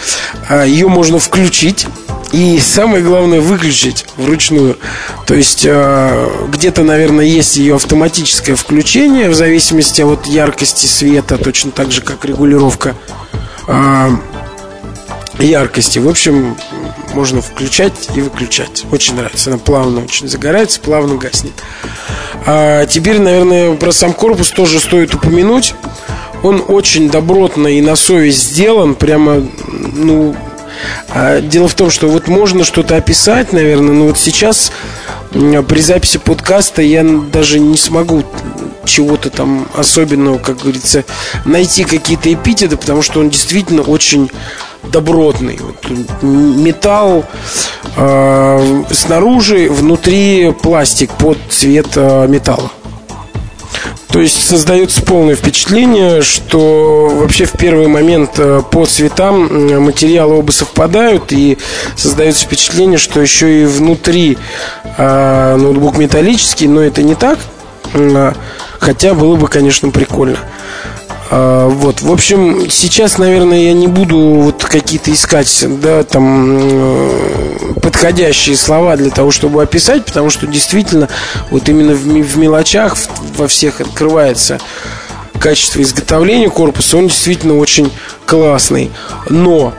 А, 0.48 0.64
ее 0.66 0.88
можно 0.88 1.20
включить 1.20 1.88
и 2.32 2.60
самое 2.60 3.04
главное 3.04 3.42
выключить 3.42 4.06
вручную. 4.18 4.78
То 5.26 5.34
есть 5.34 5.66
а, 5.68 6.48
где-то, 6.50 6.84
наверное, 6.84 7.26
есть 7.26 7.58
ее 7.58 7.76
автоматическое 7.76 8.56
включение 8.56 9.30
в 9.30 9.36
зависимости 9.36 10.02
от 10.02 10.26
яркости 10.28 10.86
света, 10.86 11.38
точно 11.38 11.72
так 11.72 11.92
же, 11.92 12.02
как 12.02 12.26
регулировка 12.26 12.96
а, 13.68 14.10
яркости. 15.44 15.99
В 15.99 16.07
общем, 16.07 16.57
можно 17.14 17.41
включать 17.41 18.10
и 18.16 18.22
выключать. 18.22 18.86
Очень 18.91 19.16
нравится. 19.16 19.49
Она 19.49 19.60
плавно 19.60 20.03
очень 20.03 20.28
загорается, 20.28 20.80
плавно 20.80 21.16
гаснет. 21.16 21.53
А 22.45 22.86
теперь, 22.86 23.20
наверное, 23.20 23.76
про 23.76 23.91
сам 23.91 24.14
корпус 24.14 24.49
тоже 24.49 24.80
стоит 24.80 25.14
упомянуть. 25.14 25.74
Он 26.44 26.64
очень 26.68 27.10
добротно 27.10 27.68
и 27.68 27.82
на 27.82 27.95
совесть 27.95 28.52
сделан. 28.52 28.95
Прямо, 28.95 29.45
ну, 29.68 30.36
а 31.10 31.41
дело 31.41 31.68
в 31.68 31.74
том, 31.74 31.90
что 31.90 32.07
вот 32.07 32.28
можно 32.28 32.64
что-то 32.64 32.95
описать, 32.95 33.52
наверное, 33.52 33.94
но 33.94 34.06
вот 34.06 34.18
сейчас 34.18 34.72
при 35.32 35.82
записи 35.82 36.18
подкаста 36.18 36.82
я 36.82 37.03
даже 37.03 37.60
не 37.60 37.78
смогу 37.78 38.24
чего-то 38.86 39.30
там 39.30 39.68
особенного, 39.76 40.40
как 40.40 40.60
говорится, 40.60 41.03
найти 41.45 41.84
какие-то 41.84 42.34
эпитеты, 42.34 42.78
потому 42.78 43.02
что 43.02 43.20
он 43.20 43.30
действительно 43.30 43.82
очень 43.84 44.32
добротный. 44.84 45.60
Вот, 45.61 46.22
металл 46.22 47.26
э, 47.95 48.84
снаружи, 48.91 49.69
внутри 49.69 50.53
пластик 50.61 51.11
под 51.14 51.38
цвет 51.49 51.88
э, 51.95 52.27
металла. 52.27 52.72
То 54.11 54.19
есть 54.22 54.47
создается 54.47 55.03
полное 55.03 55.35
впечатление, 55.35 56.23
что 56.23 57.10
вообще 57.14 57.45
в 57.45 57.51
первый 57.51 57.88
момент 57.88 58.31
э, 58.38 58.64
по 58.72 58.85
цветам 58.85 59.84
материалы 59.84 60.38
оба 60.38 60.51
совпадают 60.51 61.31
и 61.31 61.60
создается 61.95 62.45
впечатление, 62.45 62.97
что 62.97 63.22
еще 63.22 63.61
и 63.61 63.65
внутри 63.65 64.38
э, 64.97 65.56
ноутбук 65.56 65.97
металлический, 65.97 66.68
но 66.68 66.81
это 66.81 67.03
не 67.03 67.15
так. 67.15 67.38
Хотя 68.80 69.14
было 69.14 69.35
бы, 69.35 69.47
конечно, 69.47 69.89
прикольно. 69.89 70.38
А, 71.31 71.68
вот, 71.68 72.01
в 72.01 72.11
общем, 72.11 72.69
сейчас, 72.69 73.18
наверное, 73.18 73.65
я 73.65 73.73
не 73.73 73.88
буду 73.88 74.18
вот 74.18 74.64
какие-то 74.64 75.14
искать, 75.14 75.65
да, 75.81 76.03
там 76.03 77.11
подходящие 77.81 78.57
слова 78.57 78.95
для 78.97 79.11
того, 79.11 79.30
чтобы 79.31 79.61
описать, 79.61 80.06
потому 80.06 80.30
что 80.30 80.47
действительно 80.47 81.07
вот 81.51 81.69
именно 81.69 81.93
в, 81.93 82.03
в 82.03 82.38
мелочах 82.38 82.97
во 83.38 83.47
всех 83.47 83.80
открывается 83.80 84.60
качество 85.39 85.81
изготовления 85.81 86.49
корпуса, 86.49 86.97
он 86.97 87.07
действительно 87.07 87.57
очень 87.57 87.91
классный. 88.26 88.91
Но 89.30 89.73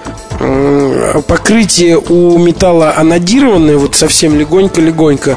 покрытие 1.27 1.99
у 1.99 2.39
металла 2.39 2.95
анодированное, 2.97 3.77
вот 3.77 3.95
совсем 3.95 4.39
легонько-легонько, 4.39 5.37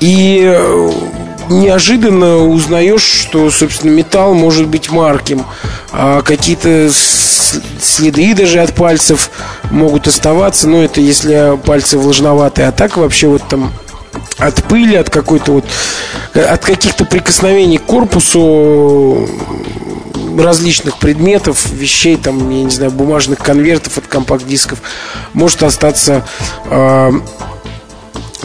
и 0.00 0.42
э, 0.44 0.90
неожиданно 1.50 2.38
узнаешь, 2.38 3.02
что, 3.02 3.50
собственно, 3.50 3.90
металл 3.90 4.34
может 4.34 4.66
быть 4.68 4.90
марким. 4.90 5.44
А 5.92 6.22
какие-то 6.22 6.90
следы 6.90 8.34
даже 8.34 8.60
от 8.60 8.74
пальцев 8.74 9.30
могут 9.70 10.06
оставаться. 10.06 10.68
Но 10.68 10.82
это 10.82 11.00
если 11.00 11.58
пальцы 11.64 11.98
влажноватые. 11.98 12.68
А 12.68 12.72
так 12.72 12.96
вообще 12.96 13.28
вот 13.28 13.42
там 13.48 13.72
от 14.38 14.62
пыли, 14.64 14.94
от 14.96 15.10
какой-то 15.10 15.52
вот 15.52 15.64
от 16.34 16.64
каких-то 16.64 17.04
прикосновений 17.04 17.78
к 17.78 17.84
корпусу 17.84 19.28
различных 20.38 20.98
предметов, 20.98 21.66
вещей, 21.70 22.16
там, 22.16 22.48
я 22.50 22.62
не 22.62 22.70
знаю, 22.70 22.92
бумажных 22.92 23.38
конвертов 23.38 23.98
от 23.98 24.06
компакт-дисков 24.06 24.80
может 25.32 25.62
остаться 25.62 26.24
э, 26.66 27.10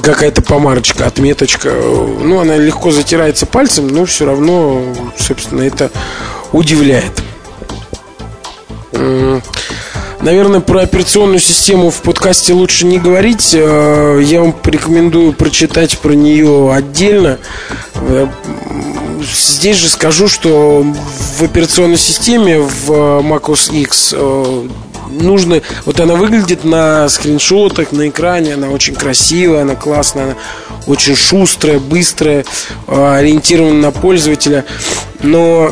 какая-то 0.02 0.42
помарочка, 0.42 1.06
отметочка. 1.06 1.70
Ну, 1.72 2.40
она 2.40 2.58
легко 2.58 2.92
затирается 2.92 3.46
пальцем, 3.46 3.88
но 3.88 4.06
все 4.06 4.26
равно, 4.26 4.84
собственно, 5.18 5.62
это 5.62 5.92
удивляет. 6.52 7.22
Наверное, 10.24 10.62
про 10.62 10.84
операционную 10.84 11.40
систему 11.40 11.90
в 11.90 12.02
подкасте 12.02 12.54
лучше 12.54 12.86
не 12.86 12.98
говорить. 12.98 13.54
Э, 13.54 14.22
я 14.24 14.40
вам 14.40 14.54
порекомендую 14.54 15.34
прочитать 15.34 16.00
про 16.00 16.14
нее 16.14 16.72
отдельно. 16.74 17.40
Э, 17.96 18.28
здесь 19.22 19.76
же 19.76 19.90
скажу, 19.90 20.30
что 20.30 20.82
в 20.82 21.44
операционной 21.44 21.98
системе 21.98 22.60
в 22.60 22.90
macOS 22.90 23.76
X 23.76 24.14
э, 24.16 24.68
нужно... 25.14 25.62
Вот 25.86 26.00
она 26.00 26.16
выглядит 26.16 26.64
на 26.64 27.08
скриншотах, 27.10 27.92
на 27.92 28.10
экране, 28.10 28.56
она 28.56 28.70
очень 28.70 28.96
красивая, 28.96 29.62
она 29.62 29.76
классная, 29.76 30.24
она 30.24 30.36
очень 30.88 31.16
шустрая, 31.16 31.80
быстрая, 31.80 32.46
а, 32.88 33.18
ориентирована 33.18 33.80
на 33.80 33.92
пользователя. 33.92 34.66
Но 35.22 35.72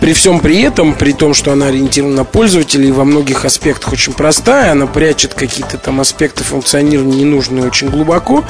при 0.00 0.14
всем 0.14 0.40
при 0.40 0.62
этом, 0.62 0.94
при 0.94 1.12
том, 1.12 1.34
что 1.34 1.52
она 1.52 1.66
ориентирована 1.66 2.16
на 2.16 2.24
пользователя 2.24 2.86
и 2.86 2.90
во 2.90 3.04
многих 3.04 3.44
аспектах 3.44 3.92
очень 3.92 4.14
простая, 4.14 4.72
она 4.72 4.86
прячет 4.86 5.34
какие-то 5.34 5.76
там 5.76 6.00
аспекты 6.00 6.42
функционирования 6.42 7.18
ненужные 7.18 7.66
очень 7.66 7.90
глубоко, 7.90 8.44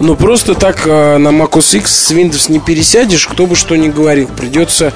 но 0.00 0.16
просто 0.16 0.54
так 0.54 0.82
а, 0.86 1.16
на 1.18 1.28
macOS 1.28 1.78
X 1.78 1.90
с 1.90 2.10
Windows 2.12 2.52
не 2.52 2.60
пересядешь, 2.60 3.26
кто 3.26 3.46
бы 3.46 3.56
что 3.56 3.74
ни 3.76 3.88
говорил. 3.88 4.28
Придется 4.28 4.92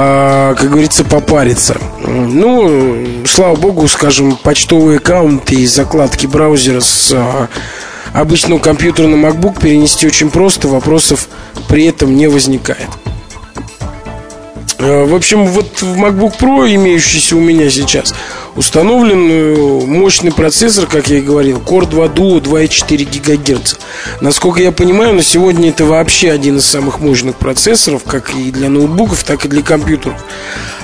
а, 0.00 0.54
как 0.54 0.70
говорится, 0.70 1.02
попариться. 1.02 1.76
Ну, 2.06 3.24
слава 3.26 3.56
богу, 3.56 3.88
скажем, 3.88 4.36
почтовые 4.36 4.98
аккаунты 4.98 5.56
и 5.56 5.66
закладки 5.66 6.28
браузера 6.28 6.78
с 6.78 7.10
а, 7.12 7.48
обычного 8.12 8.60
компьютера 8.60 9.08
на 9.08 9.16
MacBook 9.16 9.60
перенести 9.60 10.06
очень 10.06 10.30
просто, 10.30 10.68
вопросов 10.68 11.28
при 11.68 11.86
этом 11.86 12.14
не 12.14 12.28
возникает. 12.28 12.88
А, 14.78 15.04
в 15.04 15.14
общем, 15.14 15.46
вот 15.46 15.82
в 15.82 15.96
MacBook 15.96 16.38
Pro, 16.38 16.72
имеющийся 16.72 17.36
у 17.36 17.40
меня 17.40 17.68
сейчас, 17.68 18.14
установлен 18.54 19.28
э, 19.30 19.86
мощный 19.86 20.32
процессор, 20.32 20.86
как 20.86 21.08
я 21.08 21.18
и 21.18 21.20
говорил, 21.20 21.58
Core 21.58 21.88
2 21.88 22.06
Duo 22.06 22.40
2,4 22.40 23.54
ГГц. 23.54 23.74
Насколько 24.20 24.62
я 24.62 24.70
понимаю, 24.70 25.14
на 25.14 25.22
сегодня 25.22 25.70
это 25.70 25.84
вообще 25.84 26.30
один 26.30 26.58
из 26.58 26.66
самых 26.66 27.00
мощных 27.00 27.36
процессоров, 27.36 28.04
как 28.04 28.34
и 28.34 28.52
для 28.52 28.68
ноутбуков, 28.68 29.24
так 29.24 29.44
и 29.44 29.48
для 29.48 29.62
компьютеров. 29.62 30.24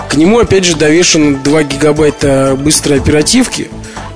К 0.08 0.16
нему, 0.16 0.40
опять 0.40 0.64
же, 0.64 0.76
довешено 0.76 1.38
2 1.38 1.62
гигабайта 1.62 2.56
быстрой 2.58 2.98
оперативки. 2.98 3.70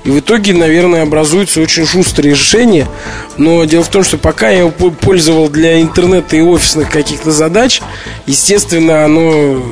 И 0.09 0.11
в 0.11 0.21
итоге, 0.21 0.55
наверное, 0.55 1.03
образуется 1.03 1.61
очень 1.61 1.85
шустрое 1.85 2.31
решение. 2.31 2.89
Но 3.37 3.63
дело 3.67 3.85
в 3.85 3.89
том, 3.89 4.03
что 4.03 4.17
пока 4.17 4.49
я 4.49 4.61
его 4.61 4.71
пользовал 4.71 5.51
для 5.51 5.83
интернета 5.83 6.35
и 6.35 6.41
офисных 6.41 6.91
каких-то 6.91 7.31
задач, 7.31 7.83
естественно, 8.25 9.05
оно 9.05 9.63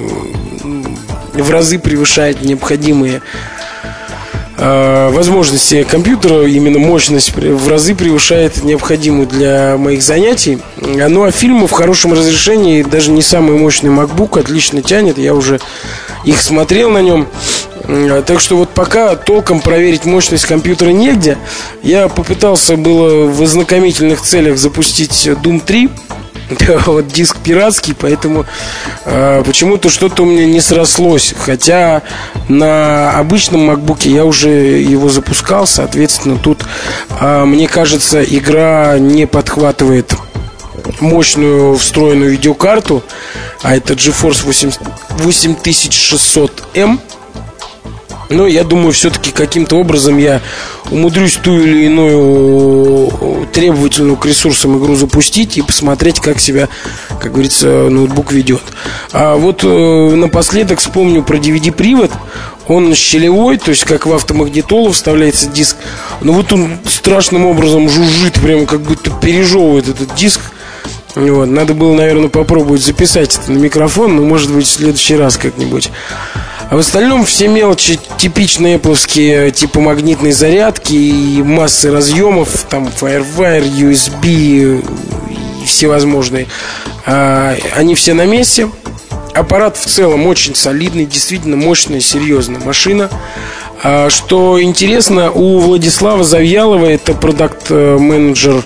в 1.32 1.50
разы 1.50 1.78
превышает 1.78 2.42
необходимые 2.42 3.22
э, 4.58 5.10
возможности 5.10 5.84
компьютера, 5.84 6.46
именно 6.46 6.80
мощность 6.80 7.34
в 7.34 7.68
разы 7.70 7.94
превышает 7.94 8.62
необходимую 8.62 9.26
для 9.26 9.78
моих 9.78 10.02
занятий. 10.02 10.58
Ну 10.76 11.24
а 11.24 11.30
фильмы 11.30 11.66
в 11.66 11.72
хорошем 11.72 12.12
разрешении, 12.12 12.82
даже 12.82 13.10
не 13.10 13.22
самый 13.22 13.56
мощный 13.56 13.88
MacBook 13.88 14.38
отлично 14.38 14.82
тянет. 14.82 15.16
Я 15.16 15.32
уже 15.32 15.60
их 16.24 16.42
смотрел 16.42 16.90
на 16.90 17.00
нем. 17.00 17.26
Так 18.26 18.40
что 18.40 18.56
вот 18.56 18.70
пока 18.70 19.14
толком 19.14 19.60
проверить 19.60 20.04
мощность 20.04 20.46
компьютера 20.46 20.90
негде. 20.90 21.38
Я 21.82 22.08
попытался 22.08 22.76
было 22.76 23.26
в 23.26 23.40
ознакомительных 23.42 24.20
целях 24.22 24.58
запустить 24.58 25.28
Doom 25.28 25.60
3 25.60 25.90
вот 26.86 27.08
диск 27.08 27.38
пиратский, 27.38 27.94
поэтому 27.98 28.46
э, 29.04 29.42
почему-то 29.44 29.90
что-то 29.90 30.22
у 30.22 30.26
меня 30.26 30.46
не 30.46 30.60
срослось. 30.60 31.34
Хотя 31.38 32.02
на 32.48 33.18
обычном 33.18 33.70
MacBook 33.70 34.08
я 34.08 34.24
уже 34.24 34.48
его 34.48 35.08
запускал, 35.08 35.66
соответственно, 35.66 36.38
тут, 36.38 36.64
э, 37.20 37.44
мне 37.44 37.68
кажется, 37.68 38.22
игра 38.22 38.98
не 38.98 39.26
подхватывает 39.26 40.14
мощную 41.00 41.76
встроенную 41.76 42.30
видеокарту, 42.30 43.02
а 43.62 43.76
это 43.76 43.94
GeForce 43.94 44.44
8, 44.44 44.70
8600M. 45.18 47.00
Но 48.28 48.46
я 48.46 48.64
думаю, 48.64 48.92
все-таки 48.92 49.30
каким-то 49.30 49.76
образом 49.76 50.18
я 50.18 50.40
умудрюсь 50.90 51.34
ту 51.34 51.58
или 51.60 51.84
иную 51.86 53.46
требовательную 53.52 54.16
к 54.16 54.26
ресурсам 54.26 54.78
игру 54.78 54.96
запустить 54.96 55.56
и 55.56 55.62
посмотреть, 55.62 56.20
как 56.20 56.40
себя, 56.40 56.68
как 57.20 57.32
говорится, 57.32 57.88
ноутбук 57.88 58.32
ведет. 58.32 58.62
А 59.12 59.36
вот 59.36 59.60
э, 59.62 60.14
напоследок 60.14 60.80
вспомню 60.80 61.22
про 61.22 61.36
DVD-привод. 61.36 62.10
Он 62.68 62.94
щелевой, 62.96 63.58
то 63.58 63.70
есть 63.70 63.84
как 63.84 64.06
в 64.06 64.12
автомагнитолу 64.12 64.90
вставляется 64.90 65.46
диск. 65.46 65.76
Но 66.20 66.32
вот 66.32 66.52
он 66.52 66.78
страшным 66.88 67.46
образом 67.46 67.88
жужжит, 67.88 68.34
прямо 68.34 68.66
как 68.66 68.80
будто 68.80 69.10
пережевывает 69.10 69.88
этот 69.88 70.14
диск. 70.16 70.40
Вот. 71.14 71.46
Надо 71.46 71.74
было, 71.74 71.94
наверное, 71.94 72.28
попробовать 72.28 72.82
записать 72.82 73.38
это 73.38 73.52
на 73.52 73.58
микрофон, 73.58 74.16
но, 74.16 74.22
может 74.22 74.52
быть, 74.52 74.66
в 74.66 74.70
следующий 74.70 75.16
раз 75.16 75.36
как-нибудь. 75.36 75.90
А 76.68 76.74
в 76.74 76.78
остальном 76.78 77.24
все 77.24 77.47
мелочи 77.47 77.98
типичные 78.18 78.76
Apple, 78.76 79.51
типа 79.52 79.80
магнитной 79.80 80.32
зарядки 80.32 80.94
и 80.94 81.43
массы 81.43 81.93
разъемов, 81.93 82.66
там 82.68 82.88
FireWire, 82.88 83.70
USB 83.70 84.82
и 85.62 85.64
всевозможные. 85.64 86.48
А, 87.06 87.56
они 87.76 87.94
все 87.94 88.14
на 88.14 88.26
месте. 88.26 88.68
Аппарат 89.32 89.76
в 89.76 89.86
целом 89.86 90.26
очень 90.26 90.55
солидный, 90.56 91.06
действительно 91.06 91.56
мощная, 91.56 92.01
серьезная 92.01 92.60
машина. 92.60 93.10
А, 93.84 94.10
что 94.10 94.60
интересно, 94.60 95.30
у 95.30 95.60
Владислава 95.60 96.24
Завьялова, 96.24 96.86
это 96.86 97.14
продукт-менеджер 97.14 98.64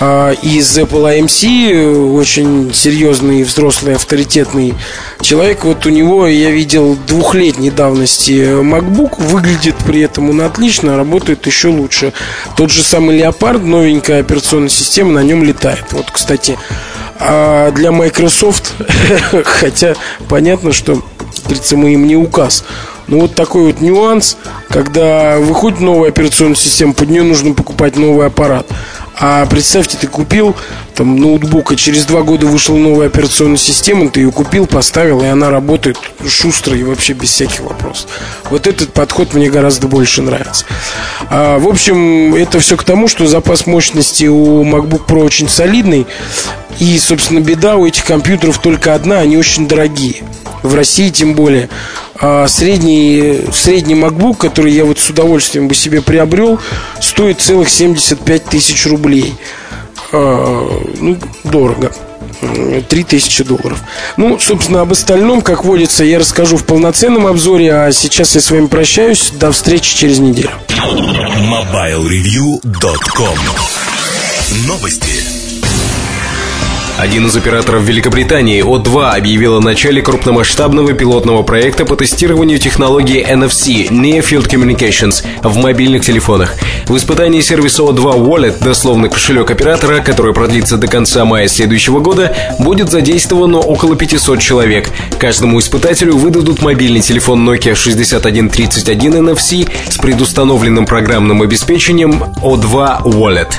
из 0.00 0.78
Apple 0.78 1.20
AMC, 1.20 2.14
очень 2.14 2.72
серьезный, 2.72 3.42
взрослый, 3.42 3.96
авторитетный 3.96 4.74
человек. 5.20 5.64
Вот 5.64 5.84
у 5.84 5.90
него, 5.90 6.26
я 6.26 6.50
видел, 6.50 6.96
двухлетней 7.06 7.70
давности 7.70 8.62
MacBook, 8.62 9.22
выглядит 9.22 9.76
при 9.86 10.00
этом 10.00 10.30
он 10.30 10.40
отлично, 10.40 10.96
работает 10.96 11.46
еще 11.46 11.68
лучше. 11.68 12.14
Тот 12.56 12.70
же 12.70 12.82
самый 12.82 13.18
Leopard, 13.18 13.62
новенькая 13.62 14.20
операционная 14.20 14.70
система, 14.70 15.12
на 15.12 15.22
нем 15.22 15.44
летает. 15.44 15.84
Вот, 15.90 16.10
кстати, 16.10 16.58
а 17.18 17.70
для 17.72 17.92
Microsoft, 17.92 18.72
хотя 19.44 19.94
понятно, 20.30 20.72
что, 20.72 21.02
говорится, 21.44 21.76
мы 21.76 21.92
им 21.92 22.06
не 22.06 22.16
указ, 22.16 22.64
но 23.06 23.18
вот 23.18 23.34
такой 23.34 23.64
вот 23.64 23.80
нюанс, 23.80 24.38
когда 24.68 25.38
выходит 25.38 25.80
новая 25.80 26.08
операционная 26.08 26.54
система, 26.54 26.94
под 26.94 27.10
нее 27.10 27.24
нужно 27.24 27.52
покупать 27.54 27.96
новый 27.96 28.26
аппарат. 28.26 28.66
А 29.20 29.44
представьте, 29.44 29.98
ты 29.98 30.06
купил 30.06 30.56
там 30.94 31.16
ноутбук, 31.16 31.72
и 31.72 31.76
через 31.76 32.06
два 32.06 32.22
года 32.22 32.46
вышла 32.46 32.74
новая 32.74 33.08
операционная 33.08 33.58
система, 33.58 34.08
ты 34.08 34.20
ее 34.20 34.32
купил, 34.32 34.66
поставил, 34.66 35.22
и 35.22 35.26
она 35.26 35.50
работает 35.50 35.98
шустро 36.26 36.74
и 36.74 36.82
вообще 36.82 37.12
без 37.12 37.30
всяких 37.30 37.60
вопросов. 37.60 38.10
Вот 38.50 38.66
этот 38.66 38.94
подход 38.94 39.34
мне 39.34 39.50
гораздо 39.50 39.88
больше 39.88 40.22
нравится. 40.22 40.64
А, 41.28 41.58
в 41.58 41.68
общем, 41.68 42.34
это 42.34 42.60
все 42.60 42.78
к 42.78 42.84
тому, 42.84 43.08
что 43.08 43.26
запас 43.26 43.66
мощности 43.66 44.24
у 44.24 44.64
MacBook 44.64 45.06
Pro 45.06 45.22
очень 45.22 45.50
солидный. 45.50 46.06
И, 46.80 46.98
собственно, 46.98 47.40
беда 47.40 47.76
у 47.76 47.86
этих 47.86 48.04
компьютеров 48.04 48.58
только 48.58 48.94
одна, 48.94 49.18
они 49.18 49.36
очень 49.36 49.68
дорогие. 49.68 50.24
В 50.62 50.74
России 50.74 51.10
тем 51.10 51.34
более. 51.34 51.68
А 52.18 52.48
средний, 52.48 53.42
средний 53.52 53.94
MacBook, 53.94 54.36
который 54.36 54.72
я 54.72 54.84
вот 54.84 54.98
с 54.98 55.08
удовольствием 55.08 55.68
бы 55.68 55.74
себе 55.74 56.02
приобрел, 56.02 56.58
стоит 57.00 57.40
целых 57.40 57.68
75 57.68 58.44
тысяч 58.46 58.86
рублей. 58.86 59.34
А, 60.12 60.82
ну, 61.00 61.16
дорого. 61.44 61.92
3000 62.88 63.44
долларов. 63.44 63.82
Ну, 64.16 64.38
собственно, 64.38 64.80
об 64.80 64.92
остальном, 64.92 65.42
как 65.42 65.64
водится, 65.64 66.04
я 66.04 66.18
расскажу 66.18 66.56
в 66.56 66.64
полноценном 66.64 67.26
обзоре, 67.26 67.74
а 67.74 67.92
сейчас 67.92 68.34
я 68.34 68.40
с 68.40 68.50
вами 68.50 68.66
прощаюсь. 68.66 69.30
До 69.32 69.52
встречи 69.52 69.94
через 69.94 70.18
неделю. 70.18 70.50
MobileReview.com 70.68 73.38
Новости. 74.66 75.39
Один 77.00 77.28
из 77.28 77.34
операторов 77.34 77.82
Великобритании, 77.84 78.62
O2, 78.62 79.16
объявил 79.16 79.56
о 79.56 79.60
начале 79.62 80.02
крупномасштабного 80.02 80.92
пилотного 80.92 81.42
проекта 81.42 81.86
по 81.86 81.96
тестированию 81.96 82.58
технологии 82.58 83.26
NFC 83.26 83.88
Near 83.88 84.20
Field 84.20 84.50
Communications 84.50 85.24
в 85.42 85.56
мобильных 85.56 86.04
телефонах. 86.04 86.56
В 86.88 86.94
испытании 86.98 87.40
сервиса 87.40 87.84
O2 87.84 88.18
Wallet, 88.18 88.62
дословно 88.62 89.08
кошелек 89.08 89.50
оператора, 89.50 90.00
который 90.00 90.34
продлится 90.34 90.76
до 90.76 90.88
конца 90.88 91.24
мая 91.24 91.48
следующего 91.48 92.00
года, 92.00 92.36
будет 92.58 92.90
задействовано 92.90 93.60
около 93.60 93.96
500 93.96 94.38
человек. 94.38 94.90
Каждому 95.18 95.58
испытателю 95.58 96.18
выдадут 96.18 96.60
мобильный 96.60 97.00
телефон 97.00 97.48
Nokia 97.48 97.74
6131 97.74 99.26
NFC 99.26 99.66
с 99.88 99.96
предустановленным 99.96 100.84
программным 100.84 101.40
обеспечением 101.40 102.24
O2 102.42 103.04
Wallet. 103.04 103.54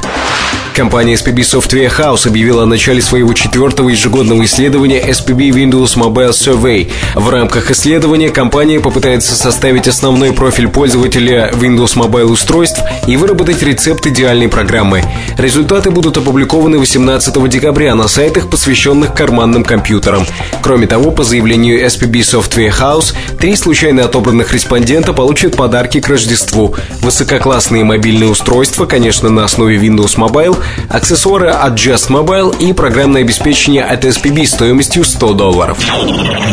Компания 0.75 1.15
SPB 1.15 1.39
Software 1.39 1.91
House 1.91 2.25
объявила 2.25 2.63
о 2.63 2.65
начале 2.65 3.01
своего 3.01 3.33
четвертого 3.33 3.89
ежегодного 3.89 4.45
исследования 4.45 5.01
SPB 5.01 5.49
Windows 5.49 5.97
Mobile 5.97 6.29
Survey. 6.29 6.89
В 7.13 7.29
рамках 7.29 7.71
исследования 7.71 8.29
компания 8.29 8.79
попытается 8.79 9.35
составить 9.35 9.89
основной 9.89 10.31
профиль 10.31 10.69
пользователя 10.69 11.51
Windows 11.53 11.97
Mobile 11.97 12.31
устройств 12.31 12.79
и 13.05 13.17
выработать 13.17 13.61
рецепт 13.61 14.07
идеальной 14.07 14.47
программы. 14.47 15.03
Результаты 15.37 15.91
будут 15.91 16.15
опубликованы 16.17 16.79
18 16.79 17.49
декабря 17.49 17.93
на 17.93 18.07
сайтах, 18.07 18.49
посвященных 18.49 19.13
карманным 19.13 19.65
компьютерам. 19.65 20.25
Кроме 20.61 20.87
того, 20.87 21.11
по 21.11 21.23
заявлению 21.23 21.85
SPB 21.85 22.21
Software 22.21 22.73
House, 22.79 23.13
три 23.37 23.57
случайно 23.57 24.05
отобранных 24.05 24.53
респондента 24.53 25.11
получат 25.11 25.57
подарки 25.57 25.99
к 25.99 26.07
Рождеству. 26.07 26.75
Высококлассные 27.01 27.83
мобильные 27.83 28.29
устройства, 28.29 28.85
конечно, 28.85 29.29
на 29.29 29.43
основе 29.43 29.75
Windows 29.75 30.15
Mobile, 30.15 30.57
аксессуары 30.89 31.49
от 31.49 31.73
Just 31.73 32.09
Mobile 32.09 32.57
и 32.59 32.73
программное 32.73 33.21
обеспечение 33.21 33.83
от 33.83 34.03
SPB 34.05 34.45
стоимостью 34.45 35.03
100 35.03 35.33
долларов. 35.33 35.77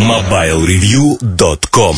MobileReview.com 0.07 1.97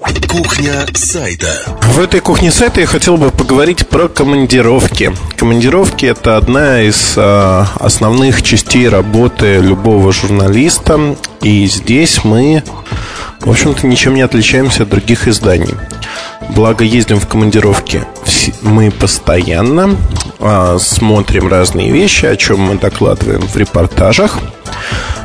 Кухня 0.00 0.86
сайта. 0.94 1.48
В 1.82 2.00
этой 2.00 2.20
кухне 2.20 2.50
сайта 2.50 2.80
я 2.80 2.86
хотел 2.86 3.18
бы 3.18 3.30
поговорить 3.30 3.86
про 3.86 4.08
командировки. 4.08 5.12
Командировки 5.36 6.06
это 6.06 6.38
одна 6.38 6.80
из 6.80 7.14
э, 7.16 7.64
основных 7.78 8.42
частей 8.42 8.88
работы 8.88 9.58
любого 9.58 10.12
журналиста. 10.12 11.16
И 11.42 11.66
здесь 11.66 12.24
мы, 12.24 12.62
в 13.40 13.50
общем-то, 13.50 13.86
ничем 13.86 14.14
не 14.14 14.22
отличаемся 14.22 14.84
от 14.84 14.88
других 14.88 15.28
изданий. 15.28 15.74
Благо 16.50 16.84
ездим 16.84 17.20
в 17.20 17.26
командировки 17.26 18.02
мы 18.62 18.90
постоянно, 18.90 19.96
э, 20.38 20.78
смотрим 20.80 21.48
разные 21.48 21.90
вещи, 21.90 22.24
о 22.24 22.36
чем 22.36 22.60
мы 22.60 22.78
докладываем 22.78 23.42
в 23.42 23.54
репортажах. 23.56 24.38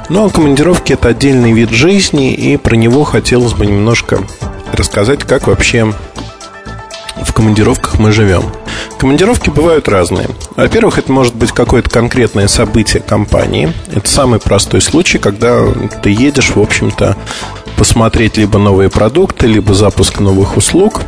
Ну 0.10 0.26
а 0.26 0.30
командировки 0.30 0.94
это 0.94 1.10
отдельный 1.10 1.54
вид 1.54 1.70
жизни, 1.70 2.34
и 2.34 2.58
про 2.58 2.76
него 2.76 3.04
хотелось 3.04 3.54
бы 3.54 3.66
немножко 3.66 4.20
рассказать, 4.76 5.24
как 5.24 5.48
вообще 5.48 5.94
в 7.22 7.34
командировках 7.34 8.00
мы 8.00 8.12
живем. 8.12 8.44
Командировки 9.00 9.50
бывают 9.50 9.88
разные. 9.88 10.28
Во-первых, 10.56 10.98
это 10.98 11.12
может 11.12 11.36
быть 11.36 11.52
какое-то 11.52 11.90
конкретное 11.90 12.48
событие 12.48 13.02
компании. 13.02 13.74
Это 13.94 14.08
самый 14.08 14.40
простой 14.40 14.82
случай, 14.82 15.18
когда 15.18 15.66
ты 16.02 16.10
едешь, 16.10 16.52
в 16.56 16.62
общем-то, 16.62 17.18
посмотреть 17.78 18.38
либо 18.38 18.58
новые 18.58 18.90
продукты, 18.90 19.48
либо 19.48 19.74
запуск 19.74 20.20
новых 20.20 20.58
услуг. 20.58 21.02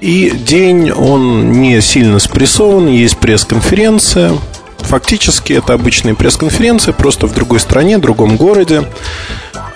И 0.00 0.30
день, 0.30 0.92
он 0.92 1.52
не 1.52 1.80
сильно 1.80 2.18
спрессован, 2.18 2.86
есть 2.88 3.18
пресс-конференция. 3.18 4.32
Фактически 4.78 5.54
это 5.54 5.74
обычная 5.74 6.14
пресс-конференция, 6.14 6.92
просто 6.92 7.26
в 7.26 7.34
другой 7.34 7.60
стране, 7.60 7.98
в 7.98 8.00
другом 8.00 8.36
городе. 8.36 8.84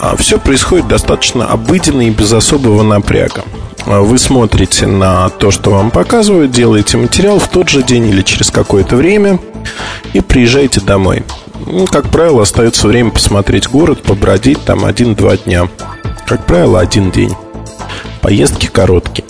А 0.03 0.17
Все 0.17 0.37
происходит 0.37 0.89
достаточно 0.89 1.47
обыденно 1.47 2.03
и 2.03 2.11
без 2.11 2.33
особого 2.33 2.83
напряга. 2.83 3.45
А 3.87 4.01
вы 4.01 4.19
смотрите 4.19 4.89
на 4.89 5.29
то, 5.29 5.53
что 5.53 5.71
вам 5.71 5.93
показывают, 5.93 6.51
делаете 6.51 6.97
материал 6.97 7.39
в 7.39 7.47
тот 7.47 7.69
же 7.69 7.85
день 7.85 8.09
или 8.09 8.23
через 8.23 8.51
какое-то 8.51 8.97
время 8.97 9.39
и 10.13 10.21
приезжаете 10.21 10.81
домой. 10.81 11.23
Ну, 11.67 11.87
как 11.87 12.09
правило, 12.11 12.43
остается 12.43 12.89
время 12.89 13.13
посмотреть 13.13 13.69
город, 13.69 14.03
побродить 14.03 14.65
там 14.65 14.85
один-два 14.85 15.37
дня. 15.37 15.69
Как 16.27 16.47
правило, 16.47 16.81
один 16.81 17.13
день. 17.13 17.35
Поездки 18.21 18.67
короткие. 18.67 19.25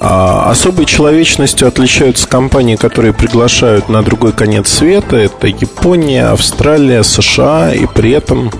А 0.00 0.50
особой 0.50 0.86
человечностью 0.86 1.68
отличаются 1.68 2.26
компании, 2.26 2.76
которые 2.76 3.12
приглашают 3.12 3.90
на 3.90 4.02
другой 4.02 4.32
конец 4.32 4.72
света. 4.72 5.16
Это 5.16 5.46
Япония, 5.46 6.28
Австралия, 6.28 7.02
США. 7.02 7.74
И 7.74 7.84
при 7.84 8.12
этом 8.12 8.50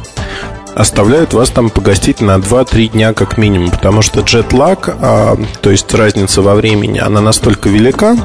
оставляют 0.80 1.34
вас 1.34 1.50
там 1.50 1.70
погостить 1.70 2.20
на 2.20 2.36
2-3 2.36 2.88
дня 2.88 3.12
как 3.12 3.36
минимум, 3.36 3.70
потому 3.70 4.02
что 4.02 4.20
джетлаг, 4.20 4.96
а, 5.00 5.36
то 5.60 5.70
есть 5.70 5.92
разница 5.94 6.42
во 6.42 6.54
времени, 6.54 6.98
она 6.98 7.20
настолько 7.20 7.68
велика, 7.68 8.16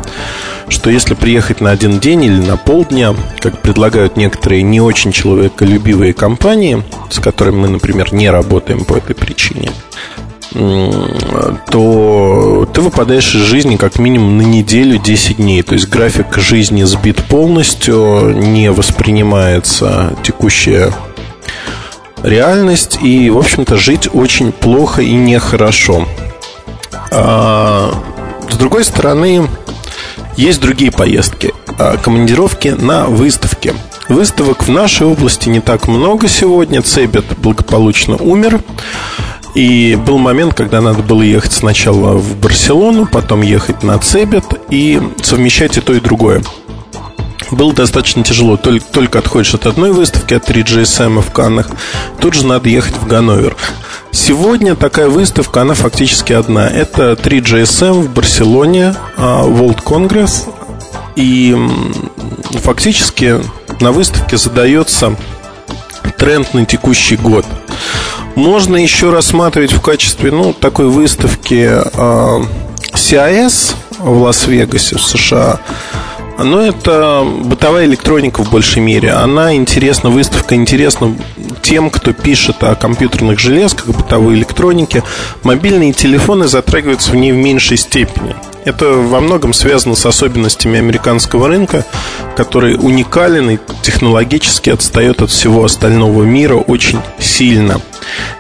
что 0.70 0.90
если 0.90 1.14
приехать 1.16 1.62
на 1.62 1.72
один 1.72 2.00
день 2.00 2.24
или 2.24 2.40
на 2.40 2.58
полдня, 2.58 3.14
как 3.40 3.62
предлагают 3.62 4.18
некоторые 4.18 4.64
не 4.64 4.80
очень 4.80 5.12
человеколюбивые 5.12 6.14
компании, 6.14 6.82
с 7.10 7.20
которыми 7.20 7.58
мы, 7.58 7.68
например, 7.68 8.14
не 8.14 8.30
работаем 8.30 8.86
по 8.86 8.96
этой 8.96 9.16
причине, 9.16 9.72
то 11.70 12.70
ты 12.74 12.82
выпадаешь 12.82 13.36
из 13.36 13.42
жизни 13.42 13.76
как 13.76 14.00
минимум 14.00 14.38
на 14.38 14.44
неделю 14.44 14.98
10 14.98 15.38
дней. 15.38 15.62
То 15.62 15.74
есть 15.74 15.90
график 15.90 16.38
жизни 16.38 16.84
сбит 16.84 17.22
полностью, 17.26 18.34
не 18.34 18.72
воспринимается 18.72 20.16
текущая 20.24 20.94
реальность, 22.26 23.00
и, 23.02 23.30
в 23.30 23.38
общем-то, 23.38 23.78
жить 23.78 24.10
очень 24.14 24.52
плохо 24.52 25.02
и 25.02 25.14
нехорошо. 25.14 26.08
А, 27.12 27.94
с 28.50 28.56
другой 28.58 28.84
стороны, 28.84 29.48
есть 30.36 30.60
другие 30.60 30.92
поездки, 30.92 31.54
а, 31.78 31.98
командировки 31.98 32.70
на 32.70 33.06
выставки. 33.06 33.74
Выставок 34.10 34.64
в 34.64 34.70
нашей 34.70 35.08
области 35.08 35.50
не 35.50 35.62
так 35.62 35.88
много 35.88 36.28
сегодня. 36.28 36.82
Цебет 36.82 37.26
благополучно 37.38 38.18
умер. 38.18 38.62
И 39.56 39.96
был 39.96 40.18
момент, 40.18 40.54
когда 40.54 40.82
надо 40.82 41.02
было 41.02 41.22
ехать 41.22 41.54
сначала 41.54 42.14
в 42.18 42.38
Барселону, 42.38 43.06
потом 43.06 43.42
ехать 43.42 43.84
на 43.84 43.98
Цебет 43.98 44.46
и 44.70 45.02
совмещать 45.24 45.78
и 45.78 45.82
то, 45.82 45.94
и 45.94 46.02
другое. 46.02 46.44
Было 47.52 47.74
достаточно 47.74 48.24
тяжело. 48.24 48.58
Только, 48.58 48.86
только 48.86 49.20
отходишь 49.20 49.54
от 49.54 49.66
одной 49.66 49.92
выставки, 49.92 50.34
от 50.34 50.50
3GSM 50.50 51.22
в 51.22 51.32
Каннах, 51.32 51.68
тут 52.20 52.34
же 52.34 52.46
надо 52.46 52.70
ехать 52.70 52.96
в 52.96 53.08
Ганновер. 53.08 53.56
Сегодня 54.12 54.76
такая 54.76 55.10
выставка, 55.10 55.62
она 55.62 55.74
фактически 55.74 56.34
одна. 56.34 56.68
Это 56.68 57.14
3GSM 57.14 58.02
в 58.02 58.10
Барселоне, 58.12 58.96
а, 59.18 59.44
World 59.46 59.84
Congress. 59.84 60.50
И 61.16 61.56
фактически 62.64 63.40
на 63.80 63.92
выставке 63.92 64.38
задается 64.38 65.16
тренд 66.18 66.54
на 66.54 66.66
текущий 66.66 67.16
год. 67.16 67.46
Можно 68.36 68.78
еще 68.78 69.12
рассматривать 69.12 69.72
в 69.72 69.82
качестве 69.82 70.32
ну, 70.32 70.54
такой 70.54 70.88
выставки 70.88 71.70
э, 71.72 72.46
CIS 72.94 73.76
в 74.00 74.22
Лас-Вегасе, 74.24 74.98
в 74.98 75.04
США. 75.04 75.60
Но 76.38 76.62
это 76.62 77.26
бытовая 77.44 77.86
электроника 77.86 78.44
в 78.44 78.52
большей 78.52 78.82
мере. 78.82 79.12
Она 79.12 79.56
интересна, 79.56 80.10
выставка 80.10 80.56
интересна 80.56 81.16
тем, 81.62 81.90
кто 81.90 82.14
пишет 82.14 82.64
о 82.64 82.76
компьютерных 82.76 83.40
железках, 83.40 83.88
бытовой 83.88 84.36
электронике. 84.36 85.04
Мобильные 85.44 85.94
телефоны 85.94 86.48
затрагиваются 86.48 87.12
в 87.12 87.16
ней 87.16 87.32
в 87.32 87.36
меньшей 87.36 87.78
степени. 87.78 88.36
Это 88.66 88.94
во 88.94 89.22
многом 89.22 89.54
связано 89.54 89.96
с 89.96 90.08
особенностями 90.08 90.80
американского 90.80 91.48
рынка, 91.48 91.86
который 92.36 92.76
уникален 92.76 93.52
и 93.52 93.60
технологически 93.84 94.72
отстает 94.72 95.22
от 95.22 95.30
всего 95.30 95.64
остального 95.64 96.24
мира 96.24 96.56
очень 96.56 97.00
сильно. 97.20 97.80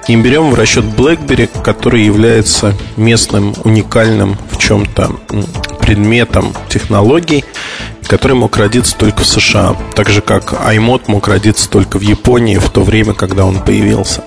Не 0.07 0.17
берем 0.17 0.49
в 0.49 0.55
расчет 0.55 0.83
BlackBerry, 0.83 1.47
который 1.63 2.03
является 2.03 2.73
местным 2.97 3.53
уникальным 3.63 4.37
в 4.49 4.57
чем-то 4.57 5.11
предметом 5.79 6.53
технологий, 6.69 7.45
который 8.07 8.33
мог 8.33 8.57
родиться 8.57 8.97
только 8.97 9.21
в 9.21 9.27
США, 9.27 9.75
так 9.95 10.09
же 10.09 10.21
как 10.21 10.53
iMod 10.53 11.03
мог 11.05 11.27
родиться 11.27 11.69
только 11.69 11.99
в 11.99 12.01
Японии 12.01 12.57
в 12.57 12.71
то 12.71 12.81
время, 12.81 13.13
когда 13.13 13.45
он 13.45 13.59
появился. 13.59 14.23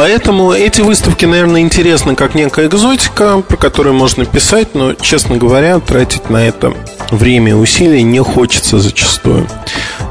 Поэтому 0.00 0.52
эти 0.52 0.80
выставки, 0.80 1.26
наверное, 1.26 1.60
интересны 1.60 2.14
как 2.14 2.34
некая 2.34 2.68
экзотика, 2.68 3.42
про 3.46 3.56
которую 3.58 3.94
можно 3.94 4.24
писать, 4.24 4.74
но, 4.74 4.94
честно 4.94 5.36
говоря, 5.36 5.78
тратить 5.78 6.30
на 6.30 6.48
это 6.48 6.72
время 7.10 7.50
и 7.50 7.54
усилия 7.54 8.02
не 8.02 8.20
хочется 8.20 8.78
зачастую. 8.78 9.46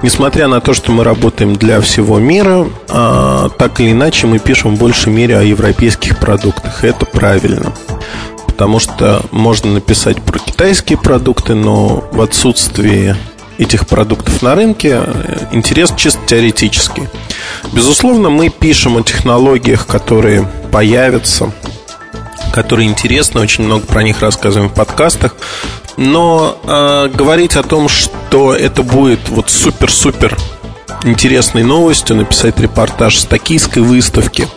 Несмотря 0.04 0.48
на 0.48 0.62
то, 0.62 0.76
что 0.76 0.92
мы 0.92 1.04
работаем 1.04 1.56
для 1.56 1.82
всего 1.82 2.20
мира, 2.20 2.68
а, 2.88 3.50
так 3.50 3.80
или 3.80 3.94
иначе 3.94 4.28
мы 4.28 4.38
пишем 4.38 4.76
в 4.76 4.80
большей 4.80 5.12
мере 5.12 5.40
о 5.40 5.42
европейских 5.42 6.20
продуктах. 6.20 6.84
Это 6.84 7.08
правильно. 7.08 7.74
Потому 8.46 8.78
что 8.78 9.24
можно 9.32 9.74
написать 9.74 10.22
про 10.22 10.38
китайские 10.38 11.00
продукты, 11.00 11.56
но 11.56 12.08
в 12.12 12.22
отсутствии 12.22 13.16
этих 13.60 13.88
продуктов 13.88 14.42
на 14.42 14.56
рынке 14.56 15.02
э, 15.06 15.46
интерес 15.52 15.94
чисто 15.96 16.20
теоретический. 16.26 17.08
Безусловно, 17.74 18.30
мы 18.30 18.50
пишем 18.50 18.98
о 18.98 19.04
технологиях, 19.04 19.86
которые 19.86 20.50
появятся, 20.72 21.52
которые 22.54 22.88
интересны, 22.88 23.42
очень 23.42 23.66
много 23.66 23.86
про 23.86 24.02
них 24.02 24.22
рассказываем 24.22 24.70
в 24.70 24.74
подкастах. 24.74 25.36
Но 25.98 26.58
э, 26.64 27.10
говорить 27.14 27.58
о 27.58 27.64
том, 27.64 27.90
что 27.90 28.56
это 28.56 28.82
будет 28.82 29.28
вот 29.28 29.50
супер-супер 29.50 30.38
интересной 31.04 31.64
новостью, 31.64 32.16
написать 32.16 32.58
репортаж 32.60 33.18
с 33.18 33.26
токийской 33.26 33.84
выставки, 33.84 34.48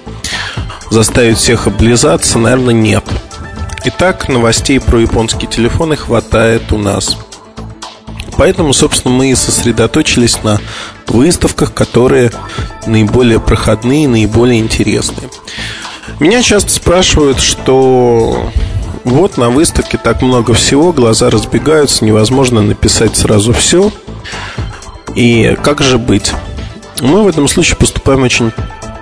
заставить 0.91 1.39
всех 1.39 1.67
облизаться, 1.67 2.39
наверное, 2.39 2.75
нет. 2.75 3.05
Итак, 3.85 4.29
новостей 4.29 4.79
про 4.79 5.01
японские 5.01 5.51
телефоны 5.51 5.97
хватает 5.97 6.71
у 6.71 6.79
нас. 6.79 7.17
Поэтому, 8.43 8.73
собственно, 8.73 9.15
мы 9.15 9.31
и 9.31 9.37
сосредоточились 9.37 10.43
на 10.43 10.61
выставках, 11.07 11.73
которые 11.73 12.33
наиболее 12.89 13.39
проходные, 13.39 14.09
наиболее 14.09 14.59
интересные. 14.59 15.31
Меня 16.19 16.43
часто 16.43 16.73
спрашивают, 16.73 17.39
что 17.39 18.51
вот 19.05 19.37
на 19.37 19.49
выставке 19.51 19.97
так 19.97 20.23
много 20.23 20.55
всего, 20.55 20.93
глаза 20.93 21.31
разбегаются, 21.31 22.05
невозможно 22.05 22.63
написать 22.63 23.17
сразу 23.17 23.53
все. 23.53 23.93
И 25.15 25.57
как 25.63 25.81
же 25.81 25.99
быть? 25.99 26.33
Мы 27.01 27.23
в 27.23 27.29
этом 27.29 27.47
случае 27.47 27.77
поступаем 27.77 28.25
очень 28.25 28.51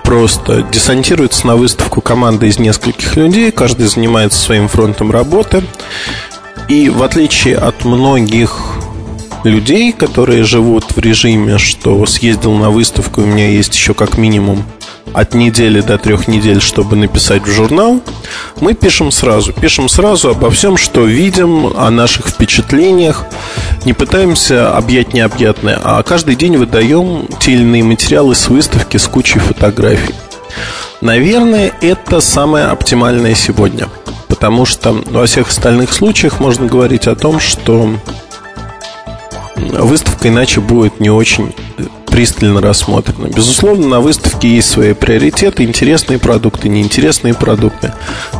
просто. 0.03 0.61
Десантируется 0.71 1.47
на 1.47 1.55
выставку 1.55 1.99
команда 1.99 2.45
из 2.45 2.59
нескольких 2.59 3.15
людей, 3.15 3.51
каждый 3.51 3.87
занимается 3.87 4.37
своим 4.37 4.67
фронтом 4.67 5.09
работы. 5.09 5.63
И 6.67 6.89
в 6.89 7.01
отличие 7.01 7.57
от 7.57 7.85
многих 7.85 8.77
людей, 9.43 9.91
которые 9.91 10.43
живут 10.43 10.95
в 10.95 10.99
режиме, 10.99 11.57
что 11.57 12.05
съездил 12.05 12.53
на 12.53 12.69
выставку, 12.69 13.21
у 13.21 13.25
меня 13.25 13.49
есть 13.49 13.73
еще 13.75 13.93
как 13.93 14.17
минимум 14.17 14.63
от 15.13 15.33
недели 15.33 15.81
до 15.81 15.97
трех 15.97 16.27
недель, 16.27 16.61
чтобы 16.61 16.95
написать 16.95 17.43
в 17.43 17.51
журнал, 17.51 18.01
мы 18.59 18.73
пишем 18.73 19.11
сразу. 19.11 19.51
Пишем 19.51 19.89
сразу 19.89 20.29
обо 20.29 20.49
всем, 20.49 20.77
что 20.77 21.05
видим, 21.05 21.67
о 21.75 21.89
наших 21.89 22.27
впечатлениях. 22.27 23.25
Не 23.83 23.93
пытаемся 23.93 24.75
объять 24.75 25.13
необъятное, 25.13 25.79
а 25.83 26.01
каждый 26.03 26.35
день 26.35 26.57
выдаем 26.57 27.27
те 27.39 27.53
или 27.53 27.61
иные 27.61 27.83
материалы 27.83 28.35
с 28.35 28.47
выставки 28.47 28.97
с 28.97 29.07
кучей 29.07 29.39
фотографий. 29.39 30.15
Наверное, 31.01 31.73
это 31.81 32.21
самое 32.21 32.65
оптимальное 32.65 33.35
сегодня. 33.35 33.89
Потому 34.27 34.65
что 34.65 34.93
во 34.93 35.25
всех 35.25 35.49
остальных 35.49 35.93
случаях 35.93 36.39
можно 36.39 36.67
говорить 36.67 37.07
о 37.07 37.15
том, 37.15 37.39
что 37.39 37.95
выставка 39.55 40.29
иначе 40.29 40.59
будет 40.61 40.99
не 40.99 41.09
очень 41.09 41.53
пристально 42.07 42.61
рассмотрена. 42.61 43.27
Безусловно, 43.27 43.87
на 43.87 43.99
выставке 44.01 44.55
есть 44.55 44.69
свои 44.69 44.93
приоритеты, 44.93 45.63
интересные 45.63 46.19
продукты, 46.19 46.69
неинтересные 46.69 47.33
продукты. 47.33 47.93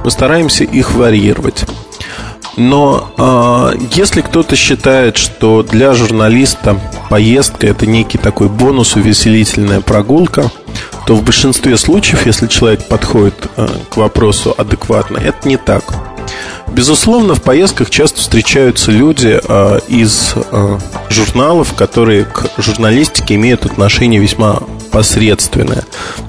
Мы 0.04 0.12
стараемся 0.12 0.64
их 0.66 0.94
варьировать. 0.94 1.66
Но 2.58 3.14
э, 3.18 3.78
если 3.96 4.22
кто-то 4.22 4.58
считает, 4.58 5.16
что 5.16 5.64
для 5.64 5.94
журналиста 5.94 6.78
поездка 7.10 7.68
это 7.68 7.86
некий 7.86 8.18
такой 8.18 8.50
бонус, 8.50 8.96
увеселительная 8.96 9.80
прогулка, 9.80 10.52
то 11.06 11.16
в 11.16 11.24
большинстве 11.24 11.78
случаев, 11.78 12.26
если 12.26 12.48
человек 12.48 12.88
подходит 12.88 13.36
э, 13.56 13.68
к 13.90 13.96
вопросу 13.96 14.54
адекватно, 14.58 15.18
это 15.18 15.48
не 15.48 15.56
так. 15.58 15.84
Безусловно, 16.68 17.36
в 17.36 17.42
поездках 17.42 17.90
часто 17.90 18.22
встречаются 18.22 18.92
люди 18.92 19.40
э, 19.44 19.80
из 19.88 20.34
э, 20.36 20.78
журналов, 21.10 21.74
которые 21.74 22.26
к 22.26 22.50
журналистике 22.58 23.36
имеют 23.36 23.66
отношение 23.66 24.22
весьма 24.22 24.62
посредственное. 24.92 25.84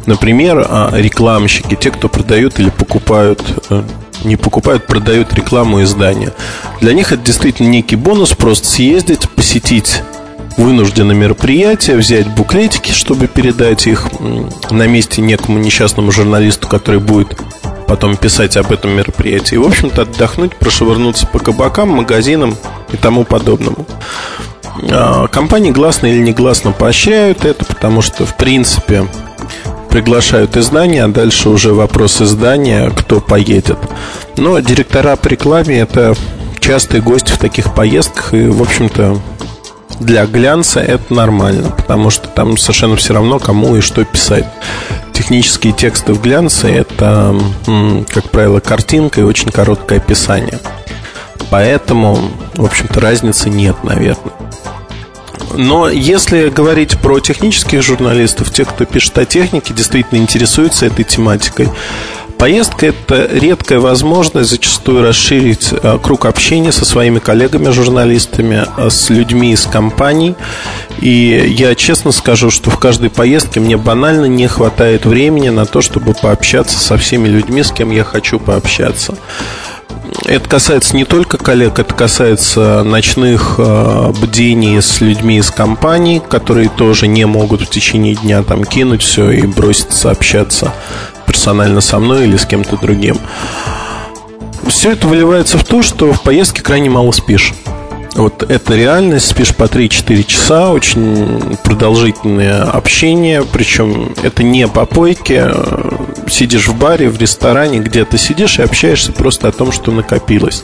Например, 0.06 0.66
э, 0.68 0.90
рекламщики, 1.00 1.76
те, 1.76 1.90
кто 1.90 2.08
продают 2.08 2.58
или 2.58 2.70
покупают 2.70 3.42
э, 3.70 3.82
не 4.24 4.36
покупают, 4.36 4.86
продают 4.86 5.32
рекламу 5.34 5.82
издания. 5.82 6.32
Для 6.80 6.92
них 6.92 7.12
это 7.12 7.22
действительно 7.22 7.68
некий 7.68 7.96
бонус 7.96 8.30
просто 8.30 8.66
съездить, 8.68 9.28
посетить 9.30 10.02
вынужденное 10.56 11.16
мероприятие, 11.16 11.96
взять 11.96 12.28
буклетики, 12.28 12.92
чтобы 12.92 13.26
передать 13.26 13.86
их 13.86 14.08
на 14.70 14.86
месте 14.86 15.22
некому 15.22 15.58
несчастному 15.58 16.12
журналисту, 16.12 16.68
который 16.68 17.00
будет 17.00 17.36
потом 17.92 18.16
писать 18.16 18.56
об 18.56 18.72
этом 18.72 18.92
мероприятии. 18.92 19.56
В 19.56 19.66
общем-то, 19.66 20.02
отдохнуть, 20.02 20.56
прошвырнуться 20.56 21.26
по 21.26 21.38
кабакам, 21.38 21.90
магазинам 21.90 22.56
и 22.90 22.96
тому 22.96 23.24
подобному. 23.24 23.84
А, 24.90 25.26
компании 25.26 25.72
гласно 25.72 26.06
или 26.06 26.22
негласно 26.22 26.72
поощряют 26.72 27.44
это, 27.44 27.66
потому 27.66 28.00
что, 28.00 28.24
в 28.24 28.34
принципе, 28.38 29.06
приглашают 29.90 30.56
издания, 30.56 31.04
а 31.04 31.08
дальше 31.08 31.50
уже 31.50 31.74
вопрос 31.74 32.22
издания, 32.22 32.88
кто 32.96 33.20
поедет. 33.20 33.76
Но 34.38 34.58
директора 34.60 35.16
по 35.16 35.28
рекламе– 35.28 35.78
это 35.80 36.14
частые 36.60 37.02
гости 37.02 37.32
в 37.32 37.36
таких 37.36 37.74
поездках, 37.74 38.32
и, 38.32 38.46
в 38.46 38.62
общем-то, 38.62 39.20
для 40.00 40.24
глянца 40.24 40.80
это 40.80 41.12
нормально, 41.12 41.68
потому 41.76 42.08
что 42.08 42.26
там 42.28 42.56
совершенно 42.56 42.96
все 42.96 43.12
равно, 43.12 43.38
кому 43.38 43.76
и 43.76 43.82
что 43.82 44.02
писать 44.02 44.46
технические 45.22 45.72
тексты 45.72 46.14
в 46.14 46.20
глянце 46.20 46.68
это, 46.68 47.38
как 48.12 48.28
правило, 48.30 48.58
картинка 48.58 49.20
и 49.20 49.24
очень 49.24 49.52
короткое 49.52 49.98
описание. 49.98 50.58
Поэтому, 51.48 52.18
в 52.56 52.64
общем-то, 52.64 52.98
разницы 52.98 53.48
нет, 53.48 53.84
наверное. 53.84 54.34
Но 55.54 55.88
если 55.88 56.48
говорить 56.48 56.98
про 56.98 57.20
технических 57.20 57.82
журналистов, 57.82 58.52
тех, 58.52 58.68
кто 58.68 58.84
пишет 58.84 59.16
о 59.16 59.24
технике, 59.24 59.72
действительно 59.72 60.18
интересуется 60.18 60.86
этой 60.86 61.04
тематикой, 61.04 61.68
Поездка– 62.42 62.86
это 62.88 63.28
редкая 63.32 63.78
возможность 63.78 64.50
зачастую 64.50 65.04
расширить 65.04 65.68
э, 65.72 65.98
круг 66.02 66.26
общения 66.26 66.72
со 66.72 66.84
своими 66.84 67.20
коллегами-журналистами, 67.20 68.66
э, 68.78 68.90
с 68.90 69.10
людьми 69.10 69.52
из 69.52 69.64
компаний. 69.64 70.34
И 70.98 71.54
я 71.56 71.76
честно 71.76 72.10
скажу, 72.10 72.50
что 72.50 72.72
в 72.72 72.80
каждой 72.80 73.10
поездке 73.10 73.60
мне 73.60 73.76
банально 73.76 74.24
не 74.24 74.48
хватает 74.48 75.06
времени 75.06 75.50
на 75.50 75.66
то, 75.66 75.82
чтобы 75.82 76.14
пообщаться 76.14 76.80
со 76.80 76.98
всеми 76.98 77.28
людьми, 77.28 77.62
с 77.62 77.70
кем 77.70 77.92
я 77.92 78.02
хочу 78.02 78.40
пообщаться. 78.40 79.14
Это 80.26 80.48
касается 80.48 80.96
не 80.96 81.04
только 81.04 81.38
коллег, 81.38 81.78
это 81.78 81.94
касается 81.94 82.82
ночных 82.82 83.54
э, 83.58 84.12
бдений 84.20 84.82
с 84.82 85.00
людьми 85.00 85.38
из 85.38 85.52
компаний, 85.52 86.20
которые 86.28 86.68
тоже 86.68 87.06
не 87.06 87.24
могут 87.24 87.62
в 87.62 87.70
течение 87.70 88.16
дня 88.16 88.42
там 88.42 88.64
кинуть 88.64 89.04
все 89.04 89.30
и 89.30 89.46
броситься 89.46 90.10
общаться 90.10 90.72
персонально 91.26 91.80
со 91.80 91.98
мной 91.98 92.24
или 92.24 92.36
с 92.36 92.46
кем-то 92.46 92.76
другим. 92.76 93.18
Все 94.68 94.92
это 94.92 95.06
выливается 95.06 95.58
в 95.58 95.64
то, 95.64 95.82
что 95.82 96.12
в 96.12 96.22
поездке 96.22 96.62
крайне 96.62 96.90
мало 96.90 97.12
спишь. 97.12 97.52
Вот 98.14 98.42
это 98.42 98.74
реальность, 98.74 99.30
спишь 99.30 99.54
по 99.54 99.64
3-4 99.64 100.24
часа, 100.24 100.70
очень 100.70 101.56
продолжительное 101.64 102.62
общение, 102.64 103.42
причем 103.42 104.14
это 104.22 104.42
не 104.42 104.68
попойки, 104.68 105.50
сидишь 106.28 106.68
в 106.68 106.76
баре, 106.76 107.08
в 107.08 107.18
ресторане, 107.18 107.78
где 107.78 108.04
ты 108.04 108.18
сидишь 108.18 108.58
и 108.58 108.62
общаешься 108.62 109.12
просто 109.12 109.48
о 109.48 109.52
том, 109.52 109.72
что 109.72 109.92
накопилось. 109.92 110.62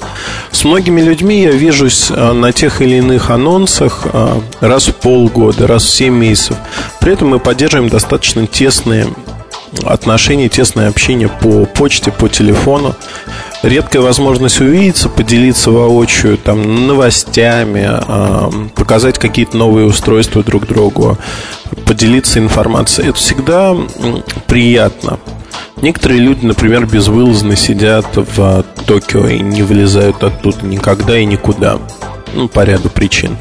С 0.50 0.64
многими 0.64 1.00
людьми 1.00 1.40
я 1.42 1.52
вижусь 1.52 2.08
а, 2.10 2.34
на 2.34 2.52
тех 2.52 2.82
или 2.82 2.96
иных 2.96 3.30
анонсах 3.30 4.06
а, 4.12 4.42
раз 4.60 4.88
в 4.88 4.96
полгода, 4.96 5.66
раз 5.66 5.84
в 5.84 5.90
7 5.90 6.14
месяцев. 6.14 6.56
При 7.00 7.14
этом 7.14 7.28
мы 7.28 7.38
поддерживаем 7.38 7.88
достаточно 7.88 8.46
тесные 8.46 9.06
отношения, 9.84 10.48
тесное 10.48 10.88
общение 10.88 11.28
по 11.28 11.64
почте, 11.66 12.10
по 12.10 12.28
телефону. 12.28 12.94
Редкая 13.62 14.02
возможность 14.02 14.60
увидеться, 14.60 15.08
поделиться 15.08 15.70
воочию 15.70 16.38
там, 16.38 16.86
новостями, 16.86 17.90
показать 18.74 19.18
какие-то 19.18 19.56
новые 19.56 19.86
устройства 19.86 20.44
друг 20.44 20.66
другу, 20.66 21.18
поделиться 21.84 22.38
информацией. 22.38 23.08
Это 23.08 23.18
всегда 23.18 23.76
приятно. 24.46 25.18
Некоторые 25.82 26.20
люди, 26.20 26.44
например, 26.44 26.86
безвылазно 26.86 27.56
сидят 27.56 28.06
в 28.14 28.64
Токио 28.86 29.26
и 29.28 29.40
не 29.40 29.62
вылезают 29.62 30.22
оттуда 30.22 30.64
никогда 30.64 31.18
и 31.18 31.24
никуда 31.24 31.78
ну, 32.38 32.48
по 32.48 32.60
ряду 32.60 32.88
причин. 32.88 33.36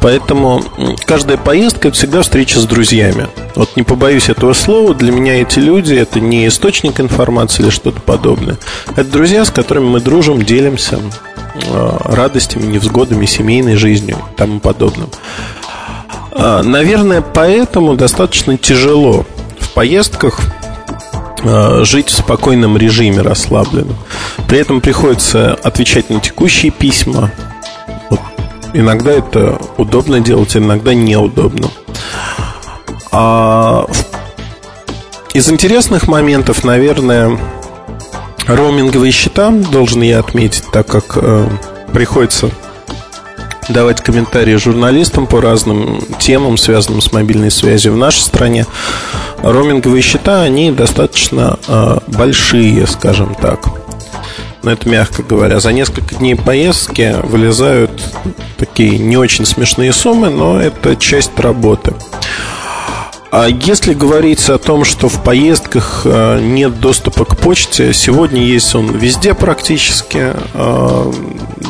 Поэтому 0.00 0.64
каждая 1.04 1.36
поездка– 1.36 1.88
это 1.88 1.96
всегда 1.98 2.22
встреча 2.22 2.58
с 2.58 2.64
друзьями. 2.64 3.28
Вот 3.54 3.76
не 3.76 3.82
побоюсь 3.82 4.30
этого 4.30 4.54
слова, 4.54 4.94
для 4.94 5.12
меня 5.12 5.42
эти 5.42 5.58
люди– 5.58 5.94
это 5.94 6.18
не 6.18 6.48
источник 6.48 6.98
информации 6.98 7.64
или 7.64 7.70
что-то 7.70 8.00
подобное. 8.00 8.56
Это 8.96 9.04
друзья, 9.04 9.44
с 9.44 9.50
которыми 9.50 9.84
мы 9.84 10.00
дружим, 10.00 10.42
делимся 10.42 10.98
э, 10.98 11.96
радостями, 12.04 12.72
невзгодами, 12.72 13.26
семейной 13.26 13.76
жизнью 13.76 14.16
и 14.32 14.36
тому 14.36 14.60
подобным. 14.60 15.10
А, 16.32 16.62
наверное, 16.62 17.20
поэтому 17.20 17.96
достаточно 17.96 18.56
тяжело 18.56 19.26
в 19.60 19.70
поездках 19.74 20.40
э, 21.42 21.84
жить 21.84 22.08
в 22.08 22.16
спокойном 22.16 22.78
режиме, 22.78 23.20
расслабленном. 23.20 23.96
При 24.48 24.58
этом 24.58 24.80
приходится 24.80 25.52
отвечать 25.52 26.08
на 26.08 26.20
текущие 26.20 26.72
письма, 26.72 27.30
Иногда 28.74 29.12
это 29.12 29.58
удобно 29.76 30.20
делать, 30.20 30.56
иногда 30.56 30.94
неудобно. 30.94 31.68
А 33.12 33.86
из 35.32 35.50
интересных 35.50 36.08
моментов, 36.08 36.64
наверное, 36.64 37.38
роуминговые 38.46 39.12
счета, 39.12 39.50
должен 39.50 40.02
я 40.02 40.18
отметить, 40.18 40.64
так 40.72 40.86
как 40.86 41.16
э, 41.16 41.48
приходится 41.92 42.50
давать 43.68 44.02
комментарии 44.02 44.56
журналистам 44.56 45.26
по 45.26 45.40
разным 45.40 46.00
темам, 46.18 46.56
связанным 46.56 47.00
с 47.00 47.12
мобильной 47.12 47.50
связью 47.50 47.92
в 47.92 47.96
нашей 47.96 48.20
стране. 48.20 48.66
Роуминговые 49.42 50.02
счета, 50.02 50.42
они 50.42 50.72
достаточно 50.72 51.58
э, 51.68 51.98
большие, 52.08 52.86
скажем 52.86 53.34
так 53.34 53.87
но 54.62 54.72
это 54.72 54.88
мягко 54.88 55.22
говоря. 55.22 55.60
За 55.60 55.72
несколько 55.72 56.14
дней 56.14 56.34
поездки 56.34 57.16
вылезают 57.22 57.90
такие 58.56 58.98
не 58.98 59.16
очень 59.16 59.46
смешные 59.46 59.92
суммы, 59.92 60.30
но 60.30 60.60
это 60.60 60.96
часть 60.96 61.38
работы. 61.38 61.94
А 63.30 63.46
если 63.46 63.92
говорить 63.92 64.48
о 64.48 64.56
том, 64.56 64.84
что 64.84 65.08
в 65.08 65.22
поездках 65.22 66.02
э, 66.04 66.40
нет 66.40 66.80
доступа 66.80 67.26
к 67.26 67.36
почте, 67.36 67.92
сегодня 67.92 68.42
есть 68.42 68.74
он 68.74 68.96
везде 68.96 69.34
практически, 69.34 70.32
э, 70.54 71.12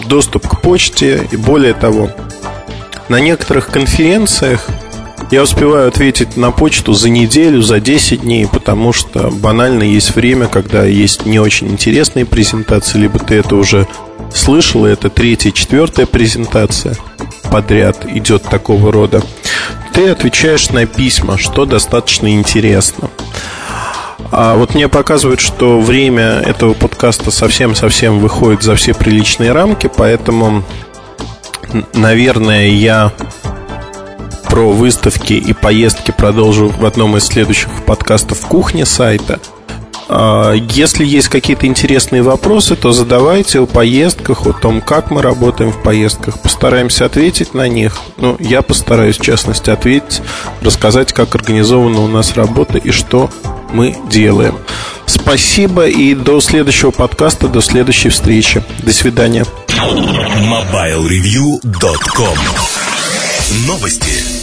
доступ 0.06 0.46
к 0.46 0.60
почте, 0.60 1.26
и 1.32 1.36
более 1.36 1.74
того, 1.74 2.10
на 3.08 3.18
некоторых 3.18 3.68
конференциях 3.68 4.68
я 5.30 5.42
успеваю 5.42 5.88
ответить 5.88 6.36
на 6.36 6.50
почту 6.50 6.94
за 6.94 7.10
неделю, 7.10 7.62
за 7.62 7.80
10 7.80 8.22
дней, 8.22 8.46
потому 8.50 8.92
что 8.92 9.30
банально 9.30 9.82
есть 9.82 10.14
время, 10.14 10.46
когда 10.46 10.84
есть 10.84 11.26
не 11.26 11.38
очень 11.38 11.68
интересные 11.68 12.24
презентации, 12.24 12.98
либо 12.98 13.18
ты 13.18 13.36
это 13.36 13.56
уже 13.56 13.86
слышал, 14.32 14.86
и 14.86 14.90
это 14.90 15.10
третья, 15.10 15.50
четвертая 15.50 16.06
презентация 16.06 16.96
подряд 17.50 18.06
идет 18.06 18.44
такого 18.44 18.92
рода. 18.92 19.22
Ты 19.92 20.08
отвечаешь 20.08 20.70
на 20.70 20.86
письма, 20.86 21.38
что 21.38 21.66
достаточно 21.66 22.32
интересно. 22.32 23.10
А 24.30 24.56
вот 24.56 24.74
мне 24.74 24.88
показывают, 24.88 25.40
что 25.40 25.80
время 25.80 26.40
этого 26.40 26.74
подкаста 26.74 27.30
совсем-совсем 27.30 28.18
выходит 28.18 28.62
за 28.62 28.76
все 28.76 28.94
приличные 28.94 29.52
рамки, 29.52 29.90
поэтому, 29.94 30.64
наверное, 31.94 32.68
я 32.68 33.12
про 34.48 34.70
выставки 34.70 35.34
и 35.34 35.52
поездки 35.52 36.10
продолжу 36.10 36.68
в 36.68 36.84
одном 36.84 37.16
из 37.16 37.24
следующих 37.24 37.68
подкастов 37.84 38.40
кухни 38.46 38.84
сайта. 38.84 39.40
А, 40.08 40.52
если 40.52 41.04
есть 41.04 41.28
какие-то 41.28 41.66
интересные 41.66 42.22
вопросы, 42.22 42.76
то 42.76 42.92
задавайте 42.92 43.60
о 43.60 43.66
поездках, 43.66 44.46
о 44.46 44.52
том, 44.52 44.80
как 44.80 45.10
мы 45.10 45.20
работаем 45.20 45.70
в 45.70 45.82
поездках. 45.82 46.40
Постараемся 46.40 47.04
ответить 47.04 47.54
на 47.54 47.68
них. 47.68 47.98
Ну, 48.16 48.36
я 48.40 48.62
постараюсь, 48.62 49.18
в 49.18 49.22
частности, 49.22 49.70
ответить, 49.70 50.22
рассказать, 50.62 51.12
как 51.12 51.34
организована 51.34 52.00
у 52.00 52.08
нас 52.08 52.36
работа 52.36 52.78
и 52.78 52.90
что 52.90 53.30
мы 53.72 53.96
делаем. 54.10 54.56
Спасибо 55.04 55.86
и 55.86 56.14
до 56.14 56.40
следующего 56.40 56.90
подкаста, 56.90 57.48
до 57.48 57.60
следующей 57.60 58.08
встречи. 58.08 58.62
До 58.82 58.92
свидания. 58.92 59.44
MobileReview.com 59.68 62.38
Новости. 63.66 64.37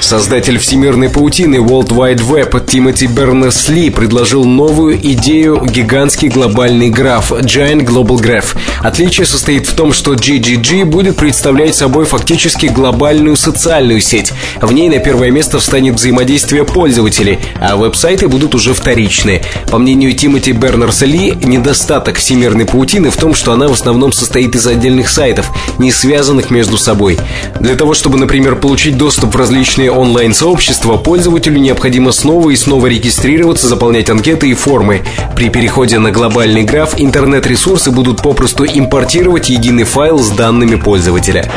Создатель 0.00 0.58
всемирной 0.58 1.08
паутины 1.08 1.56
World 1.56 1.88
Wide 1.88 2.20
Web 2.28 2.64
Тимоти 2.64 3.06
Бернес-Ли 3.06 3.90
предложил 3.90 4.44
новую 4.44 4.96
идею 4.96 5.64
гигантский 5.64 6.28
глобальный 6.28 6.90
граф 6.90 7.32
Giant 7.32 7.84
Global 7.84 8.16
Graph. 8.16 8.56
Отличие 8.82 9.26
состоит 9.26 9.66
в 9.66 9.74
том, 9.74 9.92
что 9.92 10.14
GGG 10.14 10.84
будет 10.84 11.16
представлять 11.16 11.74
собой 11.74 12.04
фактически 12.04 12.66
глобальную 12.66 13.36
социальную 13.36 14.00
сеть. 14.00 14.32
В 14.60 14.70
ней 14.72 14.88
на 14.88 14.98
первое 14.98 15.30
место 15.30 15.58
встанет 15.58 15.94
взаимодействие 15.96 16.64
пользователей, 16.64 17.38
а 17.60 17.76
веб-сайты 17.76 18.28
будут 18.28 18.54
уже 18.54 18.74
вторичные. 18.74 19.42
По 19.70 19.78
мнению 19.78 20.14
Тимоти 20.14 20.52
Бернерса-Ли, 20.52 21.38
недостаток 21.42 22.18
всемирной 22.18 22.66
паутины 22.66 23.10
в 23.10 23.16
том, 23.16 23.34
что 23.34 23.52
она 23.52 23.66
в 23.66 23.72
основном 23.72 24.12
состоит 24.12 24.54
из 24.54 24.66
отдельных 24.66 25.08
сайтов, 25.08 25.50
не 25.78 25.90
связанных 25.90 26.50
между 26.50 26.76
собой. 26.76 27.18
Для 27.58 27.74
того, 27.74 27.94
чтобы, 27.94 28.18
например, 28.18 28.56
получить 28.56 28.96
доступ 28.96 29.34
в 29.34 29.36
различные 29.36 29.85
онлайн-сообщества, 29.90 30.96
пользователю 30.96 31.58
необходимо 31.58 32.12
снова 32.12 32.50
и 32.50 32.56
снова 32.56 32.86
регистрироваться, 32.86 33.68
заполнять 33.68 34.10
анкеты 34.10 34.50
и 34.50 34.54
формы. 34.54 35.02
При 35.34 35.48
переходе 35.48 35.98
на 35.98 36.10
глобальный 36.10 36.62
граф 36.62 36.94
интернет-ресурсы 36.96 37.90
будут 37.90 38.22
попросту 38.22 38.64
импортировать 38.64 39.48
единый 39.48 39.84
файл 39.84 40.18
с 40.18 40.30
данными 40.30 40.76
пользователя. 40.76 41.50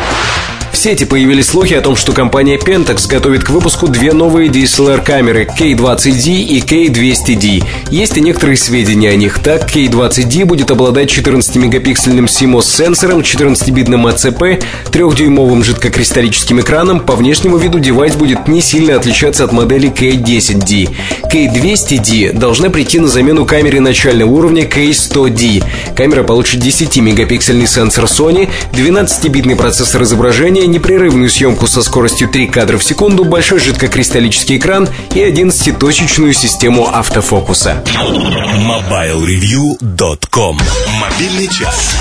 Сети 0.73 1.03
появились 1.05 1.47
слухи 1.47 1.73
о 1.73 1.81
том, 1.81 1.95
что 1.95 2.11
компания 2.11 2.57
Pentax 2.57 3.07
готовит 3.07 3.43
к 3.43 3.49
выпуску 3.49 3.87
две 3.87 4.13
новые 4.13 4.49
DSLR-камеры 4.49 5.47
K20D 5.57 6.41
и 6.41 6.59
K200D. 6.61 7.63
Есть 7.91 8.17
и 8.17 8.21
некоторые 8.21 8.57
сведения 8.57 9.09
о 9.09 9.15
них. 9.15 9.39
Так, 9.39 9.69
K20D 9.75 10.45
будет 10.45 10.71
обладать 10.71 11.09
14-мегапиксельным 11.09 12.25
CMOS-сенсором, 12.25 13.21
14-битным 13.21 14.07
ACP, 14.07 14.63
3-дюймовым 14.91 15.63
жидкокристаллическим 15.63 16.59
экраном. 16.61 16.99
По 16.99 17.15
внешнему 17.15 17.57
виду 17.57 17.79
девайс 17.79 18.15
будет 18.15 18.47
не 18.47 18.61
сильно 18.61 18.95
отличаться 18.95 19.43
от 19.43 19.51
модели 19.51 19.91
K10D. 19.91 20.89
K200D 21.31 22.33
должна 22.37 22.69
прийти 22.69 22.99
на 22.99 23.07
замену 23.07 23.45
камере 23.45 23.79
начального 23.79 24.29
уровня 24.29 24.63
K100D. 24.63 25.63
Камера 25.95 26.23
получит 26.23 26.61
10-мегапиксельный 26.63 27.67
сенсор 27.67 28.05
Sony, 28.05 28.49
12-битный 28.73 29.55
процессор 29.55 30.03
изображения, 30.03 30.58
непрерывную 30.67 31.29
съемку 31.29 31.67
со 31.67 31.81
скоростью 31.81 32.29
3 32.29 32.47
кадра 32.47 32.77
в 32.77 32.83
секунду, 32.83 33.25
большой 33.25 33.59
жидкокристаллический 33.59 34.57
экран 34.57 34.87
и 35.13 35.19
11-точечную 35.19 36.33
систему 36.33 36.87
автофокуса. 36.87 37.83
MobileReview.com 37.85 40.59
Мобильный 41.01 41.47
час. 41.47 41.95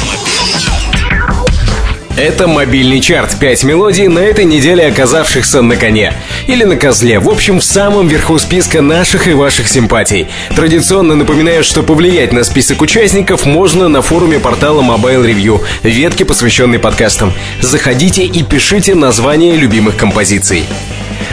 Это 2.18 2.48
мобильный 2.48 3.00
чарт. 3.00 3.38
Пять 3.38 3.62
мелодий 3.62 4.08
на 4.08 4.18
этой 4.18 4.44
неделе 4.44 4.88
оказавшихся 4.88 5.62
на 5.62 5.76
коне. 5.76 6.12
Или 6.48 6.64
на 6.64 6.74
козле. 6.74 7.20
В 7.20 7.28
общем, 7.28 7.60
в 7.60 7.64
самом 7.64 8.08
верху 8.08 8.40
списка 8.40 8.82
наших 8.82 9.28
и 9.28 9.32
ваших 9.34 9.68
симпатий. 9.68 10.26
Традиционно 10.56 11.14
напоминаю, 11.14 11.62
что 11.62 11.84
повлиять 11.84 12.32
на 12.32 12.42
список 12.42 12.82
участников 12.82 13.46
можно 13.46 13.86
на 13.86 14.02
форуме 14.02 14.40
портала 14.40 14.82
Mobile 14.82 15.24
Review, 15.24 15.60
ветке, 15.84 16.24
посвященной 16.24 16.80
подкастам. 16.80 17.32
Заходите 17.60 18.24
и 18.24 18.42
пишите 18.42 18.96
названия 18.96 19.54
любимых 19.54 19.96
композиций. 19.96 20.64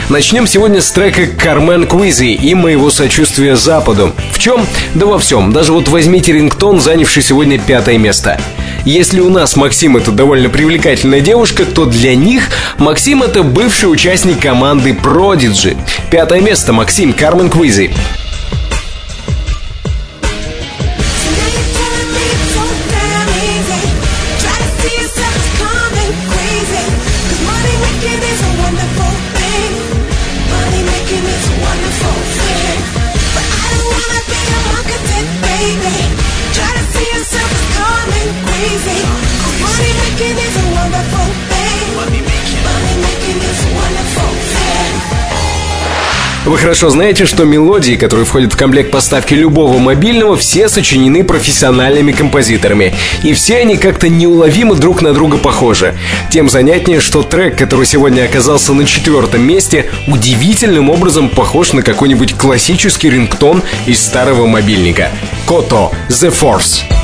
Начнем 0.08 0.46
сегодня 0.46 0.80
с 0.80 0.88
трека 0.92 1.26
«Кармен 1.26 1.88
Куизи» 1.88 2.32
и 2.32 2.54
моего 2.54 2.90
сочувствия 2.90 3.56
Западу. 3.56 4.12
В 4.30 4.38
чем? 4.38 4.64
Да 4.94 5.06
во 5.06 5.18
всем. 5.18 5.52
Даже 5.52 5.72
вот 5.72 5.88
возьмите 5.88 6.32
рингтон, 6.32 6.80
занявший 6.80 7.24
сегодня 7.24 7.58
пятое 7.58 7.98
место. 7.98 8.40
Если 8.86 9.18
у 9.18 9.30
нас 9.30 9.56
Максим 9.56 9.96
это 9.96 10.12
довольно 10.12 10.48
привлекательная 10.48 11.20
девушка, 11.20 11.64
то 11.64 11.86
для 11.86 12.14
них 12.14 12.50
Максим 12.78 13.24
это 13.24 13.42
бывший 13.42 13.86
участник 13.86 14.40
команды 14.40 14.92
Prodigy. 14.92 15.76
Пятое 16.08 16.40
место 16.40 16.72
Максим 16.72 17.12
Кармен 17.12 17.50
Квизи. 17.50 17.90
Вы 46.46 46.58
хорошо 46.58 46.90
знаете, 46.90 47.26
что 47.26 47.44
мелодии, 47.44 47.96
которые 47.96 48.24
входят 48.24 48.52
в 48.52 48.56
комплект 48.56 48.92
поставки 48.92 49.34
любого 49.34 49.78
мобильного, 49.78 50.36
все 50.36 50.68
сочинены 50.68 51.24
профессиональными 51.24 52.12
композиторами. 52.12 52.94
И 53.24 53.34
все 53.34 53.58
они 53.58 53.76
как-то 53.76 54.08
неуловимо 54.08 54.76
друг 54.76 55.02
на 55.02 55.12
друга 55.12 55.38
похожи. 55.38 55.96
Тем 56.30 56.48
занятнее, 56.48 57.00
что 57.00 57.24
трек, 57.24 57.58
который 57.58 57.84
сегодня 57.84 58.22
оказался 58.22 58.74
на 58.74 58.84
четвертом 58.84 59.42
месте, 59.42 59.86
удивительным 60.06 60.88
образом 60.88 61.30
похож 61.30 61.72
на 61.72 61.82
какой-нибудь 61.82 62.34
классический 62.34 63.10
рингтон 63.10 63.64
из 63.86 64.00
старого 64.00 64.46
мобильника. 64.46 65.10
Кото 65.46 65.90
The 66.08 66.32
Force. 66.32 66.95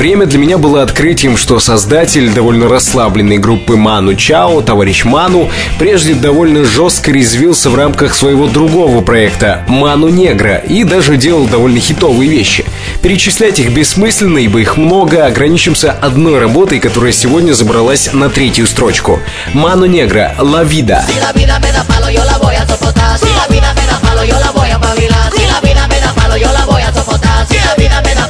Время 0.00 0.24
для 0.24 0.38
меня 0.38 0.56
было 0.56 0.82
открытием, 0.82 1.36
что 1.36 1.60
создатель 1.60 2.32
довольно 2.32 2.70
расслабленной 2.70 3.36
группы 3.36 3.76
Ману 3.76 4.14
Чао, 4.14 4.62
товарищ 4.62 5.04
Ману, 5.04 5.50
прежде 5.78 6.14
довольно 6.14 6.64
жестко 6.64 7.10
резвился 7.10 7.68
в 7.68 7.74
рамках 7.74 8.14
своего 8.14 8.46
другого 8.46 9.02
проекта 9.02 9.62
Ману 9.68 10.08
Негра 10.08 10.56
и 10.56 10.84
даже 10.84 11.18
делал 11.18 11.44
довольно 11.44 11.80
хитовые 11.80 12.30
вещи. 12.30 12.64
Перечислять 13.02 13.58
их 13.58 13.74
бессмысленно, 13.74 14.38
ибо 14.38 14.60
их 14.60 14.78
много, 14.78 15.26
ограничимся 15.26 15.92
одной 15.92 16.38
работой, 16.38 16.80
которая 16.80 17.12
сегодня 17.12 17.52
забралась 17.52 18.10
на 18.14 18.30
третью 18.30 18.66
строчку. 18.66 19.20
Ману 19.52 19.84
Негра 19.84 20.34
«La 20.38 20.64
Vida». 20.64 21.04
yo 26.40 26.52
la 26.52 26.64
voy 26.64 26.80
a 26.80 26.90
soportar. 26.90 27.46
Si 27.46 27.56
la 27.58 27.74
vida 27.74 28.00
me 28.02 28.14
da 28.14 28.29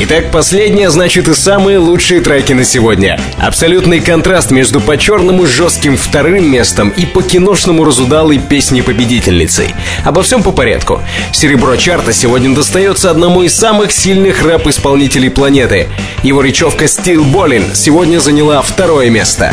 Итак, 0.00 0.30
последнее 0.30 0.90
значит 0.90 1.26
и 1.26 1.34
самые 1.34 1.78
лучшие 1.78 2.20
треки 2.20 2.52
на 2.52 2.62
сегодня. 2.62 3.20
Абсолютный 3.36 4.00
контраст 4.00 4.52
между 4.52 4.80
по-черному 4.80 5.44
жестким 5.44 5.96
вторым 5.96 6.48
местом 6.48 6.90
и 6.90 7.04
по-киношному 7.04 7.82
разудалой 7.82 8.38
песней 8.38 8.82
победительницей. 8.82 9.74
Обо 10.04 10.22
всем 10.22 10.44
по 10.44 10.52
порядку. 10.52 11.00
Серебро 11.32 11.74
чарта 11.74 12.12
сегодня 12.12 12.54
достается 12.54 13.10
одному 13.10 13.42
из 13.42 13.56
самых 13.56 13.90
сильных 13.90 14.40
рэп-исполнителей 14.44 15.30
планеты. 15.30 15.88
Его 16.22 16.42
речевка 16.42 16.84
Steel 16.84 17.24
Ballin 17.32 17.74
сегодня 17.74 18.20
заняла 18.20 18.62
второе 18.62 19.10
место. 19.10 19.52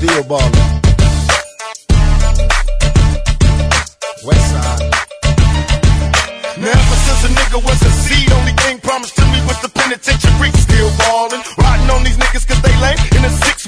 Still 0.00 0.22
ballin'. 0.26 0.69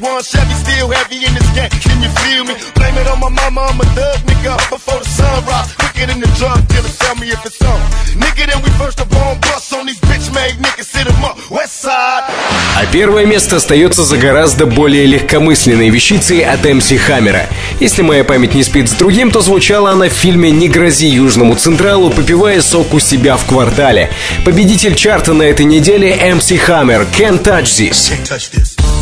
6-1 0.02 0.26
Chevy, 0.26 0.54
still 0.54 0.88
heavy 0.90 1.24
in 1.24 1.32
this 1.34 1.48
game. 1.54 1.70
Can 1.70 2.02
you 2.02 2.10
feel 2.22 2.44
me? 2.44 2.54
Blame 2.74 2.98
it 2.98 3.06
on 3.06 3.20
my 3.20 3.28
mama, 3.28 3.60
I'm 3.70 3.80
a 3.80 3.84
thug 3.94 4.18
nigga 4.26 4.58
before 4.68 4.98
the 4.98 5.08
sun 5.08 5.44
rise. 5.46 5.74
Quicker 5.76 6.06
than 6.06 6.18
the 6.20 6.26
drug 6.38 6.58
dealer, 6.68 6.90
tell 6.98 7.14
me 7.16 7.30
if 7.30 7.46
it's 7.46 7.62
on. 7.62 7.78
Nigga, 8.18 8.50
then 8.50 8.60
we 8.62 8.70
first 8.70 9.00
up 9.00 9.12
on 9.14 9.38
bus 9.40 9.72
on 9.72 9.86
these 9.86 10.00
bitch 10.00 10.34
made 10.34 10.58
niggas, 10.58 10.90
sit 10.90 11.06
them 11.06 11.24
up. 11.24 11.38
West 11.50 11.82
side. 11.82 12.24
А 12.76 12.86
первое 12.92 13.26
место 13.26 13.56
остается 13.56 14.02
за 14.02 14.16
гораздо 14.16 14.66
более 14.66 15.06
легкомысленной 15.06 15.90
вещицей 15.90 16.44
от 16.44 16.64
МС 16.64 16.92
Хаммера. 17.06 17.48
Если 17.78 18.02
моя 18.02 18.24
память 18.24 18.54
не 18.54 18.64
спит 18.64 18.88
с 18.88 18.92
другим, 18.92 19.30
то 19.30 19.40
звучала 19.40 19.92
она 19.92 20.06
в 20.06 20.12
фильме 20.12 20.50
«Не 20.50 20.68
грози 20.68 21.06
Южному 21.06 21.54
Централу», 21.54 22.10
попивая 22.10 22.60
сок 22.60 22.92
у 22.92 22.98
себя 22.98 23.36
в 23.36 23.44
квартале. 23.44 24.10
Победитель 24.44 24.96
чарта 24.96 25.32
на 25.32 25.44
этой 25.44 25.64
неделе 25.64 26.34
МС 26.34 26.50
Хаммер 26.58 27.06
«Can't 27.16 27.42
Touch 27.44 27.62
This». 27.62 28.10
Can't 28.10 28.28
touch 28.28 28.50
this. 28.50 29.01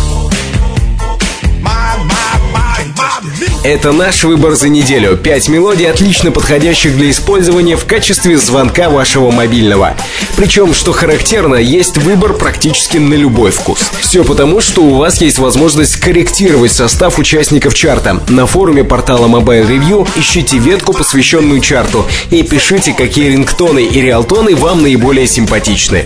Это 3.63 3.91
наш 3.91 4.23
выбор 4.23 4.55
за 4.55 4.69
неделю. 4.69 5.17
Пять 5.17 5.49
мелодий, 5.49 5.89
отлично 5.89 6.31
подходящих 6.31 6.97
для 6.97 7.11
использования 7.11 7.75
в 7.75 7.85
качестве 7.85 8.37
звонка 8.37 8.89
вашего 8.89 9.31
мобильного. 9.31 9.95
Причем, 10.35 10.73
что 10.73 10.91
характерно, 10.91 11.55
есть 11.55 11.97
выбор 11.97 12.33
практически 12.33 12.97
на 12.97 13.13
любой 13.13 13.51
вкус. 13.51 13.91
Все 13.99 14.23
потому, 14.23 14.61
что 14.61 14.81
у 14.81 14.95
вас 14.95 15.21
есть 15.21 15.37
возможность 15.39 15.97
корректировать 15.97 16.71
состав 16.71 17.19
участников 17.19 17.75
чарта. 17.75 18.19
На 18.29 18.45
форуме 18.45 18.83
портала 18.83 19.27
Mobile 19.27 19.67
Review 19.67 20.07
ищите 20.15 20.57
ветку, 20.57 20.93
посвященную 20.93 21.59
чарту, 21.61 22.05
и 22.29 22.43
пишите, 22.43 22.93
какие 22.93 23.29
рингтоны 23.29 23.83
и 23.83 24.01
реалтоны 24.01 24.55
вам 24.55 24.81
наиболее 24.81 25.27
симпатичны. 25.27 26.05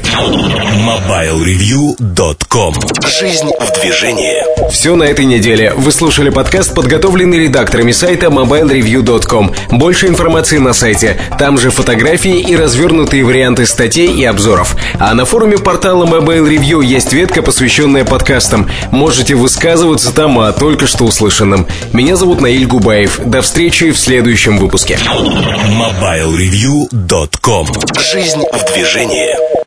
MobileReview.com 0.85 2.75
Жизнь 3.19 3.51
в 3.59 3.79
движении. 3.79 4.71
Все 4.71 4.95
на 4.95 5.03
этой 5.03 5.25
неделе. 5.25 5.73
Вы 5.75 5.91
слушали 5.91 6.29
подкаст, 6.29 6.73
подготовленный 6.85 7.39
редакторами 7.39 7.91
сайта 7.91 8.27
MobileReview.com. 8.27 9.51
Больше 9.71 10.05
информации 10.05 10.59
на 10.59 10.71
сайте. 10.71 11.19
Там 11.39 11.57
же 11.57 11.71
фотографии 11.71 12.39
и 12.39 12.55
развернутые 12.55 13.25
варианты 13.25 13.65
статей 13.65 14.15
и 14.15 14.23
обзоров. 14.23 14.75
А 14.99 15.15
на 15.15 15.25
форуме 15.25 15.57
портала 15.57 16.05
Mobile 16.05 16.47
Review 16.47 16.85
есть 16.85 17.11
ветка, 17.11 17.41
посвященная 17.41 18.05
подкастам. 18.05 18.69
Можете 18.91 19.33
высказываться 19.33 20.13
там 20.13 20.37
о 20.37 20.51
только 20.51 20.85
что 20.85 21.05
услышанном. 21.05 21.65
Меня 21.91 22.17
зовут 22.17 22.39
Наиль 22.39 22.67
Губаев. 22.67 23.19
До 23.25 23.41
встречи 23.41 23.89
в 23.89 23.97
следующем 23.97 24.59
выпуске. 24.59 24.99
MobileReview.com 25.01 27.67
Жизнь 27.97 28.43
в 28.53 28.73
движении. 28.75 29.64